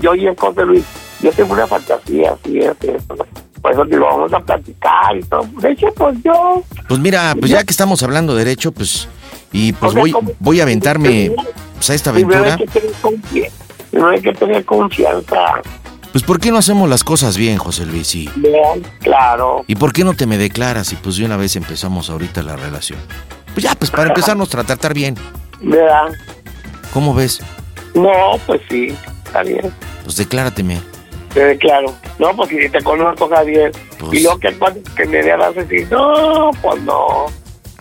yo 0.00 0.14
y 0.14 0.26
el 0.26 0.36
José 0.38 0.64
Luis, 0.64 0.84
yo 1.22 1.32
tengo 1.32 1.52
una 1.52 1.66
fantasía 1.66 2.32
así, 2.32 2.60
así, 2.62 2.88
eso. 2.88 3.26
Por 3.60 3.72
eso 3.72 3.84
digo, 3.84 4.06
vamos 4.06 4.32
a 4.32 4.40
platicar 4.40 5.16
y 5.16 5.22
todo. 5.22 5.42
De 5.60 5.72
hecho, 5.72 5.88
pues 5.94 6.16
yo. 6.24 6.62
Pues 6.88 7.00
mira, 7.00 7.34
pues 7.38 7.50
ya 7.50 7.62
que 7.62 7.70
estamos 7.70 8.02
hablando 8.02 8.34
de 8.34 8.44
derecho, 8.44 8.72
pues, 8.72 9.08
y 9.52 9.72
pues 9.74 9.94
voy, 9.94 10.14
voy 10.38 10.60
a 10.60 10.62
aventarme 10.62 11.32
pues, 11.74 11.90
a 11.90 11.94
esta 11.94 12.10
aventura. 12.10 12.56
Primero 12.56 14.10
hay 14.10 14.22
que 14.22 14.32
tener 14.32 14.64
confianza. 14.64 15.60
Pues 16.12 16.24
¿por 16.24 16.40
qué 16.40 16.50
no 16.50 16.58
hacemos 16.58 16.88
las 16.88 17.04
cosas 17.04 17.36
bien, 17.36 17.58
José 17.58 17.86
Luis? 17.86 18.14
Y, 18.14 18.28
Vean, 18.36 18.82
claro. 19.00 19.64
¿Y 19.68 19.76
por 19.76 19.92
qué 19.92 20.02
no 20.02 20.14
te 20.14 20.26
me 20.26 20.38
declaras 20.38 20.92
y 20.92 20.96
pues 20.96 21.16
de 21.16 21.24
una 21.24 21.36
vez 21.36 21.54
empezamos 21.54 22.10
ahorita 22.10 22.42
la 22.42 22.56
relación? 22.56 22.98
Pues 23.54 23.64
ya, 23.64 23.74
pues 23.74 23.90
para 23.90 24.08
empezarnos 24.08 24.52
a 24.54 24.64
tratar 24.64 24.94
bien. 24.94 25.16
¿Verdad? 25.60 26.12
¿Cómo 26.92 27.14
ves? 27.14 27.40
No, 27.94 28.38
pues 28.46 28.60
sí, 28.68 28.94
está 29.24 29.42
bien. 29.42 29.72
Pues 30.02 30.16
declárateme. 30.16 30.80
Te 31.32 31.40
declaro. 31.44 31.94
No, 32.18 32.34
pues 32.36 32.48
si 32.50 32.68
te 32.68 32.82
conozco, 32.82 33.28
Javier. 33.28 33.72
Y 34.12 34.20
luego 34.22 34.38
que, 34.40 34.56
que 34.96 35.06
me 35.06 35.22
veas 35.22 35.54
decir, 35.54 35.86
no, 35.90 36.50
pues 36.60 36.82
no. 36.82 37.26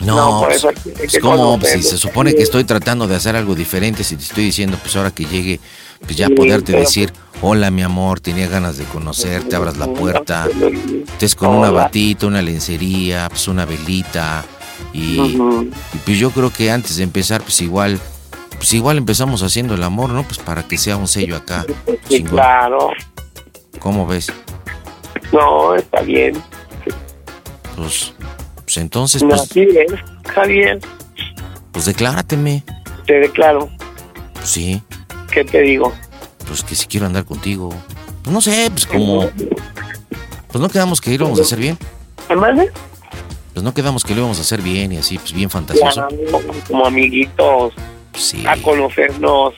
No, 0.02 0.40
por 0.40 0.48
pues, 0.48 0.58
eso 0.58 0.70
que- 0.70 0.90
pues, 0.92 1.12
que 1.12 1.20
¿cómo? 1.20 1.60
Pues, 1.60 1.74
si 1.74 1.84
se 1.84 1.98
supone 1.98 2.34
que 2.34 2.42
estoy 2.44 2.64
tratando 2.64 3.06
de 3.08 3.16
hacer 3.18 3.36
algo 3.36 3.54
diferente, 3.56 4.04
si 4.04 4.16
te 4.16 4.24
estoy 4.24 4.46
diciendo, 4.46 4.78
pues 4.82 4.96
ahora 4.96 5.12
que 5.12 5.26
llegue, 5.26 5.60
pues 6.02 6.16
ya 6.16 6.28
Sí, 6.28 6.36
poderte 6.36 6.72
pero- 6.72 6.80
decir, 6.86 7.12
hola 7.42 7.70
mi 7.70 7.82
amor, 7.84 8.22
tenía 8.22 8.48
ganas 8.48 8.78
de 8.78 8.86
conocerte, 8.86 9.56
abras 9.58 9.76
la 9.78 9.88
puerta, 9.88 10.48
estés 11.12 11.36
con 11.36 11.50
una 11.50 11.70
batita, 11.72 12.28
una 12.28 12.42
lencería, 12.42 13.28
pues 13.30 13.50
una 13.50 13.66
velita, 13.66 14.46
y, 14.94 15.20
y 15.20 15.98
pues 16.06 16.18
yo 16.18 16.32
creo 16.32 16.50
que 16.50 16.72
antes 16.72 16.96
de 16.96 17.04
empezar, 17.04 17.42
pues 17.42 17.60
igual, 17.62 18.00
pues 18.58 18.74
igual 18.74 18.98
empezamos 18.98 19.44
haciendo 19.44 19.74
el 19.74 19.84
amor, 19.84 20.12
¿no? 20.12 20.24
Pues 20.24 20.38
para 20.38 20.64
que 20.64 20.78
sea 20.78 20.96
un 20.96 21.10
sello 21.10 21.36
acá. 21.36 21.66
Sí, 22.08 22.24
claro. 22.24 22.92
¿Cómo 23.80 24.06
ves? 24.06 24.32
No, 25.32 25.76
está 25.76 26.02
bien. 26.02 26.42
Pues, 27.76 28.14
pues 28.56 28.78
entonces, 28.78 29.22
No, 29.24 29.30
pues, 29.30 29.42
así 29.42 29.62
es, 29.62 29.94
Javier. 30.34 30.80
pues 31.72 31.86
declárateme. 31.86 32.64
Te 33.06 33.14
declaro. 33.20 33.70
Pues 34.34 34.50
sí, 34.50 34.82
¿Qué 35.32 35.44
te 35.44 35.62
digo? 35.62 35.94
pues 36.48 36.64
que 36.64 36.74
si 36.76 36.88
quiero 36.88 37.06
andar 37.06 37.26
contigo. 37.26 37.70
Pues 38.24 38.34
no 38.34 38.42
sé, 38.42 38.70
pues 38.72 38.86
como... 38.88 39.30
Pues 40.48 40.60
no 40.60 40.68
quedamos 40.70 41.00
que 41.00 41.14
íbamos 41.14 41.38
a 41.38 41.44
hacer 41.44 41.60
bien. 41.60 41.78
¿Hermano? 42.28 42.64
Pues 43.54 43.64
no 43.64 43.72
quedamos 43.74 44.04
que 44.04 44.14
lo 44.16 44.22
íbamos 44.22 44.40
a 44.40 44.42
hacer 44.42 44.62
bien 44.62 44.92
y 44.92 44.98
así, 44.98 45.20
pues 45.20 45.32
bien 45.32 45.50
fantasioso. 45.52 46.08
Como 46.68 46.86
amiguitos. 46.88 47.74
Sí. 48.16 48.44
A 48.48 48.58
conocernos. 48.58 49.54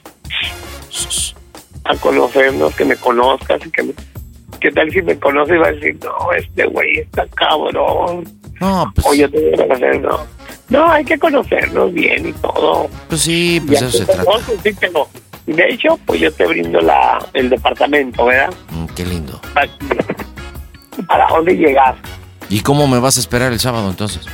A 1.85 1.95
conocernos, 1.95 2.76
que 2.76 2.84
me 2.85 2.95
conozcas 2.98 3.61
y 3.65 3.72
que 3.72 3.84
me... 3.84 3.93
¿Qué 4.62 4.72
tal 4.72 4.92
si 4.92 5.02
me 5.02 5.18
conoces 5.18 5.56
y 5.56 5.60
vas 5.60 5.70
a 5.70 5.72
decir, 5.72 5.98
no, 6.04 6.32
este 6.34 6.66
güey 6.68 7.00
está 7.00 7.26
cabrón? 7.28 8.24
No, 8.60 8.92
pues... 8.96 9.08
O 9.08 9.14
yo 9.16 9.30
te 9.30 9.40
voy 9.42 9.54
a 9.54 9.68
conocer, 9.68 10.02
no. 10.02 10.20
No, 10.70 10.90
hay 10.92 11.04
que 11.04 11.18
conocernos 11.18 11.92
bien 11.92 12.28
y 12.30 12.34
todo. 12.34 12.88
Pues 13.10 13.22
sí, 13.22 13.62
pues 13.66 13.80
Ya 13.80 13.88
eso 13.88 13.98
se 13.98 14.06
te 14.06 14.14
trata. 14.14 14.32
sí, 14.64 14.70
pero 14.80 15.08
de 15.48 15.64
hecho, 15.70 16.00
pues 16.06 16.22
yo 16.22 16.32
te 16.32 16.46
brindo 16.46 16.80
la, 16.80 17.18
el 17.34 17.50
departamento, 17.50 18.26
¿verdad? 18.26 18.54
Mm, 18.70 18.86
qué 18.96 19.06
lindo. 19.06 19.42
Para, 19.54 19.70
para 21.08 21.28
dónde 21.28 21.56
llegar. 21.56 21.96
¿Y 22.50 22.60
cómo 22.62 22.88
me 22.88 23.00
vas 23.00 23.18
a 23.18 23.20
esperar 23.20 23.52
el 23.52 23.60
sábado 23.60 23.90
entonces? 23.90 24.26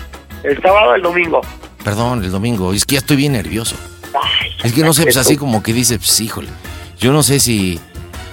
El 0.44 0.62
sábado 0.62 0.95
el 0.95 1.02
domingo. 1.02 1.41
Perdón, 1.84 2.24
el 2.24 2.32
domingo. 2.32 2.74
Es 2.74 2.86
que 2.86 2.95
ya 2.95 2.99
estoy 2.99 3.16
bien 3.16 3.32
nervioso. 3.34 3.76
Es 4.64 4.74
que 4.74 4.82
no 4.82 4.94
sé, 4.94 5.04
pues 5.04 5.18
así 5.18 5.38
como 5.38 5.64
que 5.64 5.72
dice, 5.72 5.98
pues 5.98 6.20
híjole. 6.20 6.49
Yo 6.99 7.14
no 7.14 7.24
sé 7.24 7.40
si... 7.40 7.80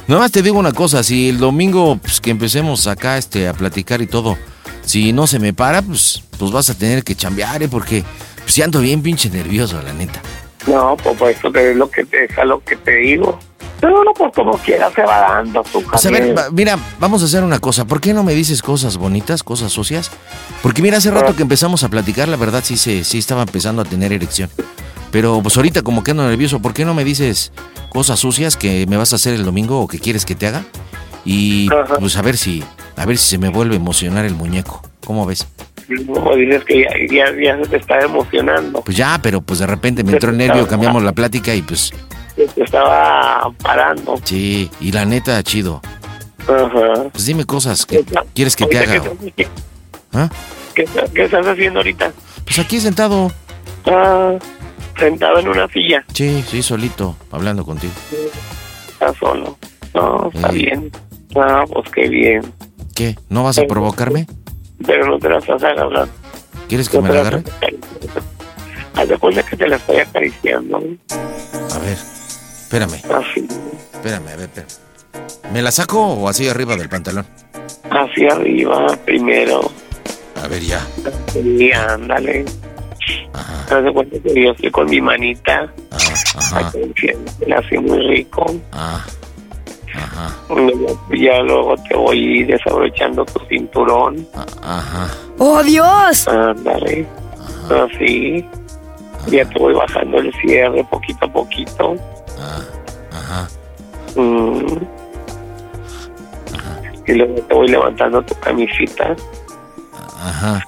Nada 0.07 0.21
más 0.21 0.33
te 0.33 0.43
digo 0.43 0.59
una 0.59 0.73
cosa, 0.73 1.03
si 1.03 1.31
el 1.31 1.39
domingo 1.39 1.97
pues, 1.97 2.21
que 2.21 2.31
empecemos 2.31 2.87
acá 2.87 3.17
este, 3.17 3.49
a 3.49 3.55
platicar 3.55 4.03
y 4.03 4.07
todo, 4.07 4.37
si 4.83 5.13
no 5.13 5.27
se 5.27 5.39
me 5.39 5.55
para, 5.55 5.81
pues, 5.81 6.23
pues 6.39 6.53
vas 6.53 6.69
a 6.69 6.75
tener 6.75 7.03
que 7.03 7.15
chambear, 7.15 7.63
¿eh? 7.63 7.69
Porque 7.69 8.05
pues 8.43 8.61
ando 8.61 8.81
bien 8.81 9.03
pinche 9.03 9.31
nervioso, 9.31 9.81
la 9.81 9.95
neta. 9.95 10.21
No, 10.67 10.97
pues, 11.03 11.17
pues 11.19 11.39
eso 11.39 11.49
es 11.55 11.77
lo 11.77 11.91
que 11.91 12.05
te, 12.05 12.25
es 12.25 12.37
lo 12.45 12.61
que 12.63 12.77
te 12.77 12.97
digo. 12.97 13.39
Pero 13.81 14.05
no, 14.05 14.13
pues 14.13 14.33
como 14.35 14.57
quiera 14.59 14.91
se 14.93 15.03
va 15.03 15.21
dando 15.21 15.63
tu 15.63 15.83
Pues 15.83 16.07
a 16.07 16.11
ver, 16.11 16.35
mira, 16.53 16.79
vamos 17.01 17.23
a 17.23 17.25
hacer 17.27 17.43
una 17.43 17.59
cosa. 17.59 17.85
¿Por 17.87 18.01
qué 18.01 18.15
no 18.15 18.23
me 18.23 18.35
dices 18.35 18.63
cosas 18.63 18.97
bonitas, 18.97 19.43
cosas 19.43 19.73
sucias? 19.73 20.11
Porque 20.63 20.81
mira, 20.81 20.99
hace 20.99 21.11
rato 21.11 21.35
que 21.35 21.43
empezamos 21.43 21.83
a 21.83 21.89
platicar, 21.89 22.29
la 22.29 22.37
verdad 22.37 22.63
sí 22.65 22.77
se, 22.77 23.05
sí 23.05 23.19
estaba 23.19 23.43
empezando 23.43 23.83
a 23.83 23.85
tener 23.85 24.13
erección. 24.13 24.49
Pero 25.15 25.39
pues 25.45 25.57
ahorita 25.57 25.83
como 25.83 26.03
que 26.03 26.11
ando 26.11 26.29
nervioso, 26.29 26.59
¿por 26.59 26.75
qué 26.75 26.85
no 26.85 26.93
me 26.93 27.05
dices 27.05 27.53
cosas 27.89 28.19
sucias 28.19 28.57
que 28.57 28.85
me 28.89 28.97
vas 28.97 29.13
a 29.13 29.17
hacer 29.17 29.33
el 29.35 29.45
domingo 29.45 29.79
o 29.81 29.87
que 29.87 30.01
quieres 30.01 30.25
que 30.25 30.35
te 30.35 30.49
haga? 30.49 30.65
Y 31.25 31.69
pues 32.01 32.17
a 32.17 32.23
ver 32.23 32.37
si, 32.37 32.65
a 32.97 33.07
ver 33.07 33.17
si 33.17 33.31
se 33.31 33.39
me 33.39 33.49
vuelve 33.49 33.75
a 33.75 33.79
emocionar 33.79 34.25
el 34.25 34.35
muñeco. 34.35 34.83
¿Cómo 35.07 35.25
ves? 35.25 35.47
Como 36.13 36.35
dices 36.35 36.65
que 36.65 36.83
ya, 36.83 36.91
ya, 37.31 37.33
ya 37.41 37.63
se 37.63 37.69
te 37.71 37.77
está 37.77 38.01
emocionando. 38.01 38.81
Pues 38.81 38.97
ya, 38.97 39.21
pero 39.23 39.41
pues 39.41 39.61
de 39.61 39.69
repente 39.69 40.03
me 40.03 40.11
entró 40.15 40.31
el 40.31 40.37
nervio, 40.37 40.67
cambiamos 40.67 41.01
la 41.05 41.13
plática 41.13 41.55
y 41.55 41.63
pues 41.63 41.93
Se 42.35 42.49
te 42.49 42.65
estaba 42.65 43.53
parando. 43.63 44.17
sí, 44.25 44.69
y 44.81 44.91
la 44.91 45.05
neta, 45.05 45.41
chido. 45.45 45.81
Ajá. 46.49 47.05
Pues 47.13 47.25
dime 47.25 47.45
cosas 47.45 47.87
que 47.87 48.05
quieres 48.35 48.57
que 48.57 48.67
te 48.67 48.79
haga. 48.79 49.01
¿qué, 49.01 49.31
qué- 49.37 49.49
¿Ah? 50.13 50.29
qué- 50.75 50.89
qué 51.15 51.23
estás 51.27 51.47
haciendo 51.47 51.79
ahorita? 51.79 52.11
Pues 52.45 52.59
aquí 52.59 52.81
sentado. 52.81 53.31
Ah, 53.87 54.33
sentado 54.99 55.39
en 55.39 55.49
una 55.49 55.69
silla. 55.69 56.05
Sí, 56.13 56.45
sí, 56.49 56.63
solito, 56.63 57.17
hablando 57.31 57.65
contigo. 57.65 57.93
Estás 58.89 59.17
solo. 59.19 59.57
No, 59.95 60.31
está 60.35 60.51
Sí. 60.51 60.57
bien. 60.59 60.91
Ah, 61.37 61.65
pues 61.73 61.91
qué 61.91 62.09
bien. 62.09 62.43
¿Qué? 62.95 63.17
¿No 63.29 63.45
vas 63.45 63.59
a 63.59 63.65
provocarme? 63.65 64.27
Pero 64.87 65.07
no 65.07 65.19
te 65.19 65.29
las 65.29 65.47
vas 65.47 65.63
a 65.63 65.69
agarrar. 65.69 66.09
¿Quieres 66.69 66.89
que 66.89 66.97
No 66.99 67.03
me 67.05 67.13
la 67.13 67.21
agarre? 67.21 67.43
Haz 68.97 69.09
de 69.09 69.19
cuenta 69.19 69.43
que 69.43 69.57
te 69.57 69.67
la 69.67 69.77
estoy 69.77 69.97
acariciando. 69.99 70.77
A 70.79 71.79
ver, 71.79 71.99
espérame, 71.99 72.95
Así, 73.13 73.47
espérame, 73.93 74.29
a 74.29 74.37
ver, 74.37 74.41
espérame. 74.49 74.71
¿Me 75.53 75.63
la 75.63 75.71
saco 75.73 76.01
o 76.01 76.29
así 76.29 76.49
arriba 76.49 76.77
del 76.77 76.89
pantalón? 76.89 77.27
hacia 77.91 78.33
arriba 78.33 78.97
primero. 79.05 79.71
A 80.43 80.49
ver, 80.49 80.63
ya. 80.63 80.85
Y 81.35 81.71
ándale. 81.73 82.45
Haz 83.71 83.83
de 83.85 83.93
cuenta 83.93 84.17
que 84.21 84.43
yo 84.45 84.51
estoy 84.53 84.71
con 84.71 84.87
mi 84.91 85.01
manita. 85.01 85.73
acariciándola 86.55 87.59
así 87.59 87.79
muy 87.79 87.99
rico. 88.09 88.47
Ah, 88.73 89.05
ajá, 89.95 90.35
Ya 91.17 91.41
luego 91.43 91.75
te 91.89 91.97
voy 91.97 92.45
desabrochando 92.45 93.25
tu 93.25 93.41
cinturón. 93.47 94.27
ajá. 94.63 95.09
¡Oh, 95.39 95.63
Dios! 95.63 96.29
Ándale. 96.29 97.07
Así. 97.71 98.47
Ya 99.29 99.45
te 99.49 99.59
voy 99.59 99.73
bajando 99.75 100.19
el 100.19 100.33
cierre 100.35 100.85
poquito 100.91 101.25
a 101.27 101.33
poquito. 101.33 101.95
Ajá. 103.11 103.49
Mm. 104.17 104.77
Y 107.07 107.13
luego 107.15 107.35
te 107.35 107.55
voy 107.55 107.69
levantando 107.69 108.23
tu 108.23 108.35
camisita. 108.41 109.15
Ajá. 110.19 110.65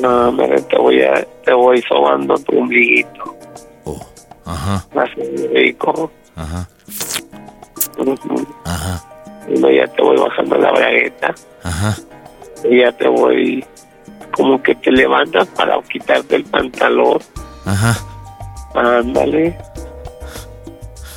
No, 0.00 0.32
me 0.32 0.48
te 0.48 0.78
voy 0.78 1.02
a, 1.02 1.26
te 1.44 1.52
voy 1.52 1.82
sobando 1.82 2.34
tu 2.38 2.58
ombliguito. 2.58 3.36
Ajá. 4.44 4.84
Así 4.96 5.46
rico. 5.48 6.10
Ajá. 6.36 6.68
Ajá. 8.64 9.04
Y 9.48 9.58
luego 9.58 9.76
ya 9.76 9.92
te 9.92 10.02
voy 10.02 10.18
bajando 10.18 10.56
la 10.58 10.72
bragueta. 10.72 11.34
Ajá. 11.62 11.96
Y 12.64 12.80
ya 12.80 12.92
te 12.92 13.08
voy 13.08 13.64
como 14.36 14.62
que 14.62 14.74
te 14.76 14.90
levantas 14.90 15.46
para 15.48 15.80
quitarte 15.82 16.36
el 16.36 16.44
pantalón. 16.44 17.18
Ajá. 17.64 17.96
Ándale. 18.74 19.56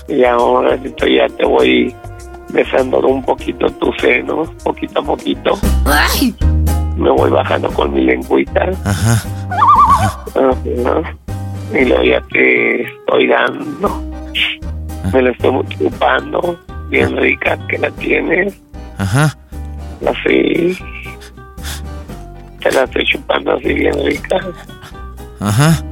Y 0.07 0.23
ahora 0.23 0.75
esto 0.75 1.07
ya 1.07 1.27
te 1.29 1.45
voy 1.45 1.95
besando 2.49 2.99
un 2.99 3.23
poquito 3.23 3.67
tus 3.71 3.95
senos, 3.97 4.49
poquito 4.63 4.99
a 4.99 5.03
poquito. 5.03 5.57
Me 6.95 7.09
voy 7.11 7.29
bajando 7.29 7.69
con 7.71 7.93
mi 7.93 8.01
lengüita. 8.05 8.69
Ajá. 8.85 9.23
Ajá. 10.35 11.15
Y 11.73 11.85
luego 11.85 12.03
ya 12.03 12.21
te 12.31 12.81
estoy 12.83 13.27
dando. 13.27 14.01
Me 15.13 15.21
la 15.21 15.31
estoy 15.31 15.51
chupando. 15.77 16.59
Bien 16.89 17.15
rica 17.17 17.57
que 17.67 17.77
la 17.79 17.91
tienes. 17.91 18.53
Ajá. 18.97 19.35
Así. 20.07 20.77
Te 22.61 22.71
la 22.71 22.83
estoy 22.83 23.05
chupando 23.05 23.53
así 23.53 23.73
bien 23.73 23.93
rica. 24.05 24.37
Ajá. 25.39 25.83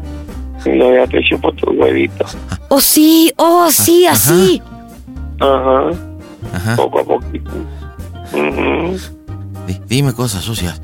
Y 0.65 0.69
luego 0.69 0.95
ya 0.95 1.07
te 1.07 1.23
chupo 1.23 1.51
tus 1.53 1.75
huevitos. 1.77 2.37
¡Oh, 2.69 2.79
sí! 2.79 3.31
¡Oh, 3.37 3.69
sí! 3.69 4.07
¡Así! 4.07 4.61
Ajá. 5.39 5.89
Ajá. 6.53 6.75
Poco 6.75 6.99
a 6.99 7.03
poquito. 7.03 7.51
Di- 9.67 9.81
dime 9.87 10.13
cosas 10.13 10.43
sucias. 10.43 10.81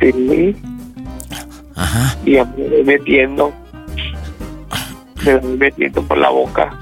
Sí. 0.00 0.56
Ajá. 1.76 2.16
Y 2.24 2.32
ya 2.32 2.44
me 2.44 2.68
voy 2.68 2.84
metiendo. 2.84 3.52
Me 5.24 5.36
voy 5.36 5.56
metiendo 5.56 6.02
por 6.02 6.18
la 6.18 6.30
boca. 6.30 6.78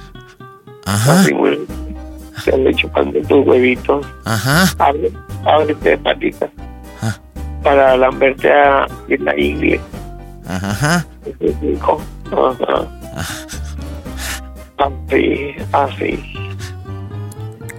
Ajá. 0.84 1.20
Así 1.20 1.34
muy. 1.34 1.66
Te 2.44 2.50
voy 2.52 2.74
chupando 2.74 3.20
tus 3.22 3.46
huevitos. 3.46 4.06
Ajá. 4.24 4.66
Abre, 4.78 5.10
ábrete 5.44 5.90
de 5.90 5.98
patitas. 5.98 6.50
Para 7.62 7.96
lamberte 7.96 8.52
a 8.52 8.86
en 9.08 9.24
la 9.24 9.38
ingle. 9.38 9.80
Ajá. 10.46 11.04
Es 11.40 11.60
rico. 11.60 12.00
Ajá. 12.30 12.86
Así, 14.78 15.54
así. 15.72 16.32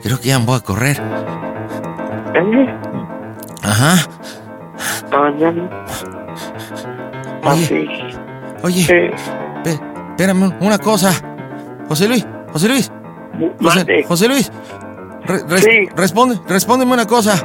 Creo 0.04 0.20
que 0.20 0.30
ya 0.30 0.40
me 0.40 0.46
voy 0.46 0.58
a 0.58 0.60
correr. 0.62 1.02
¿Eh? 2.34 2.76
Ajá. 3.64 3.96
Así. 7.44 7.88
Oye, 8.64 9.14
ve- 9.64 9.80
espérame 10.10 10.54
una 10.60 10.78
cosa. 10.78 11.12
José 11.88 12.08
Luis, 12.08 12.26
José 12.52 12.68
Luis. 12.68 12.92
José, 13.62 14.04
José 14.08 14.28
Luis. 14.28 14.52
Re- 15.26 15.44
res- 15.48 15.96
Responde, 15.96 16.40
respóndeme 16.48 16.94
una 16.94 17.06
cosa. 17.06 17.36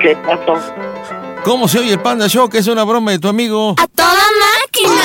¿Qué 0.00 0.16
pasó? 0.16 0.54
¿Cómo 1.44 1.68
se 1.68 1.78
oye 1.78 1.92
el 1.92 2.00
Panda 2.00 2.28
Show? 2.28 2.48
Que 2.48 2.58
es 2.58 2.66
una 2.66 2.84
broma 2.84 3.12
de 3.12 3.18
tu 3.18 3.28
amigo. 3.28 3.74
¡A 3.78 3.86
toda 3.94 4.24
máquina! 4.64 5.02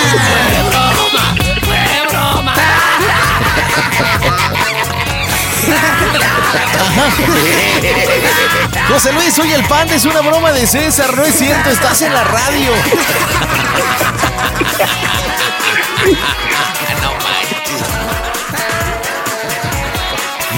José 8.88 9.14
Luis, 9.14 9.40
oye 9.40 9.56
el 9.56 9.64
Panda 9.66 9.96
es 9.96 10.06
una 10.06 10.22
broma 10.22 10.52
de 10.52 10.68
César, 10.68 11.16
no 11.16 11.24
es 11.24 11.36
cierto, 11.36 11.70
estás 11.70 12.02
en 12.02 12.14
la 12.14 12.24
radio. 12.24 12.72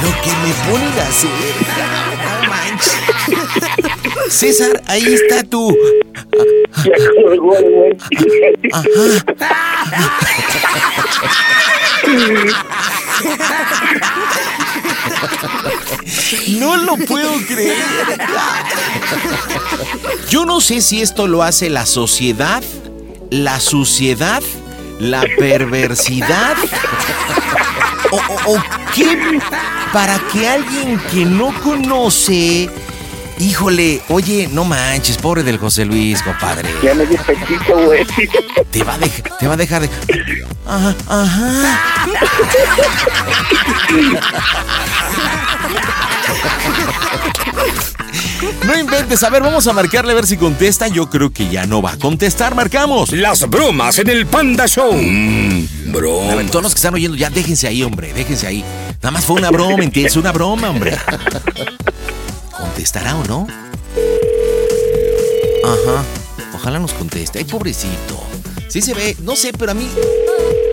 Lo 0.01 0.09
que 0.21 0.31
me 0.43 0.53
ponen 0.69 0.99
a 0.99 1.03
hacer. 1.07 1.29
No 2.23 2.47
manches. 2.49 2.97
César, 4.29 4.81
ahí 4.87 5.13
está 5.13 5.43
tú. 5.43 5.77
Ya 6.83 6.95
colgó 7.21 7.55
el 7.57 7.69
güey. 7.69 7.97
No 16.60 16.77
lo 16.77 16.98
puedo 16.98 17.34
creer. 17.48 17.77
Yo 20.30 20.45
no 20.45 20.61
sé 20.61 20.81
si 20.81 21.02
esto 21.02 21.27
lo 21.27 21.44
hace 21.44 21.69
la 21.69 21.85
sociedad, 21.85 22.64
la 23.30 23.60
suciedad, 23.60 24.41
la 24.99 25.26
perversidad 25.38 26.56
o, 28.45 28.57
qué 28.94 29.40
para 29.91 30.19
que 30.31 30.48
alguien 30.48 30.99
que 31.11 31.26
no 31.26 31.53
conoce, 31.61 32.69
híjole, 33.43 34.01
oye, 34.09 34.47
no 34.51 34.63
manches, 34.63 35.17
pobre 35.17 35.43
del 35.43 35.57
José 35.57 35.85
Luis, 35.85 36.21
compadre. 36.23 36.69
Ya 36.81 36.93
me 36.93 37.05
dio 37.05 37.17
pechito, 37.23 37.75
güey. 37.85 38.05
Te 38.71 38.83
va 38.83 38.95
a 38.95 38.97
dejar, 38.97 39.37
te 39.37 39.47
va 39.47 39.53
a 39.53 39.57
dejar 39.57 39.81
de. 39.81 39.89
Ajá, 40.65 40.95
ajá. 41.07 41.79
No 48.65 48.77
inventes, 48.77 49.23
a 49.23 49.29
ver, 49.29 49.41
vamos 49.41 49.67
a 49.67 49.73
marcarle 49.73 50.11
a 50.11 50.15
ver 50.15 50.25
si 50.25 50.37
contesta. 50.37 50.87
Yo 50.87 51.09
creo 51.09 51.31
que 51.31 51.49
ya 51.49 51.65
no 51.65 51.81
va 51.81 51.91
a 51.91 51.97
contestar, 51.97 52.55
marcamos. 52.55 53.11
Las 53.11 53.49
bromas 53.49 53.99
en 53.99 54.09
el 54.09 54.25
Panda 54.25 54.67
Show. 54.67 54.93
Mmm, 54.93 55.67
A 56.31 56.35
ver, 56.35 56.47
todos 56.49 56.63
los 56.63 56.73
que 56.73 56.77
están 56.77 56.93
oyendo, 56.93 57.17
ya 57.17 57.29
déjense 57.29 57.67
ahí, 57.67 57.83
hombre, 57.83 58.13
déjense 58.13 58.47
ahí. 58.47 58.63
Nada 59.01 59.11
más 59.11 59.25
fue 59.25 59.35
una 59.37 59.51
broma, 59.51 59.83
¿entiendes? 59.83 60.15
Una 60.15 60.31
broma, 60.31 60.69
hombre. 60.69 60.97
¿Contestará 62.73 63.15
o 63.15 63.23
no? 63.25 63.47
Ajá. 65.63 66.03
Ojalá 66.55 66.79
nos 66.79 66.91
conteste. 66.93 67.37
Ay, 67.37 67.45
pobrecito. 67.45 68.19
Sí 68.67 68.81
se 68.81 68.95
ve, 68.95 69.15
no 69.21 69.35
sé, 69.35 69.53
pero 69.53 69.73
a 69.73 69.75
mí. 69.75 69.87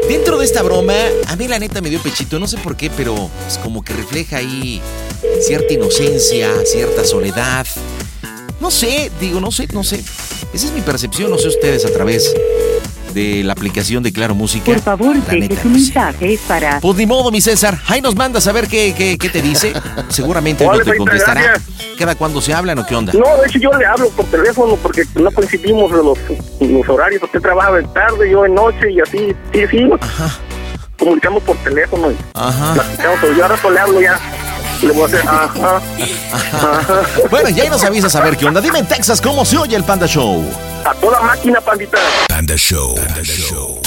Dentro 0.09 0.39
de 0.39 0.47
esta 0.47 0.62
broma, 0.62 0.94
a 1.27 1.36
mí 1.36 1.47
la 1.47 1.59
neta 1.59 1.82
me 1.82 1.90
dio 1.90 2.01
pechito, 2.01 2.39
no 2.39 2.47
sé 2.47 2.56
por 2.56 2.74
qué, 2.74 2.89
pero 2.89 3.28
pues, 3.43 3.59
como 3.59 3.85
que 3.85 3.93
refleja 3.93 4.39
ahí 4.39 4.81
cierta 5.43 5.74
inocencia, 5.74 6.51
cierta 6.64 7.05
soledad. 7.05 7.66
No 8.60 8.70
sé, 8.70 9.12
digo, 9.20 9.39
no 9.39 9.51
sé, 9.52 9.68
no 9.74 9.85
sé. 9.85 10.02
Esa 10.55 10.68
es 10.68 10.72
mi 10.72 10.81
percepción, 10.81 11.31
no 11.31 11.36
sé 11.36 11.48
ustedes 11.48 11.85
a 11.85 11.93
través 11.93 12.35
de 13.15 13.43
la 13.45 13.53
aplicación 13.53 14.03
de 14.03 14.12
Claro 14.12 14.35
Música. 14.35 14.65
Por 14.66 14.81
favor, 14.81 15.16
deje 15.16 15.57
su 15.62 15.69
mensaje 15.69 16.39
para... 16.47 16.81
Pues 16.81 16.97
ni 16.97 17.07
modo, 17.07 17.31
mi 17.31 17.41
César. 17.41 17.78
Ahí 17.87 18.01
nos 18.01 18.15
manda 18.16 18.39
a 18.39 18.41
saber 18.41 18.69
qué, 18.69 18.95
qué, 18.97 19.19
qué 19.19 19.28
te 19.28 19.43
dice. 19.43 19.73
Seguramente 20.09 20.65
no 20.66 20.78
te 20.78 20.97
contestará. 20.97 21.43
gracias. 21.43 21.97
¿Cada 21.99 22.15
cuando 22.15 22.41
se 22.41 22.55
hablan 22.55 22.78
o 22.78 22.87
qué 22.87 22.95
onda? 22.95 23.12
No, 23.12 23.37
de 23.41 23.47
hecho 23.49 23.59
yo 23.59 23.73
le 23.73 23.85
hablo 23.87 24.09
por 24.11 24.24
teléfono 24.27 24.77
porque 24.77 25.05
no 25.15 25.31
coincidimos 25.31 25.91
los, 25.91 26.19
los 26.61 26.89
horarios. 26.89 27.23
Usted 27.23 27.41
trabaja 27.41 27.78
en 27.78 27.93
tarde, 27.93 28.31
yo 28.31 28.47
en 28.47 28.55
noche 28.55 28.91
y 28.91 29.01
así. 29.01 29.35
Sí, 29.53 29.61
sí. 29.70 29.85
nos 29.85 30.01
Comunicamos 30.99 31.43
por 31.43 31.57
teléfono 31.59 32.11
y 32.11 32.16
Ajá. 32.35 32.74
platicamos. 32.74 33.19
Pero 33.20 33.35
yo 33.35 33.43
ahora 33.45 33.57
le 33.70 33.78
hablo 33.78 34.01
ya. 34.01 34.19
Le 34.82 34.93
voy 34.93 35.02
a 35.02 35.07
hacer, 35.07 35.20
ajá, 35.20 35.82
ajá. 36.32 37.02
Bueno, 37.31 37.51
ya 37.51 37.65
ahí 37.65 37.69
nos 37.69 37.85
avisas 37.85 38.15
a 38.16 38.20
ver 38.23 38.36
qué 38.36 38.47
onda. 38.47 38.61
Dime 38.61 38.78
en 38.78 38.89
Texas 38.89 39.20
cómo 39.20 39.44
se 39.44 39.59
oye 39.59 39.77
el 39.77 39.85
Panda 39.85 40.07
Show. 40.07 40.43
A 40.85 40.94
toda 40.94 41.20
máquina, 41.20 41.61
pandita. 41.61 41.98
Panda 42.28 42.57
Show. 42.57 42.94
Panda 42.94 43.23
Show. 43.23 43.81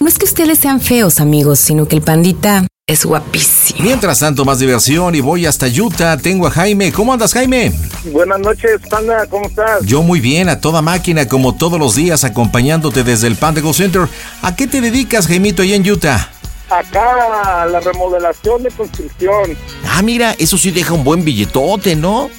No 0.00 0.08
es 0.08 0.18
que 0.18 0.24
ustedes 0.24 0.58
sean 0.58 0.80
feos, 0.80 1.20
amigos, 1.20 1.58
sino 1.58 1.86
que 1.86 1.96
el 1.96 2.02
pandita 2.02 2.66
es 2.86 3.04
guapísimo. 3.04 3.80
Mientras 3.82 4.18
tanto, 4.20 4.44
más 4.44 4.58
diversión 4.58 5.14
y 5.14 5.20
voy 5.20 5.46
hasta 5.46 5.66
Utah. 5.66 6.16
Tengo 6.16 6.46
a 6.46 6.50
Jaime. 6.50 6.90
¿Cómo 6.90 7.12
andas, 7.12 7.34
Jaime? 7.34 7.72
Buenas 8.06 8.40
noches, 8.40 8.80
panda, 8.88 9.26
¿cómo 9.26 9.46
estás? 9.46 9.84
Yo 9.84 10.02
muy 10.02 10.20
bien, 10.20 10.48
a 10.48 10.60
toda 10.60 10.82
máquina, 10.82 11.28
como 11.28 11.54
todos 11.54 11.78
los 11.78 11.94
días, 11.94 12.24
acompañándote 12.24 13.04
desde 13.04 13.28
el 13.28 13.36
Panda 13.36 13.60
Go 13.60 13.72
Center. 13.72 14.08
¿A 14.40 14.56
qué 14.56 14.66
te 14.66 14.80
dedicas, 14.80 15.26
Jaimito, 15.26 15.62
allá 15.62 15.76
en 15.76 15.88
Utah? 15.88 16.30
Acá 16.78 17.66
la 17.66 17.80
remodelación 17.80 18.62
de 18.62 18.70
construcción. 18.70 19.56
Ah, 19.86 20.02
mira, 20.02 20.34
eso 20.38 20.56
sí 20.56 20.70
deja 20.70 20.94
un 20.94 21.04
buen 21.04 21.24
billetote, 21.24 21.94
¿no? 21.96 22.30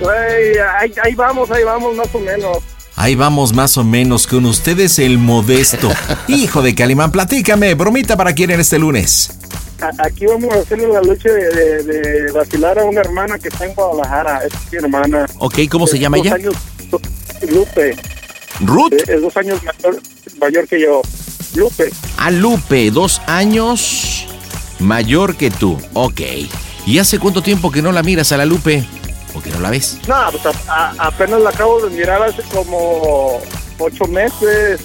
Güey, 0.00 0.58
ahí, 0.78 0.92
ahí 1.02 1.14
vamos, 1.14 1.50
ahí 1.50 1.64
vamos, 1.64 1.94
más 1.96 2.08
o 2.14 2.18
menos. 2.18 2.58
Ahí 2.96 3.14
vamos 3.14 3.54
más 3.54 3.76
o 3.78 3.84
menos 3.84 4.26
con 4.26 4.44
ustedes 4.44 4.98
el 4.98 5.16
modesto. 5.18 5.90
Hijo 6.28 6.60
de 6.62 6.74
Calimán, 6.74 7.10
platícame, 7.10 7.74
bromita 7.74 8.16
para 8.16 8.32
quién 8.34 8.50
en 8.50 8.60
este 8.60 8.78
lunes. 8.78 9.38
Aquí 9.98 10.26
vamos 10.26 10.52
a 10.54 10.58
hacerle 10.60 10.88
la 10.88 11.00
lucha 11.00 11.28
de, 11.32 11.44
de- 11.48 11.82
de 11.82 12.32
vacilar 12.32 12.78
a 12.78 12.84
una 12.84 13.00
hermana 13.00 13.38
que 13.38 13.48
está 13.48 13.64
en 13.64 13.74
Guadalajara. 13.74 14.42
Es 14.44 14.52
mi 14.70 14.78
hermana. 14.78 15.26
Ok, 15.38 15.58
¿cómo 15.70 15.86
se 15.86 15.96
Es 15.96 16.02
llama 16.02 16.18
dos 16.18 16.26
ella? 16.26 16.34
años- 16.36 16.54
Lupe. 17.50 17.96
Ruth. 18.60 18.92
Es, 18.92 19.08
es 19.08 19.20
dos 19.22 19.36
años 19.36 19.60
mayor, 19.64 20.00
mayor 20.40 20.68
que 20.68 20.80
yo. 20.80 21.02
Lupe. 21.54 21.90
A 22.16 22.30
Lupe, 22.30 22.90
dos 22.90 23.20
años 23.26 24.26
mayor 24.78 25.36
que 25.36 25.50
tú. 25.50 25.78
Ok. 25.94 26.20
¿Y 26.86 26.98
hace 26.98 27.18
cuánto 27.18 27.42
tiempo 27.42 27.70
que 27.70 27.82
no 27.82 27.92
la 27.92 28.02
miras 28.02 28.32
a 28.32 28.36
la 28.36 28.44
Lupe? 28.44 28.84
¿O 29.34 29.40
que 29.40 29.50
no 29.50 29.60
la 29.60 29.70
ves? 29.70 29.98
No, 30.08 30.16
pues 30.30 30.44
a- 30.46 30.72
a- 30.98 31.06
apenas 31.06 31.40
la 31.40 31.50
acabo 31.50 31.80
de 31.86 31.90
mirar 31.96 32.22
hace 32.22 32.42
como 32.52 33.40
ocho 33.78 34.04
meses. 34.06 34.80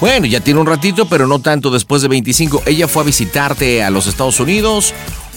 Bueno, 0.00 0.26
ya 0.26 0.40
tiene 0.40 0.60
un 0.60 0.66
ratito, 0.66 1.08
pero 1.08 1.26
no 1.26 1.38
tanto 1.40 1.70
después 1.70 2.02
de 2.02 2.08
25. 2.08 2.62
¿Ella 2.66 2.86
fue 2.88 3.02
a 3.02 3.06
visitarte 3.06 3.82
a 3.82 3.90
los 3.90 4.06
Estados 4.06 4.38
Unidos? 4.40 4.92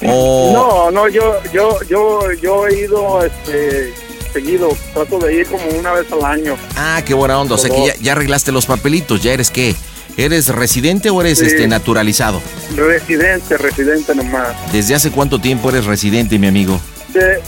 ¿O 0.05 0.51
No, 0.53 0.91
no, 0.91 1.07
yo, 1.07 1.35
yo, 1.53 1.77
yo, 1.89 2.19
yo 2.41 2.67
he 2.67 2.81
ido, 2.81 3.23
este, 3.23 3.93
seguido. 4.33 4.69
Trato 4.93 5.19
de 5.19 5.33
ir 5.35 5.47
como 5.47 5.63
una 5.79 5.91
vez 5.93 6.11
al 6.11 6.25
año. 6.25 6.57
Ah, 6.75 7.01
qué 7.05 7.13
buena 7.13 7.39
onda. 7.39 7.55
O 7.55 7.57
sea 7.57 7.69
que 7.69 7.85
ya, 7.87 7.93
ya 8.01 8.11
arreglaste 8.13 8.51
los 8.51 8.65
papelitos. 8.65 9.21
¿Ya 9.21 9.31
eres 9.33 9.49
qué? 9.51 9.75
¿Eres 10.19 10.49
residente 10.49 11.09
o 11.09 11.21
eres 11.21 11.39
Sí. 11.39 11.45
este 11.45 11.65
naturalizado? 11.65 12.41
Residente, 12.75 13.57
residente 13.57 14.13
nomás. 14.13 14.49
¿Desde 14.73 14.93
hace 14.93 15.11
cuánto 15.11 15.39
tiempo 15.39 15.69
eres 15.69 15.85
residente, 15.85 16.37
mi 16.37 16.47
amigo? 16.47 16.77
De- 17.13 17.39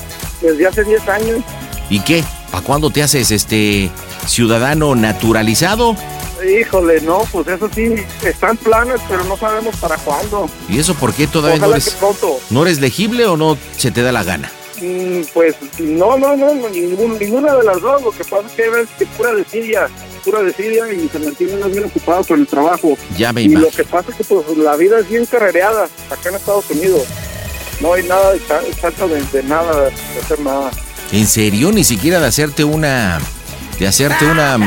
desde 0.41 0.68
hace 0.68 0.84
10 0.85 1.06
años. 1.10 1.39
¿Y 1.89 1.99
qué? 1.99 2.23
¿Para 2.49 2.64
cuándo 2.64 2.89
te 2.89 3.03
haces 3.03 3.30
este 3.31 3.91
ciudadano 4.26 4.95
naturalizado? 4.95 5.98
Híjole, 6.61 7.02
no, 7.02 7.23
pues 7.30 7.45
eso 7.49 7.69
sí, 7.76 7.93
están 8.26 8.56
planes, 8.56 9.02
pero 9.10 9.26
no 9.26 9.35
sabemos 9.35 9.76
para 9.76 9.98
cuándo. 9.98 10.49
¿Y 10.69 10.80
eso 10.80 10.95
por 10.95 11.14
qué 11.14 11.27
todavía 11.27 11.60
no 11.60 11.72
eres, 11.72 11.98
no 12.49 12.61
eres 12.64 12.80
legible 12.80 13.26
o 13.26 13.35
no 13.35 13.57
se 13.77 13.91
te 13.91 14.02
da 14.02 14.14
la 14.14 14.23
gana? 14.23 14.49
Mm, 14.81 15.23
Pues 15.34 15.56
no, 15.77 16.18
no, 16.18 16.38
no, 16.38 16.53
ningún- 16.69 17.19
ninguna 17.19 17.53
de 17.53 17.64
las 17.65 17.81
dos. 17.81 18.02
Lo 18.02 18.11
que 18.11 18.23
pasa 18.23 18.48
es 18.48 18.53
que 18.53 18.64
que 18.98 19.06
pura 19.18 19.34
desidia, 19.35 19.88
pura 20.23 20.41
desidia 20.41 20.91
y 20.91 21.07
se 21.10 21.19
mantienen 21.19 21.60
más 21.60 21.72
bien 21.72 21.85
ocupados 21.85 22.27
con 22.27 22.39
el 22.39 22.48
trabajo. 22.48 22.98
Ya 23.18 23.34
me 23.34 23.43
Y 23.43 23.49
lo 23.49 23.69
que 23.69 23.84
pasa 23.84 24.11
es 24.11 24.15
que 24.15 24.23
pues 24.23 24.57
la 24.57 24.76
vida 24.76 24.99
es 24.99 25.10
bien 25.10 25.26
carrereada 25.26 25.88
acá 26.10 26.30
en 26.30 26.35
Estados 26.35 26.69
Unidos. 26.69 27.03
No 27.81 27.93
hay 27.93 28.03
nada 28.03 28.35
exacto 28.35 29.07
de, 29.07 29.22
de 29.22 29.43
nada, 29.43 29.89
de 29.89 30.19
hacer 30.22 30.39
nada. 30.39 30.72
¿En 31.11 31.27
serio? 31.27 31.72
Ni 31.72 31.84
siquiera 31.84 32.19
de 32.19 32.27
hacerte 32.27 32.64
una... 32.64 33.19
De 33.82 33.88
hacerte 33.88 34.28
una... 34.28 34.60
Ni, 34.60 34.64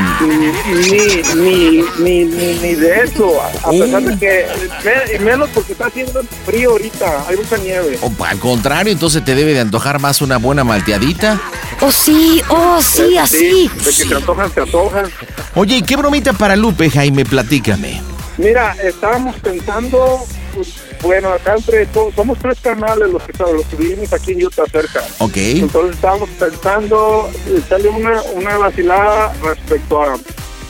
ni, 1.35 1.81
ni, 1.99 2.25
ni, 2.25 2.53
ni 2.55 2.75
de 2.75 3.03
eso, 3.05 3.41
a, 3.41 3.69
a 3.69 3.71
pesar 3.71 4.03
de 4.03 4.17
que, 4.19 5.19
menos 5.19 5.49
porque 5.51 5.71
está 5.71 5.85
haciendo 5.85 6.21
frío 6.45 6.71
ahorita, 6.71 7.25
hay 7.25 7.37
mucha 7.37 7.55
nieve. 7.55 7.97
O 8.01 8.25
al 8.25 8.37
contrario, 8.39 8.91
entonces 8.91 9.23
te 9.23 9.33
debe 9.33 9.53
de 9.53 9.61
antojar 9.61 10.01
más 10.01 10.21
una 10.21 10.35
buena 10.35 10.65
malteadita. 10.65 11.39
Oh, 11.79 11.93
sí, 11.93 12.41
oh, 12.49 12.81
sí, 12.81 13.17
así. 13.17 13.71
De 13.73 13.83
que 13.85 13.91
se 13.93 14.15
antojan, 14.15 14.53
se 14.53 14.59
antojan. 14.59 15.05
Oye, 15.53 15.77
¿y 15.77 15.81
qué 15.83 15.95
bromita 15.95 16.33
para 16.33 16.57
Lupe, 16.57 16.89
Jaime? 16.89 17.23
Platícame. 17.23 18.01
Mira, 18.37 18.75
estábamos 18.83 19.37
pensando, 19.37 20.25
pues, 20.53 20.73
bueno, 21.01 21.29
acá 21.29 21.55
entre 21.55 21.85
todos, 21.87 22.13
somos 22.15 22.37
tres 22.39 22.59
canales 22.59 23.09
los 23.09 23.23
que, 23.23 23.33
los 23.37 23.65
que 23.65 23.75
vivimos 23.75 24.11
aquí 24.13 24.31
en 24.33 24.45
Utah 24.45 24.65
cerca. 24.71 25.03
Ok. 25.19 25.37
Entonces 25.37 25.95
estábamos 25.95 26.29
pensando 26.39 27.29
darle 27.69 27.89
una, 27.89 28.21
una 28.33 28.57
vacilada 28.57 29.33
respecto 29.43 30.01
a, 30.01 30.17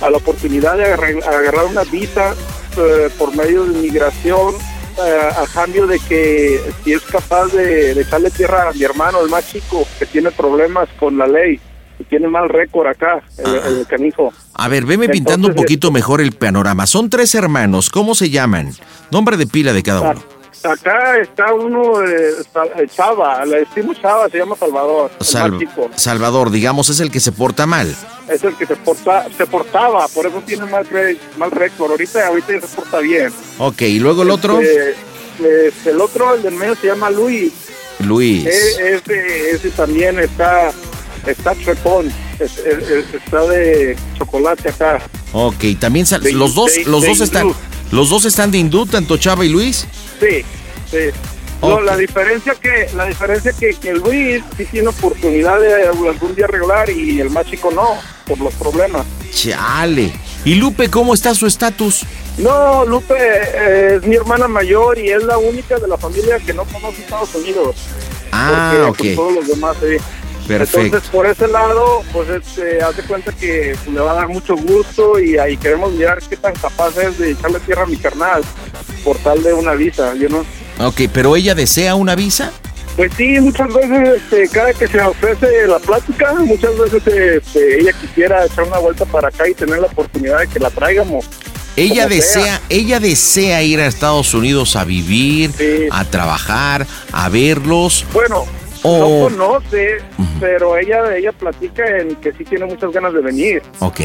a 0.01 0.09
la 0.09 0.17
oportunidad 0.17 0.77
de 0.77 0.85
agarrar, 0.85 1.15
agarrar 1.27 1.65
una 1.65 1.83
visa 1.83 2.35
eh, 2.77 3.09
por 3.17 3.35
medio 3.35 3.63
de 3.65 3.73
inmigración 3.73 4.55
eh, 4.97 5.29
a 5.35 5.45
cambio 5.53 5.87
de 5.87 5.99
que 5.99 6.61
si 6.83 6.93
es 6.93 7.01
capaz 7.01 7.47
de, 7.47 7.93
de 7.93 8.01
echarle 8.01 8.31
tierra 8.31 8.69
a 8.69 8.73
mi 8.73 8.83
hermano, 8.83 9.21
el 9.21 9.29
más 9.29 9.49
chico, 9.51 9.85
que 9.99 10.05
tiene 10.05 10.31
problemas 10.31 10.87
con 10.99 11.17
la 11.17 11.27
ley, 11.27 11.59
tiene 12.03 12.27
mal 12.27 12.49
récord 12.49 12.87
acá, 12.87 13.21
el, 13.37 13.55
el 13.79 13.87
canijo. 13.87 14.33
A 14.53 14.67
ver, 14.67 14.85
veme 14.85 15.07
pintando 15.09 15.47
un 15.47 15.51
Entonces, 15.51 15.63
poquito 15.63 15.91
mejor 15.91 16.21
el 16.21 16.33
panorama. 16.33 16.85
Son 16.87 17.09
tres 17.09 17.33
hermanos, 17.35 17.89
¿cómo 17.89 18.15
se 18.15 18.29
llaman? 18.29 18.71
Nombre 19.11 19.37
de 19.37 19.47
pila 19.47 19.73
de 19.73 19.83
cada 19.83 20.01
uno. 20.01 20.23
Acá 20.63 21.19
está 21.19 21.53
uno, 21.53 22.01
eh, 22.03 22.31
eh, 22.77 22.87
Chava, 22.95 23.45
le 23.45 23.59
decimos 23.59 24.01
Chava, 24.01 24.27
se 24.29 24.39
llama 24.39 24.55
Salvador, 24.55 25.11
Sal-. 25.19 25.59
Salvador, 25.95 26.49
digamos, 26.49 26.89
es 26.89 26.99
el 26.99 27.11
que 27.11 27.19
se 27.19 27.31
porta 27.31 27.67
mal. 27.67 27.95
Es 28.27 28.43
el 28.43 28.55
que 28.55 28.65
se, 28.65 28.75
porta, 28.75 29.27
se 29.37 29.45
portaba, 29.45 30.07
por 30.07 30.25
eso 30.25 30.41
tiene 30.43 30.65
mal, 30.65 30.87
mal 31.37 31.51
récord. 31.51 31.91
Ahorita, 31.91 32.25
ahorita 32.25 32.53
ya 32.53 32.61
se 32.61 32.75
porta 32.75 32.97
bien. 32.99 33.31
Ok, 33.59 33.81
y 33.83 33.99
luego 33.99 34.23
el 34.23 34.31
otro, 34.31 34.59
Este, 34.59 35.67
este, 35.67 35.89
el 35.91 36.01
otro, 36.01 36.33
el 36.33 36.41
del 36.41 36.55
medio, 36.55 36.73
se 36.75 36.87
llama 36.87 37.11
Luis. 37.11 37.53
Luis. 37.99 38.45
E- 38.47 38.95
ese, 38.95 39.51
ese 39.51 39.69
también 39.69 40.17
está, 40.17 40.71
está 41.27 41.53
trepón, 41.55 42.11
es- 42.39 42.57
es- 42.59 42.89
es- 42.89 43.13
está 43.13 43.45
de 43.45 43.95
chocolate 44.17 44.69
acá. 44.69 45.01
Ok, 45.33 45.63
también 45.79 46.05
De- 46.21 46.31
los 46.33 46.53
dos, 46.55 46.73
de- 46.73 46.85
los 46.85 47.01
de 47.01 47.07
dos 47.09 47.21
están, 47.21 47.53
los 47.91 48.09
dos 48.09 48.25
están 48.25 48.51
de 48.51 48.57
hindú, 48.59 48.85
tanto 48.85 49.17
Chava 49.17 49.45
y 49.45 49.49
Luis. 49.49 49.87
Sí, 50.19 50.43
sí. 50.89 50.97
No, 51.61 51.81
la 51.81 51.97
diferencia 51.97 52.53
que 52.53 52.89
la 52.95 53.05
diferencia 53.05 53.51
que, 53.53 53.71
que 53.73 53.93
Luis 53.93 54.43
sí 54.55 54.65
tiene 54.65 54.89
oportunidad 54.89 55.59
de 55.59 55.87
algún 55.87 56.35
día 56.35 56.45
arreglar 56.45 56.89
y 56.91 57.19
el 57.21 57.29
más 57.31 57.47
chico 57.47 57.71
no, 57.71 57.87
por 58.27 58.37
los 58.39 58.53
problemas. 58.55 59.05
Chale. 59.33 60.13
¿Y 60.43 60.55
Lupe 60.55 60.89
cómo 60.91 61.13
está 61.15 61.33
su 61.33 61.47
estatus? 61.47 62.03
No, 62.37 62.85
Lupe 62.85 63.15
eh, 63.17 63.95
es 63.95 64.03
mi 64.07 64.15
hermana 64.15 64.47
mayor 64.47 64.99
y 64.99 65.09
es 65.09 65.23
la 65.23 65.37
única 65.39 65.79
de 65.79 65.87
la 65.87 65.97
familia 65.97 66.37
que 66.39 66.53
no 66.53 66.65
conoce 66.65 67.01
Estados 67.01 67.33
Unidos. 67.33 67.75
Ah, 68.31 68.73
Porque, 68.87 68.91
ok. 68.91 68.97
pues, 68.97 69.15
todos 69.15 69.33
los 69.35 69.47
demás 69.47 69.77
sí. 69.81 69.97
Perfecto. 70.47 70.81
Entonces, 70.81 71.09
por 71.09 71.25
ese 71.25 71.47
lado, 71.47 72.03
pues 72.13 72.29
este, 72.29 72.81
haz 72.81 72.95
de 72.95 73.03
cuenta 73.03 73.31
que 73.31 73.75
le 73.91 73.99
va 73.99 74.11
a 74.11 74.15
dar 74.15 74.27
mucho 74.27 74.55
gusto 74.55 75.19
y 75.19 75.37
ahí 75.37 75.57
queremos 75.57 75.91
mirar 75.93 76.19
qué 76.29 76.37
tan 76.37 76.53
capaz 76.53 76.95
es 76.97 77.17
de 77.17 77.31
echarle 77.31 77.59
tierra 77.61 77.83
a 77.83 77.87
mi 77.87 77.97
carnal 77.97 78.43
por 79.03 79.17
tal 79.17 79.41
de 79.41 79.53
una 79.53 79.73
visa. 79.73 80.13
Yo 80.15 80.29
no, 80.29 80.45
Ok, 80.79 81.01
pero 81.13 81.35
ella 81.35 81.55
desea 81.55 81.95
una 81.95 82.15
visa. 82.15 82.51
Pues 82.95 83.11
sí, 83.17 83.39
muchas 83.41 83.73
veces, 83.73 84.21
este, 84.21 84.47
cada 84.49 84.73
que 84.73 84.87
se 84.87 85.01
ofrece 85.01 85.67
la 85.67 85.79
plática, 85.79 86.33
muchas 86.35 86.77
veces 86.77 87.05
este, 87.07 87.81
ella 87.81 87.91
quisiera 87.93 88.45
echar 88.45 88.63
una 88.65 88.77
vuelta 88.77 89.05
para 89.05 89.27
acá 89.27 89.47
y 89.49 89.53
tener 89.53 89.79
la 89.79 89.87
oportunidad 89.87 90.39
de 90.39 90.47
que 90.47 90.59
la 90.59 90.69
traigamos. 90.69 91.25
Ella 91.75 92.07
desea, 92.07 92.43
sea. 92.43 92.61
ella 92.69 93.01
desea 93.01 93.61
ir 93.63 93.81
a 93.81 93.87
Estados 93.87 94.33
Unidos 94.33 94.77
a 94.77 94.85
vivir, 94.85 95.51
a 95.91 96.05
trabajar, 96.05 96.87
a 97.11 97.27
verlos. 97.27 98.05
Bueno, 98.13 98.45
O- 98.85 99.29
no 99.29 99.35
conoce, 99.35 99.97
pero 100.39 100.77
ella 100.77 101.15
ella 101.15 101.31
platica 101.31 101.85
en 101.97 102.15
que 102.17 102.31
sí 102.33 102.43
tiene 102.43 102.65
muchas 102.65 102.91
ganas 102.91 103.13
de 103.13 103.21
venir. 103.21 103.61
Ok. 103.79 103.99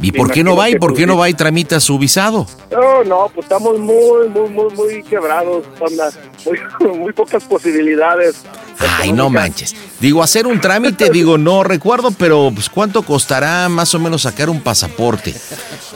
¿Y 0.00 0.12
por 0.12 0.30
qué 0.30 0.42
no 0.44 0.56
va? 0.56 0.68
¿Y 0.70 0.76
por 0.78 0.94
qué 0.94 1.06
no 1.06 1.16
va 1.16 1.28
y 1.28 1.34
tramita 1.34 1.80
su 1.80 1.98
visado? 1.98 2.46
No, 2.70 3.04
no, 3.04 3.30
pues 3.34 3.44
estamos 3.46 3.78
muy, 3.78 4.28
muy, 4.28 4.48
muy, 4.50 4.72
muy 4.74 5.02
quebrados, 5.02 5.64
onda. 5.80 6.10
Muy, 6.46 6.96
muy 6.98 7.12
pocas 7.12 7.44
posibilidades. 7.44 8.42
Ay, 8.78 9.12
no 9.12 9.30
manches. 9.30 9.74
Digo, 10.00 10.22
hacer 10.22 10.46
un 10.46 10.60
trámite, 10.60 11.10
digo, 11.12 11.38
no 11.38 11.64
recuerdo, 11.64 12.10
pero 12.12 12.50
pues 12.54 12.68
¿cuánto 12.68 13.02
costará 13.02 13.68
más 13.68 13.94
o 13.94 13.98
menos 13.98 14.22
sacar 14.22 14.48
un 14.48 14.60
pasaporte? 14.60 15.34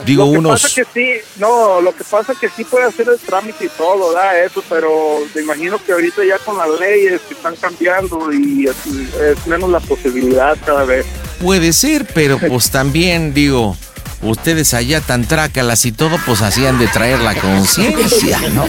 Digo, 0.05 0.25
lo 0.25 0.31
que 0.31 0.37
unos... 0.37 0.61
pasa 0.61 0.75
que 0.75 0.87
sí, 0.93 1.21
no, 1.37 1.81
lo 1.81 1.95
que 1.95 2.03
pasa 2.03 2.33
que 2.39 2.49
sí 2.49 2.63
puede 2.63 2.85
hacer 2.85 3.07
el 3.09 3.19
trámite 3.19 3.65
y 3.65 3.69
todo, 3.69 4.11
da 4.13 4.37
eso, 4.39 4.63
pero 4.67 5.19
me 5.33 5.41
imagino 5.41 5.77
que 5.83 5.93
ahorita 5.93 6.23
ya 6.25 6.37
con 6.39 6.57
las 6.57 6.69
leyes 6.79 7.21
que 7.21 7.33
están 7.33 7.55
cambiando 7.55 8.31
y 8.33 8.67
es, 8.67 8.75
es 9.21 9.47
menos 9.47 9.69
la 9.69 9.79
posibilidad 9.79 10.57
cada 10.65 10.83
vez. 10.83 11.05
Puede 11.39 11.73
ser, 11.73 12.05
pero 12.13 12.37
pues 12.39 12.69
también, 12.71 13.33
digo, 13.33 13.77
ustedes 14.23 14.73
allá 14.73 15.01
tan 15.01 15.25
trácalas 15.25 15.85
y 15.85 15.91
todo, 15.91 16.17
pues 16.25 16.41
hacían 16.41 16.79
de 16.79 16.87
traer 16.87 17.19
la 17.19 17.35
conciencia, 17.35 18.39
¿no? 18.53 18.63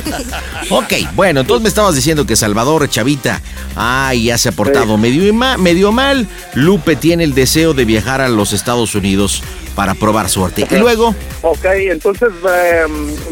Ok, 0.70 0.92
bueno, 1.14 1.40
entonces 1.40 1.62
me 1.62 1.68
estabas 1.68 1.94
diciendo 1.94 2.26
que 2.26 2.36
Salvador 2.36 2.88
Chavita, 2.88 3.40
ay, 3.76 4.24
ya 4.24 4.38
se 4.38 4.48
ha 4.48 4.52
portado 4.52 4.96
medio, 4.98 5.32
ma- 5.32 5.56
medio 5.56 5.92
mal. 5.92 6.26
Lupe 6.54 6.96
tiene 6.96 7.24
el 7.24 7.34
deseo 7.34 7.74
de 7.74 7.84
viajar 7.84 8.20
a 8.20 8.28
los 8.28 8.52
Estados 8.52 8.94
Unidos 8.94 9.42
para 9.74 9.94
probar 9.94 10.28
suerte. 10.30 10.66
Y 10.70 10.74
luego, 10.76 11.14
Ok, 11.42 11.64
entonces 11.64 12.28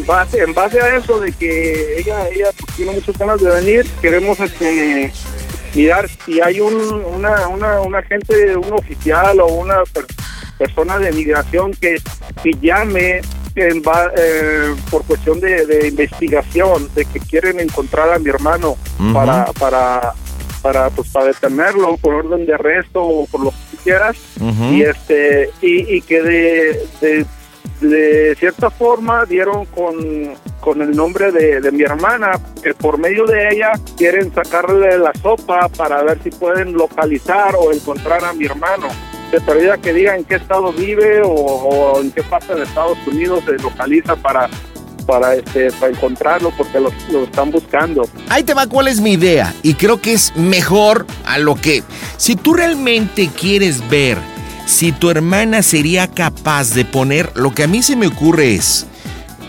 base- 0.05 0.39
en 0.43 0.53
base 0.53 0.79
a 0.81 0.97
eso 0.97 1.19
de 1.19 1.31
que 1.31 1.99
ella, 1.99 2.27
ella 2.29 2.47
tiene 2.75 2.91
muchas 2.93 3.17
ganas 3.17 3.41
de 3.41 3.49
venir, 3.49 3.85
queremos 4.01 4.39
este 4.39 5.11
mirar 5.73 6.07
si 6.25 6.39
hay 6.39 6.59
un, 6.59 6.75
una, 7.15 7.47
una, 7.47 7.81
un 7.81 7.95
agente, 7.95 8.55
un 8.57 8.73
oficial 8.73 9.39
o 9.39 9.47
una 9.47 9.77
per- 9.91 10.05
persona 10.63 10.97
de 10.99 11.11
migración 11.11 11.71
que, 11.73 11.97
que 12.41 12.51
llame 12.61 13.21
en 13.55 13.81
ba- 13.81 14.11
eh, 14.17 14.73
por 14.89 15.03
cuestión 15.05 15.39
de, 15.39 15.65
de 15.65 15.87
investigación, 15.87 16.89
de 16.95 17.05
que 17.05 17.19
quieren 17.19 17.59
encontrar 17.59 18.09
a 18.11 18.19
mi 18.19 18.29
hermano 18.29 18.75
para, 19.13 19.45
para, 19.59 20.13
para, 20.61 20.89
pues, 20.89 21.09
para 21.09 21.25
detenerlo 21.27 21.97
por 21.97 22.13
orden 22.15 22.45
de 22.45 22.53
arresto 22.53 23.03
o 23.03 23.25
por 23.27 23.41
lo 23.41 23.51
que 23.51 23.77
quieras 23.83 24.15
y 24.73 24.81
este 24.83 25.49
y, 25.61 25.95
y 25.95 26.01
que 26.01 26.21
de, 26.21 26.87
de, 27.01 27.25
de 27.81 28.35
cierta 28.39 28.69
forma 28.69 29.25
dieron 29.25 29.65
con, 29.65 29.95
con 30.61 30.81
el 30.81 30.91
nombre 30.95 31.31
de, 31.31 31.59
de 31.59 31.71
mi 31.71 31.83
hermana 31.83 32.31
que 32.63 32.73
por 32.73 32.97
medio 32.97 33.25
de 33.25 33.49
ella 33.51 33.73
quieren 33.97 34.33
sacarle 34.33 34.97
la 34.97 35.11
sopa 35.21 35.67
para 35.69 36.01
ver 36.03 36.17
si 36.23 36.29
pueden 36.29 36.73
localizar 36.73 37.55
o 37.57 37.71
encontrar 37.73 38.23
a 38.23 38.31
mi 38.33 38.45
hermano 38.45 38.87
de 39.33 39.41
perdida 39.41 39.77
que 39.77 39.93
diga 39.93 40.15
en 40.15 40.23
qué 40.23 40.35
estado 40.35 40.71
vive 40.71 41.21
o, 41.23 41.29
o 41.29 42.01
en 42.01 42.11
qué 42.11 42.21
parte 42.23 42.53
de 42.53 42.63
Estados 42.63 42.97
Unidos 43.07 43.43
se 43.45 43.53
localiza 43.53 44.15
para 44.15 44.49
para 45.07 45.35
este 45.35 45.69
para 45.73 45.91
encontrarlo 45.91 46.51
porque 46.55 46.79
lo, 46.79 46.89
lo 47.11 47.23
están 47.23 47.51
buscando 47.51 48.07
ahí 48.29 48.43
te 48.43 48.53
va 48.53 48.67
cuál 48.67 48.87
es 48.87 48.99
mi 48.99 49.13
idea. 49.13 49.53
Y 49.63 49.75
creo 49.75 49.99
que 50.01 50.13
es 50.13 50.35
mejor 50.35 51.05
a 51.25 51.37
lo 51.37 51.55
que... 51.55 51.83
Si 52.17 52.35
tú 52.35 52.53
realmente 52.53 53.29
quieres 53.29 53.87
ver 53.89 54.17
si 54.65 54.91
tu 54.91 55.09
hermana 55.09 55.61
sería 55.61 56.07
capaz 56.07 56.73
de 56.73 56.85
poner... 56.85 57.31
Lo 57.35 57.53
que 57.53 57.63
a 57.63 57.67
mí 57.67 57.83
se 57.83 57.95
me 57.95 58.07
ocurre 58.07 58.55
es... 58.55 58.85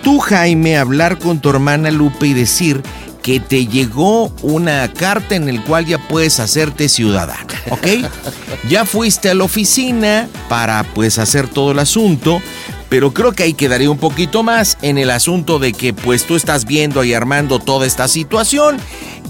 Tú, 0.02 0.18
Jaime, 0.18 0.76
hablar 0.76 1.18
con 1.18 1.40
tu 1.40 1.48
hermana 1.48 1.90
Lupe 1.90 2.26
y 2.26 2.34
decir 2.34 2.82
que 3.24 3.40
te 3.40 3.66
llegó 3.66 4.28
una 4.42 4.92
carta 4.92 5.34
en 5.34 5.48
el 5.48 5.64
cual 5.64 5.86
ya 5.86 5.96
puedes 5.96 6.40
hacerte 6.40 6.90
ciudadana, 6.90 7.46
¿ok? 7.70 7.86
Ya 8.68 8.84
fuiste 8.84 9.30
a 9.30 9.34
la 9.34 9.44
oficina 9.44 10.28
para 10.48 10.84
pues 10.94 11.18
hacer 11.18 11.48
todo 11.48 11.72
el 11.72 11.78
asunto, 11.78 12.42
pero 12.90 13.14
creo 13.14 13.32
que 13.32 13.42
ahí 13.42 13.54
quedaría 13.54 13.90
un 13.90 13.98
poquito 13.98 14.42
más 14.42 14.76
en 14.82 14.98
el 14.98 15.10
asunto 15.10 15.58
de 15.58 15.72
que 15.72 15.94
pues 15.94 16.26
tú 16.26 16.36
estás 16.36 16.66
viendo 16.66 17.02
y 17.02 17.14
armando 17.14 17.58
toda 17.58 17.86
esta 17.86 18.08
situación 18.08 18.76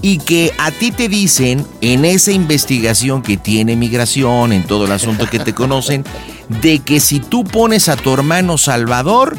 y 0.01 0.17
que 0.17 0.51
a 0.57 0.71
ti 0.71 0.91
te 0.91 1.07
dicen 1.07 1.65
en 1.79 2.03
esa 2.03 2.31
investigación 2.31 3.21
que 3.21 3.37
tiene 3.37 3.77
migración, 3.77 4.51
en 4.51 4.63
todo 4.63 4.85
el 4.85 4.91
asunto 4.91 5.29
que 5.29 5.39
te 5.39 5.53
conocen, 5.53 6.03
de 6.61 6.79
que 6.79 6.99
si 6.99 7.21
tú 7.21 7.45
pones 7.45 7.87
a 7.87 7.95
tu 7.95 8.13
hermano 8.13 8.57
Salvador, 8.57 9.37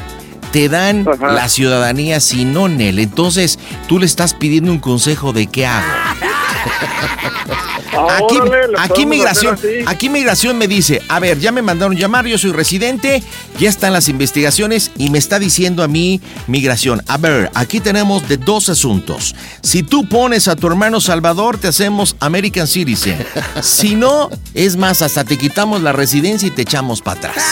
te 0.51 0.69
dan 0.69 1.05
la 1.19 1.49
ciudadanía 1.49 2.19
sin 2.19 2.53
Nel. 2.53 2.99
Entonces, 2.99 3.59
tú 3.87 3.99
le 3.99 4.05
estás 4.05 4.33
pidiendo 4.33 4.71
un 4.71 4.79
consejo 4.79 5.33
de 5.33 5.47
qué 5.47 5.65
hago. 5.65 5.87
Aquí, 7.97 8.37
Órale, 8.37 9.05
migración, 9.05 9.57
aquí 9.85 10.09
migración 10.09 10.57
me 10.57 10.67
dice, 10.67 11.01
a 11.07 11.19
ver, 11.19 11.39
ya 11.39 11.51
me 11.51 11.61
mandaron 11.61 11.95
llamar, 11.95 12.25
yo 12.25 12.37
soy 12.37 12.51
residente, 12.51 13.23
ya 13.59 13.69
están 13.69 13.93
las 13.93 14.09
investigaciones 14.09 14.91
y 14.97 15.09
me 15.09 15.17
está 15.17 15.39
diciendo 15.39 15.83
a 15.83 15.87
mí 15.87 16.21
migración, 16.47 17.01
a 17.07 17.17
ver, 17.17 17.49
aquí 17.53 17.79
tenemos 17.79 18.27
de 18.27 18.37
dos 18.37 18.69
asuntos. 18.69 19.35
Si 19.61 19.83
tú 19.83 20.07
pones 20.07 20.47
a 20.47 20.55
tu 20.55 20.67
hermano 20.67 21.01
Salvador, 21.01 21.57
te 21.57 21.67
hacemos 21.67 22.15
American 22.19 22.67
Citizen. 22.67 23.17
Si 23.61 23.95
no, 23.95 24.29
es 24.53 24.77
más, 24.77 25.01
hasta 25.01 25.23
te 25.23 25.37
quitamos 25.37 25.81
la 25.81 25.91
residencia 25.91 26.47
y 26.47 26.51
te 26.51 26.61
echamos 26.61 27.01
para 27.01 27.19
atrás. 27.19 27.43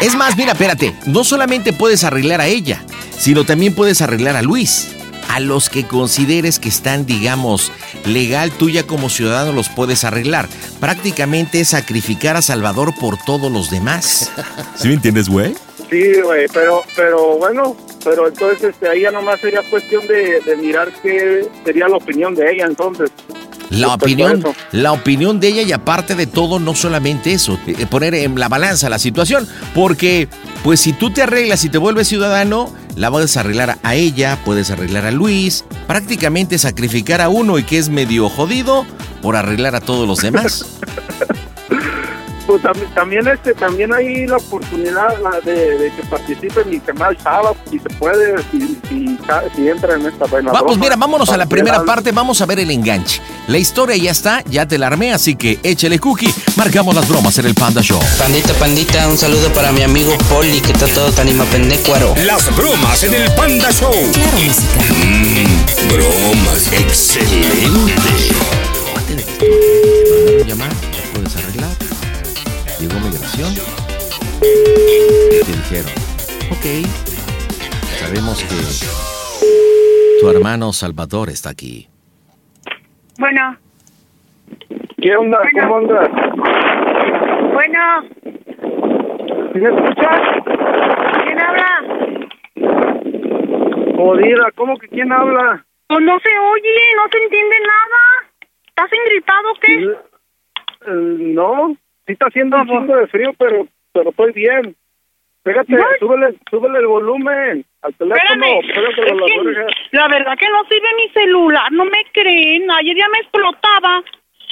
Es 0.00 0.14
más, 0.14 0.36
mira, 0.36 0.52
espérate, 0.52 0.94
no 1.06 1.24
solamente 1.24 1.72
puedes 1.72 2.04
arreglar 2.04 2.40
a 2.40 2.46
ella, 2.46 2.84
sino 3.18 3.44
también 3.44 3.74
puedes 3.74 4.02
arreglar 4.02 4.36
a 4.36 4.42
Luis. 4.42 4.88
A 5.28 5.40
los 5.40 5.68
que 5.68 5.86
consideres 5.86 6.58
que 6.58 6.68
están, 6.68 7.06
digamos, 7.06 7.72
legal, 8.04 8.52
tú 8.52 8.70
ya 8.70 8.86
como 8.86 9.08
ciudadano 9.10 9.52
los 9.52 9.68
puedes 9.68 10.04
arreglar. 10.04 10.48
Prácticamente 10.80 11.60
es 11.60 11.68
sacrificar 11.68 12.36
a 12.36 12.42
Salvador 12.42 12.94
por 12.98 13.16
todos 13.24 13.50
los 13.50 13.70
demás. 13.70 14.30
¿Sí 14.76 14.88
me 14.88 14.94
entiendes, 14.94 15.28
güey? 15.28 15.54
Sí, 15.90 16.20
güey, 16.22 16.46
pero, 16.52 16.82
pero 16.96 17.36
bueno, 17.38 17.76
pero 18.04 18.28
entonces 18.28 18.62
este, 18.62 18.88
ahí 18.88 19.00
ya 19.02 19.10
nomás 19.10 19.40
sería 19.40 19.62
cuestión 19.62 20.06
de, 20.06 20.40
de 20.40 20.56
mirar 20.56 20.92
qué 21.02 21.48
sería 21.64 21.88
la 21.88 21.96
opinión 21.96 22.34
de 22.34 22.52
ella 22.52 22.66
entonces. 22.66 23.10
La 23.70 23.88
a 23.88 23.94
opinión, 23.94 24.44
la 24.72 24.92
opinión 24.92 25.40
de 25.40 25.48
ella 25.48 25.62
y 25.62 25.72
aparte 25.72 26.14
de 26.14 26.26
todo, 26.26 26.60
no 26.60 26.74
solamente 26.74 27.32
eso, 27.32 27.58
eh, 27.66 27.86
poner 27.86 28.14
en 28.14 28.38
la 28.38 28.48
balanza 28.48 28.88
la 28.88 28.98
situación, 28.98 29.48
porque 29.74 30.28
pues 30.62 30.80
si 30.80 30.92
tú 30.92 31.10
te 31.10 31.22
arreglas 31.22 31.64
y 31.64 31.70
te 31.70 31.78
vuelves 31.78 32.06
ciudadano, 32.06 32.72
la 32.94 33.10
puedes 33.10 33.36
arreglar 33.36 33.78
a 33.82 33.94
ella, 33.94 34.38
puedes 34.44 34.70
arreglar 34.70 35.06
a 35.06 35.10
Luis, 35.10 35.64
prácticamente 35.86 36.58
sacrificar 36.58 37.20
a 37.20 37.28
uno 37.28 37.58
y 37.58 37.64
que 37.64 37.78
es 37.78 37.88
medio 37.88 38.28
jodido 38.28 38.86
por 39.22 39.34
arreglar 39.34 39.74
a 39.74 39.80
todos 39.80 40.06
los 40.06 40.20
demás. 40.20 40.66
Pues 42.46 42.60
también, 42.60 42.90
también, 42.94 43.28
este, 43.28 43.54
también 43.54 43.92
hay 43.94 44.26
la 44.26 44.36
oportunidad 44.36 45.18
la 45.22 45.40
de, 45.40 45.78
de 45.78 45.90
que 45.92 46.02
participe 46.02 46.62
mi 46.64 46.78
canal 46.78 47.16
Chava, 47.16 47.54
si 47.70 47.78
se 47.78 47.88
puede, 47.98 48.36
si, 48.50 48.78
si, 48.88 49.18
si 49.56 49.68
entra 49.68 49.94
en 49.94 50.06
esta 50.06 50.26
buena 50.26 50.52
Vamos, 50.52 50.72
broma. 50.72 50.84
mira, 50.84 50.96
vámonos 50.96 51.30
a 51.30 51.36
la 51.38 51.46
primera 51.46 51.84
parte, 51.84 52.12
vamos 52.12 52.40
a 52.42 52.46
ver 52.46 52.60
el 52.60 52.70
enganche. 52.70 53.22
La 53.48 53.56
historia 53.58 53.96
ya 53.96 54.10
está, 54.10 54.42
ya 54.44 54.66
te 54.66 54.76
la 54.76 54.88
armé, 54.88 55.12
así 55.12 55.36
que 55.36 55.58
échale 55.62 55.98
cookie, 55.98 56.32
marcamos 56.56 56.94
las 56.94 57.08
bromas 57.08 57.38
en 57.38 57.46
el 57.46 57.54
Panda 57.54 57.80
Show. 57.80 58.00
Pandita, 58.18 58.52
pandita, 58.54 59.08
un 59.08 59.16
saludo 59.16 59.48
para 59.54 59.72
mi 59.72 59.82
amigo 59.82 60.16
Poli, 60.28 60.60
que 60.60 60.72
está 60.72 60.86
todo 60.88 61.10
tan 61.12 61.28
pendecuaro. 61.50 62.14
Las 62.24 62.54
bromas 62.56 63.02
en 63.04 63.14
el 63.14 63.30
Panda 63.32 63.70
Show. 63.72 63.92
Claro, 64.12 64.38
música. 64.38 64.84
Mm, 65.04 65.88
bromas. 65.88 66.72
Excelente. 66.72 67.94
llamar. 70.46 70.93
Llegó 72.84 73.00
migración. 73.00 73.50
Y 74.42 75.40
te 75.42 75.52
dijeron, 75.52 75.92
ok, 76.50 76.66
sabemos 77.98 78.44
que 78.44 80.20
tu 80.20 80.28
hermano 80.28 80.70
Salvador 80.74 81.30
está 81.30 81.48
aquí. 81.48 81.88
Bueno, 83.18 83.56
¿Qué 85.00 85.16
onda? 85.16 85.38
¿Cómo 85.62 85.76
andas? 85.78 86.10
bueno, 87.54 88.02
¿Sí 89.54 89.60
¿Me 89.60 89.68
escuchas? 89.70 90.20
¿quién 91.24 91.40
habla? 91.40 91.70
Jodida, 93.96 94.50
¿cómo 94.56 94.76
que 94.76 94.88
quién 94.88 95.10
habla? 95.10 95.64
Pues 95.86 96.00
no 96.02 96.18
se 96.20 96.38
oye, 96.38 96.94
no 96.98 97.04
se 97.10 97.16
entiende 97.24 97.56
nada. 97.60 98.30
¿Estás 98.66 98.90
ingritado 98.92 99.52
o 99.52 99.54
qué? 99.62 99.74
Eh, 100.86 101.32
no, 101.32 101.74
sí 102.06 102.12
está 102.12 102.26
haciendo 102.26 102.56
un 102.58 102.66
chingo 102.68 102.96
de 102.96 103.06
frío, 103.08 103.32
pero 103.38 103.66
pero 103.92 104.10
estoy 104.10 104.32
bien. 104.32 104.74
No. 105.44 105.84
súbele, 105.98 106.34
súbele 106.50 106.78
el 106.78 106.86
volumen 106.86 107.64
al 107.82 107.94
teléfono. 107.94 108.22
Espérame, 108.22 109.66
la 109.92 110.08
verdad 110.08 110.38
que 110.38 110.48
no 110.48 110.64
sirve 110.64 110.88
mi 110.96 111.08
celular, 111.10 111.70
no 111.70 111.84
me 111.84 112.02
creen. 112.12 112.70
Ayer 112.70 112.96
ya 112.96 113.08
me 113.08 113.18
explotaba. 113.18 114.02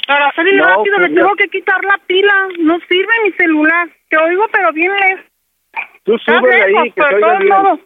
Para 0.05 0.31
salir 0.33 0.53
No, 0.55 0.65
rápido 0.65 0.95
pues 0.97 1.09
le 1.09 1.15
ya- 1.15 1.21
tengo 1.21 1.35
que 1.35 1.47
quitar 1.47 1.83
la 1.83 1.97
pila. 2.05 2.47
No 2.59 2.77
sirve 2.87 3.13
mi 3.23 3.31
celular. 3.31 3.89
Te 4.09 4.17
oigo, 4.17 4.45
pero 4.51 4.71
bien 4.73 4.91
lejos. 4.95 5.25
Tú 6.03 6.17
súbele 6.19 6.61
ahí, 6.61 6.91
que 6.91 7.01
se 7.01 7.07
oiga 7.15 7.19
todos 7.27 7.39
bien. 7.39 7.49
modos. 7.53 7.79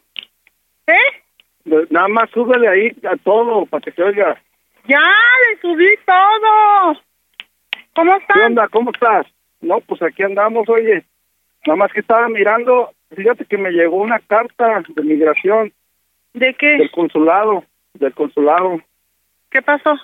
¿Eh? 0.87 1.85
Nada 1.89 2.07
más 2.09 2.29
súbele 2.31 2.67
ahí 2.67 2.91
a 3.09 3.15
todo 3.23 3.65
para 3.67 3.81
que 3.81 3.91
se 3.91 4.03
oiga. 4.03 4.41
Ya, 4.85 4.99
le 5.49 5.61
subí 5.61 5.87
todo. 6.05 6.97
¿Cómo 7.95 8.13
¿Qué 8.17 8.21
estás? 8.23 8.37
onda? 8.47 8.67
¿Cómo 8.67 8.91
estás? 8.91 9.27
No, 9.61 9.79
pues 9.81 10.01
aquí 10.01 10.23
andamos, 10.23 10.67
oye. 10.69 11.03
Nada 11.65 11.77
más 11.77 11.91
que 11.91 11.99
estaba 11.99 12.29
mirando, 12.29 12.91
fíjate 13.15 13.45
que 13.45 13.57
me 13.57 13.71
llegó 13.71 13.97
una 13.97 14.19
carta 14.19 14.83
de 14.87 15.03
migración 15.03 15.73
¿De 16.33 16.53
qué? 16.53 16.77
del 16.77 16.91
consulado, 16.91 17.63
del 17.93 18.13
consulado. 18.13 18.79
¿Qué 19.49 19.61
pasó? 19.61 19.95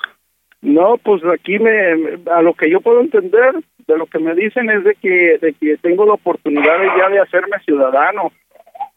No, 0.61 0.97
pues 0.97 1.21
aquí 1.25 1.59
me, 1.59 2.19
a 2.31 2.41
lo 2.41 2.53
que 2.53 2.69
yo 2.69 2.81
puedo 2.81 3.01
entender, 3.01 3.53
de 3.85 3.97
lo 3.97 4.05
que 4.07 4.19
me 4.19 4.33
dicen 4.33 4.69
es 4.69 4.83
de 4.83 4.95
que, 4.95 5.37
de 5.39 5.53
que 5.53 5.77
tengo 5.77 6.05
la 6.05 6.13
oportunidad 6.13 6.77
ya 6.97 7.09
de 7.09 7.19
hacerme 7.19 7.59
ciudadano. 7.65 8.31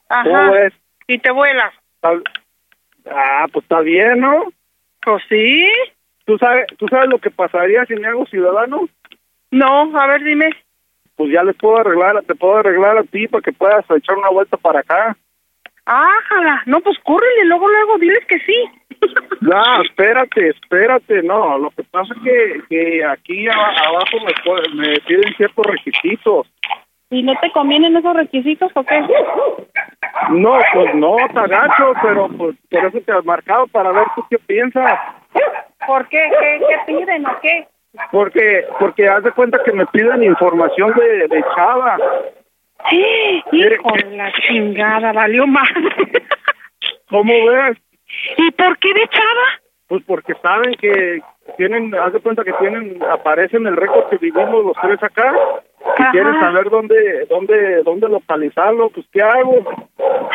¿Cómo 0.09 0.37
Ajá. 0.37 0.69
¿Y 1.09 1.19
te 1.19 1.31
vuelas? 1.33 1.74
Ah, 2.03 3.47
pues 3.53 3.65
está 3.65 3.81
bien, 3.81 4.20
¿no? 4.20 4.53
Pues 5.05 5.23
sí. 5.28 5.66
¿Tú 6.24 6.39
sabes, 6.39 6.66
¿Tú 6.78 6.87
sabes 6.89 7.09
lo 7.09 7.19
que 7.19 7.31
pasaría 7.31 7.85
si 7.87 7.95
me 7.95 8.09
hago 8.09 8.27
ciudadano? 8.27 8.89
No, 9.57 9.99
a 9.99 10.07
ver, 10.07 10.23
dime. 10.23 10.51
Pues 11.16 11.33
ya 11.33 11.43
les 11.43 11.57
puedo 11.57 11.78
arreglar, 11.78 12.23
te 12.24 12.35
puedo 12.35 12.59
arreglar 12.59 12.99
a 12.99 13.03
ti 13.05 13.27
para 13.27 13.41
que 13.43 13.53
puedas 13.53 13.85
echar 13.91 14.16
una 14.19 14.28
vuelta 14.28 14.57
para 14.59 14.81
acá. 14.81 15.16
Ájala. 15.87 16.62
No, 16.66 16.81
pues 16.81 16.99
córrele, 17.05 17.45
luego, 17.47 17.69
luego, 17.69 17.99
diles 17.99 18.24
que 18.28 18.39
sí. 18.41 18.65
No, 19.43 19.83
espérate, 19.83 20.49
espérate, 20.49 21.23
no. 21.23 21.59
Lo 21.59 21.70
que 21.70 21.85
pasa 21.85 22.12
es 22.16 22.23
que, 22.23 22.62
que 22.69 23.05
aquí 23.05 23.47
a- 23.47 23.53
abajo 23.55 24.16
me, 24.24 24.74
me 24.89 24.97
piden 25.07 25.35
ciertos 25.37 25.65
requisitos. 25.66 26.51
¿Y 27.11 27.23
no 27.23 27.35
te 27.41 27.53
convienen 27.53 27.97
esos 27.97 28.16
requisitos 28.16 28.73
o 28.74 28.83
qué? 28.85 29.01
No, 30.31 30.59
pues 30.73 30.95
no, 30.97 31.16
te 31.33 31.39
agacho, 31.39 31.93
pero 32.03 32.28
pues 32.37 32.57
por 32.70 32.85
eso 32.87 33.01
te 33.03 33.12
has 33.12 33.24
marcado 33.24 33.66
para 33.69 33.93
ver 33.93 34.07
tú 34.16 34.24
qué 34.28 34.39
piensas. 34.41 34.99
¿Por 35.87 36.09
qué? 36.09 36.28
¿Qué, 36.41 36.61
qué 36.69 36.93
piden 36.93 37.27
o 37.27 37.39
qué? 37.41 37.69
Porque 38.10 38.64
porque 38.78 39.09
haz 39.09 39.24
de 39.24 39.32
cuenta 39.32 39.62
que 39.64 39.73
me 39.73 39.86
piden 39.86 40.23
información 40.24 40.93
de, 40.94 41.28
de 41.28 41.44
Chava. 41.55 41.98
Sí, 42.90 43.43
hijo 43.52 43.90
de 43.97 44.16
la 44.16 44.32
chingada, 44.32 45.12
valió 45.12 45.47
más. 45.47 45.68
¿Cómo 47.09 47.32
ves? 47.47 47.78
¿Y 48.36 48.51
por 48.52 48.78
qué 48.78 48.93
de 48.94 49.09
Chava? 49.09 49.60
Pues 49.89 50.02
porque 50.05 50.35
saben 50.43 50.74
que 50.74 51.20
tienen, 51.56 51.94
haz 51.94 52.12
de 52.12 52.20
cuenta 52.20 52.44
que 52.44 52.52
tienen, 52.55 53.01
aparece 53.05 53.56
en 53.56 53.66
el 53.66 53.77
récord 53.77 54.09
que 54.09 54.18
vivimos 54.18 54.64
los 54.64 54.77
tres 54.82 55.01
acá. 55.02 55.32
Si 55.97 56.02
quieren 56.10 56.39
saber 56.40 56.68
dónde, 56.68 57.27
dónde, 57.31 57.82
dónde 57.85 58.09
localizarlo, 58.09 58.90
pues 58.90 59.06
¿qué 59.12 59.23
hago? 59.23 59.64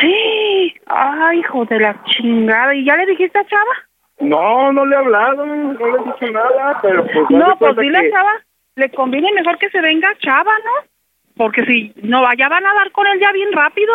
Sí. 0.00 0.74
Ay, 0.86 1.40
hijo 1.40 1.64
de 1.66 1.80
la 1.80 2.02
chingada. 2.04 2.74
¿Y 2.74 2.84
ya 2.84 2.96
le 2.96 3.06
dijiste 3.06 3.38
a 3.38 3.44
Chava? 3.44 3.91
No, 4.22 4.72
no 4.72 4.86
le 4.86 4.94
he 4.94 4.98
hablado, 4.98 5.44
no 5.46 5.72
le 5.72 5.92
he 6.00 6.04
dicho 6.04 6.32
nada, 6.32 6.78
pero 6.82 7.04
pues... 7.06 7.30
No, 7.30 7.56
pues 7.58 7.76
dile 7.76 8.00
que- 8.00 8.06
a 8.08 8.10
Chava. 8.10 8.32
Le 8.76 8.90
conviene 8.90 9.32
mejor 9.32 9.58
que 9.58 9.68
se 9.68 9.80
venga 9.82 10.08
Chava, 10.18 10.52
¿no? 10.64 10.88
Porque 11.36 11.64
si 11.66 11.92
no, 12.02 12.22
ya 12.38 12.48
van 12.48 12.64
a 12.64 12.72
dar 12.74 12.90
con 12.92 13.06
él 13.06 13.20
ya 13.20 13.32
bien 13.32 13.52
rápido. 13.52 13.92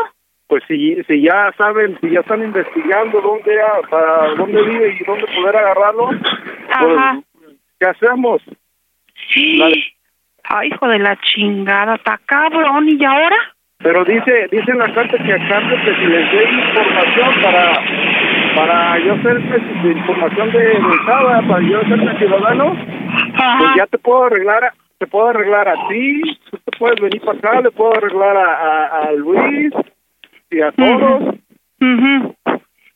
pues 0.47 0.63
si, 0.67 1.01
si 1.03 1.21
ya 1.21 1.51
saben, 1.57 1.97
si 2.01 2.09
ya 2.11 2.19
están 2.21 2.43
investigando 2.43 3.19
dónde, 3.21 3.61
a- 3.61 3.81
para 3.89 4.33
dónde 4.35 4.61
vive 4.63 4.97
y 4.99 5.03
dónde 5.03 5.25
poder 5.27 5.55
agarrarlo, 5.57 6.09
Ajá. 6.69 7.19
pues, 7.33 7.55
¿qué 7.79 7.85
hacemos? 7.87 8.41
Sí. 9.33 9.61
Ay, 10.43 10.67
hijo 10.69 10.87
de 10.87 10.99
la 10.99 11.17
chingada, 11.21 11.95
está 11.95 12.19
cabrón. 12.25 12.87
¿Y 12.87 13.03
ahora? 13.03 13.35
Pero 13.79 14.03
dice, 14.05 14.47
dice 14.51 14.71
en 14.71 14.79
la 14.79 14.91
carta 14.93 15.17
que 15.23 15.33
a 15.33 15.47
cambio 15.47 15.77
que 15.83 15.95
si 15.95 16.05
les 16.07 16.31
dé 16.31 16.43
información 16.51 17.41
para, 17.43 17.79
para 18.55 18.99
yo 18.99 19.15
ser 19.21 19.39
de 19.39 19.91
información 19.91 20.51
de, 20.51 20.59
de 20.59 21.05
Chava, 21.05 21.41
para 21.47 21.61
yo 21.61 21.81
ser 21.83 22.17
ciudadano, 22.17 22.73
pues 22.73 23.69
ya 23.77 23.85
te 23.85 23.97
puedo 23.99 24.25
arreglar, 24.25 24.73
te 24.97 25.05
puedo 25.07 25.27
arreglar 25.29 25.67
a 25.69 25.87
ti, 25.89 26.21
tú 26.49 26.57
te 26.57 26.77
puedes 26.77 26.99
venir 26.99 27.21
para 27.21 27.37
acá, 27.37 27.61
le 27.61 27.71
puedo 27.71 27.93
arreglar 27.95 28.35
a, 28.35 28.53
a, 28.55 28.99
a 29.09 29.11
Luis 29.13 29.71
y 30.49 30.61
a 30.61 30.71
todos. 30.71 31.35
Ujú. 31.79 32.35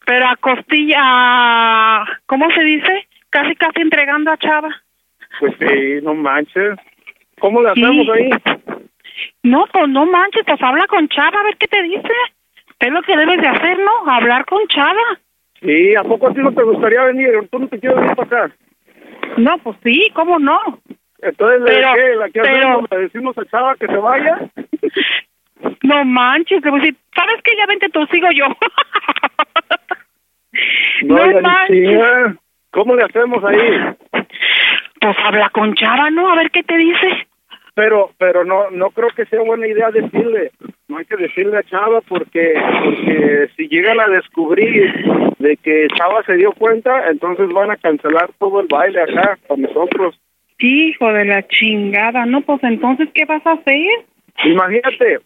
Pero 0.05 0.27
a 0.27 0.35
costilla, 0.37 2.05
¿cómo 2.25 2.49
se 2.51 2.63
dice? 2.63 3.07
Casi, 3.29 3.55
casi 3.55 3.81
entregando 3.81 4.31
a 4.31 4.37
Chava. 4.37 4.69
Pues 5.39 5.53
sí, 5.59 5.99
no 6.03 6.15
manches. 6.15 6.75
¿Cómo 7.39 7.61
le 7.61 7.71
Sí. 7.75 7.83
hacemos 7.83 8.07
ahí? 8.09 8.29
No, 9.43 9.65
pues 9.71 9.87
no 9.89 10.05
manches, 10.05 10.43
pues 10.45 10.61
habla 10.61 10.85
con 10.87 11.07
Chava 11.09 11.39
a 11.39 11.43
ver 11.43 11.57
qué 11.57 11.67
te 11.67 11.81
dice. 11.83 12.13
Es 12.79 12.91
lo 12.91 13.01
que 13.03 13.15
debes 13.15 13.39
de 13.41 13.47
hacer, 13.47 13.77
¿no? 13.79 14.11
Hablar 14.11 14.45
con 14.45 14.65
Chava. 14.67 15.19
Sí, 15.61 15.95
¿a 15.95 16.03
poco 16.03 16.27
a 16.29 16.33
ti 16.33 16.39
no 16.41 16.51
te 16.53 16.63
gustaría 16.63 17.03
venir? 17.03 17.29
¿Tú 17.51 17.59
no 17.59 17.67
te 17.67 17.79
quieres 17.79 17.99
venir 17.99 18.15
para 18.15 18.43
acá? 18.45 18.55
No, 19.37 19.57
pues 19.59 19.77
sí, 19.83 20.09
¿cómo 20.13 20.39
no? 20.39 20.59
Entonces, 21.21 21.61
¿le, 21.61 21.65
Pero- 21.71 21.93
qué? 21.93 22.15
¿La 22.15 22.29
que 22.29 22.41
pero- 22.41 22.67
hacemos? 22.69 22.91
¿Le 22.91 22.97
decimos 22.97 23.37
a 23.37 23.45
Chava 23.45 23.75
que 23.75 23.87
se 23.87 23.97
vaya? 23.97 24.39
No 25.83 26.03
manches, 26.05 26.63
le 26.63 26.71
voy 26.71 26.79
a 26.79 26.83
decir, 26.83 26.97
¿sabes 27.15 27.35
qué? 27.43 27.51
Ya 27.55 27.65
vente 27.67 27.89
tú, 27.89 28.03
sigo 28.07 28.27
yo. 28.33 28.45
No, 31.03 31.25
No 31.27 31.41
manches. 31.41 32.37
¿Cómo 32.71 32.95
le 32.95 33.03
hacemos 33.03 33.43
ahí? 33.43 33.57
Pues 35.01 35.17
habla 35.23 35.49
con 35.49 35.73
Chava, 35.73 36.11
¿no? 36.11 36.29
A 36.31 36.35
ver 36.35 36.51
qué 36.51 36.61
te 36.61 36.77
dice. 36.77 37.27
Pero, 37.73 38.11
pero 38.17 38.43
no, 38.43 38.69
no 38.71 38.89
creo 38.89 39.09
que 39.15 39.25
sea 39.25 39.41
buena 39.41 39.67
idea 39.67 39.91
decirle. 39.91 40.51
No 40.87 40.97
hay 40.97 41.05
que 41.05 41.15
decirle 41.15 41.57
a 41.57 41.63
Chava 41.63 42.01
porque, 42.01 42.53
porque 42.83 43.49
si 43.55 43.67
llegan 43.69 43.99
a 43.99 44.07
descubrir 44.07 44.93
de 45.39 45.55
que 45.57 45.87
Chava 45.97 46.21
se 46.23 46.35
dio 46.35 46.51
cuenta, 46.51 47.09
entonces 47.09 47.47
van 47.53 47.71
a 47.71 47.77
cancelar 47.77 48.29
todo 48.39 48.59
el 48.59 48.67
baile 48.67 49.01
acá 49.01 49.37
con 49.47 49.61
nosotros. 49.61 50.19
Hijo 50.59 51.11
de 51.13 51.25
la 51.25 51.47
chingada, 51.47 52.25
¿no? 52.25 52.41
Pues 52.41 52.61
entonces, 52.63 53.09
¿qué 53.13 53.25
vas 53.25 53.45
a 53.47 53.53
hacer? 53.53 54.05
Imagínate, 54.43 55.19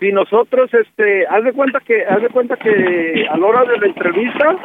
si 0.00 0.12
nosotros, 0.12 0.72
este, 0.72 1.26
haz 1.26 1.44
de 1.44 1.52
cuenta 1.52 1.80
que, 1.80 2.04
haz 2.06 2.22
de 2.22 2.28
cuenta 2.28 2.56
que 2.56 3.26
a 3.30 3.36
la 3.36 3.46
hora 3.46 3.64
de 3.64 3.78
la 3.78 3.86
entrevista, 3.86 4.56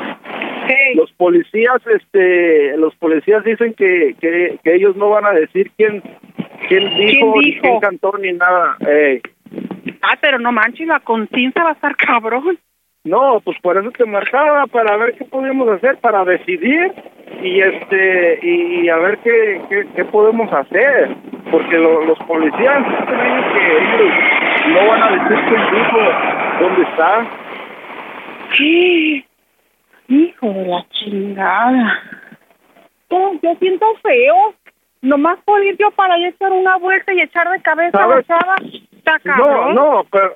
los 0.95 1.11
policías, 1.13 1.81
este, 1.87 2.77
los 2.77 2.95
policías 2.95 3.43
dicen 3.43 3.73
que, 3.73 4.15
que, 4.19 4.57
que 4.63 4.75
ellos 4.75 4.95
no 4.95 5.09
van 5.09 5.25
a 5.25 5.31
decir 5.31 5.71
quién, 5.77 6.01
quién 6.67 6.89
dijo, 6.95 7.33
ni 7.37 7.45
dijo? 7.51 7.61
quién 7.61 7.79
cantó 7.79 8.13
ni 8.19 8.31
nada. 8.33 8.77
Ey. 8.87 9.21
Ah, 10.01 10.17
pero 10.21 10.39
no 10.39 10.51
manches, 10.51 10.87
la 10.87 10.99
conciencia 10.99 11.63
va 11.63 11.71
a 11.71 11.73
estar 11.73 11.95
cabrón. 11.95 12.57
No, 13.03 13.39
pues 13.43 13.57
por 13.61 13.77
eso 13.77 13.91
te 13.91 14.05
marcaba, 14.05 14.65
para 14.65 14.97
ver 14.97 15.13
qué 15.15 15.25
podemos 15.25 15.69
hacer, 15.69 15.97
para 15.97 16.25
decidir 16.25 16.91
y 17.43 17.59
este 17.61 18.39
y, 18.41 18.89
a 18.89 18.97
ver 18.97 19.19
qué, 19.19 19.61
qué, 19.69 19.85
qué 19.95 20.05
podemos 20.05 20.51
hacer. 20.51 21.15
Porque 21.51 21.77
lo- 21.77 22.03
los 22.05 22.17
policías 22.19 22.83
creen 23.05 23.43
que 23.53 23.77
ellos 23.77 24.13
no 24.67 24.87
van 24.87 25.03
a 25.03 25.11
decir 25.11 25.45
que 25.45 25.55
el 25.55 25.77
hijo 25.79 25.99
dónde 26.59 26.83
está. 26.83 27.25
Sí. 28.57 29.25
Hijo 30.07 30.47
de 30.47 30.65
la 30.65 30.85
chingada. 30.89 31.99
Oh, 33.09 33.33
yo 33.41 33.55
siento 33.59 33.85
feo. 34.03 34.53
Nomás 35.01 35.37
por 35.45 35.63
ir 35.63 35.77
yo 35.77 35.91
para 35.91 36.15
allá 36.15 36.29
echar 36.29 36.51
una 36.51 36.77
vuelta 36.77 37.13
y 37.13 37.21
echar 37.21 37.49
de 37.49 37.61
cabeza 37.61 38.03
a 38.03 38.07
la 38.07 38.23
chava. 38.23 38.55
Está 38.91 39.19
No, 39.37 39.73
no, 39.73 40.05
pero 40.11 40.35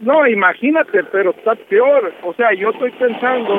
no, 0.00 0.26
imagínate, 0.26 1.04
pero 1.12 1.30
está 1.30 1.54
peor. 1.68 2.12
O 2.22 2.32
sea, 2.32 2.54
yo 2.54 2.70
estoy 2.70 2.90
pensando, 2.92 3.52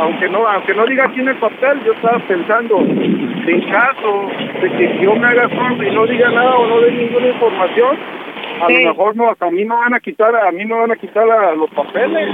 aunque 0.00 0.28
no, 0.28 0.46
aunque 0.48 0.74
no 0.74 0.84
diga 0.86 1.04
aquí 1.04 1.20
en 1.20 1.28
el 1.28 1.36
papel, 1.36 1.80
yo 1.84 1.92
estaba 1.92 2.18
pensando, 2.26 2.78
en 2.80 3.70
caso 3.70 4.28
de 4.60 4.70
que 4.70 4.98
yo 5.00 5.14
me 5.14 5.28
haga 5.28 5.48
sordo 5.50 5.82
y 5.84 5.94
no 5.94 6.06
diga 6.06 6.30
nada 6.30 6.56
o 6.56 6.66
no 6.66 6.80
dé 6.80 6.90
ninguna 6.90 7.28
información, 7.28 7.96
a 8.62 8.68
lo 8.68 8.88
mejor 8.90 9.16
no, 9.16 9.36
a 9.38 9.50
mí 9.50 9.64
me 9.64 9.74
van 9.74 9.94
a 9.94 10.00
quitar, 10.00 10.34
a 10.34 10.50
mí 10.52 10.64
me 10.64 10.74
van 10.74 10.90
a 10.92 10.96
quitar 10.96 11.26
la- 11.26 11.54
los 11.54 11.70
papeles. 11.70 12.28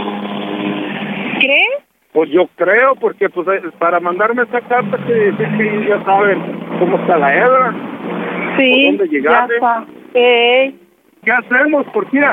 ¿Crees? 1.40 1.84
Pues 2.12 2.30
yo 2.30 2.48
creo, 2.56 2.94
porque 2.96 3.28
pues 3.28 3.46
eh, 3.48 3.68
para 3.78 4.00
mandarme 4.00 4.42
esta 4.42 4.60
carta 4.62 4.96
que, 5.06 5.32
que, 5.36 5.56
que 5.56 5.86
ya 5.88 6.02
saben 6.04 6.40
cómo 6.78 6.96
está 6.98 7.18
la 7.18 7.34
hebra. 7.36 7.74
Sí, 8.58 8.86
¿Por 8.86 8.98
dónde 8.98 9.08
llegaste? 9.08 9.54
Ey. 10.14 10.78
¿Qué 11.24 11.30
hacemos? 11.32 11.86
¿Por 11.88 12.08
qué? 12.10 12.24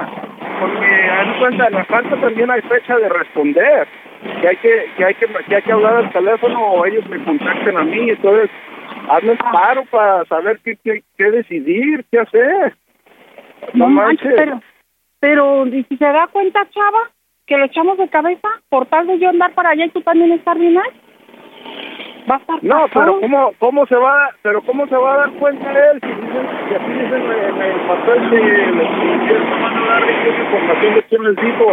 Porque 0.60 0.86
de 0.86 1.40
cuenta, 1.40 1.68
en 1.68 1.74
la 1.74 1.86
carta 1.86 2.16
también 2.22 2.50
hay 2.50 2.62
fecha 2.62 2.96
de 2.98 3.10
responder. 3.10 3.88
Que 4.42 4.48
hay 4.48 4.56
que, 4.58 4.86
que 4.98 5.06
hay 5.06 5.14
que, 5.16 5.28
que 5.28 5.56
hay 5.56 5.62
que 5.62 5.72
hablar 5.72 5.98
al 5.98 6.12
teléfono 6.12 6.60
o 6.60 6.86
ellos 6.86 7.08
me 7.10 7.24
contacten 7.24 7.78
a 7.78 7.84
mí. 7.84 8.10
Entonces, 8.10 8.50
hazme 9.10 9.34
el 9.34 9.38
paro 9.38 9.84
para 9.92 10.24
saber 10.26 10.60
qué, 10.64 10.78
qué, 10.84 11.04
qué 11.18 11.32
decidir, 11.32 12.06
qué 12.12 12.20
hacer. 12.20 12.74
No, 13.74 13.86
No 13.86 13.90
manches, 13.90 14.26
manches. 14.26 14.34
pero, 14.38 14.62
pero 15.20 15.68
¿y 15.68 15.84
si 15.84 15.98
se 15.98 16.06
da 16.06 16.28
cuenta, 16.28 16.68
chava, 16.70 17.10
que 17.46 17.58
lo 17.58 17.66
echamos 17.66 17.98
de 17.98 18.08
cabeza 18.10 18.48
por 18.70 18.86
tal 18.88 19.08
de 19.08 19.20
yo 19.20 19.30
andar 19.30 19.54
para 19.54 19.70
allá 19.72 19.86
y 19.86 19.90
tú 19.90 20.02
también 20.02 20.32
estar 20.32 20.58
bien? 20.58 20.78
Va 22.30 22.36
a 22.36 22.38
estar 22.40 22.64
No, 22.64 22.86
pero 22.94 23.20
cómo, 23.20 23.54
cómo 23.60 23.86
se 23.86 23.96
va, 23.96 24.30
pero 24.42 24.62
cómo 24.64 24.88
se 24.88 24.96
va 24.96 25.14
a 25.14 25.18
dar 25.18 25.32
cuenta 25.34 25.92
él 25.92 26.00
si 26.02 26.08
dicen, 26.08 26.48
si 26.68 26.76
así 26.76 26.92
dicen 26.92 27.22
en 27.32 27.62
el 27.62 27.80
papel 27.88 28.30
que 28.30 29.34
no 29.40 29.62
van 29.62 29.78
a 29.78 29.86
dar 29.88 30.04
información 30.10 30.96
de 30.96 31.04
quién 31.04 31.24
les 31.24 31.36
dijo. 31.36 31.66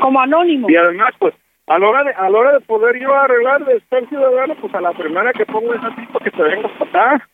Como 0.00 0.20
anónimo. 0.20 0.68
Y 0.70 0.76
además, 0.76 1.10
pues, 1.18 1.34
a 1.68 1.78
la 1.78 1.88
hora 1.88 2.04
de, 2.04 2.12
a 2.12 2.28
la 2.30 2.38
hora 2.38 2.52
de 2.52 2.60
poder 2.60 2.98
yo 2.98 3.14
arreglar 3.14 3.64
de 3.64 3.80
ser 3.90 4.06
ciudadano, 4.08 4.54
pues 4.60 4.74
a 4.74 4.80
la 4.80 4.92
primera 4.92 5.32
que 5.32 5.46
pongo 5.46 5.74
esa 5.74 5.94
tipo 5.94 6.18
que 6.18 6.30
te 6.30 6.42
vengas 6.42 6.72
para 6.72 7.12
acá. 7.14 7.28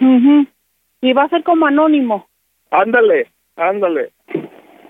Ujú. 0.00 0.46
Y 1.02 1.12
va 1.12 1.24
a 1.24 1.28
ser 1.28 1.42
como 1.42 1.66
anónimo. 1.66 2.26
Ándale, 2.70 3.26
ándale. 3.56 4.10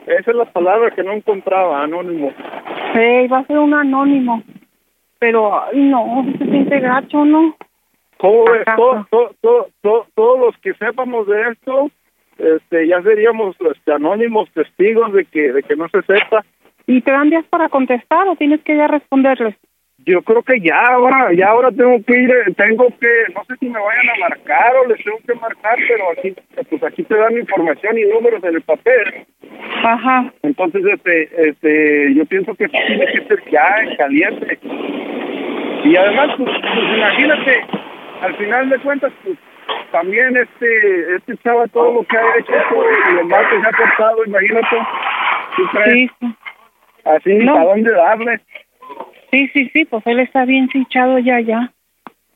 Esa 0.06 0.30
es 0.30 0.36
la 0.36 0.44
palabra 0.46 0.90
que 0.90 1.02
no 1.02 1.12
encontraba, 1.12 1.82
anónimo. 1.82 2.32
Sí, 2.94 3.26
va 3.28 3.38
a 3.38 3.46
ser 3.46 3.58
un 3.58 3.74
anónimo. 3.74 4.42
Pero, 5.18 5.62
ay, 5.62 5.78
no, 5.80 6.24
se 6.38 6.44
siente 6.46 6.80
gacho, 6.80 7.24
¿no? 7.24 7.54
¿Cómo 8.16 8.44
ves? 8.44 8.62
Ajá. 8.66 8.76
Todo- 8.76 9.06
todo- 9.10 9.34
todo- 9.40 9.68
todo- 9.82 10.06
todos 10.14 10.40
los 10.40 10.56
que 10.58 10.74
sepamos 10.74 11.26
de 11.26 11.50
esto, 11.50 11.90
este, 12.38 12.88
ya 12.88 13.02
seríamos 13.02 13.56
este, 13.60 13.92
anónimos 13.92 14.50
testigos 14.52 15.12
de 15.12 15.24
que, 15.26 15.52
de 15.52 15.62
que 15.62 15.76
no 15.76 15.88
se 15.88 16.02
sepa. 16.02 16.44
¿Y 16.86 17.02
te 17.02 17.12
dan 17.12 17.30
días 17.30 17.44
para 17.46 17.68
contestar 17.68 18.26
o 18.28 18.36
tienes 18.36 18.62
que 18.62 18.76
ya 18.76 18.88
responderles? 18.88 19.54
Yo 20.06 20.22
creo 20.22 20.42
que 20.42 20.60
ya 20.60 20.80
ahora, 20.88 21.32
ya 21.34 21.48
ahora 21.48 21.70
tengo 21.70 22.02
que 22.06 22.18
ir, 22.18 22.30
eh, 22.30 22.54
tengo 22.56 22.88
que, 22.98 23.32
no 23.34 23.44
sé 23.44 23.54
si 23.60 23.68
me 23.68 23.78
vayan 23.78 24.08
a 24.10 24.28
marcar 24.28 24.76
o 24.76 24.88
les 24.88 25.02
tengo 25.04 25.18
que 25.26 25.34
marcar, 25.34 25.76
pero 25.86 26.04
aquí, 26.12 26.34
pues 26.68 26.82
aquí 26.82 27.02
te 27.02 27.16
dan 27.16 27.36
información 27.36 27.98
y 27.98 28.04
números 28.04 28.42
en 28.42 28.54
el 28.54 28.62
papel. 28.62 29.26
Ajá. 29.82 30.32
Entonces, 30.42 30.82
este, 30.86 31.48
este, 31.48 32.14
yo 32.14 32.24
pienso 32.26 32.54
que 32.54 32.68
tiene 32.68 33.06
que 33.12 33.24
ser 33.26 33.50
ya 33.50 33.76
en 33.82 33.96
caliente. 33.96 34.58
Y 35.84 35.96
además, 35.96 36.30
pues, 36.38 36.50
pues, 36.50 36.96
imagínate, 36.96 37.64
al 38.22 38.34
final 38.36 38.70
de 38.70 38.78
cuentas, 38.78 39.12
pues 39.22 39.38
también 39.92 40.36
este, 40.36 41.16
este 41.16 41.36
chava 41.38 41.66
todo 41.68 41.92
lo 41.94 42.02
que 42.04 42.16
ha 42.16 42.38
hecho 42.38 42.52
todo, 42.70 42.84
y 43.10 43.14
lo 43.14 43.24
mal 43.26 43.44
que 43.48 43.60
se 43.60 43.66
ha 43.68 43.72
portado, 43.72 44.24
imagínate. 44.24 44.76
¿Tú 45.56 45.62
crees? 45.72 46.10
Sí, 46.20 46.34
Así, 47.04 47.34
No. 47.34 47.56
¿a 47.56 47.64
dónde 47.64 47.92
darle? 47.92 48.40
Sí, 49.30 49.48
sí, 49.48 49.70
sí, 49.72 49.84
pues 49.84 50.06
él 50.06 50.20
está 50.20 50.44
bien 50.44 50.68
hinchado 50.72 51.18
ya, 51.18 51.40
ya. 51.40 51.72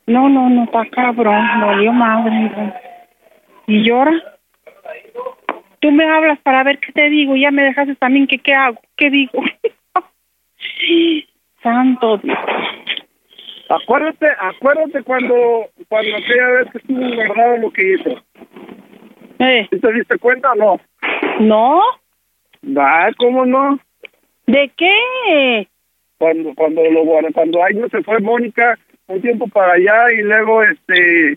No, 0.06 0.28
no, 0.28 0.50
no, 0.50 0.64
está 0.64 0.84
cabrón, 0.90 1.44
dio 1.80 1.92
madre. 1.92 2.50
¿Y 3.66 3.82
llora? 3.82 4.12
Tú 5.80 5.90
me 5.90 6.04
hablas 6.04 6.38
para 6.40 6.62
ver 6.62 6.78
qué 6.78 6.92
te 6.92 7.08
digo, 7.08 7.36
ya 7.36 7.50
me 7.50 7.62
dejaste 7.62 7.94
también 7.96 8.26
que 8.26 8.38
qué 8.38 8.54
hago, 8.54 8.80
qué 8.96 9.10
digo. 9.10 9.32
Santo 11.62 12.18
Dios. 12.18 12.38
Acuérdate, 13.68 14.26
acuérdate 14.38 15.02
cuando, 15.02 15.70
cuando 15.88 16.16
aquella 16.16 16.48
vez 16.48 16.70
que 16.70 16.78
estuvo 16.78 17.14
guardado 17.14 17.56
lo 17.56 17.70
que 17.70 17.94
hizo. 17.94 18.10
Eh. 19.38 19.66
¿Sí 19.70 19.80
¿Te 19.80 19.92
diste 19.92 20.18
cuenta 20.18 20.52
o 20.52 20.54
no? 20.54 20.80
¿No? 21.40 21.82
Ah, 22.78 23.10
¿cómo 23.16 23.46
no? 23.46 23.78
¿De 24.46 24.70
qué? 24.76 25.68
Cuando, 26.18 26.54
cuando 26.54 26.82
lo 26.90 27.04
cuando 27.32 27.62
años 27.62 27.90
se 27.90 28.02
fue 28.02 28.18
Mónica 28.20 28.78
un 29.06 29.20
tiempo 29.20 29.46
para 29.48 29.72
allá 29.74 30.12
y 30.12 30.22
luego 30.22 30.62
este 30.62 31.36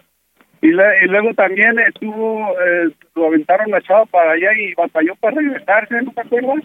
y, 0.61 0.67
le- 0.71 1.03
y 1.03 1.07
luego 1.07 1.33
también 1.33 1.77
estuvo 1.79 2.49
eh, 2.61 2.89
lo 3.15 3.27
aventaron 3.27 3.69
la 3.71 3.81
chava 3.81 4.05
para 4.05 4.31
allá 4.31 4.49
y 4.57 4.73
batalló 4.73 5.15
para 5.15 5.35
regresarse, 5.35 6.01
¿no 6.01 6.11
te 6.13 6.21
acuerdas? 6.21 6.63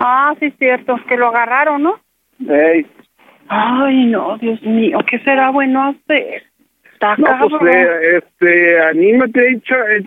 Ah, 0.00 0.34
sí, 0.40 0.46
es 0.46 0.54
cierto, 0.58 0.98
que 1.08 1.16
lo 1.16 1.28
agarraron, 1.28 1.82
¿no? 1.82 2.00
Ey. 2.48 2.86
Ay, 3.48 4.06
no, 4.06 4.38
Dios 4.38 4.62
mío, 4.62 4.98
¿qué 5.08 5.18
será 5.20 5.50
bueno 5.50 5.82
hacer? 5.88 6.44
Está 6.92 7.16
No, 7.16 7.26
cabrón. 7.26 7.58
pues 7.60 7.74
eh, 7.76 8.18
este, 8.18 8.80
anímate, 8.80 9.52
echa, 9.52 9.76
eh, 9.92 10.02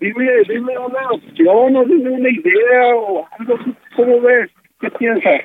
dime, 0.00 0.30
dime 0.48 0.78
una 0.78 1.10
opción 1.10 1.88
dime 1.88 2.10
una 2.10 2.28
idea 2.28 2.94
o 2.96 3.26
algo, 3.38 3.58
¿cómo 3.96 4.20
ves? 4.20 4.50
¿Qué 4.80 4.90
piensas? 4.92 5.42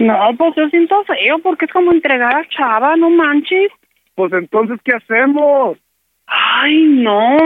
No, 0.00 0.30
pues 0.36 0.54
yo 0.56 0.68
siento 0.70 1.04
feo 1.04 1.38
porque 1.38 1.66
es 1.66 1.72
como 1.72 1.92
entregar 1.92 2.34
a 2.34 2.48
Chava, 2.48 2.96
no 2.96 3.10
manches. 3.10 3.70
Pues 4.14 4.32
entonces, 4.32 4.78
¿qué 4.84 4.92
hacemos? 4.92 5.78
Ay, 6.26 6.84
no. 6.84 7.38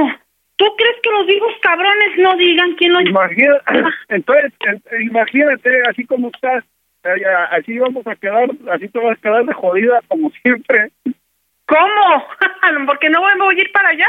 ¿Tú 0.57 0.65
crees 0.77 0.97
que 1.03 1.11
los 1.11 1.29
hijos 1.29 1.53
cabrones 1.63 2.19
no 2.19 2.37
digan 2.37 2.75
quién 2.75 2.93
lo 2.93 3.01
Imagina, 3.01 3.61
entonces, 4.09 4.53
eh, 4.67 5.03
imagínate, 5.03 5.83
así 5.89 6.05
como 6.05 6.29
estás, 6.29 6.65
eh, 7.05 7.25
así 7.53 7.79
vamos 7.79 8.07
a 8.07 8.17
quedar, 8.17 8.51
así 8.73 8.89
te 8.89 8.99
vas 8.99 9.17
a 9.17 9.21
quedar 9.21 9.45
de 9.45 9.53
jodida 9.55 10.01
como 10.09 10.31
siempre, 10.43 10.91
¿Cómo? 11.69 12.25
¿Porque 12.87 13.11
no 13.11 13.21
voy 13.21 13.55
a 13.55 13.61
ir 13.61 13.71
para 13.73 13.91
allá? 13.91 14.09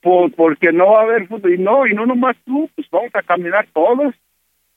por, 0.00 0.30
porque 0.32 0.70
no 0.70 0.92
va 0.92 1.00
a 1.00 1.02
haber 1.02 1.26
fútbol, 1.26 1.54
y 1.54 1.58
no, 1.58 1.86
y 1.86 1.94
no 1.94 2.06
nomás 2.06 2.36
tú, 2.44 2.70
pues 2.76 2.88
vamos 2.90 3.10
a 3.14 3.22
caminar 3.22 3.66
todos. 3.72 4.14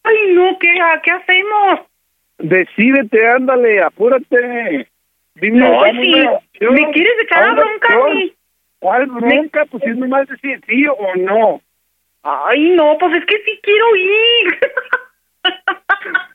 Ay, 0.03 0.15
no, 0.33 0.57
¿qué, 0.57 0.73
¿qué 1.03 1.11
hacemos? 1.11 1.81
Decídete, 2.37 3.27
ándale, 3.27 3.81
apúrate. 3.81 4.87
Dime, 5.35 5.59
No, 5.59 5.83
sí, 5.91 6.25
opción. 6.25 6.73
¿me 6.75 6.91
quieres 6.91 7.13
echar 7.23 7.47
la 7.47 7.53
bronca 7.53 7.93
a 7.93 8.09
mí? 8.13 8.33
¿Cuál 8.79 9.05
bronca? 9.07 9.65
Pues 9.65 9.83
es 9.83 9.97
nomás 9.97 10.27
decir 10.27 10.61
sí 10.67 10.85
o 10.87 11.15
no. 11.15 11.61
Ay, 12.23 12.71
no, 12.71 12.97
pues 12.99 13.15
es 13.17 13.25
que 13.25 13.37
sí 13.43 13.59
quiero 13.63 13.95
ir. 13.95 14.59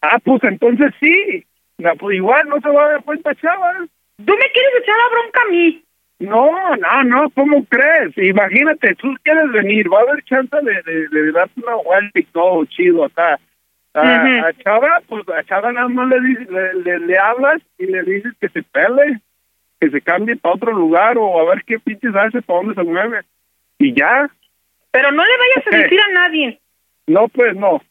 Ah, 0.00 0.18
pues 0.24 0.42
entonces 0.44 0.92
sí. 1.00 1.44
No, 1.78 1.94
pues 1.96 2.16
igual 2.16 2.48
no 2.48 2.60
se 2.60 2.68
va 2.70 2.84
a 2.84 2.88
dar 2.92 3.04
cuenta, 3.04 3.34
chaval. 3.34 3.88
¿Tú 4.16 4.32
me 4.32 4.52
quieres 4.52 4.72
echar 4.80 4.96
la 4.96 5.08
bronca 5.10 5.40
a 5.42 5.50
mí? 5.50 5.84
No, 6.20 6.76
no, 6.76 7.02
no, 7.04 7.30
¿cómo 7.30 7.64
crees? 7.66 8.16
Imagínate, 8.16 8.94
tú 8.96 9.14
quieres 9.22 9.50
venir, 9.52 9.92
va 9.92 9.98
a 9.98 10.02
haber 10.02 10.24
chance 10.24 10.56
de, 10.62 10.82
de, 10.82 11.08
de 11.08 11.32
darte 11.32 11.60
una 11.60 11.74
vuelta 11.76 12.18
y 12.18 12.24
todo 12.24 12.64
chido 12.66 13.04
acá. 13.04 13.38
A, 13.94 14.46
a 14.48 14.52
Chava, 14.62 15.00
pues 15.08 15.28
a 15.28 15.42
Chava 15.44 15.72
nada 15.72 15.88
más 15.88 16.08
le, 16.08 16.20
le, 16.20 16.74
le, 16.84 16.98
le 17.06 17.18
hablas 17.18 17.60
y 17.78 17.86
le 17.86 18.02
dices 18.02 18.32
que 18.40 18.48
se 18.50 18.62
pele, 18.62 19.20
que 19.80 19.90
se 19.90 20.00
cambie 20.00 20.36
para 20.36 20.54
otro 20.54 20.72
lugar 20.72 21.16
o 21.18 21.40
a 21.40 21.44
ver 21.54 21.64
qué 21.64 21.78
pinches 21.78 22.14
hace, 22.14 22.42
para 22.42 22.60
dónde 22.60 22.74
se 22.74 22.82
mueve. 22.82 23.20
Y 23.78 23.94
ya. 23.94 24.28
Pero 24.90 25.10
no 25.12 25.24
le 25.24 25.30
vayas 25.38 25.66
a 25.72 25.76
decir 25.82 26.00
a 26.00 26.12
nadie. 26.12 26.60
No, 27.06 27.28
pues 27.28 27.56
no. 27.56 27.82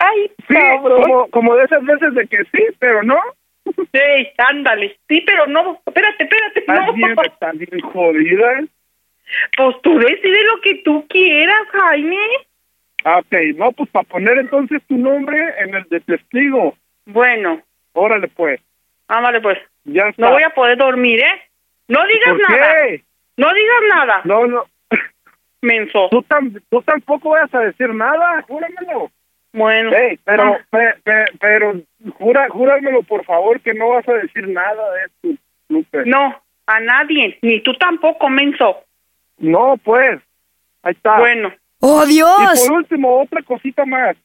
Ay, 0.00 0.30
Sí, 0.48 0.54
cabrón. 0.54 1.02
como, 1.02 1.28
como 1.30 1.54
de 1.56 1.64
esas 1.64 1.84
veces 1.84 2.14
de 2.14 2.26
que 2.26 2.38
sí, 2.44 2.66
pero 2.78 3.02
no. 3.02 3.18
Sí, 3.64 4.28
ándale. 4.38 4.96
Sí, 5.08 5.22
pero 5.26 5.46
no. 5.46 5.80
Espérate, 5.86 6.24
espérate. 6.24 6.60
Estás 6.60 6.86
No. 6.86 6.92
bien, 6.94 7.14
estás 7.24 7.58
bien 7.58 7.80
jodida. 7.80 8.60
Pues 9.56 9.76
tú 9.82 9.98
decide 9.98 10.44
lo 10.44 10.60
que 10.60 10.74
tú 10.84 11.04
quieras, 11.08 11.66
Jaime. 11.72 12.16
Ah, 13.08 13.18
Ok, 13.18 13.32
no, 13.54 13.70
pues 13.70 13.88
para 13.90 14.02
poner 14.08 14.36
entonces 14.38 14.82
tu 14.88 14.96
nombre 14.98 15.38
en 15.60 15.74
el 15.76 15.84
de 15.84 16.00
testigo. 16.00 16.74
Bueno. 17.04 17.62
Órale, 17.92 18.26
pues. 18.28 18.60
Ámale, 19.06 19.40
pues. 19.40 19.58
Ya 19.84 20.08
está. 20.08 20.22
No 20.26 20.32
voy 20.32 20.42
a 20.42 20.50
poder 20.50 20.76
dormir, 20.76 21.20
¿eh? 21.20 21.42
No 21.86 22.04
digas 22.06 22.30
¿Por 22.34 22.50
nada. 22.50 22.72
qué? 22.88 23.02
No 23.36 23.54
digas 23.54 23.80
nada. 23.94 24.20
No, 24.24 24.46
no. 24.48 24.64
Menso. 25.62 26.08
Tú, 26.10 26.22
tam- 26.28 26.60
tú 26.68 26.82
tampoco 26.82 27.30
vas 27.30 27.54
a 27.54 27.60
decir 27.60 27.88
nada, 27.94 28.42
júramelo. 28.42 29.10
Bueno. 29.52 29.92
Ey, 29.94 30.18
pero, 30.24 30.42
Ah. 30.42 30.58
pe- 30.70 30.94
pe- 31.04 31.32
pero, 31.40 31.74
jura, 32.18 32.48
júramelo, 32.50 33.02
por 33.04 33.24
favor, 33.24 33.60
que 33.60 33.72
no 33.72 33.90
vas 33.90 34.08
a 34.08 34.14
decir 34.14 34.48
nada 34.48 34.92
de 34.94 35.04
esto, 35.04 35.42
Lupe. 35.68 36.02
No, 36.06 36.42
a 36.66 36.80
nadie. 36.80 37.38
Ni 37.42 37.60
tú 37.60 37.72
tampoco, 37.74 38.28
menso. 38.28 38.82
No, 39.38 39.76
pues. 39.84 40.20
Ahí 40.82 40.92
está. 40.92 41.18
Bueno. 41.18 41.52
¡Oh, 41.88 42.04
Dios! 42.04 42.64
Y 42.64 42.68
por 42.68 42.78
último, 42.78 43.22
otra 43.22 43.42
cosita 43.42 43.84
más. 43.84 44.16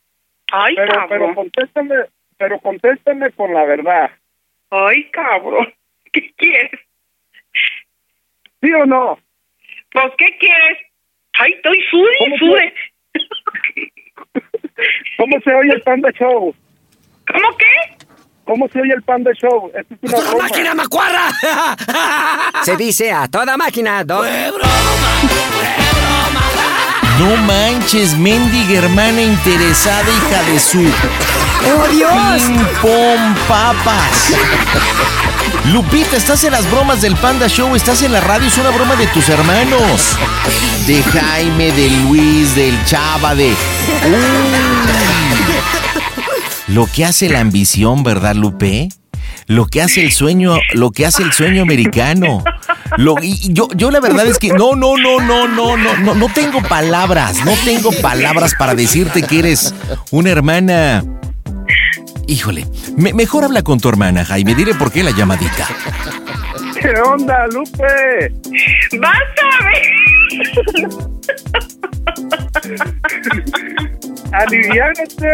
Ay, 0.51 0.75
pero, 0.75 0.93
cabrón. 0.93 1.07
pero 1.09 1.35
contéstame, 1.35 1.95
pero 2.37 2.59
contéstame 2.59 3.31
con 3.33 3.53
la 3.53 3.63
verdad. 3.65 4.09
Ay, 4.71 5.09
cabrón. 5.11 5.71
¿Qué 6.11 6.33
quieres? 6.37 6.79
¿Sí 8.61 8.73
o 8.73 8.85
no? 8.87 9.19
Pues, 9.91 10.11
¿qué 10.17 10.37
quieres? 10.39 10.77
Ay, 11.33 11.53
estoy 11.53 11.77
¿Cómo 12.19 12.35
y. 12.37 12.73
¿Cómo 15.17 15.39
se 15.43 15.53
oye 15.53 15.73
el 15.73 15.81
Panda 15.83 16.11
Show? 16.13 16.55
¿Cómo 17.31 17.57
qué? 17.57 18.05
¿Cómo 18.43 18.67
se 18.69 18.81
oye 18.81 18.93
el 18.93 19.03
Panda 19.03 19.31
Show? 19.33 19.71
Esto 19.75 19.95
es 20.01 20.13
una 20.13 20.29
broma. 20.29 20.43
máquina, 20.43 20.73
macuarra! 20.73 21.29
Se 22.63 22.75
dice 22.75 23.11
a 23.11 23.27
toda 23.27 23.55
máquina, 23.55 24.03
do... 24.03 24.23
No 27.21 27.37
manches, 27.37 28.17
mendiga 28.17 28.79
hermana 28.79 29.21
interesada, 29.21 30.07
hija 30.09 30.41
de 30.51 30.59
su. 30.59 30.79
¡Oh, 30.79 31.87
Dios! 31.91 32.11
Pim, 32.41 32.65
pom, 32.81 33.35
papas. 33.47 34.33
Lupita, 35.71 36.17
estás 36.17 36.43
en 36.45 36.53
las 36.53 36.69
bromas 36.71 37.03
del 37.03 37.15
Panda 37.15 37.47
Show, 37.47 37.75
estás 37.75 38.01
en 38.01 38.11
la 38.11 38.21
radio, 38.21 38.47
es 38.47 38.57
una 38.57 38.71
broma 38.71 38.95
de 38.95 39.05
tus 39.05 39.29
hermanos. 39.29 40.17
De 40.87 41.03
Jaime, 41.03 41.71
de 41.71 41.91
Luis, 41.91 42.55
del 42.55 42.83
Chava, 42.85 43.35
de. 43.35 43.49
Uy. 43.49 43.55
Lo 46.69 46.87
que 46.87 47.05
hace 47.05 47.29
la 47.29 47.41
ambición, 47.41 48.01
¿verdad, 48.01 48.33
Lupe? 48.33 48.89
Lo 49.45 49.67
que 49.67 49.83
hace 49.83 50.01
el 50.01 50.11
sueño, 50.11 50.57
lo 50.73 50.89
que 50.89 51.05
hace 51.05 51.21
el 51.21 51.33
sueño 51.33 51.61
americano. 51.61 52.43
Lo, 52.97 53.15
y 53.21 53.53
yo, 53.53 53.67
yo 53.75 53.89
la 53.91 53.99
verdad 53.99 54.27
es 54.27 54.37
que 54.37 54.49
no, 54.49 54.75
no, 54.75 54.97
no, 54.97 55.19
no, 55.19 55.47
no, 55.47 55.77
no, 55.77 55.97
no, 55.97 56.13
no 56.15 56.29
tengo 56.33 56.61
palabras, 56.61 57.43
no 57.45 57.53
tengo 57.63 57.91
palabras 58.01 58.53
para 58.55 58.75
decirte 58.75 59.23
que 59.23 59.39
eres 59.39 59.73
una 60.11 60.29
hermana. 60.29 61.03
Híjole, 62.27 62.67
me- 62.97 63.13
mejor 63.13 63.43
habla 63.45 63.61
con 63.63 63.79
tu 63.79 63.89
hermana, 63.89 64.25
Jaime, 64.25 64.55
dile 64.55 64.73
por 64.75 64.91
qué 64.91 65.03
la 65.03 65.11
llamadita. 65.11 65.67
¿Qué 66.81 66.93
onda, 67.01 67.47
Lupe? 67.47 68.33
¡Vas 68.99 69.17
a 69.41 69.63
ver! 69.63 70.91
¡Aliviánate! 74.31 75.27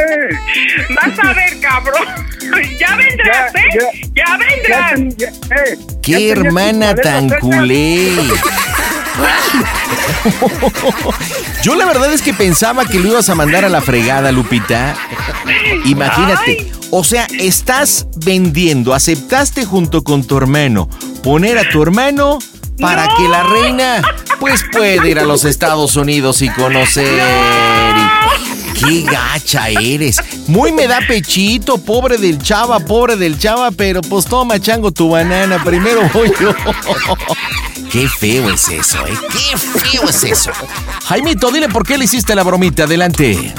Vas 0.89 1.19
a 1.23 1.33
ver, 1.33 1.59
cabrón. 1.61 2.05
Ya 2.79 2.95
vendrás, 2.95 3.51
Ya, 3.53 3.59
¿eh? 3.59 4.09
Ya, 4.15 4.37
vendrás. 4.37 4.67
Ya 4.67 4.95
ten- 4.95 5.17
ya- 5.17 5.27
eh, 5.27 5.77
ya 5.77 5.97
¡Qué 6.01 6.13
tenía 6.13 6.33
tus 6.35 6.45
hermana 6.45 6.95
tan 6.95 7.29
culé! 7.39 8.11
Yo 11.63 11.75
la 11.75 11.85
verdad 11.85 12.13
es 12.13 12.21
que 12.21 12.33
pensaba 12.33 12.85
que 12.85 12.99
lo 12.99 13.09
ibas 13.09 13.29
a 13.29 13.35
mandar 13.35 13.65
a 13.65 13.69
la 13.69 13.81
fregada, 13.81 14.31
Lupita. 14.31 14.95
Imagínate. 15.85 16.71
O 16.91 17.03
sea, 17.03 17.27
estás 17.39 18.07
vendiendo, 18.25 18.93
aceptaste 18.93 19.65
junto 19.65 20.03
con 20.03 20.23
tu 20.25 20.37
hermano 20.37 20.87
poner 21.23 21.57
a 21.57 21.69
tu 21.69 21.81
hermano 21.83 22.39
para 22.79 23.07
que 23.17 23.27
la 23.27 23.43
reina 23.43 24.01
pues 24.39 24.63
pueda 24.71 25.05
ir 25.07 25.19
a 25.19 25.23
los 25.23 25.43
Estados 25.43 25.95
Unidos 25.97 26.41
y 26.41 26.49
conocer. 26.49 27.21
y- 27.21 28.46
¡Qué 28.79 29.01
gacha 29.01 29.69
eres! 29.69 30.17
Muy 30.47 30.71
me 30.71 30.87
da 30.87 30.99
pechito, 31.07 31.77
pobre 31.77 32.17
del 32.17 32.37
chava, 32.41 32.79
pobre 32.79 33.15
del 33.15 33.37
chava, 33.37 33.71
pero 33.71 34.01
pues 34.01 34.25
toma, 34.25 34.59
chango, 34.59 34.91
tu 34.91 35.09
banana, 35.09 35.63
primero 35.63 36.01
voy 36.13 36.31
yo. 36.39 36.53
¡Qué 37.91 38.07
feo 38.07 38.49
es 38.51 38.69
eso, 38.69 38.97
eh! 39.07 39.13
¡Qué 39.31 39.57
feo 39.57 40.09
es 40.09 40.23
eso! 40.23 40.51
Jaimito, 41.05 41.51
dile 41.51 41.69
por 41.69 41.85
qué 41.85 41.97
le 41.97 42.05
hiciste 42.05 42.35
la 42.35 42.43
bromita, 42.43 42.83
adelante. 42.83 43.53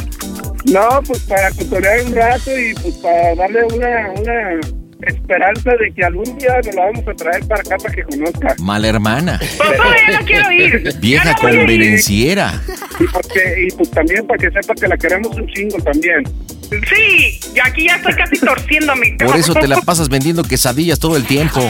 No, 0.66 1.01
pues 1.07 1.20
para 1.20 1.51
cotorear 1.53 2.05
un 2.05 2.15
rato 2.15 2.51
y 2.59 2.74
pues 2.74 2.95
para 2.97 3.35
darle 3.35 3.65
una, 3.65 4.11
una 4.20 4.61
esperanza 5.09 5.70
de 5.80 5.93
que 5.94 6.05
algún 6.05 6.39
día 6.39 6.55
nos 6.64 6.74
la 6.74 6.85
vamos 6.86 7.09
a 7.09 7.14
traer 7.14 7.47
para 7.47 7.60
acá 7.60 7.76
para 7.76 7.94
que 7.94 8.02
conozca. 8.05 8.55
Mala 8.59 8.89
hermana. 8.89 9.40
Papá, 9.59 9.94
ya 10.06 10.20
no 10.20 10.26
quiero 10.26 10.52
ir. 10.52 10.94
Vieja 11.01 11.32
no 11.32 11.39
convenenciera. 11.39 12.60
Y, 13.01 13.05
porque, 13.05 13.66
y 13.66 13.70
pues 13.76 13.90
también 13.90 14.26
para 14.26 14.39
que 14.39 14.51
sepa 14.51 14.74
que 14.74 14.89
la 14.89 14.97
queremos 14.97 15.36
un 15.36 15.47
chingo 15.48 15.78
también. 15.78 16.24
Sí, 16.70 17.40
y 17.55 17.60
aquí 17.60 17.86
ya 17.86 17.97
estoy 17.97 18.14
casi 18.14 18.39
torciéndome. 18.39 19.16
Por 19.18 19.36
eso 19.36 19.55
te 19.55 19.66
la 19.66 19.80
pasas 19.80 20.09
vendiendo 20.09 20.43
quesadillas 20.43 20.98
todo 20.98 21.16
el 21.16 21.24
tiempo. 21.24 21.60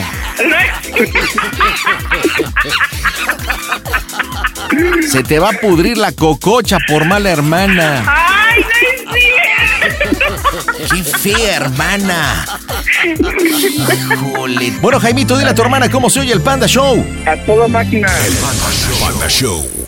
Se 5.08 5.22
te 5.22 5.38
va 5.38 5.50
a 5.50 5.52
pudrir 5.52 5.98
la 5.98 6.12
cococha 6.12 6.78
por 6.88 7.04
mala 7.04 7.30
hermana. 7.30 8.04
¡Ay! 8.06 8.64
¡Qué 10.78 11.02
fea 11.02 11.56
hermana! 11.56 12.46
Híjole. 14.12 14.72
Bueno, 14.80 15.00
Jaimito, 15.00 15.36
dile 15.36 15.50
a 15.50 15.54
tu 15.54 15.62
hermana 15.62 15.90
cómo 15.90 16.08
se 16.08 16.20
oye 16.20 16.32
el 16.32 16.40
Panda 16.40 16.66
Show. 16.66 17.04
A 17.26 17.36
toda 17.44 17.66
máquina. 17.68 18.08
Panda 19.00 19.28
Show. 19.28 19.87